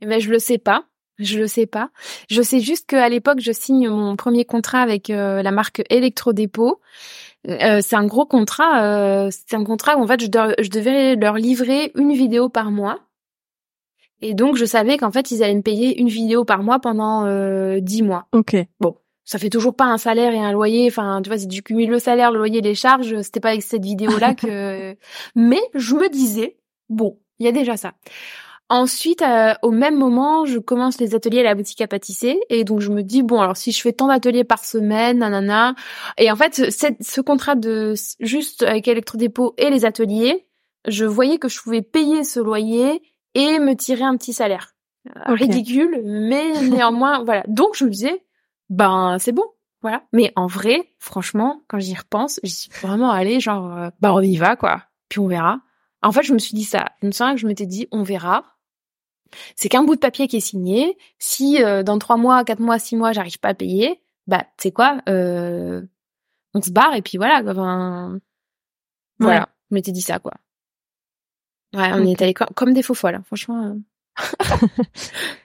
Eh 0.00 0.06
ben 0.06 0.20
je 0.20 0.30
le 0.30 0.38
sais 0.38 0.58
pas. 0.58 0.84
Je 1.18 1.38
le 1.38 1.46
sais 1.46 1.66
pas. 1.66 1.90
Je 2.30 2.42
sais 2.42 2.60
juste 2.60 2.88
qu'à 2.88 3.08
l'époque, 3.08 3.38
je 3.40 3.52
signe 3.52 3.88
mon 3.88 4.16
premier 4.16 4.44
contrat 4.44 4.80
avec 4.80 5.10
euh, 5.10 5.42
la 5.42 5.50
marque 5.50 5.82
Electrodépôt. 5.90 6.80
Euh, 7.48 7.80
c'est 7.82 7.96
un 7.96 8.06
gros 8.06 8.26
contrat. 8.26 8.82
Euh, 8.82 9.30
c'est 9.30 9.56
un 9.56 9.64
contrat 9.64 9.96
où 9.96 10.02
en 10.02 10.06
fait, 10.06 10.20
je, 10.20 10.26
je, 10.26 10.70
devais 10.70 11.16
leur 11.16 11.36
livrer 11.36 11.92
une 11.96 12.12
vidéo 12.12 12.48
par 12.48 12.70
mois. 12.70 13.00
Et 14.20 14.34
donc, 14.34 14.56
je 14.56 14.64
savais 14.64 14.96
qu'en 14.96 15.10
fait, 15.10 15.32
ils 15.32 15.42
allaient 15.42 15.54
me 15.54 15.62
payer 15.62 16.00
une 16.00 16.08
vidéo 16.08 16.44
par 16.44 16.62
mois 16.62 16.78
pendant 16.78 17.26
euh, 17.26 17.80
dix 17.80 18.02
mois. 18.02 18.28
Ok. 18.32 18.56
Bon, 18.78 18.96
ça 19.24 19.38
fait 19.38 19.50
toujours 19.50 19.74
pas 19.74 19.84
un 19.84 19.98
salaire 19.98 20.32
et 20.32 20.38
un 20.38 20.52
loyer. 20.52 20.88
Enfin, 20.88 21.20
tu 21.22 21.30
vois, 21.30 21.38
si 21.38 21.48
tu 21.48 21.62
cumules 21.62 21.90
le 21.90 21.98
salaire, 21.98 22.32
le 22.32 22.38
loyer, 22.38 22.60
les 22.60 22.74
charges, 22.74 23.20
c'était 23.22 23.40
pas 23.40 23.50
avec 23.50 23.62
cette 23.62 23.84
vidéo-là 23.84 24.34
que. 24.36 24.96
Mais 25.34 25.60
je 25.74 25.94
me 25.94 26.08
disais, 26.08 26.56
bon, 26.88 27.18
il 27.38 27.46
y 27.46 27.48
a 27.48 27.52
déjà 27.52 27.76
ça. 27.76 27.92
Ensuite, 28.68 29.20
euh, 29.20 29.52
au 29.60 29.70
même 29.70 29.98
moment, 29.98 30.46
je 30.46 30.58
commence 30.58 30.98
les 30.98 31.14
ateliers 31.14 31.40
à 31.40 31.42
la 31.42 31.54
boutique 31.54 31.82
à 31.82 31.86
pâtisser 31.86 32.40
et 32.48 32.64
donc 32.64 32.80
je 32.80 32.90
me 32.90 33.02
dis 33.02 33.22
bon 33.22 33.38
alors 33.38 33.54
si 33.54 33.70
je 33.70 33.78
fais 33.82 33.92
tant 33.92 34.06
d'ateliers 34.06 34.44
par 34.44 34.64
semaine, 34.64 35.18
nanana, 35.18 35.74
et 36.16 36.30
en 36.30 36.36
fait 36.36 36.70
ce 36.70 37.20
contrat 37.20 37.54
de 37.54 37.92
juste 38.20 38.62
avec 38.62 38.88
Electrodépôt 38.88 39.52
et 39.58 39.68
les 39.68 39.84
ateliers, 39.84 40.46
je 40.88 41.04
voyais 41.04 41.36
que 41.36 41.48
je 41.48 41.60
pouvais 41.60 41.82
payer 41.82 42.24
ce 42.24 42.40
loyer 42.40 43.02
et 43.34 43.58
me 43.58 43.74
tirer 43.74 44.04
un 44.04 44.16
petit 44.16 44.32
salaire 44.32 44.74
ridicule, 45.26 46.00
mais 46.04 46.58
néanmoins 46.70 47.24
voilà. 47.24 47.44
Donc 47.48 47.76
je 47.76 47.84
me 47.84 47.90
disais 47.90 48.22
ben 48.72 49.18
c'est 49.20 49.32
bon, 49.32 49.44
voilà. 49.82 50.02
Mais 50.12 50.32
en 50.34 50.46
vrai, 50.46 50.92
franchement, 50.98 51.62
quand 51.68 51.78
j'y 51.78 51.94
repense, 51.94 52.40
j'y 52.42 52.54
suis 52.54 52.70
vraiment 52.80 53.10
allée 53.10 53.38
genre, 53.38 53.76
euh, 53.76 53.90
bah 54.00 54.14
on 54.14 54.20
y 54.20 54.36
va 54.36 54.56
quoi, 54.56 54.84
puis 55.08 55.18
on 55.20 55.28
verra. 55.28 55.60
En 56.02 56.10
fait, 56.10 56.22
je 56.22 56.32
me 56.32 56.38
suis 56.38 56.54
dit 56.54 56.64
ça. 56.64 56.86
Je 57.00 57.06
me 57.06 57.12
souviens 57.12 57.34
que 57.34 57.40
je 57.40 57.46
m'étais 57.46 57.66
dit, 57.66 57.86
on 57.92 58.02
verra. 58.02 58.56
C'est 59.56 59.68
qu'un 59.68 59.84
bout 59.84 59.94
de 59.94 60.00
papier 60.00 60.26
qui 60.26 60.38
est 60.38 60.40
signé. 60.40 60.96
Si 61.18 61.62
euh, 61.62 61.82
dans 61.82 61.98
trois 61.98 62.16
mois, 62.16 62.44
quatre 62.44 62.60
mois, 62.60 62.78
six 62.78 62.96
mois, 62.96 63.12
j'arrive 63.12 63.38
pas 63.38 63.50
à 63.50 63.54
payer, 63.54 64.02
bah 64.26 64.46
c'est 64.56 64.72
quoi 64.72 65.00
euh, 65.08 65.82
On 66.54 66.62
se 66.62 66.70
barre 66.70 66.94
et 66.94 67.02
puis 67.02 67.18
voilà. 67.18 67.42
Enfin, 67.46 68.18
voilà. 69.18 69.48
Je 69.70 69.74
m'étais 69.74 69.92
dit 69.92 70.02
ça 70.02 70.18
quoi. 70.18 70.32
Ouais, 71.74 71.90
on 71.92 72.04
est 72.04 72.20
allé 72.20 72.34
comme 72.34 72.72
des 72.72 72.82
faux 72.82 72.94
folles. 72.94 73.16
Hein. 73.16 73.22
Franchement. 73.26 73.76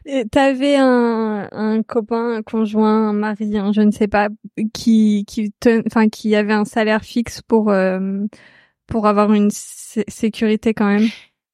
Euh. 0.08 0.24
T'avais 0.32 0.76
un, 0.76 1.50
un 1.52 1.84
copain, 1.84 2.38
un 2.38 2.44
conjoint, 2.44 3.10
un 3.10 3.14
mari, 3.14 3.52
je 3.74 3.82
ne 3.82 3.92
sais 3.92 4.08
pas, 4.08 4.30
qui 4.74 5.26
qui 5.26 5.54
enfin 5.86 6.10
qui 6.10 6.36
avait 6.36 6.54
un 6.54 6.66
salaire 6.66 7.04
fixe 7.04 7.42
pour 7.42 7.70
euh, 7.70 8.26
pour 8.88 9.08
avoir 9.08 9.34
une 9.34 9.50
sécurité 9.52 10.74
quand 10.74 10.88
même. 10.88 11.08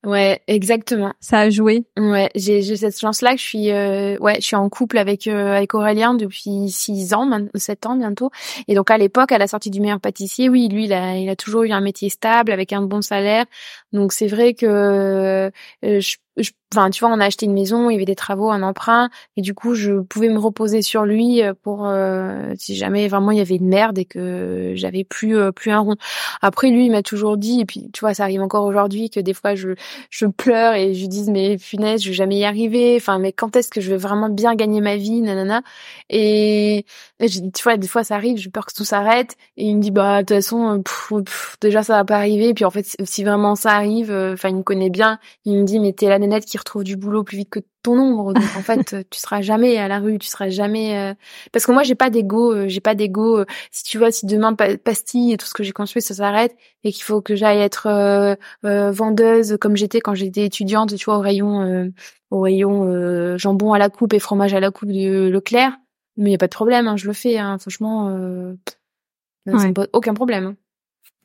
Ouais, 0.05 0.41
exactement. 0.47 1.14
Ça 1.22 1.39
a 1.39 1.49
joué. 1.49 1.86
Ouais, 1.97 2.30
j'ai 2.36 2.61
cette 2.76 2.99
chance-là 2.99 3.32
que 3.32 3.38
je 3.38 3.43
suis 3.43 3.72
euh, 3.72 4.18
ouais, 4.18 4.36
je 4.36 4.45
suis 4.45 4.55
en 4.57 4.68
couple 4.68 4.97
avec 4.97 5.28
euh, 5.28 5.55
avec 5.55 5.74
Aurélien 5.76 6.14
depuis 6.14 6.70
six 6.70 7.14
ans, 7.14 7.30
sept 7.55 7.86
ans 7.86 7.95
bientôt. 7.95 8.30
Et 8.68 8.76
donc 8.76 8.91
à 8.91 8.97
l'époque, 8.97 9.32
à 9.32 9.38
la 9.38 9.47
sortie 9.47 9.70
du 9.70 9.80
meilleur 9.80 10.01
pâtissier, 10.01 10.49
oui, 10.49 10.68
lui, 10.68 10.86
il 10.86 10.93
a 10.93 11.16
il 11.16 11.30
a 11.30 11.38
toujours 11.38 11.64
eu 11.64 11.72
un 11.72 11.80
métier 11.80 12.09
stable 12.09 12.51
avec 12.51 12.74
un 12.74 12.82
bon 12.82 13.01
salaire. 13.01 13.45
Donc 13.93 14.11
c'est 14.11 14.28
vrai 14.28 14.53
que 14.55 14.66
euh, 14.66 15.49
je 15.82 16.18
enfin 16.74 16.90
tu 16.90 17.02
vois 17.02 17.14
on 17.14 17.20
a 17.20 17.26
acheté 17.26 17.46
une 17.46 17.54
maison 17.54 17.90
il 17.90 17.94
y 17.94 17.96
avait 17.96 18.06
des 18.06 18.16
travaux 18.16 18.50
un 18.50 18.64
emprunt 18.64 19.10
et 19.38 19.42
du 19.42 19.54
coup 19.54 19.76
je 19.76 20.02
pouvais 20.02 20.30
me 20.30 20.40
reposer 20.40 20.82
sur 20.82 21.06
lui 21.06 21.44
euh, 21.44 21.54
pour 21.54 21.86
euh, 21.86 22.54
si 22.58 22.76
jamais 22.76 23.08
vraiment 23.08 23.32
il 23.32 23.38
y 23.38 23.42
avait 23.42 23.58
une 23.58 23.68
merde 23.68 24.00
et 24.00 24.06
que 24.06 24.74
j'avais 24.76 25.04
plus 25.04 25.38
euh, 25.38 25.52
plus 25.52 25.72
un 25.72 25.80
rond. 25.80 25.96
Après 26.42 26.70
lui 26.70 26.86
il 26.86 26.92
m'a 26.92 27.04
toujours 27.04 27.38
dit 27.38 27.62
et 27.62 27.66
puis 27.66 27.90
tu 27.94 28.02
vois 28.02 28.14
ça 28.14 28.24
arrive 28.24 28.42
encore 28.42 28.66
aujourd'hui 28.66 29.10
que 29.10 29.20
des 29.20 29.34
fois 29.34 29.56
je 29.56 29.70
je 30.10 30.26
pleure 30.26 30.74
et 30.74 30.94
je 30.94 31.06
dis 31.06 31.30
mais 31.30 31.58
punaise 31.58 32.02
je 32.02 32.10
vais 32.10 32.16
jamais 32.16 32.38
y 32.38 32.46
arriver. 32.46 32.96
Enfin 32.98 33.20
mais 33.20 33.32
quand 33.32 33.56
est-ce 33.56 33.70
que 33.70 33.82
je 33.82 33.92
vais 33.92 33.98
vraiment 33.98 34.30
bien 34.30 34.56
gagner 34.56 34.82
ma 34.82 34.96
vie 34.96 35.22
nanana. 35.22 35.62
Et, 36.10 36.86
tu 37.20 37.64
vois 37.64 37.78
des 37.78 37.88
fois 37.88 38.04
ça 38.04 38.16
arrive 38.16 38.38
j'ai 38.38 38.50
peur 38.50 38.66
que 38.66 38.74
tout 38.74 38.84
s'arrête 38.86 39.36
et 39.58 39.66
il 39.66 39.78
me 39.78 39.82
dit 39.82 39.92
bah 39.92 40.24
de 40.24 40.26
toute 40.26 40.36
façon 40.38 40.84
déjà 41.62 41.84
ça 41.84 41.98
va 41.98 42.06
pas 42.06 42.18
arriver. 42.18 42.50
Et 42.50 42.54
puis 42.54 42.66
en 42.66 42.72
fait 42.72 42.96
si 43.04 43.24
vraiment 43.24 43.56
ça 43.56 43.72
arrive 43.72 44.12
enfin 44.12 44.50
il 44.50 44.56
me 44.56 44.64
connaît 44.64 44.90
bien 44.90 45.20
il 45.46 45.58
me 45.60 45.64
dit 45.66 45.80
mais 45.80 45.94
t'es 45.94 46.10
la 46.10 46.20
nénette 46.24 46.45
qui 46.45 46.57
retrouve 46.57 46.84
du 46.84 46.95
boulot 46.95 47.24
plus 47.24 47.38
vite 47.38 47.49
que 47.49 47.59
ton 47.84 47.99
ombre. 47.99 48.34
Donc 48.34 48.43
en 48.57 48.61
fait, 48.61 48.95
tu 49.09 49.19
seras 49.19 49.41
jamais 49.41 49.78
à 49.78 49.88
la 49.88 49.99
rue, 49.99 50.17
tu 50.19 50.28
seras 50.28 50.49
jamais 50.49 50.97
euh, 50.97 51.13
parce 51.51 51.65
que 51.65 51.71
moi 51.71 51.84
j'ai 51.84 51.95
pas 51.95 52.09
d'ego, 52.09 52.53
euh, 52.53 52.67
j'ai 52.67 52.82
pas 52.82 52.95
d'ego. 52.95 53.39
Euh, 53.39 53.45
si 53.71 53.84
tu 53.84 53.97
vois, 53.97 54.11
si 54.11 54.26
demain 54.26 54.53
pastille 54.53 55.34
et 55.34 55.38
tout 55.38 55.45
ce 55.45 55.53
que 55.53 55.63
j'ai 55.63 55.71
construit 55.71 56.01
ça 56.01 56.13
s'arrête 56.13 56.55
et 56.84 56.91
qu'il 56.91 57.03
faut 57.03 57.21
que 57.21 57.36
j'aille 57.36 57.59
être 57.59 58.38
vendeuse 58.63 59.57
comme 59.59 59.76
j'étais 59.76 60.01
quand 60.01 60.15
j'étais 60.15 60.45
étudiante, 60.45 60.95
tu 60.95 61.05
vois, 61.05 61.17
au 61.17 61.21
rayon 61.21 61.91
au 62.32 62.41
rayon 62.41 63.38
jambon 63.38 63.74
à 63.74 63.80
la 63.80 63.89
coupe 63.89 64.13
et 64.13 64.19
fromage 64.19 64.53
à 64.53 64.59
la 64.59 64.71
coupe 64.71 64.91
de 64.91 65.30
Leclerc, 65.30 65.78
mais 66.17 66.32
y 66.32 66.36
a 66.36 66.38
pas 66.38 66.47
de 66.47 66.53
problème, 66.53 66.88
hein, 66.88 66.97
je 66.97 67.07
le 67.07 67.13
fais. 67.13 67.38
Hein, 67.38 67.57
franchement, 67.57 68.09
euh, 68.09 68.55
aucun 69.93 70.13
problème. 70.13 70.45
Hein. 70.45 70.55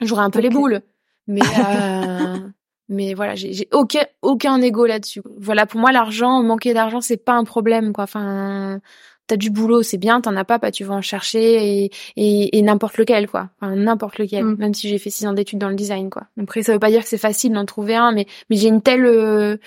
J'aurai 0.00 0.22
un 0.22 0.30
peu 0.30 0.40
les 0.40 0.50
boules, 0.50 0.80
mais 1.26 1.40
mais 2.88 3.14
voilà 3.14 3.34
j'ai 3.34 3.68
aucun 3.72 4.04
aucun 4.22 4.60
ego 4.60 4.86
là-dessus 4.86 5.22
voilà 5.36 5.66
pour 5.66 5.80
moi 5.80 5.92
l'argent 5.92 6.42
manquer 6.42 6.74
d'argent 6.74 7.00
c'est 7.00 7.16
pas 7.16 7.34
un 7.34 7.44
problème 7.44 7.92
quoi 7.92 8.04
enfin 8.04 8.80
t'as 9.26 9.36
du 9.36 9.50
boulot 9.50 9.82
c'est 9.82 9.98
bien 9.98 10.20
t'en 10.20 10.36
as 10.36 10.44
pas 10.44 10.58
bah 10.58 10.70
tu 10.70 10.84
vas 10.84 10.94
en 10.94 11.02
chercher 11.02 11.84
et 11.84 11.90
et, 12.16 12.58
et 12.58 12.62
n'importe 12.62 12.96
lequel 12.96 13.28
quoi 13.28 13.50
enfin 13.60 13.76
n'importe 13.76 14.18
lequel 14.18 14.44
mm. 14.44 14.56
même 14.56 14.74
si 14.74 14.88
j'ai 14.88 14.98
fait 14.98 15.10
six 15.10 15.26
ans 15.26 15.32
d'études 15.32 15.58
dans 15.58 15.68
le 15.68 15.76
design 15.76 16.10
quoi 16.10 16.24
après 16.40 16.62
ça 16.62 16.72
veut 16.72 16.78
pas 16.78 16.90
dire 16.90 17.02
que 17.02 17.08
c'est 17.08 17.18
facile 17.18 17.52
d'en 17.52 17.66
trouver 17.66 17.94
un 17.94 18.12
mais 18.12 18.26
mais 18.48 18.56
j'ai 18.56 18.68
une 18.68 18.82
telle 18.82 19.04
euh, 19.04 19.58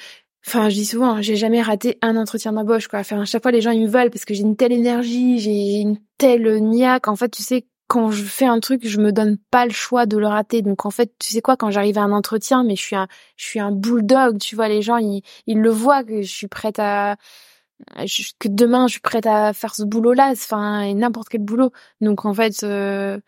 Enfin, 0.48 0.70
je 0.70 0.76
dis 0.76 0.86
souvent, 0.86 1.12
hein, 1.18 1.22
j'ai 1.22 1.36
jamais 1.36 1.62
raté 1.62 2.00
un 2.02 2.18
entretien 2.18 2.52
d'embauche, 2.52 2.88
quoi. 2.88 3.00
Enfin, 3.00 3.22
à 3.22 3.26
chaque 3.26 3.44
fois, 3.44 3.52
les 3.52 3.62
gens, 3.62 3.70
ils 3.72 3.84
me 3.84 3.88
veulent 3.88 4.10
parce 4.10 4.26
que 4.26 4.34
j'ai 4.34 4.42
une 4.42 4.56
telle 4.56 4.72
énergie, 4.72 5.38
j'ai 5.38 5.82
une 5.82 6.00
telle 6.18 6.64
niaque. 6.64 7.08
En 7.08 7.16
fait, 7.16 7.30
tu 7.30 7.44
sais, 7.44 7.66
quand 7.92 8.10
je 8.10 8.24
fais 8.24 8.46
un 8.46 8.62
truc, 8.62 8.88
je 8.88 9.02
me 9.02 9.12
donne 9.12 9.38
pas 9.38 9.66
le 9.66 9.74
choix 9.74 10.06
de 10.06 10.18
le 10.18 10.26
rater. 10.26 10.62
Donc 10.62 10.86
en 10.86 10.92
fait, 10.92 11.12
tu 11.20 11.28
sais 11.28 11.42
quoi, 11.42 11.58
quand 11.58 11.72
j'arrive 11.72 11.98
à 11.98 12.04
un 12.04 12.14
entretien, 12.14 12.64
mais 12.64 12.78
je 12.78 12.82
suis 12.82 12.96
un, 12.96 13.10
je 13.36 13.46
suis 13.46 13.60
un 13.60 13.74
bulldog, 13.74 14.38
tu 14.40 14.56
vois, 14.56 14.70
les 14.70 14.82
gens, 14.82 14.96
ils, 14.96 15.24
ils 15.46 15.60
le 15.60 15.70
voient 15.72 16.06
que 16.06 16.22
je 16.22 16.32
suis 16.32 16.48
prête 16.48 16.80
à, 16.80 17.18
que 18.40 18.48
demain 18.48 18.88
je 18.88 18.94
suis 18.94 19.02
prête 19.02 19.26
à 19.26 19.52
faire 19.52 19.76
ce 19.76 19.84
boulot-là, 19.84 20.30
enfin, 20.32 20.94
n'importe 20.94 21.28
quel 21.28 21.42
boulot. 21.42 21.74
Donc 22.00 22.24
en 22.24 22.34
fait, 22.34 22.64
euh, 22.64 23.20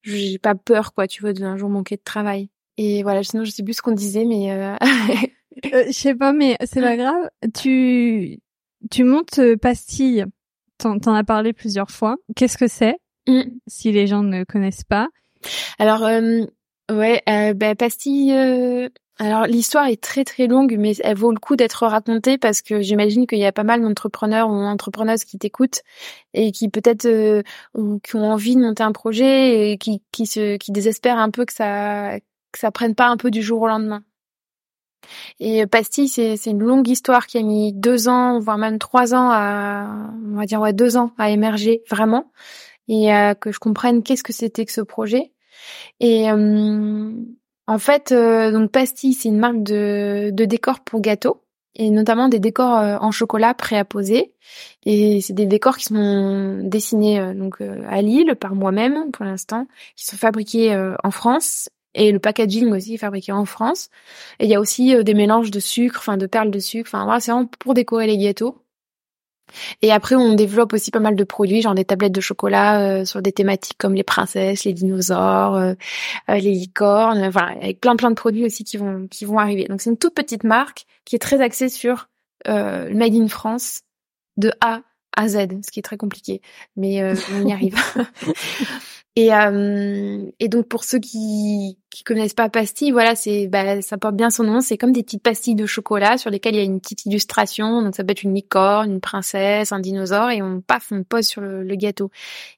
j'ai 0.00 0.38
pas 0.38 0.54
peur, 0.54 0.94
quoi, 0.94 1.06
tu 1.06 1.20
vois, 1.20 1.34
d'un 1.34 1.58
jour 1.58 1.68
manquer 1.68 1.96
de 1.96 2.02
travail. 2.02 2.48
Et 2.78 3.02
voilà, 3.02 3.22
sinon 3.22 3.44
je 3.44 3.50
sais 3.50 3.62
plus 3.62 3.74
ce 3.74 3.82
qu'on 3.82 3.92
disait, 3.92 4.24
mais 4.24 4.52
euh... 4.52 4.74
euh 5.74 5.84
je 5.88 5.92
sais 5.92 6.14
pas, 6.14 6.32
mais 6.32 6.56
c'est 6.64 6.80
pas 6.80 6.96
grave. 6.96 7.28
Tu, 7.52 8.40
tu 8.90 9.04
montes 9.04 9.38
euh, 9.38 9.58
Pastille. 9.58 10.24
T'en 10.78 10.96
as 10.96 11.24
parlé 11.24 11.52
plusieurs 11.52 11.90
fois. 11.90 12.16
Qu'est-ce 12.36 12.56
que 12.56 12.68
c'est? 12.68 12.96
Mm. 13.28 13.42
si 13.66 13.92
les 13.92 14.06
gens 14.06 14.22
ne 14.22 14.44
connaissent 14.44 14.84
pas. 14.84 15.08
Alors 15.78 16.04
euh, 16.04 16.44
ouais, 16.90 17.22
euh, 17.28 17.54
bah, 17.54 17.74
Pastille. 17.74 18.32
Euh, 18.32 18.88
alors 19.20 19.46
l'histoire 19.46 19.86
est 19.86 20.00
très 20.00 20.24
très 20.24 20.46
longue, 20.46 20.76
mais 20.78 20.94
elle 21.02 21.16
vaut 21.16 21.32
le 21.32 21.38
coup 21.38 21.56
d'être 21.56 21.86
racontée 21.86 22.38
parce 22.38 22.62
que 22.62 22.80
j'imagine 22.80 23.26
qu'il 23.26 23.38
y 23.38 23.44
a 23.44 23.52
pas 23.52 23.64
mal 23.64 23.82
d'entrepreneurs 23.82 24.48
ou 24.48 24.52
entrepreneuses 24.52 25.24
qui 25.24 25.38
t'écoutent 25.38 25.82
et 26.34 26.52
qui 26.52 26.68
peut-être 26.68 27.04
euh, 27.06 27.42
qui 27.74 28.16
ont 28.16 28.30
envie 28.32 28.54
de 28.56 28.60
monter 28.62 28.82
un 28.84 28.92
projet 28.92 29.72
et 29.72 29.78
qui 29.78 30.02
qui 30.12 30.26
se 30.26 30.56
qui 30.56 30.72
désespèrent 30.72 31.18
un 31.18 31.30
peu 31.30 31.44
que 31.44 31.52
ça 31.52 32.18
que 32.52 32.58
ça 32.58 32.70
prenne 32.70 32.94
pas 32.94 33.08
un 33.08 33.16
peu 33.16 33.30
du 33.30 33.42
jour 33.42 33.62
au 33.62 33.68
lendemain. 33.68 34.02
Et 35.40 35.66
Pastille, 35.66 36.08
c'est, 36.08 36.36
c'est 36.36 36.50
une 36.50 36.62
longue 36.62 36.88
histoire 36.88 37.26
qui 37.26 37.38
a 37.38 37.42
mis 37.42 37.72
deux 37.72 38.08
ans, 38.08 38.40
voire 38.40 38.58
même 38.58 38.78
trois 38.78 39.14
ans 39.14 39.30
à, 39.30 40.10
on 40.32 40.36
va 40.36 40.44
dire 40.46 40.60
ouais 40.60 40.72
deux 40.72 40.96
ans 40.96 41.12
à 41.18 41.30
émerger 41.30 41.82
vraiment 41.88 42.30
et 42.88 43.14
euh, 43.14 43.34
que 43.34 43.52
je 43.52 43.58
comprenne 43.58 44.02
qu'est-ce 44.02 44.22
que 44.22 44.32
c'était 44.32 44.64
que 44.64 44.72
ce 44.72 44.80
projet. 44.80 45.32
Et 46.00 46.30
euh, 46.30 47.12
en 47.66 47.78
fait, 47.78 48.12
euh, 48.12 48.50
donc 48.50 48.70
Pastille, 48.72 49.12
c'est 49.12 49.28
une 49.28 49.38
marque 49.38 49.62
de, 49.62 50.30
de 50.32 50.44
décors 50.44 50.80
pour 50.80 51.00
gâteaux 51.00 51.42
et 51.74 51.90
notamment 51.90 52.28
des 52.28 52.40
décors 52.40 52.72
en 53.00 53.12
chocolat 53.12 53.54
prêts 53.54 53.78
à. 53.78 53.84
Et 54.84 55.20
c'est 55.20 55.32
des 55.32 55.46
décors 55.46 55.76
qui 55.76 55.84
sont 55.84 56.60
dessinés 56.64 57.34
donc 57.34 57.60
à 57.60 58.02
Lille 58.02 58.34
par 58.34 58.56
moi-même 58.56 59.12
pour 59.12 59.24
l'instant, 59.24 59.68
qui 59.94 60.04
sont 60.04 60.16
fabriqués 60.16 60.76
en 61.04 61.10
France 61.12 61.68
et 61.94 62.10
le 62.10 62.18
packaging 62.18 62.72
aussi 62.72 62.94
est 62.94 62.98
fabriqué 62.98 63.30
en 63.30 63.44
France. 63.44 63.90
Et 64.40 64.46
il 64.46 64.50
y 64.50 64.56
a 64.56 64.60
aussi 64.60 64.92
des 65.04 65.14
mélanges 65.14 65.52
de 65.52 65.60
sucre, 65.60 65.98
enfin 66.00 66.16
de 66.16 66.26
perles 66.26 66.50
de 66.50 66.58
sucre, 66.58 66.90
enfin 66.92 67.04
voilà, 67.04 67.20
c'est 67.20 67.30
vraiment 67.30 67.46
pour 67.60 67.74
décorer 67.74 68.08
les 68.08 68.18
gâteaux. 68.18 68.60
Et 69.82 69.92
après, 69.92 70.14
on 70.14 70.34
développe 70.34 70.72
aussi 70.72 70.90
pas 70.90 71.00
mal 71.00 71.16
de 71.16 71.24
produits, 71.24 71.62
genre 71.62 71.74
des 71.74 71.84
tablettes 71.84 72.12
de 72.12 72.20
chocolat 72.20 72.80
euh, 72.80 73.04
sur 73.04 73.22
des 73.22 73.32
thématiques 73.32 73.78
comme 73.78 73.94
les 73.94 74.02
princesses, 74.02 74.64
les 74.64 74.72
dinosaures, 74.72 75.56
euh, 75.56 75.74
euh, 76.30 76.34
les 76.34 76.52
licornes, 76.52 77.28
voilà, 77.28 77.48
avec 77.60 77.80
plein 77.80 77.96
plein 77.96 78.10
de 78.10 78.16
produits 78.16 78.44
aussi 78.44 78.64
qui 78.64 78.76
vont 78.76 79.06
qui 79.08 79.24
vont 79.24 79.38
arriver. 79.38 79.66
Donc 79.68 79.80
c'est 79.80 79.90
une 79.90 79.98
toute 79.98 80.14
petite 80.14 80.44
marque 80.44 80.86
qui 81.04 81.16
est 81.16 81.20
très 81.20 81.40
axée 81.40 81.68
sur 81.68 82.08
le 82.46 82.94
made 82.94 83.14
in 83.14 83.28
France 83.28 83.82
de 84.36 84.52
A 84.60 84.82
à 85.16 85.28
Z, 85.28 85.48
ce 85.66 85.70
qui 85.70 85.80
est 85.80 85.82
très 85.82 85.96
compliqué, 85.96 86.40
mais 86.76 87.02
on 87.34 87.46
y 87.46 87.52
arrive. 87.52 87.76
Et, 89.16 89.34
euh, 89.34 90.30
et 90.38 90.48
donc 90.48 90.68
pour 90.68 90.84
ceux 90.84 91.00
qui 91.00 91.76
qui 91.90 92.04
connaissent 92.04 92.34
pas 92.34 92.48
pastille, 92.48 92.92
voilà, 92.92 93.16
c'est 93.16 93.48
bah, 93.48 93.80
ça 93.82 93.98
porte 93.98 94.14
bien 94.14 94.30
son 94.30 94.44
nom. 94.44 94.60
C'est 94.60 94.76
comme 94.76 94.92
des 94.92 95.02
petites 95.02 95.22
pastilles 95.22 95.54
de 95.54 95.66
chocolat 95.66 96.18
sur 96.18 96.30
lesquelles 96.30 96.54
il 96.54 96.58
y 96.58 96.60
a 96.60 96.64
une 96.64 96.80
petite 96.80 97.06
illustration. 97.06 97.82
Donc 97.82 97.96
ça 97.96 98.04
peut 98.04 98.12
être 98.12 98.22
une 98.22 98.34
licorne, 98.34 98.92
une 98.92 99.00
princesse, 99.00 99.72
un 99.72 99.80
dinosaure, 99.80 100.30
et 100.30 100.42
on 100.42 100.60
paf, 100.60 100.92
on 100.92 101.02
pose 101.02 101.26
sur 101.26 101.40
le, 101.40 101.64
gâteau. 101.74 102.10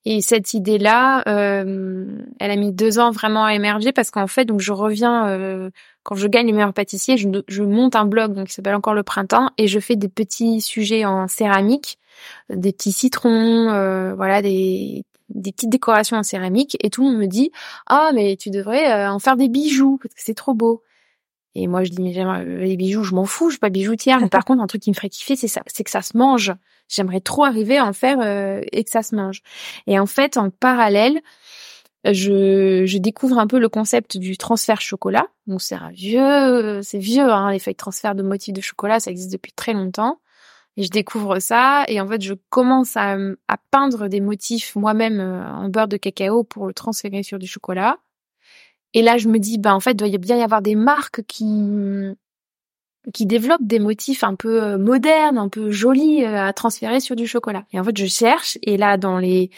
Et 0.04 0.20
cette 0.20 0.52
idée-là, 0.52 1.22
euh, 1.28 2.04
elle 2.40 2.50
a 2.50 2.56
mis 2.56 2.72
deux 2.72 2.98
ans 2.98 3.10
vraiment 3.10 3.44
à 3.44 3.54
émerger 3.54 3.92
parce 3.92 4.10
qu'en 4.10 4.26
fait, 4.26 4.44
donc 4.44 4.60
je 4.60 4.72
reviens 4.72 5.28
euh, 5.28 5.70
quand 6.02 6.16
je 6.16 6.26
gagne 6.26 6.46
les 6.46 6.52
meilleurs 6.52 6.74
pâtissiers, 6.74 7.16
je, 7.16 7.28
je 7.48 7.62
monte 7.62 7.96
un 7.96 8.04
blog 8.04 8.34
donc 8.34 8.48
qui 8.48 8.54
s'appelle 8.54 8.74
encore 8.74 8.94
le 8.94 9.02
printemps 9.02 9.50
et 9.56 9.68
je 9.68 9.78
fais 9.80 9.96
des 9.96 10.08
petits 10.08 10.60
sujets 10.60 11.04
en 11.04 11.28
céramique 11.28 11.98
des 12.48 12.72
petits 12.72 12.92
citrons, 12.92 13.70
euh, 13.70 14.14
voilà, 14.14 14.42
des 14.42 15.04
des 15.30 15.52
petites 15.52 15.70
décorations 15.70 16.16
en 16.16 16.22
céramique 16.22 16.76
et 16.80 16.90
tout 16.90 17.02
le 17.02 17.10
monde 17.10 17.18
me 17.18 17.26
dit 17.26 17.50
ah 17.86 18.10
mais 18.14 18.36
tu 18.36 18.50
devrais 18.50 18.92
euh, 18.92 19.10
en 19.10 19.18
faire 19.18 19.36
des 19.36 19.48
bijoux 19.48 19.98
parce 20.02 20.14
que 20.14 20.20
c'est 20.22 20.34
trop 20.34 20.54
beau 20.54 20.82
et 21.54 21.66
moi 21.66 21.84
je 21.84 21.90
dis 21.90 22.02
mais 22.02 22.16
euh, 22.18 22.58
les 22.58 22.76
bijoux 22.76 23.02
je 23.02 23.14
m'en 23.14 23.24
fous 23.24 23.48
je 23.48 23.54
suis 23.54 23.60
pas 23.60 23.70
bijoutière. 23.70 24.20
Mais 24.20 24.28
par 24.28 24.44
contre 24.44 24.62
un 24.62 24.66
truc 24.66 24.82
qui 24.82 24.90
me 24.90 24.94
ferait 24.94 25.08
kiffer 25.08 25.36
c'est 25.36 25.48
ça 25.48 25.62
c'est 25.66 25.84
que 25.84 25.90
ça 25.90 26.02
se 26.02 26.16
mange. 26.16 26.52
J'aimerais 26.88 27.20
trop 27.20 27.44
arriver 27.44 27.78
à 27.78 27.86
en 27.86 27.92
faire 27.92 28.18
euh, 28.20 28.62
et 28.72 28.84
que 28.84 28.90
ça 28.90 29.02
se 29.02 29.14
mange 29.14 29.42
et 29.86 29.98
en 29.98 30.06
fait 30.06 30.36
en 30.36 30.50
parallèle 30.50 31.20
je, 32.04 32.84
je 32.86 32.98
découvre 32.98 33.38
un 33.38 33.46
peu 33.46 33.58
le 33.58 33.68
concept 33.68 34.16
du 34.16 34.38
transfert 34.38 34.80
chocolat. 34.80 35.26
Donc 35.46 35.62
c'est 35.62 35.76
vieux 35.92 36.80
c'est 36.82 36.98
vieux 36.98 37.30
hein, 37.30 37.50
les 37.52 37.58
feuilles 37.58 37.74
de 37.74 37.78
transfert 37.78 38.14
de 38.14 38.22
motifs 38.22 38.54
de 38.54 38.60
chocolat 38.60 39.00
ça 39.00 39.10
existe 39.10 39.32
depuis 39.32 39.52
très 39.52 39.72
longtemps 39.72 40.18
et 40.80 40.84
je 40.84 40.90
découvre 40.90 41.40
ça 41.40 41.84
et 41.88 42.00
en 42.00 42.08
fait 42.08 42.22
je 42.22 42.32
commence 42.48 42.96
à, 42.96 43.18
peindre 43.70 44.08
des 44.08 44.20
motifs 44.20 44.74
moi-même 44.76 45.20
euh, 45.20 45.46
en 45.46 45.68
beurre 45.68 45.88
de 45.88 45.98
cacao 45.98 46.42
pour 46.42 46.66
le 46.66 46.72
transférer 46.72 47.22
sur 47.22 47.38
du 47.38 47.46
chocolat. 47.46 47.98
Et 48.94 49.02
là 49.02 49.18
je 49.18 49.28
me 49.28 49.38
dis 49.38 49.58
bah 49.58 49.74
en 49.74 49.80
fait 49.80 49.90
il 49.90 49.96
doit 49.96 50.08
bien 50.16 50.38
y 50.38 50.42
avoir 50.42 50.62
des 50.62 50.76
marques 50.76 51.22
qui 51.26 52.16
qui 53.12 53.26
développent 53.26 53.66
des 53.66 53.78
motifs 53.78 54.24
un 54.24 54.34
peu 54.34 54.62
euh, 54.62 54.78
modernes, 54.78 55.36
un 55.36 55.50
peu 55.50 55.70
jolis 55.70 56.24
euh, 56.24 56.46
à 56.46 56.52
transférer 56.54 57.00
sur 57.00 57.14
du 57.14 57.26
chocolat. 57.26 57.66
Et 57.72 57.78
en 57.78 57.84
fait 57.84 57.98
je 57.98 58.06
cherche 58.06 58.56
et 58.62 58.78
là 58.78 58.96
dans 58.96 59.18
les 59.18 59.50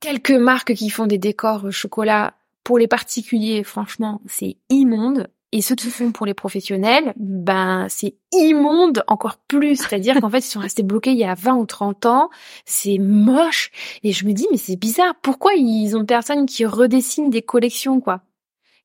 quelques 0.00 0.32
marques 0.32 0.74
qui 0.74 0.90
font 0.90 1.06
des 1.06 1.18
décors 1.18 1.70
chocolat 1.70 2.34
pour 2.64 2.78
les 2.78 2.88
particuliers, 2.88 3.62
franchement, 3.64 4.20
c'est 4.26 4.56
immonde. 4.68 5.28
Et 5.52 5.62
ceux 5.62 5.74
qui 5.74 5.90
font 5.90 6.12
pour 6.12 6.26
les 6.26 6.34
professionnels, 6.34 7.12
ben 7.16 7.86
c'est 7.88 8.14
immonde 8.32 9.02
encore 9.08 9.38
plus. 9.38 9.76
C'est-à-dire 9.76 10.20
qu'en 10.20 10.30
fait, 10.30 10.38
ils 10.38 10.42
sont 10.42 10.60
restés 10.60 10.84
bloqués 10.84 11.10
il 11.10 11.18
y 11.18 11.24
a 11.24 11.34
20 11.34 11.54
ou 11.54 11.66
30 11.66 12.06
ans. 12.06 12.30
C'est 12.66 12.98
moche. 12.98 13.72
Et 14.04 14.12
je 14.12 14.26
me 14.26 14.32
dis, 14.32 14.46
mais 14.52 14.56
c'est 14.58 14.76
bizarre. 14.76 15.14
Pourquoi 15.22 15.54
ils 15.54 15.96
ont 15.96 16.04
personne 16.04 16.46
qui 16.46 16.64
redessine 16.64 17.30
des 17.30 17.42
collections, 17.42 18.00
quoi? 18.00 18.22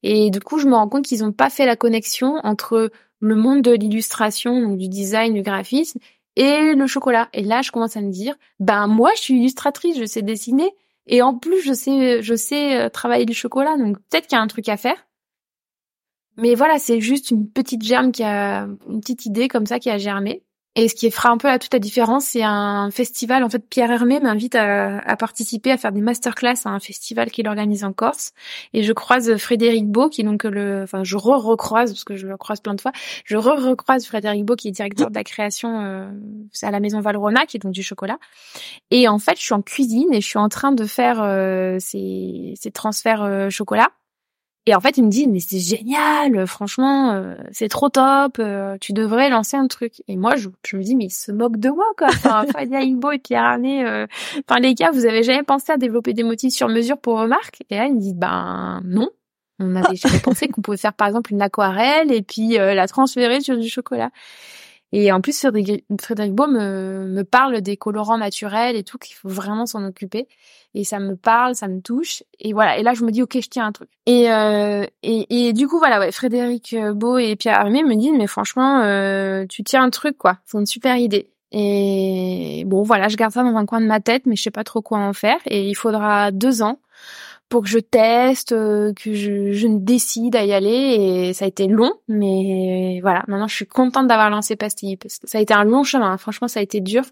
Et 0.02 0.32
du 0.32 0.40
coup, 0.40 0.60
je 0.60 0.68
me 0.68 0.76
rends 0.76 0.90
compte 0.90 1.06
qu'ils 1.06 1.22
n'ont 1.22 1.32
pas 1.32 1.50
fait 1.50 1.66
la 1.66 1.76
connexion 1.76 2.40
entre 2.44 2.92
le 3.20 3.36
monde 3.36 3.62
de 3.62 3.72
l'illustration, 3.72 4.62
donc 4.62 4.78
du 4.78 4.88
design, 4.88 5.34
du 5.34 5.42
graphisme, 5.42 6.00
et 6.36 6.74
le 6.74 6.88
chocolat. 6.88 7.30
Et 7.34 7.44
là, 7.44 7.62
je 7.62 7.72
commence 7.72 7.96
à 7.96 8.02
me 8.02 8.12
dire, 8.12 8.36
ben 8.60 8.88
moi, 8.88 9.12
je 9.16 9.22
suis 9.22 9.36
illustratrice, 9.36 9.98
je 9.98 10.06
sais 10.06 10.22
dessiner. 10.22 10.72
Et 11.08 11.22
en 11.22 11.36
plus, 11.36 11.62
je 11.62 11.74
sais, 11.74 12.22
je 12.22 12.36
sais 12.36 12.80
euh, 12.80 12.90
travailler 12.90 13.26
du 13.26 13.34
chocolat. 13.34 13.78
Donc 13.78 13.98
peut-être 14.10 14.28
qu'il 14.28 14.36
y 14.36 14.40
a 14.40 14.42
un 14.42 14.48
truc 14.48 14.68
à 14.70 14.78
faire. 14.78 14.98
Mais 16.38 16.56
voilà, 16.56 16.80
c'est 16.80 17.00
juste 17.00 17.32
une 17.32 17.50
petite 17.50 17.84
germe 17.84 18.12
qui 18.12 18.24
a, 18.24 18.68
une 18.90 19.00
petite 19.02 19.26
idée 19.26 19.48
comme 19.48 19.66
ça 19.66 19.80
qui 19.80 19.90
a 19.90 19.98
germé. 19.98 20.44
Et 20.78 20.90
ce 20.90 20.96
qui 20.96 21.10
fera 21.10 21.30
un 21.30 21.38
peu 21.38 21.48
à 21.48 21.58
toute 21.58 21.72
la 21.72 21.80
différence, 21.80 22.26
c'est 22.26 22.44
un 22.44 22.92
festival. 22.92 23.46
En 23.46 23.50
fait, 23.50 23.66
Pierre 23.70 23.90
Hermé 23.92 24.20
m'invite 24.20 24.56
à, 24.56 25.16
participer, 25.18 25.72
à 25.72 25.78
faire 25.78 25.94
des 25.94 26.02
masterclass 26.02 26.56
à 26.66 26.70
un 26.70 26.82
festival 26.82 27.32
qu'il 27.32 27.48
organise 27.48 27.86
en 27.86 27.94
Corse. 27.94 28.34
Et 28.74 28.84
je 28.84 28.92
croise 28.92 29.38
Frédéric 29.38 29.88
Beau, 29.88 30.10
qui 30.10 30.20
est 30.20 30.26
donc 30.26 30.44
le, 30.44 30.84
enfin, 30.84 31.06
je 31.06 31.16
re-recroise, 31.16 31.94
parce 31.94 32.04
que 32.04 32.18
je 32.18 32.28
le 32.28 32.36
croise 32.36 32.60
plein 32.60 32.74
de 32.74 32.82
fois, 32.82 32.92
je 33.24 33.38
re-recroise 33.38 34.06
Frédéric 34.06 34.44
Beau, 34.44 34.58
qui 34.58 34.68
est 34.68 34.72
directeur 34.72 35.10
de 35.10 35.16
la 35.16 35.24
création 35.24 35.80
euh, 35.80 36.12
à 36.62 36.72
la 36.72 36.82
maison 36.82 37.00
Valrona, 37.00 37.46
qui 37.46 37.56
est 37.56 37.62
donc 37.62 37.72
du 37.72 37.84
chocolat. 37.84 38.20
Et 38.92 39.08
en 39.08 39.18
fait, 39.18 39.38
je 39.38 39.44
suis 39.44 39.54
en 39.54 39.62
cuisine 39.62 40.14
et 40.14 40.20
je 40.20 40.28
suis 40.28 40.40
en 40.40 40.50
train 40.50 40.74
de 40.74 40.86
faire 40.86 41.24
euh, 41.24 41.78
ces, 41.80 42.54
ces 42.60 42.72
transferts 42.72 43.24
euh, 43.24 43.50
chocolat. 43.50 43.92
Et 44.68 44.74
en 44.74 44.80
fait, 44.80 44.98
ils 44.98 45.04
me 45.04 45.10
disent 45.10 45.28
mais 45.28 45.40
c'est 45.40 45.60
génial, 45.60 46.48
franchement, 46.48 47.12
euh, 47.12 47.36
c'est 47.52 47.68
trop 47.68 47.90
top, 47.90 48.38
euh, 48.40 48.78
tu 48.82 48.94
devrais 48.94 49.30
lancer 49.30 49.58
un 49.58 49.68
truc. 49.68 50.02
Et 50.08 50.18
moi, 50.18 50.36
je, 50.38 50.50
je 50.66 50.78
me 50.78 50.82
dis 50.82 50.96
mais 50.96 51.06
ils 51.06 51.12
se 51.12 51.32
moquent 51.32 51.60
de 51.60 51.70
moi 51.70 51.86
quoi. 51.98 52.08
Enfin, 52.08 52.46
Fadia 52.52 52.82
Igbo 52.82 53.12
et 53.12 53.20
Pierre 53.20 53.44
Arnay, 53.44 53.86
euh, 53.86 54.08
enfin 54.48 54.60
les 54.60 54.74
gars, 54.74 54.90
vous 54.92 55.06
avez 55.06 55.22
jamais 55.22 55.44
pensé 55.44 55.72
à 55.72 55.78
développer 55.78 56.14
des 56.14 56.24
motifs 56.24 56.54
sur 56.54 56.68
mesure 56.68 56.98
pour 56.98 57.18
vos 57.18 57.28
marques 57.28 57.62
Et 57.70 57.78
là, 57.78 57.86
ils 57.86 57.94
me 57.94 58.00
disent 58.00 58.16
ben 58.16 58.82
non. 58.86 59.10
On 59.60 59.76
avait 59.76 59.96
jamais 59.96 60.20
pensé 60.24 60.48
qu'on 60.48 60.62
pouvait 60.62 60.78
faire 60.78 60.94
par 60.94 61.08
exemple 61.08 61.32
une 61.32 61.42
aquarelle 61.44 62.12
et 62.12 62.24
puis 62.24 62.58
la 62.58 62.88
transférer 62.88 63.42
sur 63.42 63.58
du 63.58 63.70
chocolat. 63.70 64.10
Et 64.98 65.12
en 65.12 65.20
plus, 65.20 65.38
Frédéric, 66.00 66.34
Beau 66.34 66.48
me, 66.48 67.22
parle 67.24 67.60
des 67.60 67.76
colorants 67.76 68.18
naturels 68.18 68.78
et 68.78 68.84
tout, 68.84 68.98
qu'il 68.98 69.14
faut 69.14 69.28
vraiment 69.28 69.66
s'en 69.66 69.86
occuper. 69.86 70.26
Et 70.74 70.86
ça 70.86 71.00
me 71.00 71.18
parle, 71.18 71.54
ça 71.54 71.68
me 71.68 71.82
touche. 71.82 72.24
Et 72.40 72.54
voilà. 72.54 72.78
Et 72.78 72.84
là, 72.84 72.94
je 72.94 73.04
me 73.04 73.12
dis, 73.12 73.22
ok, 73.22 73.38
je 73.42 73.50
tiens 73.50 73.66
un 73.66 73.74
truc. 73.74 73.90
Et, 74.06 74.32
euh, 74.32 74.86
et, 75.04 75.48
et, 75.48 75.52
du 75.52 75.68
coup, 75.68 75.80
voilà, 75.80 76.00
ouais, 76.00 76.14
Frédéric 76.14 76.78
Beau 76.94 77.18
et 77.18 77.36
Pierre 77.36 77.60
Armé 77.60 77.84
me 77.84 77.94
disent, 77.96 78.14
mais 78.18 78.28
franchement, 78.28 78.84
euh, 78.84 79.46
tu 79.50 79.66
tiens 79.66 79.84
un 79.84 79.90
truc, 79.90 80.18
quoi. 80.18 80.38
C'est 80.46 80.58
une 80.58 80.66
super 80.66 80.96
idée. 80.96 81.30
Et 81.52 82.64
bon, 82.66 82.84
voilà, 82.84 83.10
je 83.10 83.18
garde 83.18 83.34
ça 83.34 83.44
dans 83.44 83.58
un 83.58 83.66
coin 83.66 83.82
de 83.82 83.88
ma 83.88 84.00
tête, 84.00 84.26
mais 84.26 84.38
je 84.38 84.44
sais 84.44 84.50
pas 84.50 84.64
trop 84.64 84.82
quoi 84.82 85.00
en 85.00 85.12
faire. 85.12 85.40
Et 85.46 85.68
il 85.68 85.76
faudra 85.76 86.32
deux 86.32 86.62
ans 86.62 86.80
pour 87.50 87.62
que 87.62 87.70
je 87.70 87.80
teste, 87.80 88.52
euh, 88.54 88.94
que 88.94 89.14
je, 89.14 89.52
je 89.52 89.68
décide 89.68 90.36
à 90.36 90.46
y 90.46 90.54
aller. 90.54 90.70
Et 91.30 91.34
ça 91.34 91.46
a 91.46 91.48
été 91.48 91.68
long, 91.68 91.94
mais 92.08 93.00
voilà. 93.02 93.24
Maintenant, 93.28 93.48
je 93.48 93.56
suis 93.56 93.68
contente 93.68 94.08
d'avoir 94.08 94.30
lancé 94.30 94.56
Pastille 94.56 94.98
parce 94.98 95.20
que 95.20 95.30
ça 95.30 95.38
a 95.38 95.42
été 95.42 95.54
un 95.54 95.64
long 95.64 95.84
chemin. 95.84 96.18
Franchement, 96.18 96.48
ça 96.48 96.60
a 96.60 96.64
été 96.64 96.82
dur. 96.82 97.04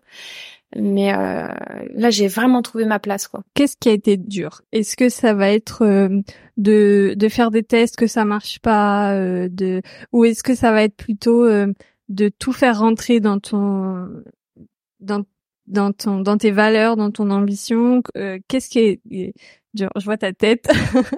Mais 0.76 1.14
euh, 1.14 1.48
là, 1.94 2.10
j'ai 2.10 2.28
vraiment 2.28 2.64
trouvé 2.64 2.86
ma 2.86 2.98
place, 2.98 3.28
quoi. 3.28 3.44
Qu'est-ce 3.54 3.78
qui 3.78 3.90
a 3.90 3.92
été 3.92 4.18
dur? 4.18 4.64
Est-ce 4.72 4.96
que 4.96 5.08
ça 5.08 5.36
va 5.36 5.52
être 5.52 5.84
euh, 5.84 6.22
de 6.58 7.28
faire 7.30 7.52
des 7.52 7.62
tests 7.62 7.96
que 7.96 8.08
ça 8.08 8.26
marche 8.26 8.60
pas, 8.60 9.14
de 9.16 9.84
ou 10.12 10.26
est-ce 10.26 10.42
que 10.42 10.56
ça 10.56 10.72
va 10.72 10.84
être 10.84 10.96
plutôt 10.96 11.48
de 11.48 12.30
tout 12.40 12.54
faire 12.54 12.80
rentrer 12.80 13.20
dans 13.20 13.40
ton 13.40 14.10
dans 15.00 15.24
dans 15.68 15.92
ton 15.92 16.22
dans 16.22 16.38
tes 16.38 16.52
valeurs, 16.52 16.98
dans 16.98 17.12
ton 17.12 17.30
ambition? 17.30 18.02
Qu'est-ce 18.48 18.70
qui 18.70 18.80
est 18.80 19.34
dur 19.74 19.90
Je 19.98 20.06
vois 20.06 20.18
ta 20.18 20.34
tête. 20.34 20.70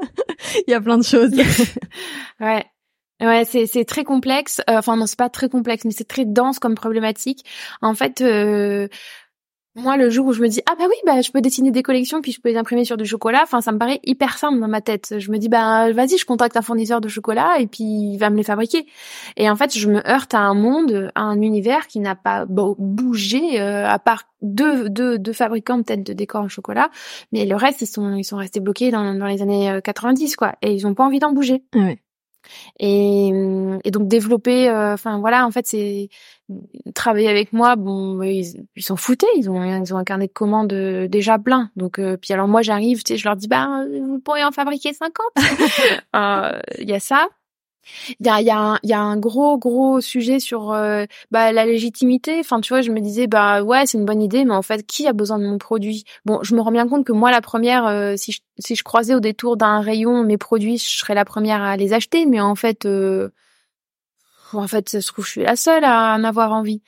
Il 0.68 0.72
y 0.72 0.74
a 0.74 0.82
plein 0.82 0.98
de 0.98 1.04
choses. 1.04 1.32
ouais. 2.40 2.66
Ouais, 3.22 3.46
c'est 3.46 3.66
c'est 3.66 3.86
très 3.86 4.04
complexe. 4.04 4.62
enfin 4.68 4.98
non, 4.98 5.06
c'est 5.06 5.18
pas 5.18 5.30
très 5.30 5.48
complexe, 5.48 5.86
mais 5.86 5.92
c'est 5.92 6.08
très 6.08 6.26
dense 6.26 6.60
comme 6.60 6.76
problématique. 6.76 7.46
En 7.82 7.96
fait, 7.96 8.20
euh, 8.20 8.90
moi, 9.76 9.98
le 9.98 10.10
jour 10.10 10.26
où 10.28 10.34
je 10.34 10.42
me 10.42 10.48
dis 10.48 10.62
ah 10.68 10.76
bah 10.80 10.86
oui, 10.88 10.96
bah 11.06 11.22
je 11.22 11.32
peux 11.32 11.42
dessiner 11.42 11.70
des 11.70 11.84
collections 11.84 12.22
puis 12.22 12.32
je 12.32 12.40
peux 12.40 12.50
les 12.50 12.56
imprimer 12.56 12.86
sur 12.86 12.96
du 12.96 13.06
chocolat, 13.06 13.42
enfin 13.44 13.60
ça 13.60 13.74
me 13.74 13.78
paraît 13.78 14.00
hyper 14.06 14.38
simple 14.38 14.60
dans 14.60 14.70
ma 14.70 14.80
tête. 14.80 15.16
Je 15.18 15.32
me 15.32 15.38
dis 15.38 15.50
bah 15.50 15.92
vas-y, 15.92 16.18
je 16.18 16.26
contacte 16.26 16.56
un 16.56 16.62
fournisseur 16.62 17.02
de 17.02 17.10
chocolat 17.10 17.60
et 17.60 17.68
puis 17.68 17.84
il 17.84 18.18
va 18.18 18.30
me 18.30 18.38
les 18.38 18.44
fabriquer. 18.44 18.86
Et 19.36 19.50
en 19.50 19.56
fait, 19.58 19.78
je 19.78 19.90
me 19.90 20.08
heurte 20.10 20.34
à 20.34 20.40
un 20.40 20.54
monde, 20.54 21.12
à 21.16 21.24
un 21.24 21.42
univers 21.42 21.88
qui 21.88 22.00
n'a 22.00 22.16
pas 22.16 22.46
bougé 22.48 23.60
euh, 23.60 23.86
à 23.86 24.00
part 24.00 24.24
deux, 24.42 24.90
deux, 24.90 25.20
deux 25.20 25.34
fabricants 25.34 25.82
peut-être 25.84 26.04
de 26.04 26.14
décors 26.14 26.44
en 26.44 26.48
chocolat, 26.50 26.90
mais 27.34 27.46
le 27.46 27.56
reste 27.56 27.82
ils 27.82 27.88
sont 27.88 28.16
ils 28.16 28.24
sont 28.24 28.38
restés 28.38 28.62
bloqués 28.62 28.92
dans, 28.92 29.14
dans 29.14 29.28
les 29.28 29.42
années 29.42 29.80
90 29.84 30.32
euh, 30.32 30.36
quoi 30.38 30.54
et 30.62 30.74
ils 30.74 30.88
ont 30.88 30.94
pas 30.94 31.04
envie 31.04 31.20
d'en 31.20 31.34
bouger. 31.34 31.64
Et, 32.80 33.28
et 33.84 33.92
donc 33.92 34.08
développer, 34.08 34.70
euh, 34.70 34.94
enfin 34.94 35.20
voilà, 35.20 35.46
en 35.46 35.52
fait 35.52 35.66
c'est 35.68 36.10
travailler 36.94 37.30
avec 37.30 37.54
moi. 37.54 37.76
Bon, 37.76 38.22
ils 38.22 38.66
s'en 38.80 38.96
foutaient, 38.96 39.28
ils 39.38 39.50
ont 39.50 39.64
ils 39.64 39.94
ont 39.94 39.98
un 39.98 40.04
carnet 40.04 40.28
de 40.28 40.34
commandes 40.34 40.74
euh, 40.74 41.08
déjà 41.08 41.40
plein. 41.40 41.72
Donc 41.76 42.00
euh, 42.00 42.18
puis 42.18 42.34
alors 42.34 42.48
moi 42.48 42.62
j'arrive, 42.62 43.04
tu 43.04 43.14
sais, 43.14 43.18
je 43.18 43.26
leur 43.26 43.36
dis 43.36 43.48
bah 43.48 43.86
vous 43.90 44.20
pourriez 44.20 44.44
en 44.44 44.52
fabriquer 44.52 44.94
50. 44.94 45.26
Il 46.80 46.90
y 46.90 46.94
a 46.94 47.00
ça. 47.00 47.28
Il 48.20 48.26
y 48.26 48.30
a, 48.30 48.42
y, 48.42 48.50
a 48.50 48.58
un, 48.58 48.80
y 48.84 48.94
a 48.94 49.00
un 49.00 49.18
gros 49.18 49.58
gros 49.58 50.02
sujet 50.02 50.40
sur 50.40 50.72
euh, 50.72 51.06
bah, 51.32 51.52
la 51.52 51.66
légitimité. 51.66 52.40
Enfin, 52.40 52.62
tu 52.62 52.74
vois, 52.74 52.82
je 52.82 52.92
me 52.92 53.00
disais 53.00 53.28
bah 53.28 53.64
ouais, 53.64 53.86
c'est 53.86 53.98
une 53.98 54.06
bonne 54.06 54.22
idée, 54.22 54.46
mais 54.46 54.54
en 54.54 54.62
fait, 54.62 54.86
qui 54.86 55.08
a 55.08 55.14
besoin 55.14 55.40
de 55.40 55.46
mon 55.46 55.58
produit? 55.58 56.04
Bon, 56.26 56.40
je 56.44 56.56
me 56.56 56.62
rends 56.62 56.72
bien 56.72 56.88
compte 56.88 57.06
que 57.06 57.12
moi, 57.14 57.32
la 57.32 57.42
première, 57.42 57.86
euh, 57.88 58.16
si 58.18 58.32
je, 58.32 58.42
si 58.60 58.76
je 58.76 58.84
croisais 58.84 59.16
au 59.16 59.20
détour 59.20 59.58
d'un 59.58 59.82
rayon 59.82 60.24
mes 60.24 60.38
produits, 60.38 60.78
je 60.78 60.98
serais 60.98 61.16
la 61.16 61.26
première 61.26 61.62
à 61.62 61.78
les 61.78 61.94
acheter. 61.94 62.26
Mais 62.26 62.42
en 62.42 62.56
fait, 62.56 62.86
euh, 62.86 63.30
en 64.54 64.68
fait, 64.68 64.90
ça 64.90 65.02
se 65.02 65.08
trouve, 65.08 65.26
je 65.26 65.32
suis 65.32 65.44
la 65.44 65.56
seule 65.56 65.84
à 65.84 66.16
en 66.16 66.24
avoir 66.24 66.52
envie. 66.54 66.82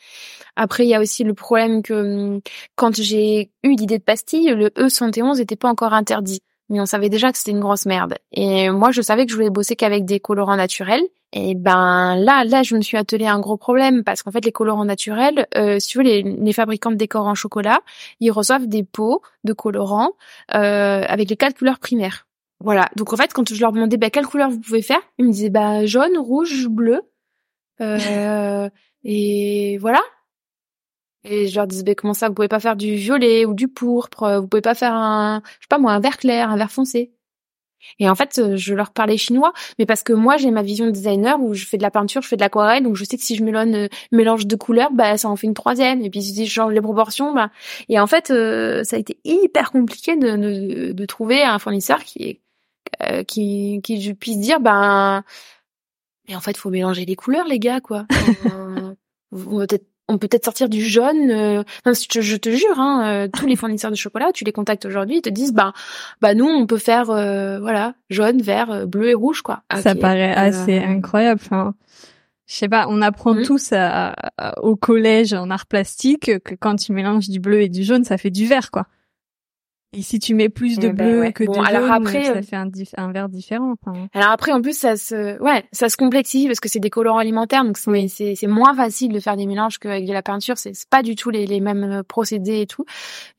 Après, 0.55 0.85
il 0.85 0.89
y 0.89 0.95
a 0.95 1.01
aussi 1.01 1.23
le 1.23 1.33
problème 1.33 1.83
que 1.83 1.93
hum, 1.93 2.41
quand 2.75 2.95
j'ai 2.95 3.51
eu 3.63 3.75
l'idée 3.75 3.97
de 3.99 4.03
pastille, 4.03 4.49
le 4.49 4.69
E71 4.69 5.37
n'était 5.37 5.55
pas 5.55 5.69
encore 5.69 5.93
interdit 5.93 6.41
mais 6.69 6.79
on 6.79 6.85
savait 6.85 7.09
déjà 7.09 7.31
que 7.31 7.37
c'était 7.37 7.51
une 7.51 7.59
grosse 7.59 7.85
merde. 7.85 8.15
Et 8.31 8.69
moi, 8.69 8.91
je 8.91 9.01
savais 9.01 9.25
que 9.25 9.31
je 9.31 9.35
voulais 9.37 9.49
bosser 9.49 9.75
qu'avec 9.75 10.05
des 10.05 10.19
colorants 10.19 10.57
naturels. 10.57 11.03
Et 11.33 11.55
ben 11.55 12.15
là, 12.15 12.45
là, 12.45 12.63
je 12.63 12.75
me 12.75 12.81
suis 12.81 12.95
attelée 12.95 13.25
à 13.25 13.33
un 13.33 13.39
gros 13.39 13.57
problème 13.57 14.03
parce 14.03 14.23
qu'en 14.23 14.31
fait, 14.31 14.45
les 14.45 14.51
colorants 14.51 14.85
naturels, 14.85 15.45
euh, 15.55 15.77
si 15.79 15.89
tu 15.89 15.97
veux, 15.97 16.03
les, 16.03 16.23
les, 16.23 16.53
fabricants 16.53 16.91
de 16.91 16.95
décors 16.95 17.27
en 17.27 17.35
chocolat, 17.35 17.79
ils 18.21 18.31
reçoivent 18.31 18.67
des 18.67 18.83
pots 18.83 19.21
de 19.43 19.51
colorants 19.51 20.11
euh, 20.55 21.03
avec 21.05 21.29
les 21.29 21.35
quatre 21.35 21.57
couleurs 21.57 21.79
primaires. 21.79 22.27
Voilà. 22.59 22.89
Donc 22.95 23.13
en 23.13 23.17
fait, 23.17 23.33
quand 23.33 23.53
je 23.53 23.59
leur 23.59 23.71
demandais 23.71 23.97
bah, 23.97 24.09
quelle 24.09 24.25
couleur 24.25 24.49
vous 24.49 24.59
pouvez 24.59 24.81
faire, 24.81 25.01
ils 25.17 25.25
me 25.25 25.31
disaient 25.31 25.49
bah 25.49 25.85
jaune, 25.85 26.17
rouge, 26.17 26.67
bleu. 26.67 27.01
Euh, 27.81 28.69
et 29.03 29.77
voilà. 29.79 30.01
Et 31.29 31.47
je 31.47 31.55
leur 31.55 31.67
disais, 31.67 31.95
comment 31.95 32.13
ça, 32.13 32.29
vous 32.29 32.33
pouvez 32.33 32.47
pas 32.47 32.59
faire 32.59 32.75
du 32.75 32.95
violet 32.95 33.45
ou 33.45 33.53
du 33.53 33.67
pourpre, 33.67 34.23
euh, 34.23 34.39
vous 34.39 34.47
pouvez 34.47 34.61
pas 34.61 34.75
faire 34.75 34.93
un, 34.93 35.41
je 35.59 35.63
sais 35.63 35.67
pas 35.69 35.77
moi, 35.77 35.91
un 35.91 35.99
vert 35.99 36.17
clair, 36.17 36.49
un 36.49 36.57
vert 36.57 36.71
foncé. 36.71 37.11
Et 37.99 38.09
en 38.09 38.15
fait, 38.15 38.39
euh, 38.39 38.57
je 38.57 38.73
leur 38.73 38.91
parlais 38.91 39.17
chinois, 39.17 39.53
mais 39.77 39.85
parce 39.85 40.03
que 40.03 40.13
moi, 40.13 40.37
j'ai 40.37 40.51
ma 40.51 40.61
vision 40.63 40.85
de 40.85 40.91
designer 40.91 41.39
où 41.39 41.53
je 41.53 41.65
fais 41.65 41.77
de 41.77 41.83
la 41.83 41.91
peinture, 41.91 42.21
je 42.21 42.27
fais 42.27 42.35
de 42.35 42.41
l'aquarelle, 42.41 42.83
donc 42.83 42.95
je 42.95 43.03
sais 43.03 43.17
que 43.17 43.23
si 43.23 43.35
je 43.35 43.43
mélange, 43.43 43.73
euh, 43.73 43.87
mélange 44.11 44.47
deux 44.47 44.57
couleurs, 44.57 44.91
bah 44.91 45.17
ça 45.17 45.29
en 45.29 45.35
fait 45.35 45.47
une 45.47 45.53
troisième. 45.53 46.01
Et 46.01 46.09
puis 46.09 46.21
si 46.21 46.45
je 46.45 46.51
change 46.51 46.73
les 46.73 46.81
proportions, 46.81 47.33
bah 47.33 47.51
et 47.89 47.99
en 47.99 48.07
fait, 48.07 48.27
ça 48.27 48.95
a 48.95 48.99
été 48.99 49.19
hyper 49.23 49.71
compliqué 49.71 50.15
de, 50.15 50.35
de, 50.37 50.91
de 50.93 51.05
trouver 51.05 51.43
un 51.43 51.59
fournisseur 51.59 52.03
qui 52.03 52.23
est 52.99 53.25
qui 53.25 53.81
qui 53.83 54.13
puisse 54.15 54.39
dire, 54.39 54.59
ben, 54.59 55.23
mais 56.27 56.35
en 56.35 56.41
fait, 56.41 56.57
faut 56.57 56.69
mélanger 56.69 57.05
les 57.05 57.15
couleurs, 57.15 57.47
les 57.47 57.59
gars, 57.59 57.79
quoi. 57.79 58.05
peut-être 59.31 59.85
on 60.07 60.17
peut 60.17 60.27
peut-être 60.27 60.45
sortir 60.45 60.69
du 60.69 60.81
jaune. 60.81 61.31
Euh, 61.31 61.63
je, 61.85 62.35
te 62.35 62.49
jure, 62.49 62.79
hein, 62.79 63.03
euh, 63.05 63.27
tous 63.27 63.45
les 63.45 63.55
fournisseurs 63.55 63.91
de 63.91 63.95
chocolat, 63.95 64.31
tu 64.33 64.43
les 64.43 64.51
contactes 64.51 64.85
aujourd'hui, 64.85 65.17
ils 65.17 65.21
te 65.21 65.29
disent 65.29 65.53
bah 65.53 65.73
bah 66.21 66.33
nous 66.33 66.47
on 66.47 66.65
peut 66.65 66.77
faire 66.77 67.09
euh, 67.09 67.59
voilà 67.59 67.93
jaune, 68.09 68.41
vert, 68.41 68.87
bleu 68.87 69.09
et 69.09 69.13
rouge 69.13 69.41
quoi. 69.41 69.63
Ça 69.81 69.95
paraît 69.95 70.33
assez 70.33 70.77
incroyable. 70.79 71.41
Enfin, 71.43 71.73
je 72.47 72.55
sais 72.55 72.69
pas, 72.69 72.87
on 72.89 73.01
apprend 73.01 73.33
mmh. 73.33 73.43
tous 73.43 73.73
au 74.61 74.75
collège 74.75 75.33
en 75.33 75.49
art 75.49 75.65
plastique 75.65 76.41
que 76.43 76.55
quand 76.55 76.75
tu 76.77 76.93
mélanges 76.93 77.29
du 77.29 77.39
bleu 77.39 77.61
et 77.61 77.69
du 77.69 77.83
jaune, 77.83 78.03
ça 78.03 78.17
fait 78.17 78.31
du 78.31 78.45
vert 78.45 78.71
quoi. 78.71 78.87
Et 79.97 80.03
si 80.03 80.19
tu 80.19 80.35
mets 80.35 80.49
plus 80.49 80.77
de 80.77 80.89
eh 80.89 80.93
ben 80.93 81.21
bleu 81.21 81.31
que 81.31 81.43
de 81.43 81.65
alors 81.65 81.91
après, 81.91 82.25
ça 82.25 82.33
euh, 82.33 82.41
fait 82.43 82.55
un, 82.55 82.69
un 82.97 83.11
verre 83.11 83.29
différent. 83.29 83.73
Alors 84.13 84.29
après, 84.29 84.51
en 84.51 84.61
plus, 84.61 84.77
ça 84.77 84.95
se, 84.95 85.41
ouais, 85.41 85.65
ça 85.71 85.89
se 85.89 85.97
complexifie 85.97 86.45
parce 86.45 86.59
que 86.59 86.69
c'est 86.69 86.79
des 86.79 86.91
colorants 86.91 87.17
alimentaires, 87.17 87.65
donc 87.65 87.79
c'est 87.79 88.47
moins 88.47 88.75
facile 88.75 89.11
de 89.11 89.19
faire 89.19 89.35
des 89.35 89.47
mélanges 89.47 89.79
qu'avec 89.79 90.05
de 90.05 90.13
la 90.13 90.21
peinture. 90.21 90.55
C'est 90.59 90.73
pas 90.91 91.01
du 91.01 91.15
tout 91.15 91.31
les, 91.31 91.47
les 91.47 91.59
mêmes 91.59 91.83
euh, 91.83 92.03
procédés 92.03 92.61
et 92.61 92.67
tout, 92.67 92.85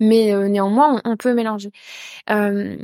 mais 0.01 0.35
euh, 0.35 0.49
néanmoins, 0.49 1.01
on, 1.05 1.17
peut 1.17 1.33
mélanger. 1.33 1.71
Euh, 2.29 2.77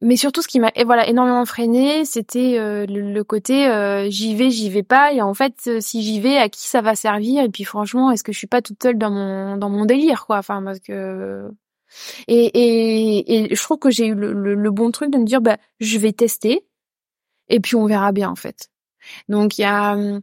mais 0.00 0.16
surtout, 0.16 0.40
ce 0.40 0.48
qui 0.48 0.58
m'a 0.58 0.72
voilà 0.86 1.06
énormément 1.06 1.44
freiné, 1.44 2.06
c'était 2.06 2.56
le, 2.88 3.22
côté 3.22 3.68
j'y 4.08 4.34
vais, 4.34 4.50
j'y 4.50 4.70
vais 4.70 4.82
pas. 4.82 5.12
Et 5.12 5.20
en 5.20 5.34
fait, 5.34 5.68
si 5.80 6.02
j'y 6.02 6.18
vais, 6.18 6.38
à 6.38 6.48
qui 6.48 6.66
ça 6.66 6.80
va 6.80 6.94
servir? 6.94 7.44
Et 7.44 7.50
puis 7.50 7.64
franchement, 7.64 8.10
est-ce 8.10 8.24
que 8.24 8.32
je 8.32 8.38
suis 8.38 8.46
pas 8.46 8.62
toute 8.62 8.82
seule 8.82 8.96
dans 8.96 9.10
mon 9.10 9.58
dans 9.58 9.68
mon 9.68 9.84
délire, 9.84 10.24
quoi? 10.24 10.38
Enfin, 10.38 10.62
parce 10.62 10.80
que 10.80 11.50
et, 12.28 13.50
et, 13.50 13.54
je 13.54 13.62
trouve 13.62 13.78
que 13.78 13.90
j'ai 13.90 14.06
eu 14.06 14.14
le, 14.14 14.32
le, 14.32 14.70
bon 14.70 14.90
truc 14.90 15.10
de 15.10 15.18
me 15.18 15.24
dire, 15.24 15.40
bah, 15.40 15.58
je 15.80 15.98
vais 15.98 16.12
tester 16.12 16.66
et 17.48 17.60
puis 17.60 17.76
on 17.76 17.86
verra 17.86 18.12
bien 18.12 18.30
en 18.30 18.36
fait. 18.36 18.70
Donc 19.28 19.58
il 19.58 19.62
y 19.62 19.64
a 19.64 19.94
hum, 19.94 20.20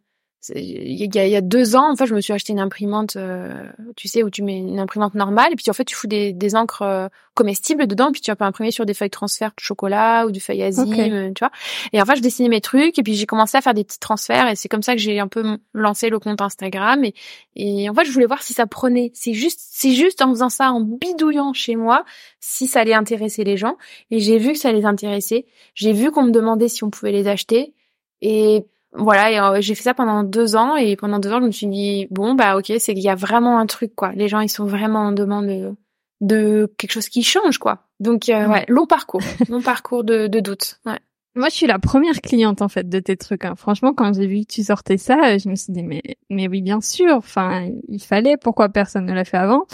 il 0.56 0.96
y, 0.96 1.20
a, 1.20 1.26
il 1.26 1.32
y 1.32 1.36
a 1.36 1.42
deux 1.42 1.76
ans, 1.76 1.92
en 1.92 1.96
fait, 1.96 2.06
je 2.06 2.16
me 2.16 2.22
suis 2.22 2.32
acheté 2.32 2.54
une 2.54 2.60
imprimante, 2.60 3.16
euh, 3.16 3.68
tu 3.96 4.08
sais, 4.08 4.24
où 4.24 4.30
tu 4.30 4.44
mets 4.44 4.58
une 4.58 4.80
imprimante 4.80 5.16
normale, 5.16 5.52
et 5.52 5.56
puis 5.56 5.66
en 5.70 5.74
fait, 5.74 5.84
tu 5.84 5.96
fous 5.96 6.08
des, 6.08 6.32
des 6.32 6.56
encres 6.56 6.84
euh, 6.84 7.08
comestibles 7.34 7.88
dedans, 7.88 8.12
puis 8.12 8.22
tu 8.22 8.32
vas 8.32 8.46
imprimer 8.46 8.72
sur 8.72 8.86
des 8.86 8.94
feuilles 8.94 9.10
transfert 9.10 9.50
de 9.50 9.60
chocolat 9.60 10.26
ou 10.26 10.32
du 10.32 10.40
feuille 10.40 10.64
azime, 10.64 10.94
euh, 10.94 11.32
tu 11.34 11.40
vois. 11.40 11.52
Et 11.92 12.02
en 12.02 12.06
fait, 12.06 12.16
je 12.16 12.22
dessinais 12.22 12.50
mes 12.50 12.62
trucs, 12.62 12.98
et 12.98 13.04
puis 13.04 13.16
j'ai 13.16 13.26
commencé 13.26 13.58
à 13.58 13.62
faire 13.62 13.74
des 13.74 13.84
petits 13.84 14.00
transferts, 14.00 14.48
et 14.48 14.56
c'est 14.56 14.70
comme 14.70 14.84
ça 14.84 14.94
que 14.94 15.02
j'ai 15.02 15.20
un 15.20 15.28
peu 15.28 15.58
lancé 15.74 16.10
le 16.10 16.20
compte 16.20 16.42
Instagram, 16.42 17.04
et, 17.04 17.14
et 17.56 17.90
en 17.90 17.94
fait, 17.94 18.06
je 18.06 18.12
voulais 18.12 18.28
voir 18.28 18.44
si 18.44 18.54
ça 18.54 18.68
prenait. 18.68 19.12
C'est 19.14 19.34
juste, 19.34 19.60
c'est 19.62 19.92
juste 19.92 20.22
en 20.22 20.30
faisant 20.30 20.50
ça, 20.50 20.72
en 20.72 20.82
bidouillant 20.82 21.54
chez 21.54 21.76
moi, 21.76 22.06
si 22.40 22.68
ça 22.68 22.82
allait 22.82 22.94
intéresser 22.94 23.44
les 23.44 23.58
gens. 23.58 23.76
Et 24.12 24.20
j'ai 24.20 24.38
vu 24.38 24.54
que 24.54 24.60
ça 24.60 24.72
les 24.72 24.86
intéressait. 24.86 25.46
J'ai 25.74 25.94
vu 25.94 26.12
qu'on 26.12 26.24
me 26.24 26.32
demandait 26.32 26.70
si 26.70 26.84
on 26.84 26.90
pouvait 26.90 27.12
les 27.12 27.28
acheter, 27.28 27.74
et 28.22 28.66
voilà, 28.98 29.52
euh, 29.52 29.62
j'ai 29.62 29.76
fait 29.76 29.84
ça 29.84 29.94
pendant 29.94 30.24
deux 30.24 30.56
ans 30.56 30.76
et 30.76 30.96
pendant 30.96 31.20
deux 31.20 31.32
ans, 31.32 31.40
je 31.40 31.46
me 31.46 31.52
suis 31.52 31.68
dit 31.68 32.08
bon 32.12 32.34
bah 32.34 32.58
ok, 32.58 32.74
c'est 32.80 32.94
qu'il 32.94 33.04
y 33.04 33.10
a 33.10 33.16
vraiment 33.16 33.60
un 33.60 33.66
truc 33.66 33.96
quoi. 33.96 34.12
Les 34.14 34.28
gens 34.28 34.40
ils 34.40 34.50
sont 34.50 34.66
vraiment 34.66 35.00
en 35.00 35.12
demande 35.12 35.76
de, 36.22 36.74
quelque 36.78 36.92
chose 36.92 37.10
qui 37.10 37.24
change 37.24 37.58
quoi. 37.58 37.84
Donc 38.00 38.30
euh, 38.30 38.48
ouais, 38.48 38.66
long 38.68 38.86
parcours, 38.86 39.22
long 39.50 39.62
parcours 39.62 40.04
de, 40.04 40.28
de 40.28 40.40
doute. 40.40 40.80
Ouais. 40.86 41.00
Moi, 41.36 41.50
je 41.50 41.54
suis 41.54 41.68
la 41.68 41.78
première 41.78 42.20
cliente 42.22 42.64
en 42.64 42.68
fait 42.68 42.90
de 42.90 43.00
tes 43.00 43.16
trucs. 43.16 43.46
Hein. 43.46 43.54
Franchement, 43.56 43.94
quand 43.94 44.12
j'ai 44.16 44.26
vu 44.26 44.42
que 44.42 44.52
tu 44.54 44.64
sortais 44.64 44.98
ça, 44.98 45.38
je 45.38 45.48
me 45.50 45.56
suis 45.56 45.72
dit 45.72 45.84
mais 45.84 46.02
mais 46.32 46.48
oui, 46.48 46.64
bien 46.64 46.82
sûr. 46.82 47.14
Enfin, 47.14 47.70
il 47.88 48.02
fallait. 48.02 48.38
Pourquoi 48.38 48.70
personne 48.70 49.06
ne 49.06 49.14
l'a 49.14 49.24
fait 49.24 49.38
avant? 49.38 49.68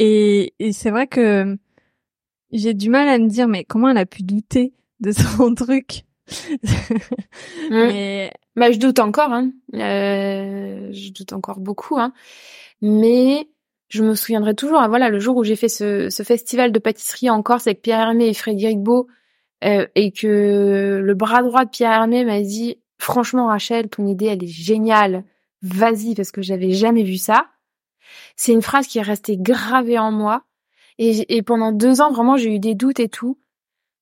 Et, 0.00 0.54
et 0.58 0.72
c'est 0.72 0.90
vrai 0.90 1.06
que 1.06 1.56
j'ai 2.50 2.74
du 2.74 2.90
mal 2.90 3.08
à 3.08 3.18
me 3.18 3.28
dire 3.28 3.46
mais 3.46 3.62
comment 3.62 3.90
elle 3.90 3.98
a 3.98 4.06
pu 4.06 4.24
douter 4.24 4.72
de 4.98 5.12
son 5.36 5.54
truc? 5.54 6.04
Mais 7.70 8.32
bah, 8.56 8.70
je 8.70 8.78
doute 8.78 8.98
encore, 8.98 9.32
hein. 9.32 9.50
Euh, 9.74 10.92
je 10.92 11.12
doute 11.12 11.32
encore 11.32 11.60
beaucoup, 11.60 11.98
hein. 11.98 12.12
Mais 12.82 13.48
je 13.88 14.02
me 14.02 14.14
souviendrai 14.14 14.54
toujours, 14.54 14.80
hein, 14.80 14.88
voilà, 14.88 15.08
le 15.08 15.18
jour 15.18 15.36
où 15.36 15.44
j'ai 15.44 15.56
fait 15.56 15.68
ce, 15.68 16.08
festival 16.24 16.72
de 16.72 16.78
pâtisserie 16.78 17.30
en 17.30 17.42
Corse 17.42 17.66
avec 17.66 17.82
Pierre 17.82 18.00
Hermé 18.00 18.28
et 18.28 18.34
Frédéric 18.34 18.80
Beau, 18.80 19.08
euh, 19.64 19.86
et 19.94 20.12
que 20.12 21.00
le 21.02 21.14
bras 21.14 21.42
droit 21.42 21.64
de 21.64 21.70
Pierre 21.70 21.92
Hermé 21.92 22.24
m'a 22.24 22.40
dit, 22.40 22.78
franchement 22.98 23.46
Rachel, 23.46 23.88
ton 23.88 24.06
idée 24.06 24.26
elle 24.26 24.44
est 24.44 24.48
géniale, 24.48 25.24
vas-y 25.62 26.14
parce 26.14 26.30
que 26.30 26.42
j'avais 26.42 26.72
jamais 26.72 27.02
vu 27.02 27.16
ça. 27.16 27.46
C'est 28.36 28.52
une 28.52 28.62
phrase 28.62 28.86
qui 28.86 28.98
est 28.98 29.02
restée 29.02 29.36
gravée 29.36 29.98
en 29.98 30.12
moi. 30.12 30.44
Et 30.98 31.42
pendant 31.42 31.72
deux 31.72 32.00
ans, 32.00 32.12
vraiment, 32.12 32.36
j'ai 32.36 32.54
eu 32.54 32.60
des 32.60 32.76
doutes 32.76 33.00
et 33.00 33.08
tout. 33.08 33.36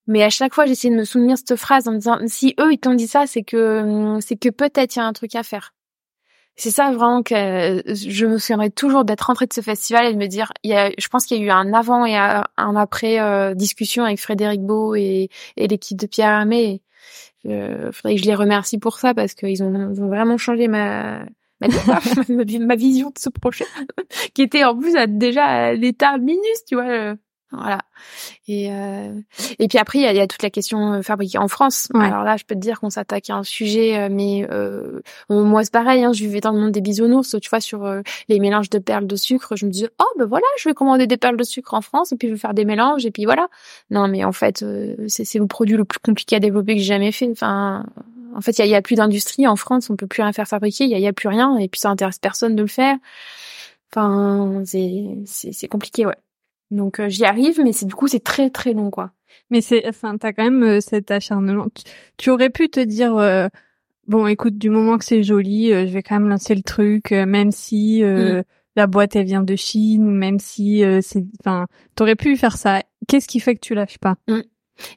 Mais 0.07 0.23
à 0.23 0.31
chaque 0.31 0.55
fois, 0.55 0.67
j'essaie 0.67 0.91
de 0.91 0.97
me 0.97 1.05
souvenir 1.05 1.39
cette 1.39 1.57
phrase 1.57 1.87
en 1.87 1.93
me 1.93 1.99
disant 1.99 2.19
si 2.27 2.55
eux 2.61 2.73
ils 2.73 2.79
t'ont 2.79 2.95
dit 2.95 3.07
ça, 3.07 3.27
c'est 3.27 3.43
que 3.43 4.19
c'est 4.21 4.37
que 4.37 4.49
peut-être 4.49 4.97
il 4.97 4.99
y 4.99 5.03
a 5.03 5.07
un 5.07 5.13
truc 5.13 5.35
à 5.35 5.43
faire. 5.43 5.75
c'est 6.57 6.71
ça 6.71 6.91
vraiment 6.93 7.23
que 7.23 7.83
je 7.87 8.27
me 8.27 8.39
souviendrai 8.39 8.71
toujours 8.71 9.05
d'être 9.05 9.23
rentrée 9.23 9.47
de 9.47 9.53
ce 9.53 9.61
festival 9.61 10.07
et 10.07 10.13
de 10.13 10.19
me 10.19 10.27
dire, 10.27 10.53
il 10.65 10.71
y 10.71 10.75
a, 10.75 10.91
je 10.99 11.09
pense 11.09 11.27
qu'il 11.27 11.39
y 11.39 11.41
a 11.43 11.45
eu 11.45 11.51
un 11.51 11.73
avant 11.73 12.05
et 12.05 12.17
un 12.17 12.77
après 12.77 13.21
euh, 13.21 13.55
discussion 13.55 14.05
avec 14.05 14.21
Frédéric 14.21 14.63
Beau 14.63 14.95
et, 14.95 15.31
et 15.57 15.69
l'équipe 15.69 15.99
de 15.99 16.07
Pierre 16.07 16.31
Hermé. 16.31 16.83
Que 17.45 17.91
je 17.93 18.25
les 18.25 18.35
remercie 18.35 18.79
pour 18.79 18.99
ça 18.99 19.15
parce 19.15 19.35
qu'ils 19.35 19.63
ont, 19.65 19.75
ont, 19.75 20.09
vraiment 20.09 20.39
changé 20.39 20.69
ma 20.69 21.25
ma, 21.61 22.77
vision 22.77 23.09
de 23.11 23.19
ce 23.19 23.29
projet 23.29 23.67
qui 24.35 24.43
était 24.43 24.65
en 24.65 24.77
plus 24.77 24.95
déjà 25.09 25.45
à 25.45 25.73
l'état 25.73 26.19
minus, 26.19 26.65
tu 26.67 26.75
vois. 26.75 27.15
Voilà. 27.53 27.81
Et 28.49 28.73
euh, 28.73 29.13
et 29.59 29.69
puis 29.69 29.79
après 29.79 29.99
il 29.99 30.03
y 30.03 30.07
a, 30.07 30.13
y 30.13 30.21
a, 30.21 30.27
toute 30.27 30.43
la 30.43 30.51
question 30.51 30.95
euh, 30.95 31.03
fabriquée 31.03 31.39
en 31.39 31.49
France. 31.49 31.89
Alors 31.95 32.25
là, 32.25 32.37
je 32.37 32.45
peux 32.45 32.55
te 32.55 32.61
dire 32.61 32.81
qu'on 32.81 32.89
s'attaque 32.89 33.29
à 33.29 33.35
un 33.35 33.43
sujet, 33.43 33.99
euh, 33.99 34.09
mais 34.11 34.47
euh, 34.51 35.01
moi 35.29 35.63
c'est 35.63 35.73
pareil. 35.73 36.03
Hein, 36.03 36.13
je 36.13 36.25
vivais 36.25 36.41
dans 36.41 36.53
le 36.53 36.61
monde 36.61 36.73
des 36.73 36.81
bisounours. 36.81 37.37
Tu 37.41 37.51
vois, 37.51 37.61
sur 37.61 37.85
euh, 37.85 38.01
les 38.29 38.41
mélanges 38.41 38.71
de 38.71 38.79
perles 38.79 39.07
de 39.07 39.17
sucre, 39.17 39.55
je 39.55 39.67
me 39.67 39.71
disais 39.71 39.91
oh 40.01 40.19
ben 40.19 40.25
voilà, 40.25 40.47
je 40.59 40.69
vais 40.69 40.75
commander 40.75 41.07
des 41.07 41.19
perles 41.19 41.37
de 41.37 41.45
sucre 41.45 41.75
en 41.75 41.83
France 41.83 42.13
et 42.13 42.17
puis 42.17 42.29
je 42.29 42.33
vais 42.33 42.39
faire 42.39 42.55
des 42.55 42.65
mélanges 42.65 43.05
et 43.05 43.11
puis 43.11 43.27
voilà. 43.27 43.49
Non, 43.91 44.09
mais 44.09 44.25
en 44.25 44.33
fait, 44.33 44.65
c'est 45.09 45.39
le 45.39 45.47
produit 45.47 45.77
le 45.77 45.85
plus 45.85 46.01
compliqué 46.01 46.37
à 46.37 46.41
développer 46.41 46.75
que 46.75 46.81
j'ai 46.81 46.87
jamais 46.87 47.13
fait. 47.13 47.29
Enfin, 47.31 47.85
en 48.35 48.41
fait, 48.41 48.59
il 48.59 48.61
y 48.61 48.63
a, 48.63 48.67
y 48.67 48.75
a, 48.75 48.83
plus 48.83 48.97
d'industrie 48.97 49.47
en 49.47 49.57
France. 49.57 49.91
On 49.91 49.97
peut 49.97 50.07
plus 50.07 50.23
rien 50.23 50.33
faire 50.33 50.49
fabriquer. 50.49 50.85
Il 50.85 50.91
y 50.91 50.95
a, 50.95 50.99
y 50.99 51.07
a 51.07 51.13
plus 51.13 51.29
rien 51.29 51.59
et 51.59 51.69
puis 51.69 51.81
ça 51.81 51.91
intéresse 51.91 52.19
personne 52.19 52.57
de 52.57 52.63
le 52.63 52.69
faire. 52.69 52.97
Enfin, 53.95 54.63
c'est 54.65 55.19
c'est 55.27 55.69
compliqué, 55.69 56.07
ouais. 56.07 56.17
Donc 56.73 56.99
euh, 56.99 57.09
j'y 57.09 57.25
arrive, 57.25 57.61
mais 57.63 57.73
c'est 57.73 57.87
du 57.87 57.95
coup 57.95 58.09
c'est 58.09 58.25
très 58.25 58.51
très 58.51 58.73
long 58.73 58.91
quoi. 58.91 59.13
Mais 59.51 59.61
c'est, 59.61 59.87
enfin, 59.87 60.17
t'as 60.19 60.33
quand 60.33 60.45
même 60.45 60.63
euh, 60.63 60.81
cet 60.81 61.11
acharnement. 61.11 61.67
Tu, 62.17 62.31
aurais 62.31 62.51
pu 62.51 62.69
te 62.69 62.81
dire, 62.81 63.17
euh, 63.17 63.49
bon, 64.07 64.27
écoute, 64.27 64.57
du 64.59 64.71
moment 64.71 64.99
que 64.99 65.05
c'est 65.05 65.23
joli, 65.23 65.69
je 65.69 65.93
vais 65.93 66.03
quand 66.03 66.19
même 66.19 66.29
lancer 66.29 66.55
le 66.55 66.63
truc, 66.63 67.13
même 67.13 67.51
si 67.51 68.03
mm. 68.03 68.43
la 68.77 68.87
boîte 68.87 69.17
elle 69.17 69.27
vient 69.27 69.43
de 69.43 69.57
Chine, 69.57 70.11
même 70.11 70.39
si 70.39 70.83
c'est, 71.03 71.25
enfin, 71.41 71.67
t'aurais 71.95 72.17
pu 72.17 72.37
faire 72.37 72.57
ça. 72.57 72.83
Qu'est-ce 73.09 73.29
qui 73.29 73.41
fait 73.41 73.55
que 73.55 73.61
tu 73.61 73.75
lâches 73.75 73.99
pas? 73.99 74.17
Mm 74.29 74.41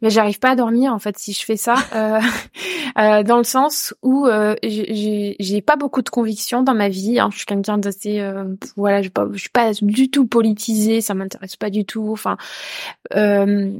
mais 0.02 0.10
j'arrive 0.10 0.40
pas 0.40 0.52
à 0.52 0.56
dormir 0.56 0.94
en 0.94 1.00
fait 1.00 1.18
si 1.18 1.34
je 1.34 1.44
fais 1.44 1.58
ça 1.58 1.76
euh, 1.94 2.20
euh, 2.98 3.24
dans 3.24 3.38
le 3.38 3.44
sens 3.44 3.94
où 4.02 4.28
euh, 4.28 4.56
j'ai 4.64 5.62
pas 5.62 5.76
beaucoup 5.76 6.02
de 6.02 6.10
convictions 6.10 6.64
dans 6.64 6.74
ma 6.74 6.90
vie 6.90 7.20
hein. 7.20 7.30
je 7.32 7.38
suis 7.38 7.46
quelqu'un 7.46 7.78
d'assez 7.78 8.20
euh, 8.20 8.56
voilà 8.76 9.02
je, 9.02 9.10
suis 9.36 9.50
pas 9.50 9.72
du 9.82 10.10
tout 10.10 10.28
politisée 10.28 11.02
ça 11.02 11.14
m'intéresse 11.14 11.56
pas 11.56 11.70
du 11.70 11.86
tout 11.86 12.10
enfin 12.12 12.38
euh, 13.16 13.72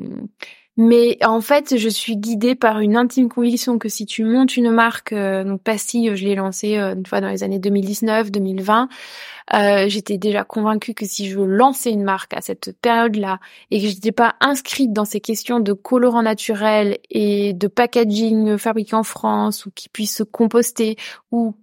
mais 0.78 1.18
en 1.24 1.40
fait, 1.40 1.78
je 1.78 1.88
suis 1.88 2.18
guidée 2.18 2.54
par 2.54 2.80
une 2.80 2.98
intime 2.98 3.30
conviction 3.30 3.80
que 3.80 3.88
si 3.88 4.06
tu 4.06 4.26
montes 4.26 4.58
une 4.58 4.72
marque, 4.72 5.14
euh, 5.14 5.46
donc 5.46 5.62
Pastille, 5.62 6.16
je 6.16 6.26
l'ai 6.26 6.36
lancée 6.36 6.78
euh, 6.78 6.96
une 6.96 7.06
fois 7.06 7.22
dans 7.22 7.30
les 7.30 7.44
années 7.44 7.60
2019, 7.60 8.30
2020, 8.30 8.90
euh, 9.54 9.86
j'étais 9.88 10.18
déjà 10.18 10.44
convaincue 10.44 10.94
que 10.94 11.06
si 11.06 11.30
je 11.30 11.40
lançais 11.40 11.92
une 11.92 12.04
marque 12.04 12.34
à 12.34 12.42
cette 12.42 12.78
période-là 12.82 13.40
et 13.72 13.80
que 13.82 13.88
je 13.88 13.94
n'étais 13.94 14.12
pas 14.12 14.36
inscrite 14.42 14.92
dans 14.92 15.06
ces 15.06 15.22
questions 15.22 15.62
de 15.62 15.72
colorant 15.72 16.24
naturel 16.24 16.98
et 17.10 17.54
de 17.54 17.68
packaging 17.68 18.58
fabriqué 18.58 18.96
en 18.96 19.04
France 19.04 19.66
ou 19.66 19.72
qui 19.74 19.88
puisse 19.88 20.18
se 20.18 20.24
composter 20.24 20.98
ou 21.32 21.56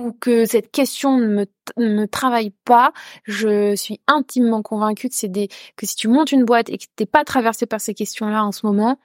ou 0.00 0.12
que 0.12 0.46
cette 0.46 0.70
question 0.70 1.18
ne 1.18 1.26
me, 1.26 1.46
me 1.76 2.06
travaille 2.06 2.52
pas, 2.64 2.92
je 3.24 3.76
suis 3.76 4.00
intimement 4.06 4.62
convaincue 4.62 5.08
que 5.08 5.14
c'est 5.14 5.28
des 5.28 5.48
que 5.76 5.86
si 5.86 5.94
tu 5.96 6.08
montes 6.08 6.32
une 6.32 6.44
boîte 6.44 6.70
et 6.70 6.78
que 6.78 6.86
t'es 6.96 7.06
pas 7.06 7.24
traversé 7.24 7.66
par 7.66 7.80
ces 7.80 7.94
questions-là 7.94 8.44
en 8.44 8.52
ce 8.52 8.66
moment, 8.66 8.98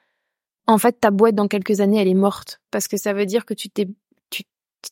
en 0.68 0.78
fait 0.78 1.00
ta 1.00 1.12
boîte 1.12 1.36
dans 1.36 1.48
quelques 1.48 1.82
années 1.82 2.02
elle 2.02 2.08
est 2.08 2.14
morte. 2.14 2.62
Parce 2.72 2.88
que 2.88 2.98
ça 2.98 3.14
veut 3.14 3.26
dire 3.26 3.46
que 3.46 3.54
tu 3.54 3.70
t'es 3.70 3.88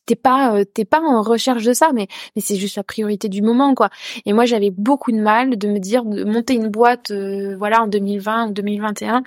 t'es 0.06 0.16
pas 0.16 0.56
euh, 0.56 0.64
t'es 0.64 0.84
pas 0.84 1.00
en 1.00 1.22
recherche 1.22 1.64
de 1.64 1.72
ça 1.72 1.92
mais 1.94 2.08
mais 2.34 2.42
c'est 2.42 2.56
juste 2.56 2.76
la 2.76 2.82
priorité 2.82 3.28
du 3.28 3.42
moment 3.42 3.74
quoi. 3.74 3.90
Et 4.26 4.32
moi 4.32 4.44
j'avais 4.44 4.70
beaucoup 4.70 5.12
de 5.12 5.20
mal 5.20 5.56
de 5.56 5.68
me 5.68 5.78
dire 5.78 6.04
de 6.04 6.24
monter 6.24 6.54
une 6.54 6.68
boîte 6.68 7.10
euh, 7.10 7.56
voilà 7.56 7.82
en 7.82 7.86
2020 7.86 8.48
ou 8.48 8.52
2021 8.52 9.22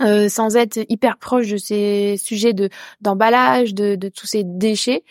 euh, 0.00 0.28
sans 0.28 0.56
être 0.56 0.78
hyper 0.88 1.18
proche 1.18 1.48
de 1.48 1.56
ces 1.56 2.16
sujets 2.18 2.52
de 2.52 2.70
d'emballage 3.00 3.74
de, 3.74 3.94
de 3.96 4.08
tous 4.08 4.26
ces 4.26 4.42
déchets 4.44 5.04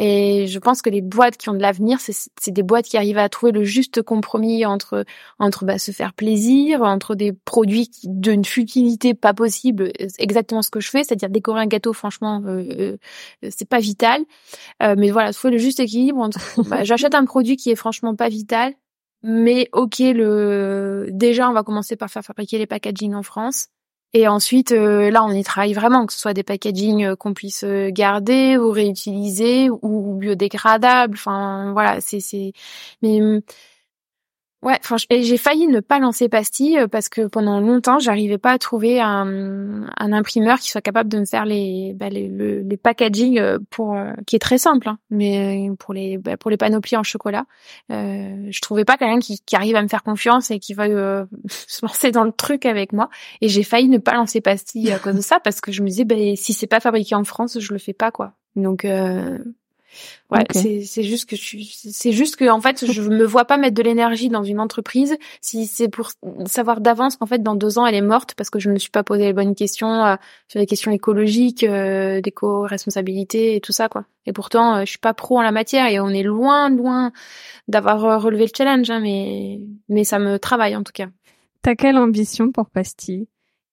et 0.00 0.46
je 0.46 0.60
pense 0.60 0.80
que 0.80 0.90
les 0.90 1.00
boîtes 1.00 1.36
qui 1.36 1.48
ont 1.48 1.54
de 1.54 1.58
l'avenir, 1.58 1.98
c'est 1.98 2.52
des 2.52 2.62
boîtes 2.62 2.84
qui 2.86 2.96
arrivent 2.96 3.18
à 3.18 3.28
trouver 3.28 3.50
le 3.50 3.64
juste 3.64 4.00
compromis 4.00 4.64
entre 4.64 5.04
entre 5.40 5.64
bah, 5.64 5.80
se 5.80 5.90
faire 5.90 6.12
plaisir, 6.12 6.82
entre 6.82 7.16
des 7.16 7.32
produits 7.32 7.90
d'une 8.04 8.44
futilité 8.44 9.14
pas 9.14 9.34
possible, 9.34 9.90
exactement 10.20 10.62
ce 10.62 10.70
que 10.70 10.78
je 10.78 10.88
fais, 10.88 11.02
c'est-à-dire 11.02 11.30
décorer 11.30 11.62
un 11.62 11.66
gâteau. 11.66 11.92
Franchement, 11.92 12.40
euh, 12.46 12.96
euh, 13.42 13.48
c'est 13.50 13.68
pas 13.68 13.80
vital. 13.80 14.22
Euh, 14.84 14.94
mais 14.96 15.10
voilà, 15.10 15.32
trouver 15.32 15.54
le 15.54 15.58
juste 15.58 15.80
équilibre 15.80 16.20
entre 16.20 16.62
bah, 16.68 16.84
j'achète 16.84 17.16
un 17.16 17.24
produit 17.24 17.56
qui 17.56 17.70
est 17.70 17.76
franchement 17.76 18.14
pas 18.14 18.28
vital, 18.28 18.74
mais 19.24 19.68
ok, 19.72 19.98
le 19.98 21.08
déjà 21.10 21.50
on 21.50 21.52
va 21.52 21.64
commencer 21.64 21.96
par 21.96 22.08
faire 22.08 22.22
fabriquer 22.22 22.58
les 22.58 22.66
packaging 22.68 23.14
en 23.14 23.24
France. 23.24 23.66
Et 24.14 24.26
ensuite, 24.26 24.72
euh, 24.72 25.10
là, 25.10 25.22
on 25.22 25.30
y 25.32 25.42
travaille 25.44 25.74
vraiment, 25.74 26.06
que 26.06 26.12
ce 26.14 26.18
soit 26.20 26.32
des 26.34 26.42
packaging 26.42 27.04
euh, 27.04 27.16
qu'on 27.16 27.34
puisse 27.34 27.62
euh, 27.64 27.90
garder 27.90 28.56
ou 28.56 28.70
réutiliser 28.70 29.68
ou 29.70 30.14
biodégradables. 30.14 31.14
Enfin, 31.14 31.72
voilà, 31.72 32.00
c'est 32.00 32.20
c'est. 32.20 32.52
Mais 33.02 33.20
Ouais, 34.60 34.80
j'ai 35.08 35.36
failli 35.36 35.68
ne 35.68 35.78
pas 35.78 36.00
lancer 36.00 36.28
Pastille 36.28 36.78
euh, 36.78 36.88
parce 36.88 37.08
que 37.08 37.28
pendant 37.28 37.60
longtemps, 37.60 38.00
j'arrivais 38.00 38.38
pas 38.38 38.50
à 38.50 38.58
trouver 38.58 39.00
un, 39.00 39.86
un, 39.96 40.12
imprimeur 40.12 40.58
qui 40.58 40.68
soit 40.68 40.80
capable 40.80 41.08
de 41.08 41.20
me 41.20 41.24
faire 41.26 41.44
les, 41.44 41.92
bah, 41.94 42.08
les, 42.08 42.26
le, 42.26 42.62
les 42.62 42.76
packaging 42.76 43.38
euh, 43.38 43.58
pour 43.70 43.94
euh, 43.94 44.12
qui 44.26 44.34
est 44.34 44.40
très 44.40 44.58
simple, 44.58 44.88
hein, 44.88 44.98
mais 45.10 45.70
pour 45.78 45.94
les 45.94 46.18
bah, 46.18 46.36
pour 46.36 46.50
les 46.50 46.56
panoplies 46.56 46.96
en 46.96 47.04
chocolat, 47.04 47.46
euh, 47.92 48.48
je 48.50 48.60
trouvais 48.60 48.84
pas 48.84 48.96
quelqu'un 48.96 49.20
qui, 49.20 49.40
qui, 49.46 49.54
arrive 49.54 49.76
à 49.76 49.82
me 49.82 49.88
faire 49.88 50.02
confiance 50.02 50.50
et 50.50 50.58
qui 50.58 50.74
va 50.74 50.86
se 51.48 51.86
lancer 51.86 52.10
dans 52.10 52.24
le 52.24 52.32
truc 52.32 52.66
avec 52.66 52.92
moi. 52.92 53.10
Et 53.40 53.48
j'ai 53.48 53.62
failli 53.62 53.88
ne 53.88 53.98
pas 53.98 54.14
lancer 54.14 54.40
Pastille 54.40 54.90
à 54.90 54.98
cause 54.98 55.14
de 55.14 55.20
ça 55.20 55.38
parce 55.38 55.60
que 55.60 55.70
je 55.70 55.82
me 55.82 55.88
disais, 55.88 56.04
bah, 56.04 56.16
si 56.34 56.52
c'est 56.52 56.66
pas 56.66 56.80
fabriqué 56.80 57.14
en 57.14 57.22
France, 57.22 57.60
je 57.60 57.72
le 57.72 57.78
fais 57.78 57.92
pas 57.92 58.10
quoi. 58.10 58.32
Donc 58.56 58.84
Ouais, 60.30 60.44
c'est 60.52 60.82
c'est 60.82 61.02
juste 61.02 61.28
que 61.28 61.36
je 61.36 61.56
c'est 61.72 62.12
juste 62.12 62.36
que 62.36 62.48
en 62.50 62.60
fait 62.60 62.84
je 62.90 63.02
me 63.02 63.24
vois 63.24 63.46
pas 63.46 63.56
mettre 63.56 63.74
de 63.74 63.82
l'énergie 63.82 64.28
dans 64.28 64.42
une 64.42 64.60
entreprise 64.60 65.16
si 65.40 65.66
c'est 65.66 65.88
pour 65.88 66.10
savoir 66.46 66.82
d'avance 66.82 67.16
qu'en 67.16 67.24
fait 67.24 67.42
dans 67.42 67.54
deux 67.54 67.78
ans 67.78 67.86
elle 67.86 67.94
est 67.94 68.02
morte 68.02 68.34
parce 68.34 68.50
que 68.50 68.58
je 68.58 68.68
ne 68.68 68.74
me 68.74 68.78
suis 68.78 68.90
pas 68.90 69.02
posé 69.02 69.24
les 69.24 69.32
bonnes 69.32 69.54
questions 69.54 70.04
euh, 70.04 70.16
sur 70.48 70.60
les 70.60 70.66
questions 70.66 70.90
écologiques, 70.90 71.64
euh, 71.64 72.20
d'éco-responsabilité 72.20 73.56
et 73.56 73.60
tout 73.60 73.72
ça 73.72 73.88
quoi. 73.88 74.04
Et 74.26 74.32
pourtant 74.34 74.76
euh, 74.76 74.80
je 74.80 74.90
suis 74.90 74.98
pas 74.98 75.14
pro 75.14 75.38
en 75.38 75.42
la 75.42 75.52
matière 75.52 75.86
et 75.86 75.98
on 75.98 76.10
est 76.10 76.22
loin 76.22 76.68
loin 76.68 77.12
d'avoir 77.66 78.04
euh, 78.04 78.18
relevé 78.18 78.44
le 78.44 78.50
challenge 78.54 78.90
hein, 78.90 79.00
mais 79.00 79.60
mais 79.88 80.04
ça 80.04 80.18
me 80.18 80.38
travaille 80.38 80.76
en 80.76 80.82
tout 80.82 80.92
cas. 80.92 81.08
T'as 81.62 81.74
quelle 81.74 81.96
ambition 81.96 82.52
pour 82.52 82.68
Pastille 82.68 83.28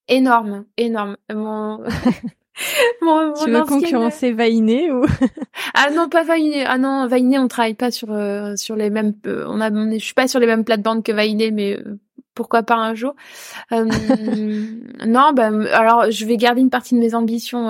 Énorme, 0.08 0.64
énorme. 0.76 1.16
Mon... 1.32 1.82
mon, 3.02 3.32
tu 3.34 3.50
veux 3.50 3.64
concurrencer 3.64 4.32
Vainé 4.32 4.90
ou? 4.90 5.04
Ah 5.74 5.90
non, 5.90 6.08
pas 6.08 6.24
Vainé. 6.24 6.64
Ah 6.64 6.78
non, 6.78 7.06
Vainé, 7.06 7.38
on 7.38 7.48
travaille 7.48 7.74
pas 7.74 7.90
sur 7.90 8.12
euh, 8.12 8.56
sur 8.56 8.76
les 8.76 8.90
mêmes. 8.90 9.14
Euh, 9.26 9.44
on 9.48 9.60
a, 9.60 9.70
je 9.70 10.04
suis 10.04 10.14
pas 10.14 10.28
sur 10.28 10.40
les 10.40 10.46
mêmes 10.46 10.64
plates-bandes 10.64 11.02
que 11.02 11.12
Vainé, 11.12 11.50
mais 11.50 11.78
euh, 11.78 11.98
pourquoi 12.34 12.62
pas 12.62 12.76
un 12.76 12.94
jour. 12.94 13.14
non, 13.70 15.32
ben 15.34 15.66
alors 15.72 16.10
je 16.10 16.24
vais 16.26 16.36
garder 16.36 16.60
une 16.60 16.70
partie 16.70 16.94
de 16.94 17.00
mes 17.00 17.14
ambitions 17.14 17.68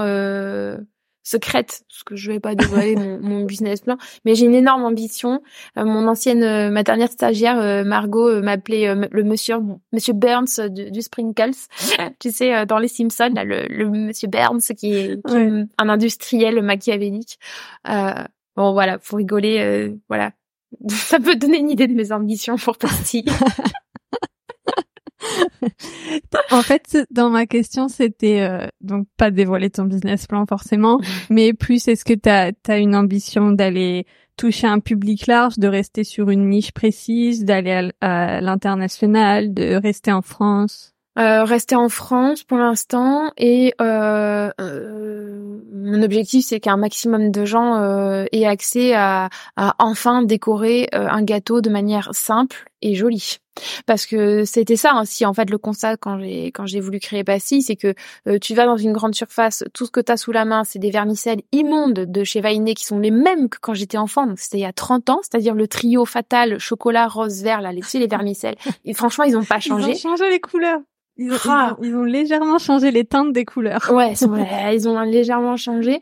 secrète, 1.27 1.83
parce 1.89 2.05
que 2.05 2.15
je 2.15 2.31
vais 2.31 2.39
pas 2.39 2.55
dévoiler 2.55 2.95
mon, 2.95 3.19
mon, 3.21 3.45
business 3.45 3.81
plan, 3.81 3.99
mais 4.25 4.37
j'ai 4.37 4.47
une 4.47 4.55
énorme 4.55 4.85
ambition. 4.85 5.43
Euh, 5.77 5.85
mon 5.85 6.07
ancienne, 6.07 6.45
euh, 6.45 6.71
ma 6.71 6.85
dernière 6.85 7.11
stagiaire, 7.11 7.59
euh, 7.59 7.83
Margot, 7.83 8.41
m'appelait 8.43 8.95
le 8.95 9.25
monsieur, 9.25 9.57
monsieur 9.93 10.13
Burns 10.13 10.69
du, 10.71 10.93
du 10.93 11.03
Sprinkles. 11.03 11.51
tu 12.21 12.31
sais, 12.31 12.65
dans 12.67 12.79
les 12.79 12.87
Simpsons, 12.87 13.33
là, 13.35 13.43
le, 13.43 13.67
le 13.69 13.91
monsieur 13.91 14.29
Burns 14.29 14.61
qui 14.77 14.95
est, 14.95 15.19
un 15.27 15.89
industriel 15.89 16.63
machiavélique. 16.63 17.39
bon, 17.85 18.73
voilà, 18.73 18.99
pour 18.99 19.19
rigoler, 19.19 19.93
voilà. 20.09 20.31
Ça 20.89 21.19
peut 21.19 21.37
donner 21.37 21.59
une 21.59 21.71
idée 21.71 21.89
de 21.89 21.95
mes 21.95 22.13
ambitions 22.13 22.57
pour 22.57 22.79
partie. 22.79 23.25
en 26.51 26.63
fait, 26.63 26.99
dans 27.11 27.31
ma 27.31 27.47
question, 27.47 27.89
c'était 27.89 28.41
euh, 28.41 28.67
donc 28.81 29.07
pas 29.17 29.31
dévoiler 29.31 29.71
ton 29.71 29.85
business 29.85 30.27
plan 30.27 30.47
forcément, 30.47 31.01
mais 31.31 31.53
plus 31.53 31.89
est-ce 31.89 32.05
que 32.05 32.15
tu 32.15 32.29
as, 32.29 32.79
une 32.79 32.95
ambition 32.95 33.53
d'aller 33.53 34.07
toucher 34.37 34.67
un 34.67 34.81
public 34.81 35.27
large, 35.27 35.59
de 35.59 35.69
rester 35.69 36.05
sur 36.05 36.31
une 36.31 36.49
niche 36.49 36.73
précise, 36.73 37.45
d'aller 37.45 37.91
à, 38.01 38.41
l'international, 38.41 39.55
de 39.55 39.75
rester 39.75 40.13
en 40.13 40.23
France? 40.23 40.95
Euh, 41.19 41.45
rester 41.45 41.75
en 41.75 41.89
France 41.89 42.45
pour 42.45 42.59
l'instant 42.59 43.33
et 43.39 43.73
euh, 43.81 44.51
euh 44.61 45.56
mon 45.73 46.03
objectif, 46.03 46.47
c'est 46.47 46.61
qu'un 46.61 46.77
maximum 46.77 47.31
de 47.31 47.45
gens 47.45 47.77
euh, 47.77 48.25
aient 48.33 48.47
accès 48.47 48.95
à, 48.95 49.29
à 49.57 49.75
enfin 49.79 50.23
décorer 50.23 50.89
euh, 50.95 51.09
un 51.09 51.23
gâteau 51.23 51.61
de 51.61 51.71
manière 51.71 52.11
simple 52.13 52.65
et 52.83 52.95
jolie. 52.95 53.39
Parce 53.87 54.05
que 54.05 54.45
c'était 54.45 54.77
ça 54.77 55.01
aussi 55.01 55.25
en 55.25 55.33
fait 55.33 55.49
le 55.49 55.57
constat 55.57 55.97
quand 55.97 56.19
j'ai 56.19 56.47
quand 56.49 56.67
j'ai 56.67 56.81
voulu 56.81 57.01
créer 57.01 57.25
Passy, 57.25 57.63
c'est 57.63 57.77
que 57.77 57.95
euh, 58.29 58.39
tu 58.39 58.55
vas 58.55 58.67
dans 58.67 58.77
une 58.77 58.93
grande 58.93 59.15
surface, 59.15 59.65
tout 59.73 59.87
ce 59.87 59.91
que 59.91 60.01
tu 60.01 60.13
as 60.13 60.19
sous 60.19 60.33
la 60.33 60.45
main, 60.45 60.63
c'est 60.65 60.79
des 60.79 60.91
vermicelles 60.91 61.41
immondes 61.53 61.95
de 61.95 62.25
chez 62.25 62.41
Vainé 62.43 62.75
qui 62.75 62.85
sont 62.85 62.99
les 62.99 63.11
mêmes 63.11 63.49
que 63.49 63.59
quand 63.61 63.73
j'étais 63.73 63.99
enfant, 63.99 64.27
donc 64.27 64.39
c'était 64.39 64.59
il 64.59 64.63
y 64.63 64.67
a 64.67 64.75
30 64.75 65.09
ans, 65.11 65.21
c'est-à-dire 65.23 65.55
le 65.55 65.67
trio 65.69 66.05
fatal 66.05 66.59
chocolat 66.59 67.09
rose 67.09 67.43
vert 67.43 67.63
là, 67.63 67.73
les, 67.73 67.83
les 67.95 68.07
vermicelles. 68.07 68.57
Et 68.85 68.93
franchement, 68.93 69.25
ils 69.25 69.37
ont 69.37 69.45
pas 69.45 69.61
changé. 69.61 69.93
Ils 69.93 70.07
ont 70.07 70.17
changé 70.17 70.31
les 70.31 70.41
couleurs. 70.41 70.81
Ils 71.19 71.33
ont, 71.33 71.39
ah. 71.49 71.77
ils, 71.83 71.95
ont, 71.95 72.03
légèrement 72.03 72.59
changé 72.59 72.91
les 72.91 73.05
teintes 73.05 73.33
des 73.33 73.47
couleurs. 73.47 73.91
Ouais, 73.91 74.13
ils 74.75 74.89
ont 74.89 75.01
légèrement 75.01 75.57
changé. 75.57 76.01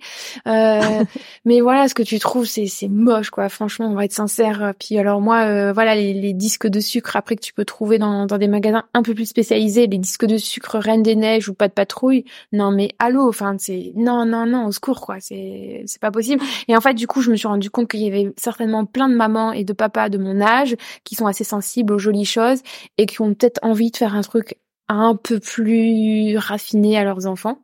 Euh, 0.49 1.05
mais 1.45 1.61
voilà, 1.61 1.87
ce 1.89 1.95
que 1.95 2.03
tu 2.03 2.19
trouves, 2.19 2.47
c'est 2.47 2.67
c'est 2.67 2.89
moche, 2.89 3.31
quoi. 3.31 3.49
Franchement, 3.49 3.87
on 3.87 3.95
va 3.95 4.07
être 4.07 4.13
sincère. 4.13 4.75
Puis 4.79 4.99
alors 4.99 5.21
moi, 5.21 5.43
euh, 5.43 5.73
voilà, 5.73 5.95
les, 5.95 6.15
les, 6.15 6.33
disques 6.33 6.67
de 6.67 6.81
sucre 6.81 7.15
après 7.15 7.37
que 7.37 7.43
tu 7.43 7.53
peux 7.53 7.65
trouver 7.65 7.99
dans, 7.99 8.27
dans 8.27 8.39
des 8.39 8.49
magasins 8.49 8.85
un 8.93 9.03
peu 9.03 9.15
plus 9.15 9.27
spécialisés, 9.27 9.87
les 9.87 9.99
disques 9.99 10.27
de 10.27 10.37
sucre 10.37 10.79
Reine 10.79 11.05
des 11.05 11.15
Neiges 11.15 11.49
ou 11.49 11.55
pas 11.55 11.69
de 11.69 11.73
patrouille. 11.73 12.25
Non, 12.53 12.73
mais 12.73 12.91
allô, 12.99 13.29
enfin, 13.29 13.55
c'est 13.59 13.93
non, 13.95 14.27
non, 14.27 14.47
non, 14.47 14.67
au 14.67 14.73
secours, 14.73 15.01
quoi. 15.01 15.19
C'est 15.21 15.85
c'est 15.87 16.01
pas 16.01 16.11
possible. 16.11 16.43
Et 16.67 16.77
en 16.77 16.81
fait, 16.81 16.95
du 16.95 17.07
coup, 17.07 17.21
je 17.23 17.31
me 17.31 17.37
suis 17.37 17.47
rendu 17.49 17.71
compte 17.71 17.89
qu'il 17.89 18.01
y 18.01 18.09
avait 18.09 18.33
certainement 18.37 18.85
plein 18.85 19.09
de 19.09 19.15
mamans 19.15 19.53
et 19.53 19.63
de 19.63 19.73
papas 19.73 20.09
de 20.09 20.19
mon 20.19 20.41
âge 20.41 20.75
qui 21.05 21.15
sont 21.15 21.27
assez 21.27 21.45
sensibles 21.45 21.93
aux 21.93 21.99
jolies 21.99 22.25
choses 22.25 22.63
et 22.99 23.07
qui 23.07 23.21
ont 23.23 23.33
peut-être 23.33 23.61
envie 23.63 23.93
de 23.93 23.97
faire 23.97 24.17
un 24.17 24.23
truc 24.23 24.57
un 24.89 25.17
peu 25.17 25.41
plus 25.41 26.37
raffinés 26.37 26.99
à 26.99 27.05
leurs 27.05 27.27
enfants. 27.27 27.59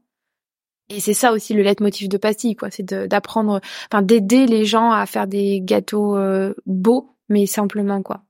Et 0.91 0.99
c'est 0.99 1.15
ça 1.15 1.33
aussi 1.33 1.55
le 1.55 1.63
leitmotiv 1.63 2.09
de 2.09 2.17
Pastille, 2.17 2.57
quoi. 2.57 2.71
C'est 2.71 2.83
d'apprendre, 2.83 3.61
enfin, 3.91 4.03
d'aider 4.03 4.47
les 4.47 4.65
gens 4.65 4.91
à 4.91 5.07
faire 5.07 5.29
des 5.29 5.61
gâteaux 5.63 6.17
euh, 6.17 6.53
beaux, 6.67 7.15
mais 7.29 7.47
simplement, 7.47 8.03
quoi. 8.03 8.23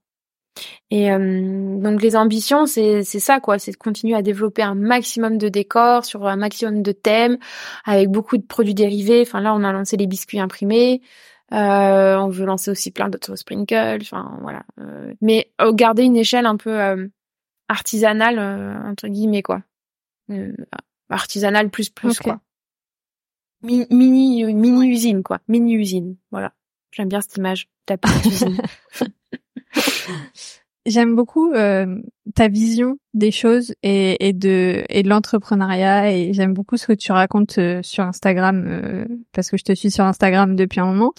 Et 0.91 1.11
euh, 1.11 1.79
donc 1.79 2.01
les 2.03 2.15
ambitions, 2.15 2.67
c'est 2.67 3.03
ça, 3.03 3.39
quoi. 3.39 3.57
C'est 3.57 3.71
de 3.71 3.77
continuer 3.77 4.15
à 4.15 4.21
développer 4.21 4.61
un 4.61 4.75
maximum 4.75 5.39
de 5.39 5.49
décors 5.49 6.05
sur 6.05 6.27
un 6.27 6.35
maximum 6.35 6.83
de 6.83 6.91
thèmes, 6.91 7.39
avec 7.83 8.09
beaucoup 8.09 8.37
de 8.37 8.45
produits 8.45 8.75
dérivés. 8.75 9.21
Enfin 9.21 9.41
là, 9.41 9.55
on 9.55 9.63
a 9.63 9.71
lancé 9.71 9.97
les 9.97 10.07
biscuits 10.07 10.39
imprimés. 10.39 11.01
Euh, 11.53 12.15
on 12.17 12.29
veut 12.29 12.45
lancer 12.45 12.69
aussi 12.69 12.91
plein 12.91 13.09
d'autres 13.09 13.35
sprinkles. 13.35 13.99
Enfin 14.01 14.37
voilà. 14.41 14.63
mais 15.21 15.51
garder 15.73 16.03
une 16.03 16.15
échelle 16.15 16.45
un 16.45 16.57
peu 16.57 17.09
artisanal 17.71 18.37
euh, 18.37 18.75
entre 18.83 19.07
guillemets 19.07 19.41
quoi. 19.41 19.63
Euh, 20.29 20.53
artisanal 21.09 21.69
plus 21.69 21.89
plus 21.89 22.19
quoi. 22.19 22.41
mini 23.63 23.87
mini 23.89 24.89
usine 24.89 25.23
quoi, 25.23 25.39
mini 25.47 25.75
usine. 25.75 26.17
Voilà. 26.31 26.53
J'aime 26.91 27.07
bien 27.07 27.21
cette 27.21 27.37
image 27.37 27.69
ta. 27.85 27.95
J'aime 30.87 31.15
beaucoup 31.15 31.53
euh, 31.53 32.01
ta 32.33 32.47
vision 32.47 32.97
des 33.13 33.29
choses 33.31 33.75
et, 33.83 34.27
et 34.27 34.33
de 34.33 34.83
et 34.89 35.03
de 35.03 35.09
l'entrepreneuriat 35.09 36.11
et 36.11 36.33
j'aime 36.33 36.53
beaucoup 36.53 36.75
ce 36.75 36.87
que 36.87 36.93
tu 36.93 37.11
racontes 37.11 37.59
sur 37.83 38.03
Instagram 38.03 39.05
parce 39.31 39.51
que 39.51 39.57
je 39.57 39.63
te 39.63 39.73
suis 39.73 39.91
sur 39.91 40.05
Instagram 40.05 40.55
depuis 40.55 40.79
un 40.79 40.87
moment 40.87 41.13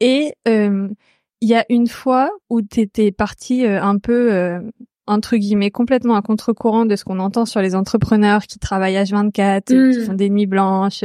et 0.00 0.32
il 0.46 0.96
y 1.42 1.54
a 1.54 1.66
une 1.68 1.86
fois 1.86 2.30
où 2.48 2.62
tu 2.62 2.80
étais 2.80 3.12
partie 3.12 3.66
un 3.66 3.98
peu 3.98 4.62
entre 5.06 5.36
guillemets 5.36 5.70
complètement 5.70 6.14
à 6.14 6.22
contre-courant 6.22 6.86
de 6.86 6.96
ce 6.96 7.04
qu'on 7.04 7.18
entend 7.18 7.44
sur 7.44 7.60
les 7.60 7.74
entrepreneurs 7.74 8.44
qui 8.44 8.58
travaillent 8.58 8.96
H24, 8.96 9.64
qui 9.64 9.74
mm. 9.74 10.04
font 10.04 10.14
des 10.14 10.30
nuits 10.30 10.46
blanches, 10.46 11.04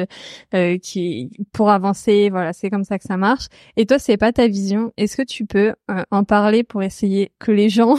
euh, 0.54 0.78
qui 0.78 1.32
pour 1.54 1.70
avancer, 1.70 2.30
voilà, 2.30 2.54
c'est 2.54 2.70
comme 2.70 2.84
ça 2.84 2.98
que 2.98 3.06
ça 3.06 3.18
marche. 3.18 3.48
Et 3.78 3.86
toi, 3.86 4.00
c'est 4.00 4.18
pas 4.18 4.32
ta 4.32 4.48
vision. 4.48 4.92
Est-ce 4.98 5.18
que 5.18 5.24
tu 5.24 5.46
peux 5.46 5.74
euh, 5.92 6.04
en 6.12 6.24
parler 6.24 6.64
pour 6.64 6.84
essayer 6.84 7.32
que 7.40 7.52
les 7.52 7.70
gens 7.70 7.96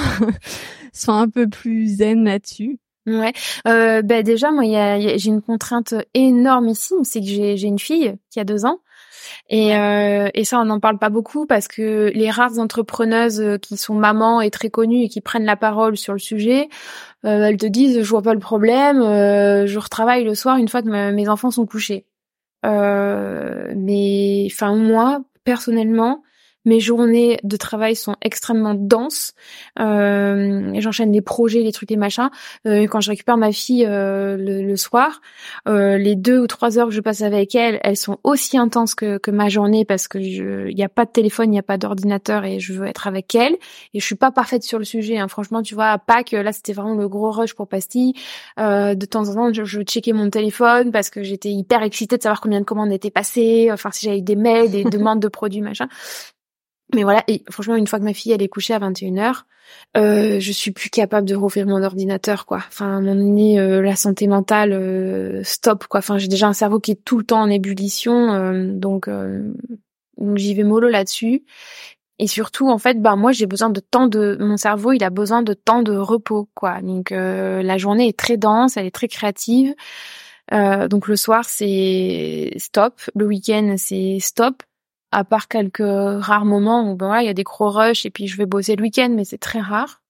soient 0.93 1.15
un 1.15 1.29
peu 1.29 1.49
plus 1.49 1.97
zen 1.97 2.25
là-dessus? 2.25 2.79
Ouais, 3.07 3.33
euh, 3.67 4.03
ben 4.03 4.23
déjà 4.23 4.51
moi, 4.51 4.63
j'ai 4.99 5.29
une 5.29 5.41
contrainte 5.41 5.95
énormissime, 6.13 7.03
c'est 7.03 7.21
que 7.21 7.27
j'ai 7.27 7.63
une 7.63 7.79
fille 7.79 8.15
qui 8.31 8.39
a 8.39 8.45
deux 8.45 8.67
ans 8.67 8.81
et, 9.49 9.77
euh, 9.77 10.29
et 10.35 10.45
ça, 10.45 10.61
on 10.61 10.65
n'en 10.65 10.81
parle 10.81 10.99
pas 10.99 11.09
beaucoup 11.11 11.47
parce 11.47 11.69
que 11.69 12.11
les 12.15 12.31
rares 12.31 12.59
entrepreneuses 12.59 13.41
euh, 13.41 13.59
qui 13.59 13.77
sont 13.77 13.95
mamans 13.95 14.41
et 14.41 14.51
très 14.51 14.71
connues 14.71 15.05
et 15.05 15.09
qui 15.09 15.21
prennent 15.21 15.45
la 15.45 15.57
parole 15.57 15.97
sur 15.97 16.13
le 16.13 16.19
sujet, 16.19 16.69
euh, 17.25 17.45
elles 17.45 17.57
te 17.57 17.67
disent 17.67 18.03
je 18.03 18.09
vois 18.09 18.23
pas 18.23 18.35
le 18.35 18.41
problème, 18.41 19.01
euh, 19.01 19.67
je 19.67 19.79
retravaille 19.79 20.25
le 20.25 20.35
soir 20.35 20.57
une 20.57 20.69
fois 20.69 20.83
que 20.83 21.11
mes 21.11 21.29
enfants 21.29 21.51
sont 21.51 21.67
couchés. 21.67 22.07
Euh, 22.67 23.73
mais 23.77 24.47
enfin 24.51 24.75
moi 24.77 25.23
personnellement, 25.45 26.23
mes 26.65 26.81
journées 26.81 27.39
de 27.43 27.57
travail 27.57 27.97
sont 27.97 28.17
extrêmement 28.23 28.75
denses. 28.75 29.35
Euh, 29.79 30.73
J'enchaîne 30.79 31.13
des 31.13 31.23
projets, 31.23 31.63
des 31.63 31.73
trucs, 31.73 31.89
des 31.89 31.97
machins. 31.97 32.31
Euh, 32.67 32.87
quand 32.87 33.01
je 33.01 33.11
récupère 33.11 33.37
ma 33.37 33.53
fille 33.53 33.87
euh, 33.87 34.37
le, 34.37 34.77
soir, 34.77 35.21
euh, 35.69 35.97
les 35.97 36.17
deux 36.17 36.41
ou 36.41 36.47
trois 36.47 36.79
heures 36.79 36.89
que 36.89 36.95
je 36.95 37.01
passe 37.01 37.23
avec 37.23 37.55
elle, 37.55 37.81
elles 37.83 37.97
sont 37.97 38.19
aussi 38.25 38.59
intenses 38.59 38.95
que, 38.95 39.19
que 39.19 39.31
ma 39.31 39.49
journée 39.49 39.85
parce 39.85 40.09
que 40.09 40.19
il 40.19 40.75
n'y 40.75 40.85
a 40.85 40.89
pas 40.89 41.05
de 41.05 41.11
téléphone, 41.11 41.47
il 41.47 41.53
n'y 41.53 41.59
a 41.59 41.63
pas 41.63 41.79
d'ordinateur 41.79 42.45
et 42.45 42.61
je 42.61 42.73
veux 42.73 42.87
être 42.87 43.07
avec 43.07 43.35
elle. 43.35 43.55
Et 43.95 44.01
je 44.01 44.05
suis 44.05 44.15
pas 44.15 44.31
parfaite 44.31 44.63
sur 44.63 44.79
le 44.79 44.85
sujet. 44.85 45.19
Hein. 45.19 45.29
Franchement, 45.29 45.63
tu 45.63 45.75
vois, 45.75 45.89
à 45.89 45.99
Pâques, 45.99 46.33
là, 46.33 46.53
c'était 46.53 46.73
vraiment 46.73 46.95
le 46.95 47.09
gros 47.09 47.31
rush 47.31 47.55
pour 47.55 47.69
Pastille. 47.69 48.15
Euh, 48.59 48.95
de 48.95 49.07
temps 49.07 49.29
en 49.29 49.35
temps, 49.35 49.53
je, 49.53 49.65
je 49.65 49.83
checkais 49.83 50.13
mon 50.13 50.31
téléphone 50.31 50.93
parce 50.93 51.11
que 51.11 51.23
j'étais 51.23 51.51
hyper 51.51 51.83
excitée 51.83 52.17
de 52.17 52.23
savoir 52.23 52.41
combien 52.41 52.61
de 52.61 52.65
commandes 52.65 52.93
étaient 52.93 53.11
passées, 53.11 53.71
enfin 53.73 53.91
si 53.93 54.07
j'avais 54.07 54.21
des 54.21 54.37
mails, 54.37 54.71
des 54.71 54.85
demandes 54.91 55.21
de 55.21 55.29
produits, 55.29 55.63
machin. 55.63 55.89
Mais 56.95 57.03
voilà, 57.05 57.23
et 57.29 57.43
franchement, 57.51 57.77
une 57.77 57.87
fois 57.87 57.99
que 57.99 58.05
ma 58.05 58.15
fille 58.15 58.33
elle 58.33 58.43
est 58.43 58.49
couchée 58.49 58.75
à 58.75 58.79
21h, 58.79 59.45
euh, 59.97 60.41
je 60.41 60.53
suis 60.53 60.71
plus 60.71 60.91
capable 60.91 61.27
de 61.27 61.35
rouvrir 61.35 61.67
mon 61.67 61.83
ordinateur, 61.83 62.47
quoi. 62.47 62.59
Enfin, 62.69 63.01
mon 63.01 63.15
donné, 63.15 63.59
euh, 63.59 63.83
la 63.83 63.97
santé 63.97 64.27
mentale, 64.29 64.73
euh, 64.73 65.43
stop, 65.45 65.87
quoi. 65.87 65.99
Enfin, 65.99 66.19
j'ai 66.19 66.29
déjà 66.29 66.47
un 66.47 66.53
cerveau 66.53 66.81
qui 66.81 66.93
est 66.93 67.05
tout 67.05 67.19
le 67.19 67.25
temps 67.25 67.41
en 67.41 67.51
ébullition, 67.51 68.33
euh, 68.33 68.73
donc, 68.73 69.09
donc 70.19 70.37
j'y 70.39 70.55
vais 70.55 70.65
mollo 70.65 70.89
là-dessus. 70.89 71.45
Et 72.19 72.27
surtout, 72.27 72.69
en 72.69 72.79
fait, 72.79 73.01
bah 73.01 73.17
moi, 73.17 73.33
j'ai 73.33 73.47
besoin 73.47 73.71
de 73.71 73.81
temps 73.81 74.07
de 74.07 74.37
mon 74.41 74.57
cerveau, 74.59 74.93
il 74.93 75.03
a 75.03 75.11
besoin 75.11 75.43
de 75.43 75.55
temps 75.55 75.83
de 75.83 75.97
repos, 75.97 76.49
quoi. 76.55 76.83
Donc 76.83 77.11
la 77.11 77.79
journée 77.79 78.09
est 78.09 78.19
très 78.19 78.37
dense, 78.37 78.77
elle 78.77 78.87
est 78.87 78.91
très 78.95 79.09
créative. 79.09 79.75
donc 80.53 81.09
le 81.09 81.17
soir, 81.17 81.45
c'est 81.47 82.53
stop. 82.59 83.01
Le 83.15 83.27
week-end, 83.27 83.75
c'est 83.79 84.19
stop 84.21 84.63
à 85.13 85.25
part 85.25 85.49
quelques 85.49 85.83
rares 85.83 86.45
moments 86.45 86.91
où 86.91 86.97
ben 86.97 87.07
voilà, 87.07 87.23
il 87.23 87.27
y 87.27 87.31
a 87.31 87.35
des 87.35 87.43
gros 87.43 87.71
rushs 87.71 88.07
et 88.07 88.11
puis 88.11 88.27
je 88.27 88.37
vais 88.37 88.47
bosser 88.47 88.77
le 88.77 88.83
week-end, 88.83 89.11
mais 89.15 89.25
c'est 89.25 89.39
très 89.39 89.61
rare. 89.61 90.03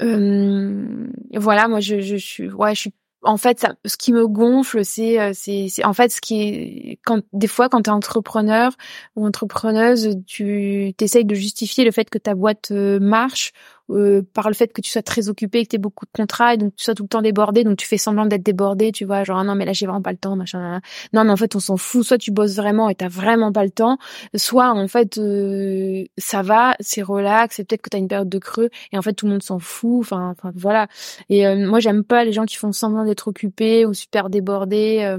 Euh, 0.00 1.06
voilà, 1.34 1.68
moi 1.68 1.80
je, 1.80 2.00
je 2.00 2.16
suis, 2.16 2.50
ouais, 2.50 2.74
je 2.74 2.80
suis. 2.80 2.94
En 3.24 3.36
fait, 3.36 3.60
ça, 3.60 3.74
ce 3.86 3.96
qui 3.96 4.12
me 4.12 4.26
gonfle, 4.26 4.84
c'est, 4.84 5.20
euh, 5.20 5.30
c'est, 5.32 5.68
c'est 5.68 5.84
en 5.84 5.92
fait 5.92 6.10
ce 6.10 6.20
qui 6.20 6.40
est 6.42 6.98
quand 7.04 7.20
des 7.32 7.46
fois 7.46 7.68
quand 7.68 7.82
t'es 7.82 7.90
entrepreneur 7.90 8.72
ou 9.14 9.24
entrepreneuse, 9.26 10.16
tu 10.26 10.92
t'essayes 10.96 11.24
de 11.24 11.34
justifier 11.34 11.84
le 11.84 11.92
fait 11.92 12.10
que 12.10 12.18
ta 12.18 12.34
boîte 12.34 12.72
euh, 12.72 12.98
marche 12.98 13.52
euh, 13.94 14.22
par 14.34 14.48
le 14.48 14.54
fait 14.54 14.72
que 14.72 14.80
tu 14.80 14.90
sois 14.90 15.02
très 15.02 15.28
occupé, 15.28 15.64
que 15.64 15.70
tu 15.70 15.78
beaucoup 15.78 16.06
de 16.06 16.10
contrats 16.12 16.54
et 16.54 16.56
donc 16.56 16.74
tu 16.76 16.84
sois 16.84 16.94
tout 16.94 17.04
le 17.04 17.08
temps 17.08 17.22
débordé, 17.22 17.64
donc 17.64 17.76
tu 17.76 17.86
fais 17.86 17.98
semblant 17.98 18.26
d'être 18.26 18.42
débordé, 18.42 18.92
tu 18.92 19.04
vois, 19.04 19.24
genre 19.24 19.38
ah 19.38 19.44
non 19.44 19.54
mais 19.54 19.64
là 19.64 19.72
j'ai 19.72 19.86
vraiment 19.86 20.02
pas 20.02 20.12
le 20.12 20.18
temps, 20.18 20.36
machin. 20.36 20.80
Non 21.12 21.24
mais 21.24 21.30
en 21.30 21.36
fait 21.36 21.54
on 21.56 21.60
s'en 21.60 21.76
fout, 21.76 22.04
soit 22.04 22.18
tu 22.18 22.30
bosses 22.30 22.56
vraiment 22.56 22.88
et 22.88 22.94
t'as 22.94 23.08
vraiment 23.08 23.52
pas 23.52 23.64
le 23.64 23.70
temps, 23.70 23.98
soit 24.34 24.70
en 24.70 24.88
fait 24.88 25.18
euh, 25.18 26.04
ça 26.18 26.42
va, 26.42 26.74
c'est 26.80 27.02
relax, 27.02 27.56
c'est 27.56 27.64
peut-être 27.64 27.82
que 27.82 27.90
t'as 27.90 27.98
une 27.98 28.08
période 28.08 28.28
de 28.28 28.38
creux 28.38 28.70
et 28.92 28.98
en 28.98 29.02
fait 29.02 29.14
tout 29.14 29.26
le 29.26 29.32
monde 29.32 29.42
s'en 29.42 29.58
fout, 29.58 30.00
enfin, 30.00 30.30
enfin 30.30 30.52
voilà. 30.54 30.88
Et 31.28 31.46
euh, 31.46 31.56
moi 31.68 31.80
j'aime 31.80 32.04
pas 32.04 32.24
les 32.24 32.32
gens 32.32 32.44
qui 32.44 32.56
font 32.56 32.72
semblant 32.72 33.04
d'être 33.04 33.28
occupés 33.28 33.86
ou 33.86 33.94
super 33.94 34.30
débordés. 34.30 35.16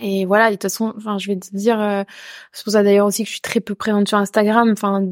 Et 0.00 0.24
voilà, 0.26 0.48
de 0.48 0.54
toute 0.54 0.62
façon, 0.62 0.92
enfin, 0.96 1.18
je 1.18 1.28
vais 1.28 1.36
te 1.36 1.54
dire, 1.54 1.80
euh, 1.80 2.04
c'est 2.52 2.64
pour 2.64 2.72
ça 2.72 2.82
d'ailleurs 2.82 3.06
aussi 3.06 3.22
que 3.22 3.28
je 3.28 3.32
suis 3.34 3.40
très 3.40 3.60
peu 3.60 3.74
présente 3.74 4.08
sur 4.08 4.18
Instagram. 4.18 4.70
Enfin, 4.72 5.04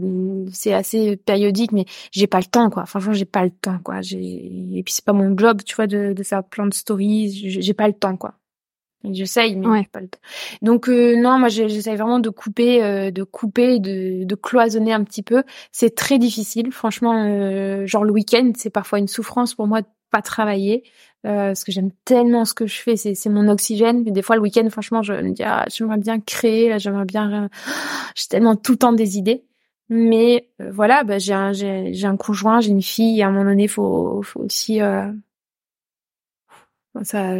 c'est 0.52 0.72
assez 0.72 1.16
périodique, 1.16 1.72
mais 1.72 1.86
j'ai 2.12 2.26
pas 2.26 2.38
le 2.38 2.44
temps, 2.44 2.70
quoi. 2.70 2.86
Franchement, 2.86 3.12
j'ai 3.12 3.24
pas 3.24 3.44
le 3.44 3.50
temps, 3.50 3.78
quoi. 3.82 4.00
Et 4.12 4.82
puis 4.84 4.94
c'est 4.94 5.04
pas 5.04 5.12
mon 5.12 5.36
job, 5.36 5.62
tu 5.64 5.74
vois, 5.74 5.86
de, 5.86 6.12
de 6.12 6.22
faire 6.22 6.44
plein 6.44 6.66
de 6.66 6.74
stories. 6.74 7.60
J'ai 7.60 7.74
pas 7.74 7.88
le 7.88 7.94
temps, 7.94 8.16
quoi. 8.16 8.34
J'essaye, 9.04 9.56
mais 9.56 9.82
j'ai 9.82 9.88
pas 9.88 10.00
le 10.00 10.08
temps. 10.08 10.18
Donc 10.62 10.88
euh, 10.88 11.14
non, 11.16 11.38
moi 11.38 11.48
j'essaye 11.48 11.94
vraiment 11.94 12.18
de 12.18 12.30
couper, 12.30 12.82
euh, 12.82 13.12
de 13.12 13.22
couper, 13.22 13.78
de, 13.78 14.24
de 14.24 14.34
cloisonner 14.34 14.92
un 14.92 15.04
petit 15.04 15.22
peu. 15.22 15.44
C'est 15.70 15.94
très 15.94 16.18
difficile, 16.18 16.72
franchement. 16.72 17.86
genre 17.86 18.02
le 18.04 18.12
week-end, 18.12 18.50
c'est 18.56 18.70
parfois 18.70 18.98
une 18.98 19.06
souffrance 19.06 19.54
pour 19.54 19.68
moi 19.68 19.82
de 19.82 19.86
pas 20.10 20.22
travailler 20.22 20.82
euh, 21.26 21.48
parce 21.48 21.64
que 21.64 21.72
j'aime 21.72 21.90
tellement 22.04 22.44
ce 22.44 22.54
que 22.54 22.66
je 22.66 22.80
fais, 22.80 22.96
c'est, 22.96 23.14
c'est 23.14 23.28
mon 23.28 23.48
oxygène. 23.48 24.02
Mais 24.04 24.12
des 24.12 24.22
fois, 24.22 24.36
le 24.36 24.42
week-end, 24.42 24.68
franchement, 24.70 25.02
je 25.02 25.12
me 25.12 25.32
dis, 25.32 25.42
ah, 25.42 25.64
j'aimerais 25.68 25.98
bien 25.98 26.20
créer, 26.20 26.78
j'aimerais 26.78 27.04
bien, 27.04 27.48
j'ai 28.14 28.28
tellement 28.28 28.56
tout 28.56 28.72
le 28.72 28.78
temps 28.78 28.92
des 28.92 29.18
idées. 29.18 29.44
Mais 29.88 30.48
euh, 30.60 30.70
voilà, 30.72 31.04
bah, 31.04 31.18
j'ai 31.18 31.32
un, 31.32 31.52
j'ai, 31.52 31.92
j'ai 31.94 32.06
un 32.06 32.16
conjoint, 32.16 32.60
j'ai 32.60 32.70
une 32.70 32.82
fille, 32.82 33.22
à 33.22 33.28
un 33.28 33.30
moment 33.30 33.50
donné, 33.50 33.68
faut, 33.68 34.22
faut 34.22 34.40
aussi, 34.40 34.80
euh... 34.82 35.10
ça 37.02 37.34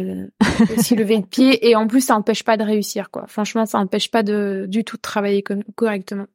aussi 0.77 0.95
lever 0.95 1.17
le 1.17 1.25
pied 1.25 1.67
et 1.67 1.75
en 1.75 1.87
plus 1.87 2.01
ça 2.01 2.15
empêche 2.15 2.43
pas 2.43 2.57
de 2.57 2.63
réussir 2.63 3.09
quoi. 3.09 3.25
Franchement, 3.27 3.65
ça 3.65 3.79
empêche 3.79 4.11
pas 4.11 4.23
de 4.23 4.65
du 4.69 4.83
tout 4.83 4.97
de 4.97 5.01
travailler 5.01 5.43
correctement. 5.75 6.27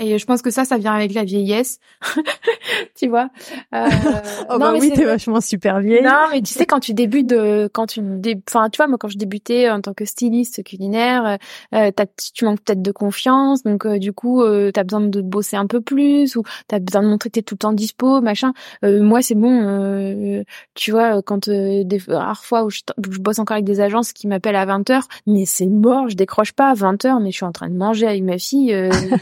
Et 0.00 0.18
je 0.18 0.24
pense 0.26 0.42
que 0.42 0.50
ça, 0.50 0.64
ça 0.64 0.78
vient 0.78 0.94
avec 0.94 1.12
la 1.12 1.24
vieillesse, 1.24 1.80
tu 2.94 3.08
vois. 3.08 3.30
Euh, 3.74 3.88
oh 4.50 4.58
bah 4.58 4.72
oui, 4.78 4.92
t'es 4.94 5.04
vachement 5.04 5.40
super 5.40 5.80
vieille. 5.80 6.04
Non, 6.04 6.28
mais 6.30 6.40
tu 6.40 6.52
sais 6.52 6.66
quand 6.66 6.80
tu 6.80 6.94
débutes, 6.94 7.26
de, 7.26 7.68
quand 7.72 7.86
tu, 7.86 8.00
enfin, 8.48 8.70
tu 8.70 8.76
vois, 8.76 8.86
moi 8.86 8.96
quand 8.98 9.08
je 9.08 9.18
débutais 9.18 9.68
en 9.70 9.80
tant 9.80 9.94
que 9.94 10.04
styliste 10.04 10.62
culinaire, 10.62 11.38
euh, 11.74 11.90
tu 12.34 12.44
manques 12.44 12.60
peut-être 12.60 12.82
de 12.82 12.92
confiance, 12.92 13.62
donc 13.64 13.86
euh, 13.86 13.98
du 13.98 14.12
coup, 14.12 14.42
euh, 14.42 14.70
t'as 14.72 14.84
besoin 14.84 15.00
de 15.00 15.20
bosser 15.20 15.56
un 15.56 15.66
peu 15.66 15.80
plus 15.80 16.36
ou 16.36 16.42
t'as 16.68 16.78
besoin 16.78 17.02
de 17.02 17.08
montrer 17.08 17.30
que 17.30 17.34
t'es 17.34 17.42
tout 17.42 17.54
le 17.54 17.58
temps 17.58 17.72
dispo, 17.72 18.20
machin. 18.20 18.52
Euh, 18.84 19.02
moi, 19.02 19.22
c'est 19.22 19.34
bon, 19.34 19.62
euh, 19.62 20.44
tu 20.74 20.92
vois, 20.92 21.22
quand 21.22 21.48
des 21.48 22.00
rares 22.06 22.44
fois 22.44 22.64
où 22.64 22.70
je, 22.70 22.80
je, 23.10 23.18
bosse 23.18 23.38
encore 23.38 23.56
avec 23.56 23.64
des 23.64 23.80
agences 23.80 24.12
qui 24.12 24.28
m'appellent 24.28 24.56
à 24.56 24.64
20 24.64 24.88
h 24.90 25.02
mais 25.26 25.44
c'est 25.44 25.66
mort, 25.66 26.08
je 26.08 26.14
décroche 26.14 26.52
pas 26.52 26.70
à 26.70 26.74
20 26.74 27.04
h 27.04 27.22
mais 27.22 27.30
je 27.30 27.36
suis 27.36 27.44
en 27.44 27.52
train 27.52 27.68
de 27.68 27.74
manger 27.74 28.06
avec 28.06 28.22
ma 28.22 28.38
fille, 28.38 28.74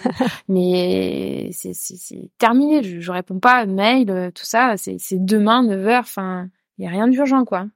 mais 0.48 0.65
c'est 1.52 2.30
terminé. 2.38 2.82
Je, 2.82 3.00
je 3.00 3.12
réponds 3.12 3.38
pas 3.38 3.66
mail, 3.66 4.10
euh, 4.10 4.30
tout 4.30 4.44
ça. 4.44 4.76
C'est 4.76 5.24
demain 5.24 5.62
9 5.62 5.86
h 5.86 5.98
Enfin, 6.00 6.48
il 6.78 6.84
y 6.84 6.88
a 6.88 6.90
rien 6.90 7.08
d'urgent, 7.08 7.44
quoi. 7.44 7.66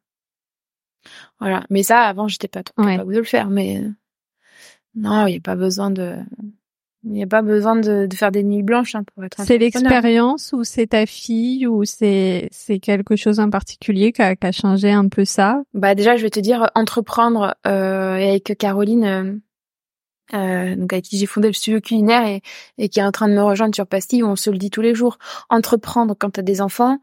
Voilà. 1.39 1.65
Mais 1.71 1.83
ça, 1.83 2.03
avant, 2.03 2.29
j'étais 2.29 2.49
pas 2.49 2.63
trop 2.63 2.83
capable 2.83 3.13
de 3.13 3.19
le 3.19 3.25
faire. 3.25 3.49
Mais 3.49 3.83
non, 4.95 5.27
il 5.27 5.35
y 5.35 5.37
a 5.37 5.41
pas 5.41 5.57
besoin 5.57 5.91
de. 5.91 6.17
Il 7.03 7.13
n'y 7.13 7.23
a 7.23 7.27
pas 7.27 7.41
besoin 7.41 7.77
de, 7.77 8.05
de, 8.05 8.15
faire 8.15 8.31
des 8.31 8.43
nuits 8.43 8.63
blanches 8.63 8.95
hein, 8.95 9.05
pour 9.05 9.25
être. 9.25 9.41
C'est 9.41 9.57
l'expérience 9.57 10.53
ou 10.53 10.65
c'est 10.65 10.89
ta 10.89 11.07
fille 11.07 11.67
ou 11.67 11.87
c'est 11.87 12.49
c'est 12.53 12.79
quelque 12.79 13.17
chose 13.17 13.41
en 13.41 13.49
particulier 13.49 14.13
qui 14.13 14.21
a, 14.21 14.53
changé 14.53 14.93
un 14.93 15.09
peu 15.09 15.25
ça? 15.25 15.63
Bah 15.73 15.95
déjà, 15.95 16.17
je 16.17 16.23
vais 16.23 16.31
te 16.31 16.41
dire 16.41 16.69
entreprendre 16.75 17.57
euh, 17.67 18.17
avec 18.17 18.55
Caroline. 18.59 19.05
Euh, 19.05 19.33
euh, 20.35 20.77
donc 20.77 20.93
avec 20.93 21.05
qui 21.05 21.19
j'ai 21.19 21.27
fondé 21.27 21.49
le 21.49 21.55
studio 21.55 21.81
culinaire 21.81 22.27
et, 22.27 22.43
et, 22.79 22.89
qui 22.89 23.01
est 23.01 23.05
en 23.05 23.13
train 23.13 23.29
de 23.29 23.35
me 23.35 23.43
rejoindre 23.43 23.75
sur 23.75 23.87
Pastille, 23.87 24.23
on 24.23 24.37
se 24.37 24.51
le 24.51 24.59
dit 24.59 24.71
tous 24.71 24.83
les 24.83 24.95
jours. 24.95 25.19
Entreprendre 25.49 26.15
quand 26.19 26.31
tu 26.31 26.41
as 26.41 26.43
des 26.43 26.61
enfants, 26.61 26.99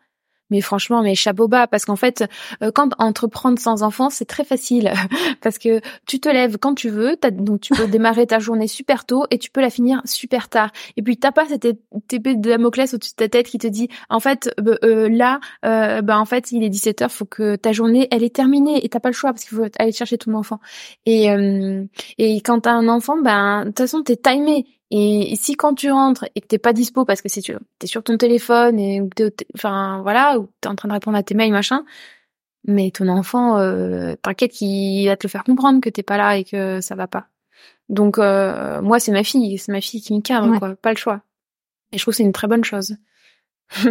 mais 0.49 0.61
franchement, 0.61 1.01
mais 1.01 1.15
chapeau 1.15 1.47
bas, 1.47 1.67
parce 1.67 1.85
qu'en 1.85 1.95
fait, 1.95 2.23
euh, 2.63 2.71
quand 2.73 2.91
entreprendre 2.99 3.59
sans 3.59 3.83
enfant, 3.83 4.09
c'est 4.09 4.25
très 4.25 4.43
facile, 4.43 4.91
parce 5.41 5.57
que 5.57 5.81
tu 6.05 6.19
te 6.19 6.29
lèves 6.29 6.57
quand 6.57 6.75
tu 6.75 6.89
veux, 6.89 7.17
donc 7.31 7.61
tu 7.61 7.73
peux 7.73 7.87
démarrer 7.87 8.27
ta 8.27 8.39
journée 8.39 8.67
super 8.67 9.05
tôt 9.05 9.25
et 9.31 9.37
tu 9.37 9.49
peux 9.49 9.61
la 9.61 9.69
finir 9.69 10.01
super 10.05 10.49
tard. 10.49 10.71
Et 10.95 11.01
puis 11.01 11.17
t'as 11.17 11.31
pas 11.31 11.45
cette 11.47 11.65
épée 11.65 12.35
de 12.35 12.49
Damoclès 12.49 12.93
au-dessus 12.93 13.11
de 13.11 13.15
ta 13.15 13.29
tête 13.29 13.47
qui 13.47 13.57
te 13.57 13.67
dit, 13.67 13.89
en 14.09 14.19
fait, 14.19 14.49
euh, 14.83 15.09
là, 15.09 15.39
euh, 15.65 16.01
bah 16.01 16.19
en 16.19 16.25
fait, 16.25 16.51
il 16.51 16.63
est 16.63 16.69
17 16.69 17.01
h 17.01 17.09
faut 17.09 17.25
que 17.25 17.55
ta 17.55 17.71
journée, 17.71 18.07
elle 18.11 18.23
est 18.23 18.35
terminée 18.35 18.83
et 18.83 18.89
t'as 18.89 18.99
pas 18.99 19.09
le 19.09 19.13
choix 19.13 19.31
parce 19.31 19.43
qu'il 19.45 19.57
faut 19.57 19.65
aller 19.79 19.91
chercher 19.91 20.17
ton 20.17 20.33
enfant. 20.33 20.59
Et 21.05 21.31
euh, 21.31 21.83
et 22.17 22.41
quand 22.41 22.61
t'as 22.61 22.73
un 22.73 22.87
enfant, 22.87 23.17
ben 23.21 23.61
de 23.61 23.65
toute 23.69 23.79
façon, 23.79 24.03
t'es 24.03 24.15
timé. 24.15 24.65
Et 24.89 25.35
si 25.35 25.55
quand 25.55 25.73
tu 25.73 25.91
rentres 25.91 26.25
et 26.35 26.41
que 26.41 26.47
t'es 26.47 26.59
pas 26.59 26.71
dispo 26.71 27.03
parce 27.03 27.21
que 27.21 27.27
c'est 27.27 27.41
tu 27.41 27.53
es 27.53 27.87
sur 27.87 28.03
ton 28.03 28.17
téléphone 28.17 28.79
et 28.79 29.01
ou 29.01 29.09
t'es, 29.09 29.31
enfin 29.53 30.01
voilà, 30.01 30.39
ou 30.39 30.49
t'es 30.61 30.69
en 30.69 30.75
train 30.75 30.87
de 30.87 30.93
répondre 30.93 31.17
à 31.17 31.23
tes 31.23 31.35
mails 31.35 31.51
machin, 31.51 31.83
mais 32.63 32.91
ton 32.91 33.09
enfant, 33.09 33.57
euh, 33.57 34.15
t'inquiète 34.21 34.51
qu'il 34.51 35.07
va 35.07 35.17
te 35.17 35.27
le 35.27 35.29
faire 35.29 35.43
comprendre 35.43 35.81
que 35.81 35.89
t'es 35.89 36.03
pas 36.03 36.17
là 36.17 36.37
et 36.37 36.45
que 36.45 36.79
ça 36.79 36.95
va 36.95 37.07
pas. 37.07 37.27
Donc 37.89 38.17
euh, 38.17 38.81
moi 38.81 38.99
c'est 38.99 39.11
ma 39.11 39.23
fille, 39.23 39.57
c'est 39.57 39.73
ma 39.73 39.81
fille 39.81 40.01
qui 40.01 40.13
me 40.13 40.21
cadre 40.21 40.57
quoi, 40.57 40.75
pas 40.75 40.91
le 40.91 40.97
choix. 40.97 41.21
Et 41.91 41.97
je 41.97 42.03
trouve 42.03 42.13
que 42.13 42.17
c'est 42.17 42.23
une 42.23 42.33
très 42.33 42.47
bonne 42.47 42.63
chose. 42.63 42.95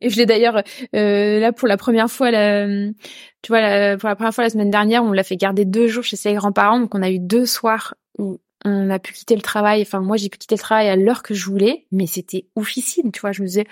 Et 0.00 0.10
je 0.10 0.16
l'ai 0.16 0.26
d'ailleurs 0.26 0.62
euh, 0.94 1.38
là 1.40 1.52
pour 1.52 1.68
la 1.68 1.76
première 1.76 2.10
fois, 2.10 2.30
la, 2.32 2.66
tu 2.66 3.48
vois, 3.48 3.60
la, 3.60 3.96
pour 3.96 4.08
la 4.08 4.16
première 4.16 4.34
fois 4.34 4.44
la 4.44 4.50
semaine 4.50 4.70
dernière, 4.70 5.04
on 5.04 5.12
l'a 5.12 5.22
fait 5.22 5.36
garder 5.36 5.64
deux 5.64 5.86
jours 5.86 6.04
chez 6.04 6.16
ses 6.16 6.34
grands-parents, 6.34 6.80
donc 6.80 6.94
on 6.94 7.02
a 7.02 7.10
eu 7.10 7.20
deux 7.20 7.46
soirs 7.46 7.94
où 8.18 8.40
on 8.64 8.90
a 8.90 8.98
pu 8.98 9.12
quitter 9.12 9.36
le 9.36 9.42
travail. 9.42 9.82
Enfin, 9.82 10.00
moi, 10.00 10.16
j'ai 10.16 10.28
pu 10.28 10.38
quitter 10.38 10.54
le 10.54 10.60
travail 10.60 10.88
à 10.88 10.96
l'heure 10.96 11.22
que 11.22 11.34
je 11.34 11.44
voulais, 11.46 11.86
mais 11.92 12.06
c'était 12.06 12.46
officine, 12.54 13.12
tu 13.12 13.20
vois. 13.20 13.32
Je 13.32 13.42
me 13.42 13.46
disais, 13.46 13.66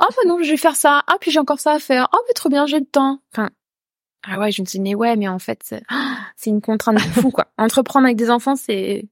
oh, 0.00 0.06
bah 0.10 0.22
non, 0.28 0.42
je 0.42 0.50
vais 0.50 0.56
faire 0.56 0.76
ça. 0.76 1.02
Ah, 1.06 1.16
puis 1.20 1.30
j'ai 1.30 1.38
encore 1.38 1.60
ça 1.60 1.72
à 1.72 1.78
faire. 1.78 2.08
Oh, 2.12 2.18
mais 2.26 2.34
trop 2.34 2.48
bien, 2.48 2.66
j'ai 2.66 2.80
le 2.80 2.86
temps. 2.86 3.20
Enfin, 3.32 3.50
ah 4.24 4.38
ouais, 4.38 4.52
je 4.52 4.62
me 4.62 4.66
suis 4.66 4.78
dit, 4.78 4.94
ouais, 4.94 5.16
mais 5.16 5.28
en 5.28 5.38
fait, 5.38 5.62
c'est 5.62 5.82
une 6.50 6.60
contrainte 6.60 7.00
fou, 7.00 7.30
quoi. 7.30 7.48
Entreprendre 7.58 8.06
avec 8.06 8.16
des 8.16 8.30
enfants, 8.30 8.56
c'est, 8.56 9.08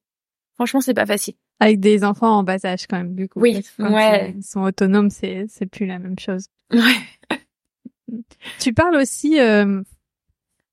franchement, 0.54 0.80
c'est 0.80 0.94
pas 0.94 1.06
facile. 1.06 1.34
Avec 1.60 1.80
des 1.80 2.04
enfants 2.04 2.38
en 2.38 2.42
bas 2.42 2.64
âge, 2.64 2.86
quand 2.86 2.96
même, 2.96 3.14
du 3.14 3.28
coup. 3.28 3.40
Oui, 3.40 3.62
ouais. 3.78 4.34
Ils 4.36 4.42
sont 4.42 4.62
autonomes, 4.62 5.10
c'est, 5.10 5.46
c'est 5.48 5.66
plus 5.66 5.86
la 5.86 5.98
même 5.98 6.18
chose. 6.18 6.46
Ouais. 6.72 8.18
tu 8.58 8.72
parles 8.72 8.96
aussi, 8.96 9.38
euh, 9.40 9.82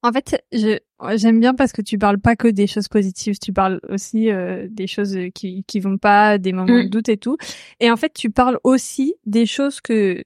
en 0.07 0.11
fait, 0.11 0.43
je 0.51 0.79
j'aime 1.15 1.39
bien 1.39 1.53
parce 1.53 1.73
que 1.73 1.81
tu 1.81 1.97
parles 1.97 2.19
pas 2.19 2.35
que 2.35 2.47
des 2.47 2.67
choses 2.67 2.87
positives, 2.87 3.37
tu 3.39 3.51
parles 3.53 3.79
aussi 3.89 4.31
euh, 4.31 4.67
des 4.69 4.87
choses 4.87 5.17
qui 5.35 5.63
qui 5.67 5.79
vont 5.79 5.97
pas, 5.97 6.37
des 6.37 6.53
moments 6.53 6.77
de 6.77 6.83
mm. 6.83 6.89
doute 6.89 7.09
et 7.09 7.17
tout. 7.17 7.37
Et 7.79 7.91
en 7.91 7.97
fait, 7.97 8.13
tu 8.13 8.31
parles 8.31 8.59
aussi 8.63 9.15
des 9.25 9.45
choses 9.45 9.81
que 9.81 10.21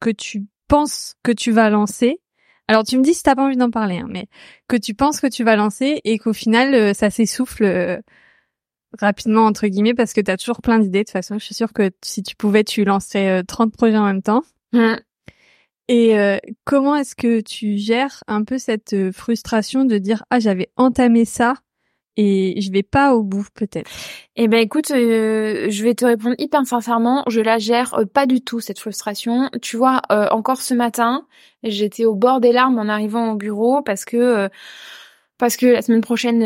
que 0.00 0.10
tu 0.10 0.46
penses 0.68 1.14
que 1.22 1.32
tu 1.32 1.52
vas 1.52 1.70
lancer. 1.70 2.20
Alors 2.68 2.82
tu 2.82 2.98
me 2.98 3.02
dis 3.02 3.14
si 3.14 3.22
t'as 3.22 3.36
pas 3.36 3.44
envie 3.44 3.56
d'en 3.56 3.70
parler, 3.70 3.98
hein, 3.98 4.08
mais 4.08 4.26
que 4.68 4.76
tu 4.76 4.94
penses 4.94 5.20
que 5.20 5.28
tu 5.28 5.44
vas 5.44 5.54
lancer 5.54 6.00
et 6.04 6.18
qu'au 6.18 6.32
final 6.32 6.74
euh, 6.74 6.94
ça 6.94 7.10
s'essouffle 7.10 7.64
euh, 7.64 7.98
rapidement 8.98 9.44
entre 9.44 9.66
guillemets 9.68 9.94
parce 9.94 10.12
que 10.12 10.20
t'as 10.20 10.36
toujours 10.36 10.62
plein 10.62 10.78
d'idées. 10.78 11.00
De 11.00 11.04
toute 11.04 11.12
façon, 11.12 11.38
je 11.38 11.44
suis 11.44 11.54
sûre 11.54 11.72
que 11.72 11.90
si 12.02 12.22
tu 12.22 12.34
pouvais, 12.36 12.64
tu 12.64 12.84
lancerais 12.84 13.44
30 13.44 13.72
projets 13.72 13.98
en 13.98 14.06
même 14.06 14.22
temps. 14.22 14.42
Mm. 14.72 14.96
Et 15.88 16.18
euh, 16.18 16.38
comment 16.64 16.96
est-ce 16.96 17.14
que 17.14 17.40
tu 17.40 17.76
gères 17.76 18.24
un 18.26 18.42
peu 18.44 18.58
cette 18.58 18.92
euh, 18.92 19.12
frustration 19.12 19.84
de 19.84 19.98
dire 19.98 20.24
ah 20.30 20.40
j'avais 20.40 20.70
entamé 20.76 21.24
ça 21.24 21.54
et 22.16 22.60
je 22.60 22.72
vais 22.72 22.82
pas 22.82 23.14
au 23.14 23.22
bout 23.22 23.46
peut-être? 23.54 23.90
Eh 24.34 24.48
ben 24.48 24.58
écoute, 24.58 24.90
euh, 24.90 25.66
je 25.70 25.84
vais 25.84 25.94
te 25.94 26.04
répondre 26.04 26.34
hyper 26.38 26.66
sincèrement, 26.66 27.22
je 27.28 27.40
la 27.40 27.58
gère 27.58 28.00
pas 28.12 28.26
du 28.26 28.40
tout 28.40 28.58
cette 28.58 28.80
frustration. 28.80 29.48
Tu 29.62 29.76
vois, 29.76 30.00
encore 30.32 30.60
ce 30.60 30.74
matin, 30.74 31.26
j'étais 31.62 32.04
au 32.04 32.14
bord 32.14 32.40
des 32.40 32.52
larmes 32.52 32.78
en 32.78 32.88
arrivant 32.88 33.32
au 33.32 33.36
bureau 33.36 33.82
parce 33.82 34.04
que 34.04 34.48
parce 35.38 35.58
que 35.58 35.66
la 35.66 35.82
semaine 35.82 36.00
prochaine 36.00 36.40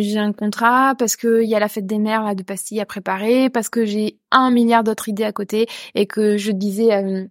j'ai 0.00 0.18
un 0.18 0.32
contrat, 0.32 0.94
parce 0.96 1.16
que 1.16 1.42
il 1.42 1.48
y 1.48 1.56
a 1.56 1.58
la 1.58 1.68
fête 1.68 1.86
des 1.86 1.98
mères 1.98 2.22
là, 2.22 2.34
de 2.36 2.44
pastilles 2.44 2.80
à 2.80 2.86
préparer, 2.86 3.50
parce 3.50 3.68
que 3.68 3.84
j'ai 3.84 4.18
un 4.30 4.50
milliard 4.52 4.84
d'autres 4.84 5.08
idées 5.08 5.24
à 5.24 5.32
côté 5.32 5.66
et 5.96 6.06
que 6.06 6.36
je 6.36 6.52
disais 6.52 7.28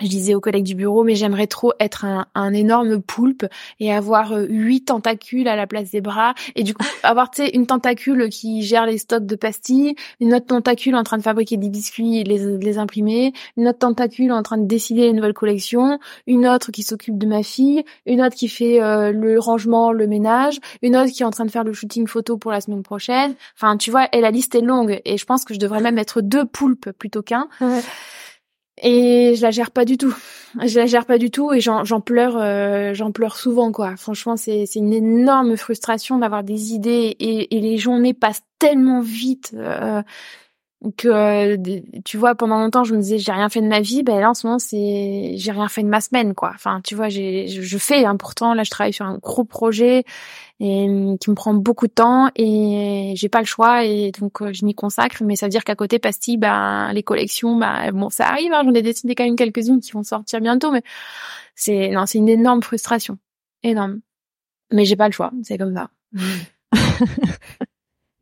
je 0.00 0.08
disais 0.08 0.34
aux 0.34 0.40
collègues 0.40 0.64
du 0.64 0.74
bureau, 0.74 1.04
mais 1.04 1.14
j'aimerais 1.14 1.46
trop 1.46 1.72
être 1.78 2.04
un, 2.04 2.26
un, 2.34 2.52
énorme 2.52 3.00
poulpe 3.00 3.46
et 3.78 3.92
avoir 3.92 4.32
euh, 4.32 4.46
huit 4.48 4.86
tentacules 4.86 5.48
à 5.48 5.56
la 5.56 5.66
place 5.66 5.90
des 5.90 6.00
bras 6.00 6.34
et 6.56 6.62
du 6.62 6.74
coup 6.74 6.84
avoir 7.02 7.30
tu 7.30 7.42
sais 7.42 7.50
une 7.50 7.66
tentacule 7.66 8.28
qui 8.30 8.62
gère 8.62 8.86
les 8.86 8.98
stocks 8.98 9.26
de 9.26 9.36
pastilles, 9.36 9.94
une 10.20 10.34
autre 10.34 10.46
tentacule 10.46 10.94
en 10.96 11.02
train 11.02 11.18
de 11.18 11.22
fabriquer 11.22 11.56
des 11.56 11.68
biscuits 11.68 12.18
et 12.18 12.24
les, 12.24 12.58
les 12.58 12.78
imprimer, 12.78 13.32
une 13.56 13.68
autre 13.68 13.78
tentacule 13.78 14.32
en 14.32 14.42
train 14.42 14.58
de 14.58 14.66
décider 14.66 15.02
les 15.02 15.12
nouvelles 15.12 15.34
collections, 15.34 15.98
une 16.26 16.46
autre 16.46 16.70
qui 16.72 16.82
s'occupe 16.82 17.18
de 17.18 17.26
ma 17.26 17.42
fille, 17.42 17.84
une 18.06 18.22
autre 18.22 18.34
qui 18.34 18.48
fait 18.48 18.82
euh, 18.82 19.12
le 19.12 19.38
rangement, 19.38 19.92
le 19.92 20.06
ménage, 20.06 20.58
une 20.82 20.96
autre 20.96 21.10
qui 21.12 21.22
est 21.22 21.26
en 21.26 21.30
train 21.30 21.44
de 21.44 21.50
faire 21.50 21.64
le 21.64 21.72
shooting 21.72 22.06
photo 22.06 22.36
pour 22.36 22.50
la 22.50 22.60
semaine 22.60 22.82
prochaine. 22.82 23.34
Enfin, 23.56 23.76
tu 23.76 23.90
vois, 23.90 24.08
et 24.12 24.20
la 24.20 24.30
liste 24.30 24.54
est 24.54 24.60
longue 24.60 25.00
et 25.04 25.16
je 25.16 25.24
pense 25.24 25.44
que 25.44 25.54
je 25.54 25.58
devrais 25.58 25.80
même 25.80 25.98
être 25.98 26.20
deux 26.20 26.44
poulpes 26.44 26.90
plutôt 26.92 27.22
qu'un. 27.22 27.48
Et 28.82 29.34
je 29.36 29.42
la 29.42 29.50
gère 29.50 29.70
pas 29.70 29.84
du 29.84 29.98
tout. 29.98 30.14
Je 30.64 30.78
la 30.78 30.86
gère 30.86 31.06
pas 31.06 31.18
du 31.18 31.30
tout 31.30 31.52
et 31.52 31.60
j'en 31.60 31.84
pleure, 32.00 32.36
euh, 32.36 32.92
j'en 32.92 33.12
pleure 33.12 33.36
souvent 33.36 33.70
quoi. 33.70 33.96
Franchement, 33.96 34.36
c'est 34.36 34.64
une 34.74 34.92
énorme 34.92 35.56
frustration 35.56 36.18
d'avoir 36.18 36.42
des 36.42 36.72
idées 36.72 37.16
et, 37.20 37.56
et, 37.56 37.60
les 37.60 37.78
journées 37.78 38.14
passent 38.14 38.42
tellement 38.58 39.00
vite 39.00 39.52
euh, 39.54 40.02
que 40.96 41.08
euh, 41.08 41.56
tu 42.06 42.16
vois 42.16 42.34
pendant 42.34 42.58
longtemps 42.58 42.84
je 42.84 42.94
me 42.94 43.00
disais 43.00 43.18
j'ai 43.18 43.32
rien 43.32 43.50
fait 43.50 43.60
de 43.60 43.66
ma 43.66 43.80
vie. 43.80 44.02
Ben 44.02 44.18
là 44.18 44.30
en 44.30 44.34
ce 44.34 44.46
moment 44.46 44.58
c'est 44.58 45.34
j'ai 45.36 45.52
rien 45.52 45.68
fait 45.68 45.82
de 45.82 45.88
ma 45.88 46.00
semaine 46.00 46.34
quoi. 46.34 46.52
Enfin 46.54 46.80
tu 46.82 46.94
vois 46.94 47.10
j'ai 47.10 47.48
je 47.48 47.78
fais 47.78 48.04
hein, 48.06 48.16
pourtant 48.16 48.54
là 48.54 48.62
je 48.62 48.70
travaille 48.70 48.92
sur 48.94 49.04
un 49.04 49.18
gros 49.18 49.44
projet 49.44 50.04
et 50.58 50.84
hum, 50.88 51.18
qui 51.18 51.30
me 51.30 51.34
prend 51.34 51.52
beaucoup 51.52 51.86
de 51.86 51.92
temps 51.92 52.30
et 52.34 53.12
j'ai 53.14 53.28
pas 53.28 53.40
le 53.40 53.46
choix 53.46 53.84
et 53.84 54.10
donc 54.18 54.40
euh, 54.40 54.52
je 54.54 54.64
m'y 54.64 54.74
consacre. 54.74 55.22
Mais 55.22 55.36
ça 55.36 55.46
veut 55.46 55.50
dire 55.50 55.64
qu'à 55.64 55.74
côté 55.74 55.98
pastille 55.98 56.38
ben 56.38 56.92
les 56.94 57.02
collections 57.02 57.56
ben 57.56 57.92
bon 57.92 58.08
ça 58.08 58.28
arrive 58.28 58.52
hein, 58.52 58.62
j'en 58.64 58.72
ai 58.72 58.82
décidé 58.82 59.14
quand 59.14 59.24
même 59.24 59.36
quelques-unes 59.36 59.80
qui 59.80 59.92
vont 59.92 60.02
sortir 60.02 60.40
bientôt 60.40 60.70
mais 60.70 60.82
c'est 61.54 61.90
non 61.90 62.06
c'est 62.06 62.18
une 62.18 62.28
énorme 62.30 62.62
frustration. 62.62 63.18
Énorme. 63.62 64.00
Mais 64.72 64.86
j'ai 64.86 64.96
pas 64.96 65.08
le 65.08 65.12
choix. 65.12 65.30
C'est 65.42 65.58
comme 65.58 65.74
ça 65.74 65.90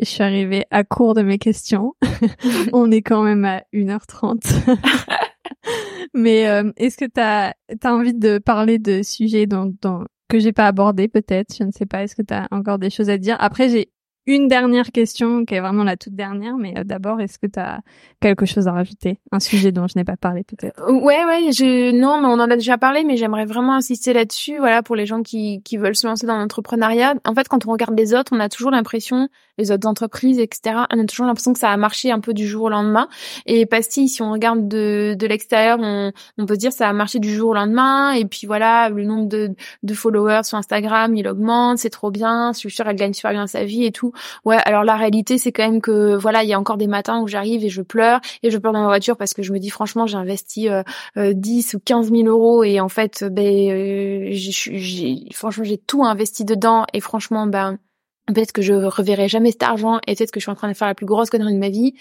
je 0.01 0.05
suis 0.05 0.23
arrivée 0.23 0.65
à 0.70 0.85
court 0.85 1.15
de 1.15 1.23
mes 1.23 1.39
questions. 1.39 1.95
On 2.73 2.91
est 2.91 3.03
quand 3.03 3.23
même 3.23 3.45
à 3.45 3.62
1h30 3.73 4.77
mais 6.15 6.49
euh, 6.49 6.70
est-ce 6.77 6.97
que 6.97 7.05
tu 7.05 7.20
as, 7.20 7.55
as 7.83 7.95
envie 7.95 8.15
de 8.15 8.39
parler 8.39 8.79
de 8.79 9.03
sujets 9.03 9.47
dont, 9.47 9.75
dont 9.83 10.05
que 10.29 10.39
j'ai 10.39 10.53
pas 10.53 10.66
abordé 10.66 11.09
peut-être, 11.09 11.55
je 11.57 11.65
ne 11.65 11.70
sais 11.70 11.87
pas, 11.87 12.03
est-ce 12.03 12.15
que 12.15 12.23
tu 12.23 12.35
as 12.35 12.49
encore 12.51 12.79
des 12.79 12.91
choses 12.91 13.11
à 13.11 13.19
dire? 13.19 13.37
Après 13.41 13.69
j'ai 13.69 13.91
une 14.28 14.46
dernière 14.46 14.92
question 14.92 15.46
qui 15.46 15.55
est 15.55 15.60
vraiment 15.60 15.84
la 15.84 15.96
toute 15.96 16.14
dernière, 16.14 16.59
mais 16.59 16.74
euh, 16.76 16.84
d'abord, 16.84 17.18
est-ce 17.20 17.38
que 17.38 17.46
tu 17.46 17.59
as 17.59 17.80
quelque 18.20 18.44
chose 18.44 18.68
à 18.68 18.72
rajouter? 18.72 19.20
Un 19.32 19.40
sujet 19.40 19.72
dont 19.72 19.86
je 19.88 19.94
n'ai 19.96 20.05
pas 20.05 20.18
parlé 20.18 20.44
peut-être 20.44 20.78
euh, 20.80 20.92
Ouais, 20.92 21.24
ouais, 21.24 21.50
je... 21.50 21.92
non, 21.92 22.20
mais 22.20 22.26
on 22.26 22.32
en 22.32 22.50
a 22.50 22.56
déjà 22.56 22.76
parlé, 22.76 23.05
mais 23.05 23.16
j'aimerais 23.16 23.46
vraiment 23.46 23.74
insister 23.74 24.12
là-dessus, 24.12 24.59
voilà, 24.59 24.82
pour 24.82 24.96
les 24.96 25.06
gens 25.06 25.22
qui, 25.22 25.62
qui 25.62 25.78
veulent 25.78 25.96
se 25.96 26.06
lancer 26.06 26.26
dans 26.26 26.36
l'entrepreneuriat. 26.36 27.14
En 27.24 27.34
fait, 27.34 27.48
quand 27.48 27.66
on 27.66 27.72
regarde 27.72 27.98
les 27.98 28.12
autres, 28.12 28.32
on 28.34 28.40
a 28.40 28.50
toujours 28.50 28.70
l'impression, 28.70 29.28
les 29.56 29.72
autres 29.72 29.88
entreprises, 29.88 30.38
etc., 30.38 30.76
on 30.92 30.98
a 30.98 31.05
toujours 31.06 31.24
l'impression 31.24 31.55
que 31.55 31.59
ça 31.59 31.70
a 31.70 31.76
marché 31.78 32.10
un 32.10 32.20
peu 32.20 32.34
du 32.34 32.46
jour 32.46 32.64
au 32.64 32.68
lendemain. 32.68 33.09
Et 33.46 33.64
Pastille, 33.64 34.09
si 34.09 34.20
on 34.20 34.30
regarde 34.30 34.68
de, 34.68 35.16
de 35.18 35.26
l'extérieur, 35.26 35.78
on, 35.80 36.12
on 36.36 36.44
peut 36.44 36.55
se 36.55 36.59
dire 36.59 36.72
ça 36.72 36.86
a 36.86 36.92
marché 36.92 37.18
du 37.18 37.34
jour 37.34 37.50
au 37.50 37.55
lendemain, 37.55 38.12
et 38.12 38.26
puis 38.26 38.46
voilà, 38.46 38.90
le 38.90 39.05
nombre 39.05 39.26
de, 39.26 39.55
de 39.82 39.94
followers 39.94 40.42
sur 40.44 40.59
Instagram, 40.59 41.16
il 41.16 41.26
augmente, 41.26 41.78
c'est 41.78 41.88
trop 41.88 42.10
bien, 42.10 42.52
je 42.52 42.59
suis 42.59 42.70
sûre, 42.70 42.92
gagne 42.92 43.14
super 43.14 43.32
bien 43.32 43.46
sa 43.46 43.64
vie 43.64 43.84
et 43.84 43.92
tout. 43.92 44.12
Ouais, 44.45 44.59
alors 44.65 44.85
la 44.85 44.97
réalité, 44.97 45.39
c'est 45.39 45.53
quand 45.53 45.65
même 45.65 45.81
que 45.81 46.16
voilà, 46.16 46.43
il 46.43 46.49
y 46.49 46.53
a 46.53 46.59
encore 46.59 46.77
des 46.77 46.86
matins 46.86 47.20
où 47.20 47.28
j'arrive 47.28 47.65
et 47.65 47.69
je 47.69 47.82
pleure 47.82 48.20
et 48.43 48.51
je 48.51 48.59
pleure 48.59 48.73
dans 48.73 48.81
ma 48.81 48.86
voiture 48.86 49.16
parce 49.16 49.35
que 49.35 49.43
je 49.43 49.53
me 49.53 49.59
dis 49.59 49.70
franchement, 49.70 50.07
j'ai 50.07 50.16
investi 50.16 50.69
euh, 50.69 50.82
10 51.16 51.74
euh, 51.74 51.78
ou 51.78 51.81
15 51.85 52.11
000 52.11 52.23
euros 52.28 52.65
et 52.65 52.81
en 52.81 52.89
fait, 52.89 53.24
ben, 53.24 53.45
euh, 53.45 54.28
j'ai, 54.32 55.28
franchement, 55.32 55.65
j'ai 55.65 55.78
tout 55.78 56.05
investi 56.05 56.45
dedans 56.45 56.85
et 56.93 57.01
franchement, 57.01 57.47
ben 57.47 57.78
peut-être 58.35 58.53
que 58.53 58.62
je 58.62 58.73
reverrai 58.73 59.28
jamais 59.28 59.53
cet 59.53 59.62
argent 59.62 59.99
et 60.07 60.15
peut-être 60.15 60.31
que 60.31 60.40
je 60.40 60.45
suis 60.45 60.51
en 60.51 60.55
train 60.55 60.69
de 60.69 60.74
faire 60.74 60.89
la 60.89 60.95
plus 60.95 61.07
grosse 61.07 61.31
connerie 61.31 61.55
de 61.55 61.59
ma 61.59 61.70
vie. 61.70 61.95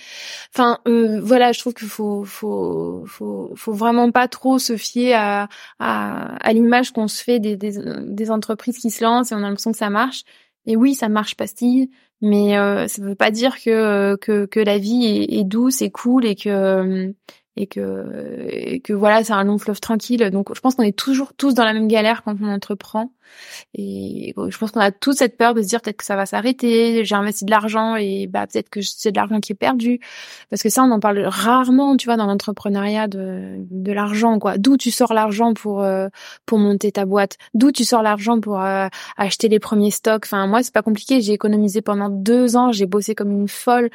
Enfin, 0.54 0.80
euh, 0.88 1.20
voilà, 1.22 1.52
je 1.52 1.60
trouve 1.60 1.74
qu'il 1.74 1.88
faut, 1.88 2.24
faut, 2.26 3.04
faut, 3.08 3.52
faut 3.56 3.74
vraiment 3.74 4.12
pas 4.12 4.28
trop 4.28 4.60
se 4.60 4.78
fier 4.78 5.14
à, 5.14 5.48
à, 5.80 6.36
à 6.38 6.54
l'image 6.54 6.92
qu'on 6.92 7.08
se 7.08 7.24
fait 7.24 7.40
des, 7.40 7.56
des, 7.56 7.78
des 8.06 8.32
entreprises 8.32 8.78
qui 8.78 8.90
se 8.92 9.04
lancent 9.04 9.32
et 9.32 9.36
on 9.36 9.40
a 9.40 9.42
l'impression 9.42 9.72
que 9.72 9.78
ça 9.78 9.90
marche. 9.90 10.24
Et 10.68 10.76
oui, 10.76 10.94
ça 10.94 11.10
marche 11.10 11.36
pastille, 11.36 11.90
mais 12.22 12.58
euh, 12.58 12.88
ça 12.88 13.02
veut 13.02 13.16
pas 13.16 13.32
dire 13.32 13.56
que 13.60 13.70
euh, 13.70 14.18
que, 14.18 14.46
que 14.46 14.60
la 14.60 14.78
vie 14.78 15.06
est, 15.06 15.40
est, 15.40 15.44
douce 15.46 15.82
et 15.82 15.90
cool 15.90 16.26
et 16.26 16.36
que 16.36 16.50
euh, 16.50 17.12
et 17.58 17.68
que 17.68 18.48
et 18.50 18.80
que 18.80 18.94
voilà 18.94 19.24
c'est 19.24 19.34
un 19.34 19.44
long 19.44 19.58
fleuve 19.58 19.80
tranquille. 19.80 20.30
Donc 20.32 20.56
je 20.56 20.62
pense 20.62 20.76
qu'on 20.76 20.84
est 20.84 20.98
toujours 20.98 21.34
tous 21.34 21.54
dans 21.54 21.66
la 21.66 21.74
même 21.74 21.88
galère 21.88 22.24
quand 22.24 22.36
on 22.42 22.48
entreprend. 22.48 23.12
Et 23.74 24.34
je 24.38 24.58
pense 24.58 24.72
qu'on 24.72 24.80
a 24.80 24.92
tous 24.92 25.14
cette 25.14 25.38
peur 25.38 25.54
de 25.54 25.62
se 25.62 25.68
dire 25.68 25.82
peut-être 25.82 25.98
que 25.98 26.06
ça 26.06 26.16
va 26.16 26.26
s'arrêter 26.26 27.04
j'ai 27.04 27.16
investi 27.16 27.44
de 27.44 27.52
l'argent 27.52 27.96
et 27.96 28.28
bah 28.28 28.48
peut-être 28.48 28.70
que 28.70 28.82
c'est 28.82 29.12
de 29.12 29.18
l'argent 29.18 29.40
qui 29.40 29.52
est 29.52 29.56
perdu. 29.56 30.00
Parce 30.50 30.62
que 30.62 30.70
ça 30.70 30.84
on 30.84 30.92
en 30.92 31.00
parle 31.00 31.26
rarement 31.26 31.98
tu 31.98 32.06
vois 32.06 32.16
dans 32.16 32.28
l'entrepreneuriat 32.28 33.08
de 33.08 33.56
de 33.70 33.92
l'argent 33.92 34.40
quoi. 34.40 34.58
D'où 34.58 34.78
tu 34.78 34.92
sors 34.92 35.14
l'argent 35.14 35.54
pour 35.54 35.82
euh, 35.82 36.08
pour 36.46 36.60
monter 36.60 36.92
ta 36.92 37.06
boîte? 37.06 37.38
D'où 37.56 37.72
tu 37.72 37.84
sors 37.84 38.04
l'argent 38.04 38.40
pour 38.40 38.62
euh, 38.62 38.88
acheter 39.18 39.50
les 39.50 39.60
premiers 39.60 39.92
stocks? 39.92 40.26
Enfin 40.26 40.46
moi 40.48 40.62
c'est 40.62 40.74
pas 40.74 40.84
compliqué. 40.84 41.22
J'ai 41.22 41.34
économisé 41.34 41.82
pendant 41.82 42.10
deux 42.10 42.56
ans. 42.56 42.72
J'ai 42.72 42.86
bossé 42.86 43.16
comme 43.16 43.32
une 43.32 43.48
folle 43.48 43.90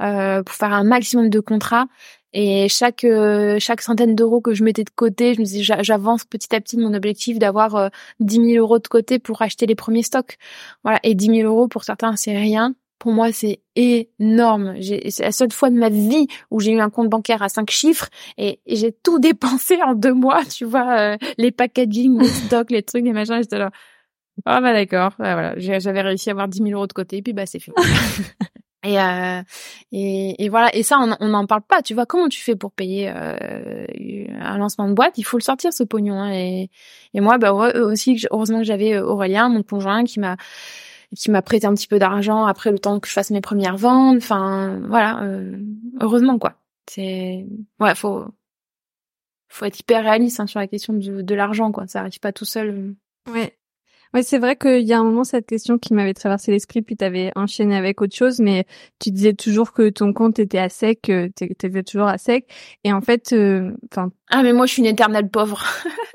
euh, 0.00 0.44
pour 0.44 0.54
faire 0.54 0.72
un 0.72 0.84
maximum 0.84 1.28
de 1.28 1.40
contrats. 1.40 1.86
Et 2.32 2.68
chaque 2.68 3.04
euh, 3.04 3.58
chaque 3.58 3.80
centaine 3.80 4.14
d'euros 4.14 4.40
que 4.40 4.52
je 4.52 4.62
mettais 4.62 4.84
de 4.84 4.90
côté, 4.90 5.34
je 5.34 5.40
me 5.40 5.44
disais 5.46 5.62
j'avance 5.82 6.24
petit 6.24 6.54
à 6.54 6.60
petit 6.60 6.76
mon 6.76 6.92
objectif 6.92 7.38
d'avoir 7.38 7.76
euh, 7.76 7.88
10 8.20 8.52
000 8.52 8.64
euros 8.64 8.78
de 8.78 8.88
côté 8.88 9.18
pour 9.18 9.40
acheter 9.40 9.66
les 9.66 9.74
premiers 9.74 10.02
stocks. 10.02 10.36
Voilà. 10.84 11.00
Et 11.04 11.14
10 11.14 11.26
000 11.42 11.50
euros 11.50 11.68
pour 11.68 11.84
certains 11.84 12.16
c'est 12.16 12.36
rien. 12.36 12.74
Pour 12.98 13.12
moi 13.12 13.32
c'est 13.32 13.60
énorme. 13.76 14.74
C'est 14.82 15.20
la 15.20 15.32
seule 15.32 15.52
fois 15.52 15.70
de 15.70 15.76
ma 15.76 15.88
vie 15.88 16.26
où 16.50 16.60
j'ai 16.60 16.72
eu 16.72 16.80
un 16.80 16.90
compte 16.90 17.08
bancaire 17.08 17.42
à 17.42 17.48
cinq 17.48 17.70
chiffres 17.70 18.08
et, 18.36 18.60
j'ai 18.66 18.92
tout 18.92 19.18
dépensé 19.20 19.80
en 19.82 19.94
deux 19.94 20.14
mois. 20.14 20.44
Tu 20.44 20.66
vois 20.66 20.98
euh, 20.98 21.16
les 21.38 21.50
packaging, 21.50 22.20
les 22.20 22.28
stocks, 22.46 22.70
les 22.70 22.82
trucs, 22.82 23.04
les 23.04 23.12
machins. 23.12 23.38
J'étais 23.40 23.58
là. 23.58 23.70
Ah 24.44 24.60
bah 24.60 24.72
d'accord. 24.72 25.12
voilà. 25.18 25.54
J'avais 25.58 26.02
réussi 26.02 26.28
à 26.28 26.32
avoir 26.32 26.48
10 26.48 26.58
000 26.58 26.70
euros 26.72 26.86
de 26.86 26.92
côté 26.92 27.16
et 27.16 27.22
puis 27.22 27.32
bah 27.32 27.46
c'est 27.46 27.58
fini. 27.58 27.74
Et, 28.84 29.00
euh, 29.00 29.42
et, 29.90 30.44
et, 30.44 30.48
voilà. 30.48 30.74
Et 30.74 30.84
ça, 30.84 30.98
on 31.20 31.28
n'en 31.28 31.46
parle 31.46 31.62
pas. 31.62 31.82
Tu 31.82 31.94
vois, 31.94 32.06
comment 32.06 32.28
tu 32.28 32.40
fais 32.40 32.54
pour 32.54 32.70
payer 32.70 33.10
euh, 33.12 33.86
un 34.40 34.56
lancement 34.56 34.88
de 34.88 34.94
boîte? 34.94 35.18
Il 35.18 35.24
faut 35.24 35.36
le 35.36 35.42
sortir 35.42 35.72
ce 35.72 35.82
pognon. 35.82 36.20
Hein. 36.20 36.32
Et, 36.32 36.70
et 37.12 37.20
moi, 37.20 37.38
bah 37.38 37.52
aussi, 37.52 38.24
heureusement 38.30 38.58
que 38.58 38.64
j'avais 38.64 38.94
euh, 38.94 39.04
Aurélien, 39.04 39.48
mon 39.48 39.62
conjoint, 39.62 40.04
qui 40.04 40.20
m'a 40.20 40.36
qui 41.16 41.30
m'a 41.30 41.42
prêté 41.42 41.66
un 41.66 41.74
petit 41.74 41.86
peu 41.86 41.98
d'argent 41.98 42.44
après 42.44 42.70
le 42.70 42.78
temps 42.78 43.00
que 43.00 43.08
je 43.08 43.12
fasse 43.12 43.30
mes 43.30 43.40
premières 43.40 43.78
ventes. 43.78 44.18
Enfin, 44.18 44.78
voilà. 44.86 45.22
Euh, 45.22 45.56
heureusement, 46.00 46.38
quoi. 46.38 46.54
C'est 46.88 47.46
ouais, 47.80 47.94
faut 47.94 48.26
faut 49.48 49.64
être 49.64 49.80
hyper 49.80 50.04
réaliste 50.04 50.38
hein, 50.40 50.46
sur 50.46 50.60
la 50.60 50.68
question 50.68 50.92
de, 50.92 51.22
de 51.22 51.34
l'argent, 51.34 51.72
quoi. 51.72 51.86
Ça 51.88 52.00
arrive 52.00 52.20
pas 52.20 52.32
tout 52.32 52.44
seul. 52.44 52.94
Ouais. 53.32 53.56
Ouais, 54.14 54.22
c'est 54.22 54.38
vrai 54.38 54.56
qu'il 54.56 54.86
y 54.86 54.92
a 54.94 54.98
un 54.98 55.04
moment 55.04 55.24
cette 55.24 55.46
question 55.46 55.78
qui 55.78 55.92
m'avait 55.92 56.14
traversé 56.14 56.50
l'esprit, 56.50 56.80
puis 56.80 56.96
tu 56.96 57.04
avais 57.04 57.30
enchaîné 57.36 57.76
avec 57.76 58.00
autre 58.00 58.16
chose, 58.16 58.40
mais 58.40 58.64
tu 58.98 59.10
disais 59.10 59.34
toujours 59.34 59.72
que 59.72 59.90
ton 59.90 60.12
compte 60.14 60.38
était 60.38 60.58
à 60.58 60.70
sec, 60.70 61.02
que 61.02 61.26
étais 61.40 61.82
toujours 61.82 62.06
à 62.06 62.16
sec, 62.16 62.48
et 62.84 62.92
en 62.92 63.02
fait, 63.02 63.32
euh, 63.32 63.70
enfin. 63.92 64.10
ah 64.30 64.42
mais 64.42 64.52
moi 64.54 64.66
je 64.66 64.72
suis 64.72 64.82
une 64.82 64.88
éternelle 64.88 65.28
pauvre. 65.28 65.62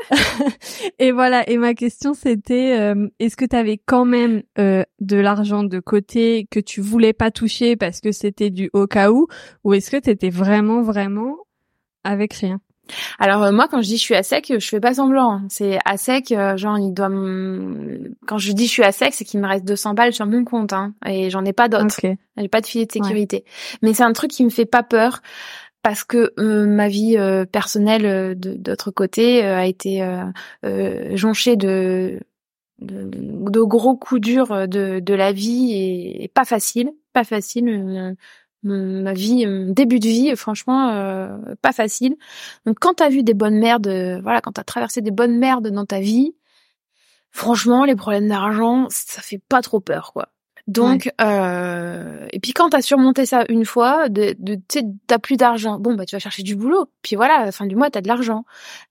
et 0.99 1.11
voilà. 1.11 1.47
Et 1.49 1.57
ma 1.57 1.75
question 1.75 2.13
c'était, 2.15 2.79
euh, 2.79 3.07
est-ce 3.19 3.37
que 3.37 3.45
tu 3.45 3.55
avais 3.55 3.77
quand 3.77 4.05
même 4.05 4.41
euh, 4.57 4.83
de 4.99 5.17
l'argent 5.17 5.63
de 5.63 5.79
côté 5.79 6.47
que 6.49 6.59
tu 6.59 6.81
voulais 6.81 7.13
pas 7.13 7.29
toucher 7.29 7.75
parce 7.75 8.01
que 8.01 8.11
c'était 8.11 8.49
du 8.49 8.69
au 8.73 8.87
cas 8.87 9.11
où, 9.11 9.27
ou 9.63 9.73
est-ce 9.75 9.91
que 9.91 9.97
tu 9.97 10.09
étais 10.09 10.31
vraiment 10.31 10.81
vraiment 10.81 11.37
avec 12.03 12.33
rien? 12.33 12.59
Alors 13.19 13.43
euh, 13.43 13.51
moi 13.51 13.67
quand 13.69 13.81
je 13.81 13.87
dis 13.87 13.97
je 13.97 14.01
suis 14.01 14.15
à 14.15 14.23
sec, 14.23 14.53
je 14.57 14.67
fais 14.67 14.79
pas 14.79 14.95
semblant. 14.95 15.41
C'est 15.49 15.79
à 15.85 15.97
sec, 15.97 16.31
euh, 16.31 16.57
genre 16.57 16.77
il 16.77 16.93
doit 16.93 17.09
quand 18.27 18.37
je 18.37 18.51
dis 18.51 18.65
je 18.65 18.71
suis 18.71 18.83
à 18.83 18.91
sec, 18.91 19.13
c'est 19.13 19.25
qu'il 19.25 19.39
me 19.39 19.47
reste 19.47 19.65
200 19.65 19.93
balles 19.93 20.13
sur 20.13 20.25
mon 20.25 20.43
compte 20.43 20.73
hein, 20.73 20.93
et 21.05 21.29
j'en 21.29 21.45
ai 21.45 21.53
pas 21.53 21.69
d'autres. 21.69 21.95
J'ai 22.37 22.47
pas 22.47 22.61
de 22.61 22.65
filet 22.65 22.85
de 22.85 22.91
sécurité. 22.91 23.45
Mais 23.81 23.93
c'est 23.93 24.03
un 24.03 24.13
truc 24.13 24.31
qui 24.31 24.43
me 24.43 24.49
fait 24.49 24.65
pas 24.65 24.83
peur 24.83 25.21
parce 25.81 26.03
que 26.03 26.33
euh, 26.39 26.65
ma 26.65 26.87
vie 26.87 27.17
personnelle 27.51 28.35
d'autre 28.37 28.91
côté 28.91 29.43
a 29.43 29.65
été 29.65 30.05
jonchée 31.13 31.55
de, 31.55 32.19
de, 32.79 33.09
de 33.11 33.61
gros 33.61 33.95
coups 33.95 34.21
durs 34.21 34.67
de, 34.67 34.99
de 34.99 35.13
la 35.13 35.31
vie 35.31 35.73
et, 35.73 36.23
et 36.23 36.27
pas 36.27 36.45
facile, 36.45 36.91
pas 37.13 37.23
facile 37.23 38.15
ma 38.63 39.13
vie, 39.13 39.45
mon 39.45 39.71
début 39.71 39.99
de 39.99 40.07
vie, 40.07 40.35
franchement, 40.35 40.89
euh, 40.89 41.37
pas 41.61 41.73
facile. 41.73 42.15
Donc 42.65 42.77
quand 42.79 42.95
t'as 42.95 43.09
vu 43.09 43.23
des 43.23 43.33
bonnes 43.33 43.59
merdes, 43.59 43.87
euh, 43.87 44.19
voilà, 44.21 44.41
quand 44.41 44.53
t'as 44.53 44.63
traversé 44.63 45.01
des 45.01 45.11
bonnes 45.11 45.37
merdes 45.37 45.67
dans 45.69 45.85
ta 45.85 45.99
vie, 45.99 46.35
franchement, 47.31 47.85
les 47.85 47.95
problèmes 47.95 48.29
d'argent, 48.29 48.87
ça 48.89 49.21
fait 49.21 49.41
pas 49.49 49.61
trop 49.61 49.79
peur, 49.79 50.13
quoi. 50.13 50.32
Donc, 50.67 51.11
euh, 51.19 52.25
et 52.31 52.39
puis 52.39 52.53
quand 52.53 52.69
t'as 52.69 52.81
surmonté 52.81 53.25
ça 53.25 53.43
une 53.49 53.65
fois, 53.65 54.07
de, 54.07 54.33
de 54.39 54.57
t'as 55.07 55.19
plus 55.19 55.35
d'argent. 55.35 55.77
Bon, 55.77 55.93
bah 55.93 56.05
tu 56.05 56.15
vas 56.15 56.19
chercher 56.19 56.41
du 56.41 56.55
boulot. 56.55 56.89
Puis 57.01 57.17
voilà, 57.17 57.35
à 57.35 57.45
la 57.45 57.51
fin 57.51 57.65
du 57.65 57.75
mois, 57.75 57.89
t'as 57.89 57.99
de 57.99 58.07
l'argent. 58.07 58.45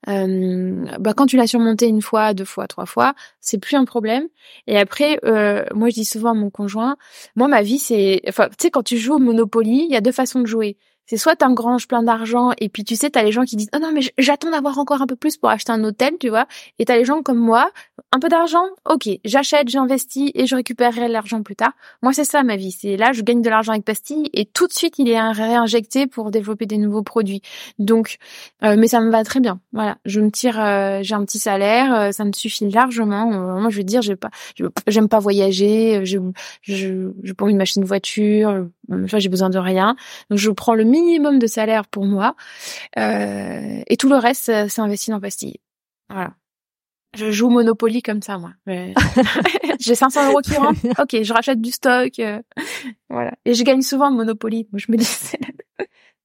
Euh, 0.08 0.84
bah 1.00 1.14
quand 1.14 1.26
tu 1.26 1.38
l'as 1.38 1.46
surmonté 1.46 1.86
une 1.86 2.02
fois, 2.02 2.34
deux 2.34 2.44
fois, 2.44 2.66
trois 2.66 2.84
fois, 2.84 3.14
c'est 3.40 3.58
plus 3.58 3.76
un 3.76 3.86
problème. 3.86 4.28
Et 4.66 4.78
après, 4.78 5.18
euh, 5.24 5.64
moi 5.74 5.88
je 5.88 5.94
dis 5.94 6.04
souvent 6.04 6.32
à 6.32 6.34
mon 6.34 6.50
conjoint, 6.50 6.96
moi 7.36 7.48
ma 7.48 7.62
vie 7.62 7.78
c'est, 7.78 8.20
enfin 8.28 8.48
tu 8.50 8.56
sais 8.58 8.70
quand 8.70 8.82
tu 8.82 8.98
joues 8.98 9.14
au 9.14 9.18
Monopoly, 9.18 9.86
il 9.88 9.92
y 9.92 9.96
a 9.96 10.02
deux 10.02 10.12
façons 10.12 10.40
de 10.40 10.46
jouer 10.46 10.76
c'est 11.12 11.18
soit 11.18 11.36
t'engranges 11.36 11.86
plein 11.86 12.02
d'argent 12.02 12.52
et 12.56 12.70
puis 12.70 12.84
tu 12.84 12.96
sais 12.96 13.10
t'as 13.10 13.22
les 13.22 13.32
gens 13.32 13.44
qui 13.44 13.54
disent 13.56 13.68
oh 13.76 13.78
non 13.78 13.92
mais 13.92 14.00
j'attends 14.16 14.50
d'avoir 14.50 14.78
encore 14.78 15.02
un 15.02 15.06
peu 15.06 15.14
plus 15.14 15.36
pour 15.36 15.50
acheter 15.50 15.70
un 15.70 15.84
hôtel 15.84 16.14
tu 16.18 16.30
vois. 16.30 16.46
Et 16.78 16.86
t'as 16.86 16.96
les 16.96 17.04
gens 17.04 17.22
comme 17.22 17.36
moi 17.36 17.70
un 18.12 18.18
peu 18.18 18.30
d'argent 18.30 18.64
ok 18.88 19.10
j'achète 19.22 19.68
j'investis 19.68 20.30
et 20.34 20.46
je 20.46 20.56
récupérerai 20.56 21.08
l'argent 21.08 21.42
plus 21.42 21.54
tard. 21.54 21.72
Moi 22.00 22.14
c'est 22.14 22.24
ça 22.24 22.42
ma 22.44 22.56
vie. 22.56 22.72
C'est 22.72 22.96
là 22.96 23.12
je 23.12 23.20
gagne 23.20 23.42
de 23.42 23.50
l'argent 23.50 23.72
avec 23.72 23.84
pastille 23.84 24.30
et 24.32 24.46
tout 24.46 24.66
de 24.66 24.72
suite 24.72 24.98
il 24.98 25.10
est 25.10 25.20
réinjecté 25.20 26.06
pour 26.06 26.30
développer 26.30 26.64
des 26.64 26.78
nouveaux 26.78 27.02
produits. 27.02 27.42
Donc 27.78 28.16
euh, 28.64 28.76
mais 28.78 28.86
ça 28.86 29.02
me 29.02 29.10
va 29.10 29.22
très 29.22 29.40
bien. 29.40 29.60
Voilà. 29.74 29.98
Je 30.06 30.18
me 30.22 30.30
tire 30.30 30.58
euh, 30.58 31.00
j'ai 31.02 31.14
un 31.14 31.26
petit 31.26 31.38
salaire 31.38 31.94
euh, 31.94 32.12
ça 32.12 32.24
me 32.24 32.32
suffit 32.32 32.70
largement. 32.70 33.26
Moi 33.60 33.68
je 33.68 33.76
veux 33.76 33.84
dire 33.84 34.00
j'ai 34.00 34.16
pas 34.16 34.30
j'aime 34.86 35.10
pas 35.10 35.18
voyager 35.18 36.06
je 36.06 36.16
je 36.62 37.10
je 37.22 37.32
pas 37.34 37.50
une 37.50 37.58
machine 38.88 39.00
voiture 39.00 39.20
j'ai 39.20 39.28
besoin 39.28 39.50
de 39.50 39.58
rien 39.58 39.96
donc 40.30 40.38
je 40.38 40.50
prends 40.50 40.74
le 40.74 40.84
minimum 40.84 41.38
de 41.38 41.46
salaire 41.46 41.86
pour 41.86 42.04
moi. 42.06 42.34
Euh, 42.98 43.82
et 43.86 43.96
tout 43.96 44.08
le 44.08 44.16
reste, 44.16 44.50
c'est 44.68 44.80
investi 44.80 45.10
dans 45.10 45.20
pastille. 45.20 45.58
Voilà. 46.08 46.34
Je 47.14 47.30
joue 47.30 47.50
Monopoly 47.50 48.00
comme 48.02 48.22
ça, 48.22 48.38
moi. 48.38 48.52
J'ai 49.80 49.94
500 49.94 50.30
euros 50.30 50.40
qui 50.40 50.56
rentrent. 50.56 50.80
Ok, 50.98 51.22
je 51.22 51.32
rachète 51.32 51.60
du 51.60 51.70
stock. 51.70 52.18
Euh, 52.18 52.40
voilà. 53.10 53.32
Et 53.44 53.52
je 53.52 53.62
gagne 53.64 53.82
souvent 53.82 54.10
Monopoly. 54.10 54.68
je 54.74 54.90
me 54.90 54.96
dis. 54.96 55.06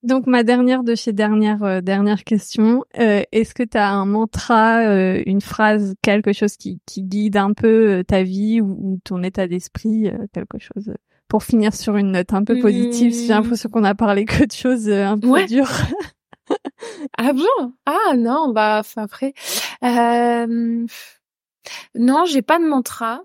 Donc 0.03 0.27
ma 0.27 0.43
dernière 0.43 0.83
de 0.83 0.95
chez 0.95 1.11
dernière 1.11 1.63
euh, 1.63 1.81
dernière 1.81 2.23
question, 2.23 2.85
est-ce 2.93 3.53
que 3.53 3.63
tu 3.63 3.77
as 3.77 3.89
un 3.89 4.05
mantra, 4.05 4.83
une 5.25 5.41
phrase, 5.41 5.95
quelque 6.01 6.31
chose 6.31 6.55
qui, 6.55 6.79
qui 6.85 7.03
guide 7.03 7.35
un 7.35 7.51
peu 7.51 8.03
ta 8.07 8.23
vie 8.23 8.61
ou, 8.61 8.77
ou 8.79 8.99
ton 9.03 9.23
état 9.23 9.47
d'esprit, 9.47 10.09
quelque 10.31 10.59
chose 10.59 10.93
pour 11.27 11.43
finir 11.43 11.73
sur 11.73 11.97
une 11.97 12.11
note 12.11 12.33
un 12.33 12.43
peu 12.43 12.59
positive. 12.59 13.13
J'ai 13.13 13.27
l'impression 13.27 13.69
qu'on 13.69 13.83
a 13.83 13.95
parlé 13.95 14.25
que 14.25 14.45
de 14.45 14.51
choses 14.51 14.89
un 14.89 15.17
peu 15.17 15.45
dures. 15.45 15.69
ah 17.17 17.33
bon? 17.33 17.73
Ah 17.85 18.15
non, 18.15 18.49
bah 18.49 18.81
après. 18.95 19.33
Euh... 19.83 20.85
Non, 21.95 22.25
j'ai 22.25 22.41
pas 22.41 22.59
de 22.59 22.65
mantra. 22.65 23.21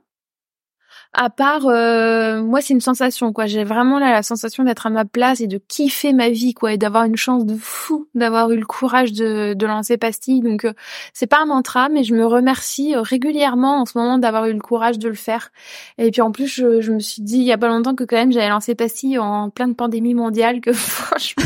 À 1.14 1.28
part 1.28 1.66
euh, 1.66 2.42
moi 2.42 2.62
c'est 2.62 2.72
une 2.72 2.80
sensation 2.80 3.32
quoi. 3.32 3.46
J'ai 3.46 3.64
vraiment 3.64 3.98
là 3.98 4.10
la 4.12 4.22
sensation 4.22 4.64
d'être 4.64 4.86
à 4.86 4.90
ma 4.90 5.04
place 5.04 5.40
et 5.40 5.46
de 5.46 5.58
kiffer 5.58 6.12
ma 6.12 6.30
vie 6.30 6.54
quoi 6.54 6.72
et 6.72 6.78
d'avoir 6.78 7.04
une 7.04 7.16
chance 7.16 7.44
de 7.44 7.54
fou 7.54 8.08
d'avoir 8.14 8.50
eu 8.50 8.56
le 8.56 8.64
courage 8.64 9.12
de, 9.12 9.54
de 9.54 9.66
lancer 9.66 9.98
pastille. 9.98 10.40
Donc 10.40 10.64
euh, 10.64 10.72
c'est 11.12 11.26
pas 11.26 11.40
un 11.40 11.46
mantra 11.46 11.88
mais 11.88 12.02
je 12.02 12.14
me 12.14 12.24
remercie 12.24 12.94
euh, 12.94 13.02
régulièrement 13.02 13.82
en 13.82 13.86
ce 13.86 13.98
moment 13.98 14.18
d'avoir 14.18 14.46
eu 14.46 14.54
le 14.54 14.60
courage 14.60 14.98
de 14.98 15.08
le 15.08 15.14
faire. 15.14 15.50
Et 15.98 16.10
puis 16.10 16.22
en 16.22 16.32
plus 16.32 16.46
je, 16.46 16.80
je 16.80 16.92
me 16.92 17.00
suis 17.00 17.22
dit 17.22 17.38
il 17.38 17.44
y 17.44 17.52
a 17.52 17.58
pas 17.58 17.68
longtemps 17.68 17.94
que 17.94 18.04
quand 18.04 18.16
même 18.16 18.32
j'avais 18.32 18.48
lancé 18.48 18.74
pastille 18.74 19.18
en 19.18 19.50
pleine 19.50 19.74
pandémie 19.74 20.14
mondiale 20.14 20.60
que 20.60 20.72
franchement 20.72 21.44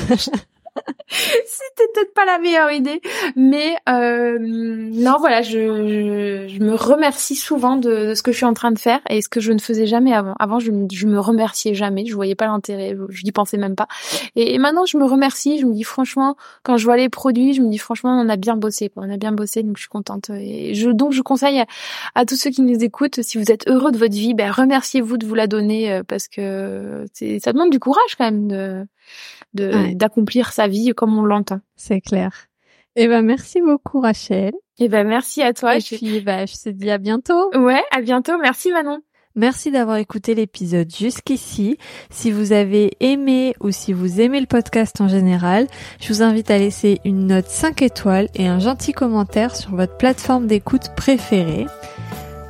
C'était 1.09 1.89
peut-être 1.95 2.15
pas 2.15 2.25
la 2.25 2.39
meilleure 2.39 2.71
idée, 2.73 3.01
mais 3.37 3.77
euh, 3.89 4.39
non, 4.41 5.17
voilà, 5.19 5.43
je, 5.43 6.47
je, 6.49 6.59
me 6.63 6.75
remercie 6.75 7.37
souvent 7.37 7.77
de, 7.77 8.15
ce 8.15 8.23
que 8.23 8.33
je 8.33 8.37
suis 8.37 8.47
en 8.47 8.55
train 8.55 8.73
de 8.73 8.79
faire 8.79 9.01
et 9.09 9.23
ce 9.23 9.29
que 9.29 9.41
je 9.41 9.53
ne 9.53 9.59
faisais 9.59 9.87
jamais 9.87 10.13
avant. 10.13 10.35
Avant, 10.39 10.59
je, 10.59 10.71
je 10.93 11.07
me 11.07 11.21
remerciais 11.21 11.75
jamais, 11.75 12.07
je 12.07 12.15
voyais 12.15 12.35
pas 12.35 12.47
l'intérêt, 12.47 12.97
je 13.09 13.25
n'y 13.25 13.33
pensais 13.33 13.57
même 13.57 13.77
pas. 13.77 13.89
Et, 14.35 14.59
maintenant, 14.59 14.87
je 14.87 14.99
me 14.99 15.05
remercie, 15.05 15.59
je 15.59 15.67
me 15.67 15.73
dis 15.73 15.85
franchement, 15.85 16.37
quand 16.63 16.77
je 16.77 16.85
vois 16.85 16.97
les 16.97 17.09
produits, 17.09 17.55
je 17.55 17.63
me 17.63 17.71
dis 17.71 17.79
franchement, 17.79 18.11
on 18.11 18.29
a 18.29 18.37
bien 18.37 18.57
bossé, 18.57 18.91
on 18.97 19.11
a 19.11 19.17
bien 19.17 19.33
bossé, 19.33 19.63
donc 19.63 19.77
je 19.77 19.83
suis 19.83 19.89
contente. 19.89 20.31
Et 20.31 20.75
je, 20.75 20.91
donc, 20.91 21.13
je 21.13 21.23
conseille 21.23 21.63
à, 22.15 22.25
tous 22.25 22.37
ceux 22.37 22.51
qui 22.51 22.63
nous 22.63 22.83
écoutent, 22.83 23.23
si 23.23 23.39
vous 23.39 23.51
êtes 23.51 23.69
heureux 23.69 23.93
de 23.93 23.99
votre 23.99 24.15
vie, 24.15 24.35
ben 24.35 24.51
remerciez-vous 24.51 25.19
de 25.19 25.27
vous 25.27 25.35
la 25.35 25.47
donner 25.47 25.93
euh, 25.93 26.03
parce 26.03 26.29
que 26.29 27.05
ça 27.15 27.53
demande 27.53 27.71
du 27.71 27.79
courage 27.79 28.17
quand 28.19 28.25
même 28.25 28.49
de 28.49 28.87
d'accomplir 29.55 30.53
sa 30.53 30.69
vie 30.69 30.93
comme 30.95 31.19
on 31.19 31.25
l'entend. 31.25 31.61
C'est 31.77 32.01
clair. 32.01 32.47
Eh 32.97 33.09
ben 33.09 33.23
merci 33.23 33.61
beaucoup 33.61 34.01
Rachel. 34.01 34.53
Eh 34.79 34.89
ben 34.89 35.07
merci 35.07 35.43
à 35.43 35.53
toi. 35.53 35.77
Et 35.77 35.81
puis 35.81 36.21
bah, 36.21 36.47
je 36.47 36.55
te 36.55 36.69
dis 36.71 36.91
à 36.91 36.99
bientôt. 36.99 37.51
Ouais, 37.55 37.83
à 37.91 38.01
bientôt. 38.01 38.39
Merci 38.39 38.73
Manon. 38.73 39.01
Merci 39.39 39.71
d'avoir 39.71 39.99
écouté 39.99 40.35
l'épisode 40.35 40.91
jusqu'ici. 40.91 41.77
Si 42.09 42.33
vous 42.33 42.53
avez 42.53 42.97
aimé 43.01 43.55
ou 43.61 43.71
si 43.71 43.93
vous 43.93 44.23
aimez 44.23 44.41
le 44.41 44.47
podcast 44.47 44.99
en 45.03 45.09
général, 45.09 45.67
je 46.01 46.09
vous 46.09 46.23
invite 46.23 46.51
à 46.51 46.57
laisser 46.57 47.01
une 47.05 47.27
note 47.27 47.47
5 47.47 47.83
étoiles 47.83 48.29
et 48.35 48.47
un 48.47 48.61
gentil 48.61 48.93
commentaire 48.93 49.55
sur 49.55 49.77
votre 49.77 49.99
plateforme 49.99 50.47
d'écoute 50.47 50.95
préférée. 50.97 51.67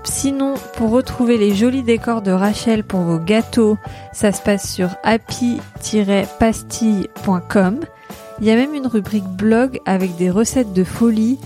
Sinon, 0.06 0.54
pour 0.76 0.90
retrouver 0.90 1.36
les 1.36 1.54
jolis 1.54 1.82
décors 1.82 2.22
de 2.22 2.30
Rachel 2.30 2.84
pour 2.84 3.00
vos 3.00 3.18
gâteaux, 3.18 3.76
ça 4.12 4.30
se 4.30 4.40
passe 4.40 4.72
sur 4.72 4.90
happy-pastille.com. 5.02 7.80
Il 8.40 8.46
y 8.46 8.50
a 8.50 8.56
même 8.56 8.74
une 8.74 8.86
rubrique 8.86 9.26
blog 9.26 9.80
avec 9.84 10.14
des 10.16 10.30
recettes 10.30 10.72
de 10.72 10.84
folie. 10.84 11.40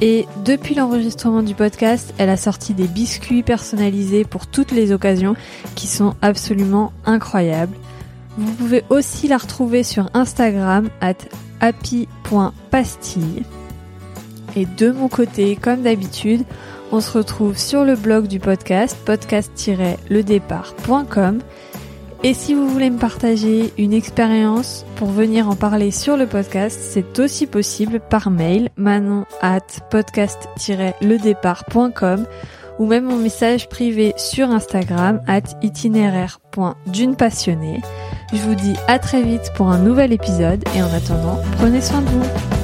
Et 0.00 0.24
depuis 0.44 0.74
l'enregistrement 0.74 1.42
du 1.42 1.54
podcast, 1.54 2.14
elle 2.18 2.30
a 2.30 2.38
sorti 2.38 2.74
des 2.74 2.88
biscuits 2.88 3.42
personnalisés 3.42 4.24
pour 4.24 4.46
toutes 4.46 4.72
les 4.72 4.92
occasions 4.92 5.36
qui 5.74 5.86
sont 5.86 6.14
absolument 6.22 6.92
incroyables. 7.04 7.76
Vous 8.38 8.52
pouvez 8.52 8.82
aussi 8.88 9.28
la 9.28 9.36
retrouver 9.36 9.82
sur 9.82 10.08
Instagram 10.14 10.88
at 11.00 11.16
happy.pastille. 11.60 13.42
Et 14.56 14.64
de 14.64 14.90
mon 14.90 15.08
côté, 15.08 15.56
comme 15.56 15.82
d'habitude, 15.82 16.44
on 16.92 17.00
se 17.00 17.16
retrouve 17.16 17.56
sur 17.58 17.84
le 17.84 17.96
blog 17.96 18.26
du 18.26 18.40
podcast, 18.40 18.96
podcast-ledépart.com. 19.04 21.40
Et 22.22 22.32
si 22.34 22.54
vous 22.54 22.68
voulez 22.68 22.90
me 22.90 22.98
partager 22.98 23.72
une 23.78 23.92
expérience 23.92 24.84
pour 24.96 25.08
venir 25.08 25.48
en 25.48 25.54
parler 25.54 25.90
sur 25.90 26.16
le 26.16 26.26
podcast, 26.26 26.78
c'est 26.80 27.18
aussi 27.18 27.46
possible 27.46 28.00
par 28.00 28.30
mail 28.30 28.70
manon 28.76 29.26
at 29.42 29.60
podcast-ledépart.com 29.90 32.26
ou 32.78 32.86
même 32.86 33.04
mon 33.04 33.16
message 33.16 33.68
privé 33.68 34.14
sur 34.16 34.50
Instagram 34.50 35.20
at 35.26 35.42
itinéraire.d'une 35.62 37.16
passionnée. 37.16 37.82
Je 38.32 38.38
vous 38.38 38.54
dis 38.54 38.74
à 38.88 38.98
très 38.98 39.22
vite 39.22 39.52
pour 39.54 39.68
un 39.68 39.78
nouvel 39.78 40.12
épisode 40.12 40.64
et 40.74 40.82
en 40.82 40.92
attendant, 40.92 41.40
prenez 41.58 41.80
soin 41.80 42.00
de 42.00 42.08
vous. 42.08 42.55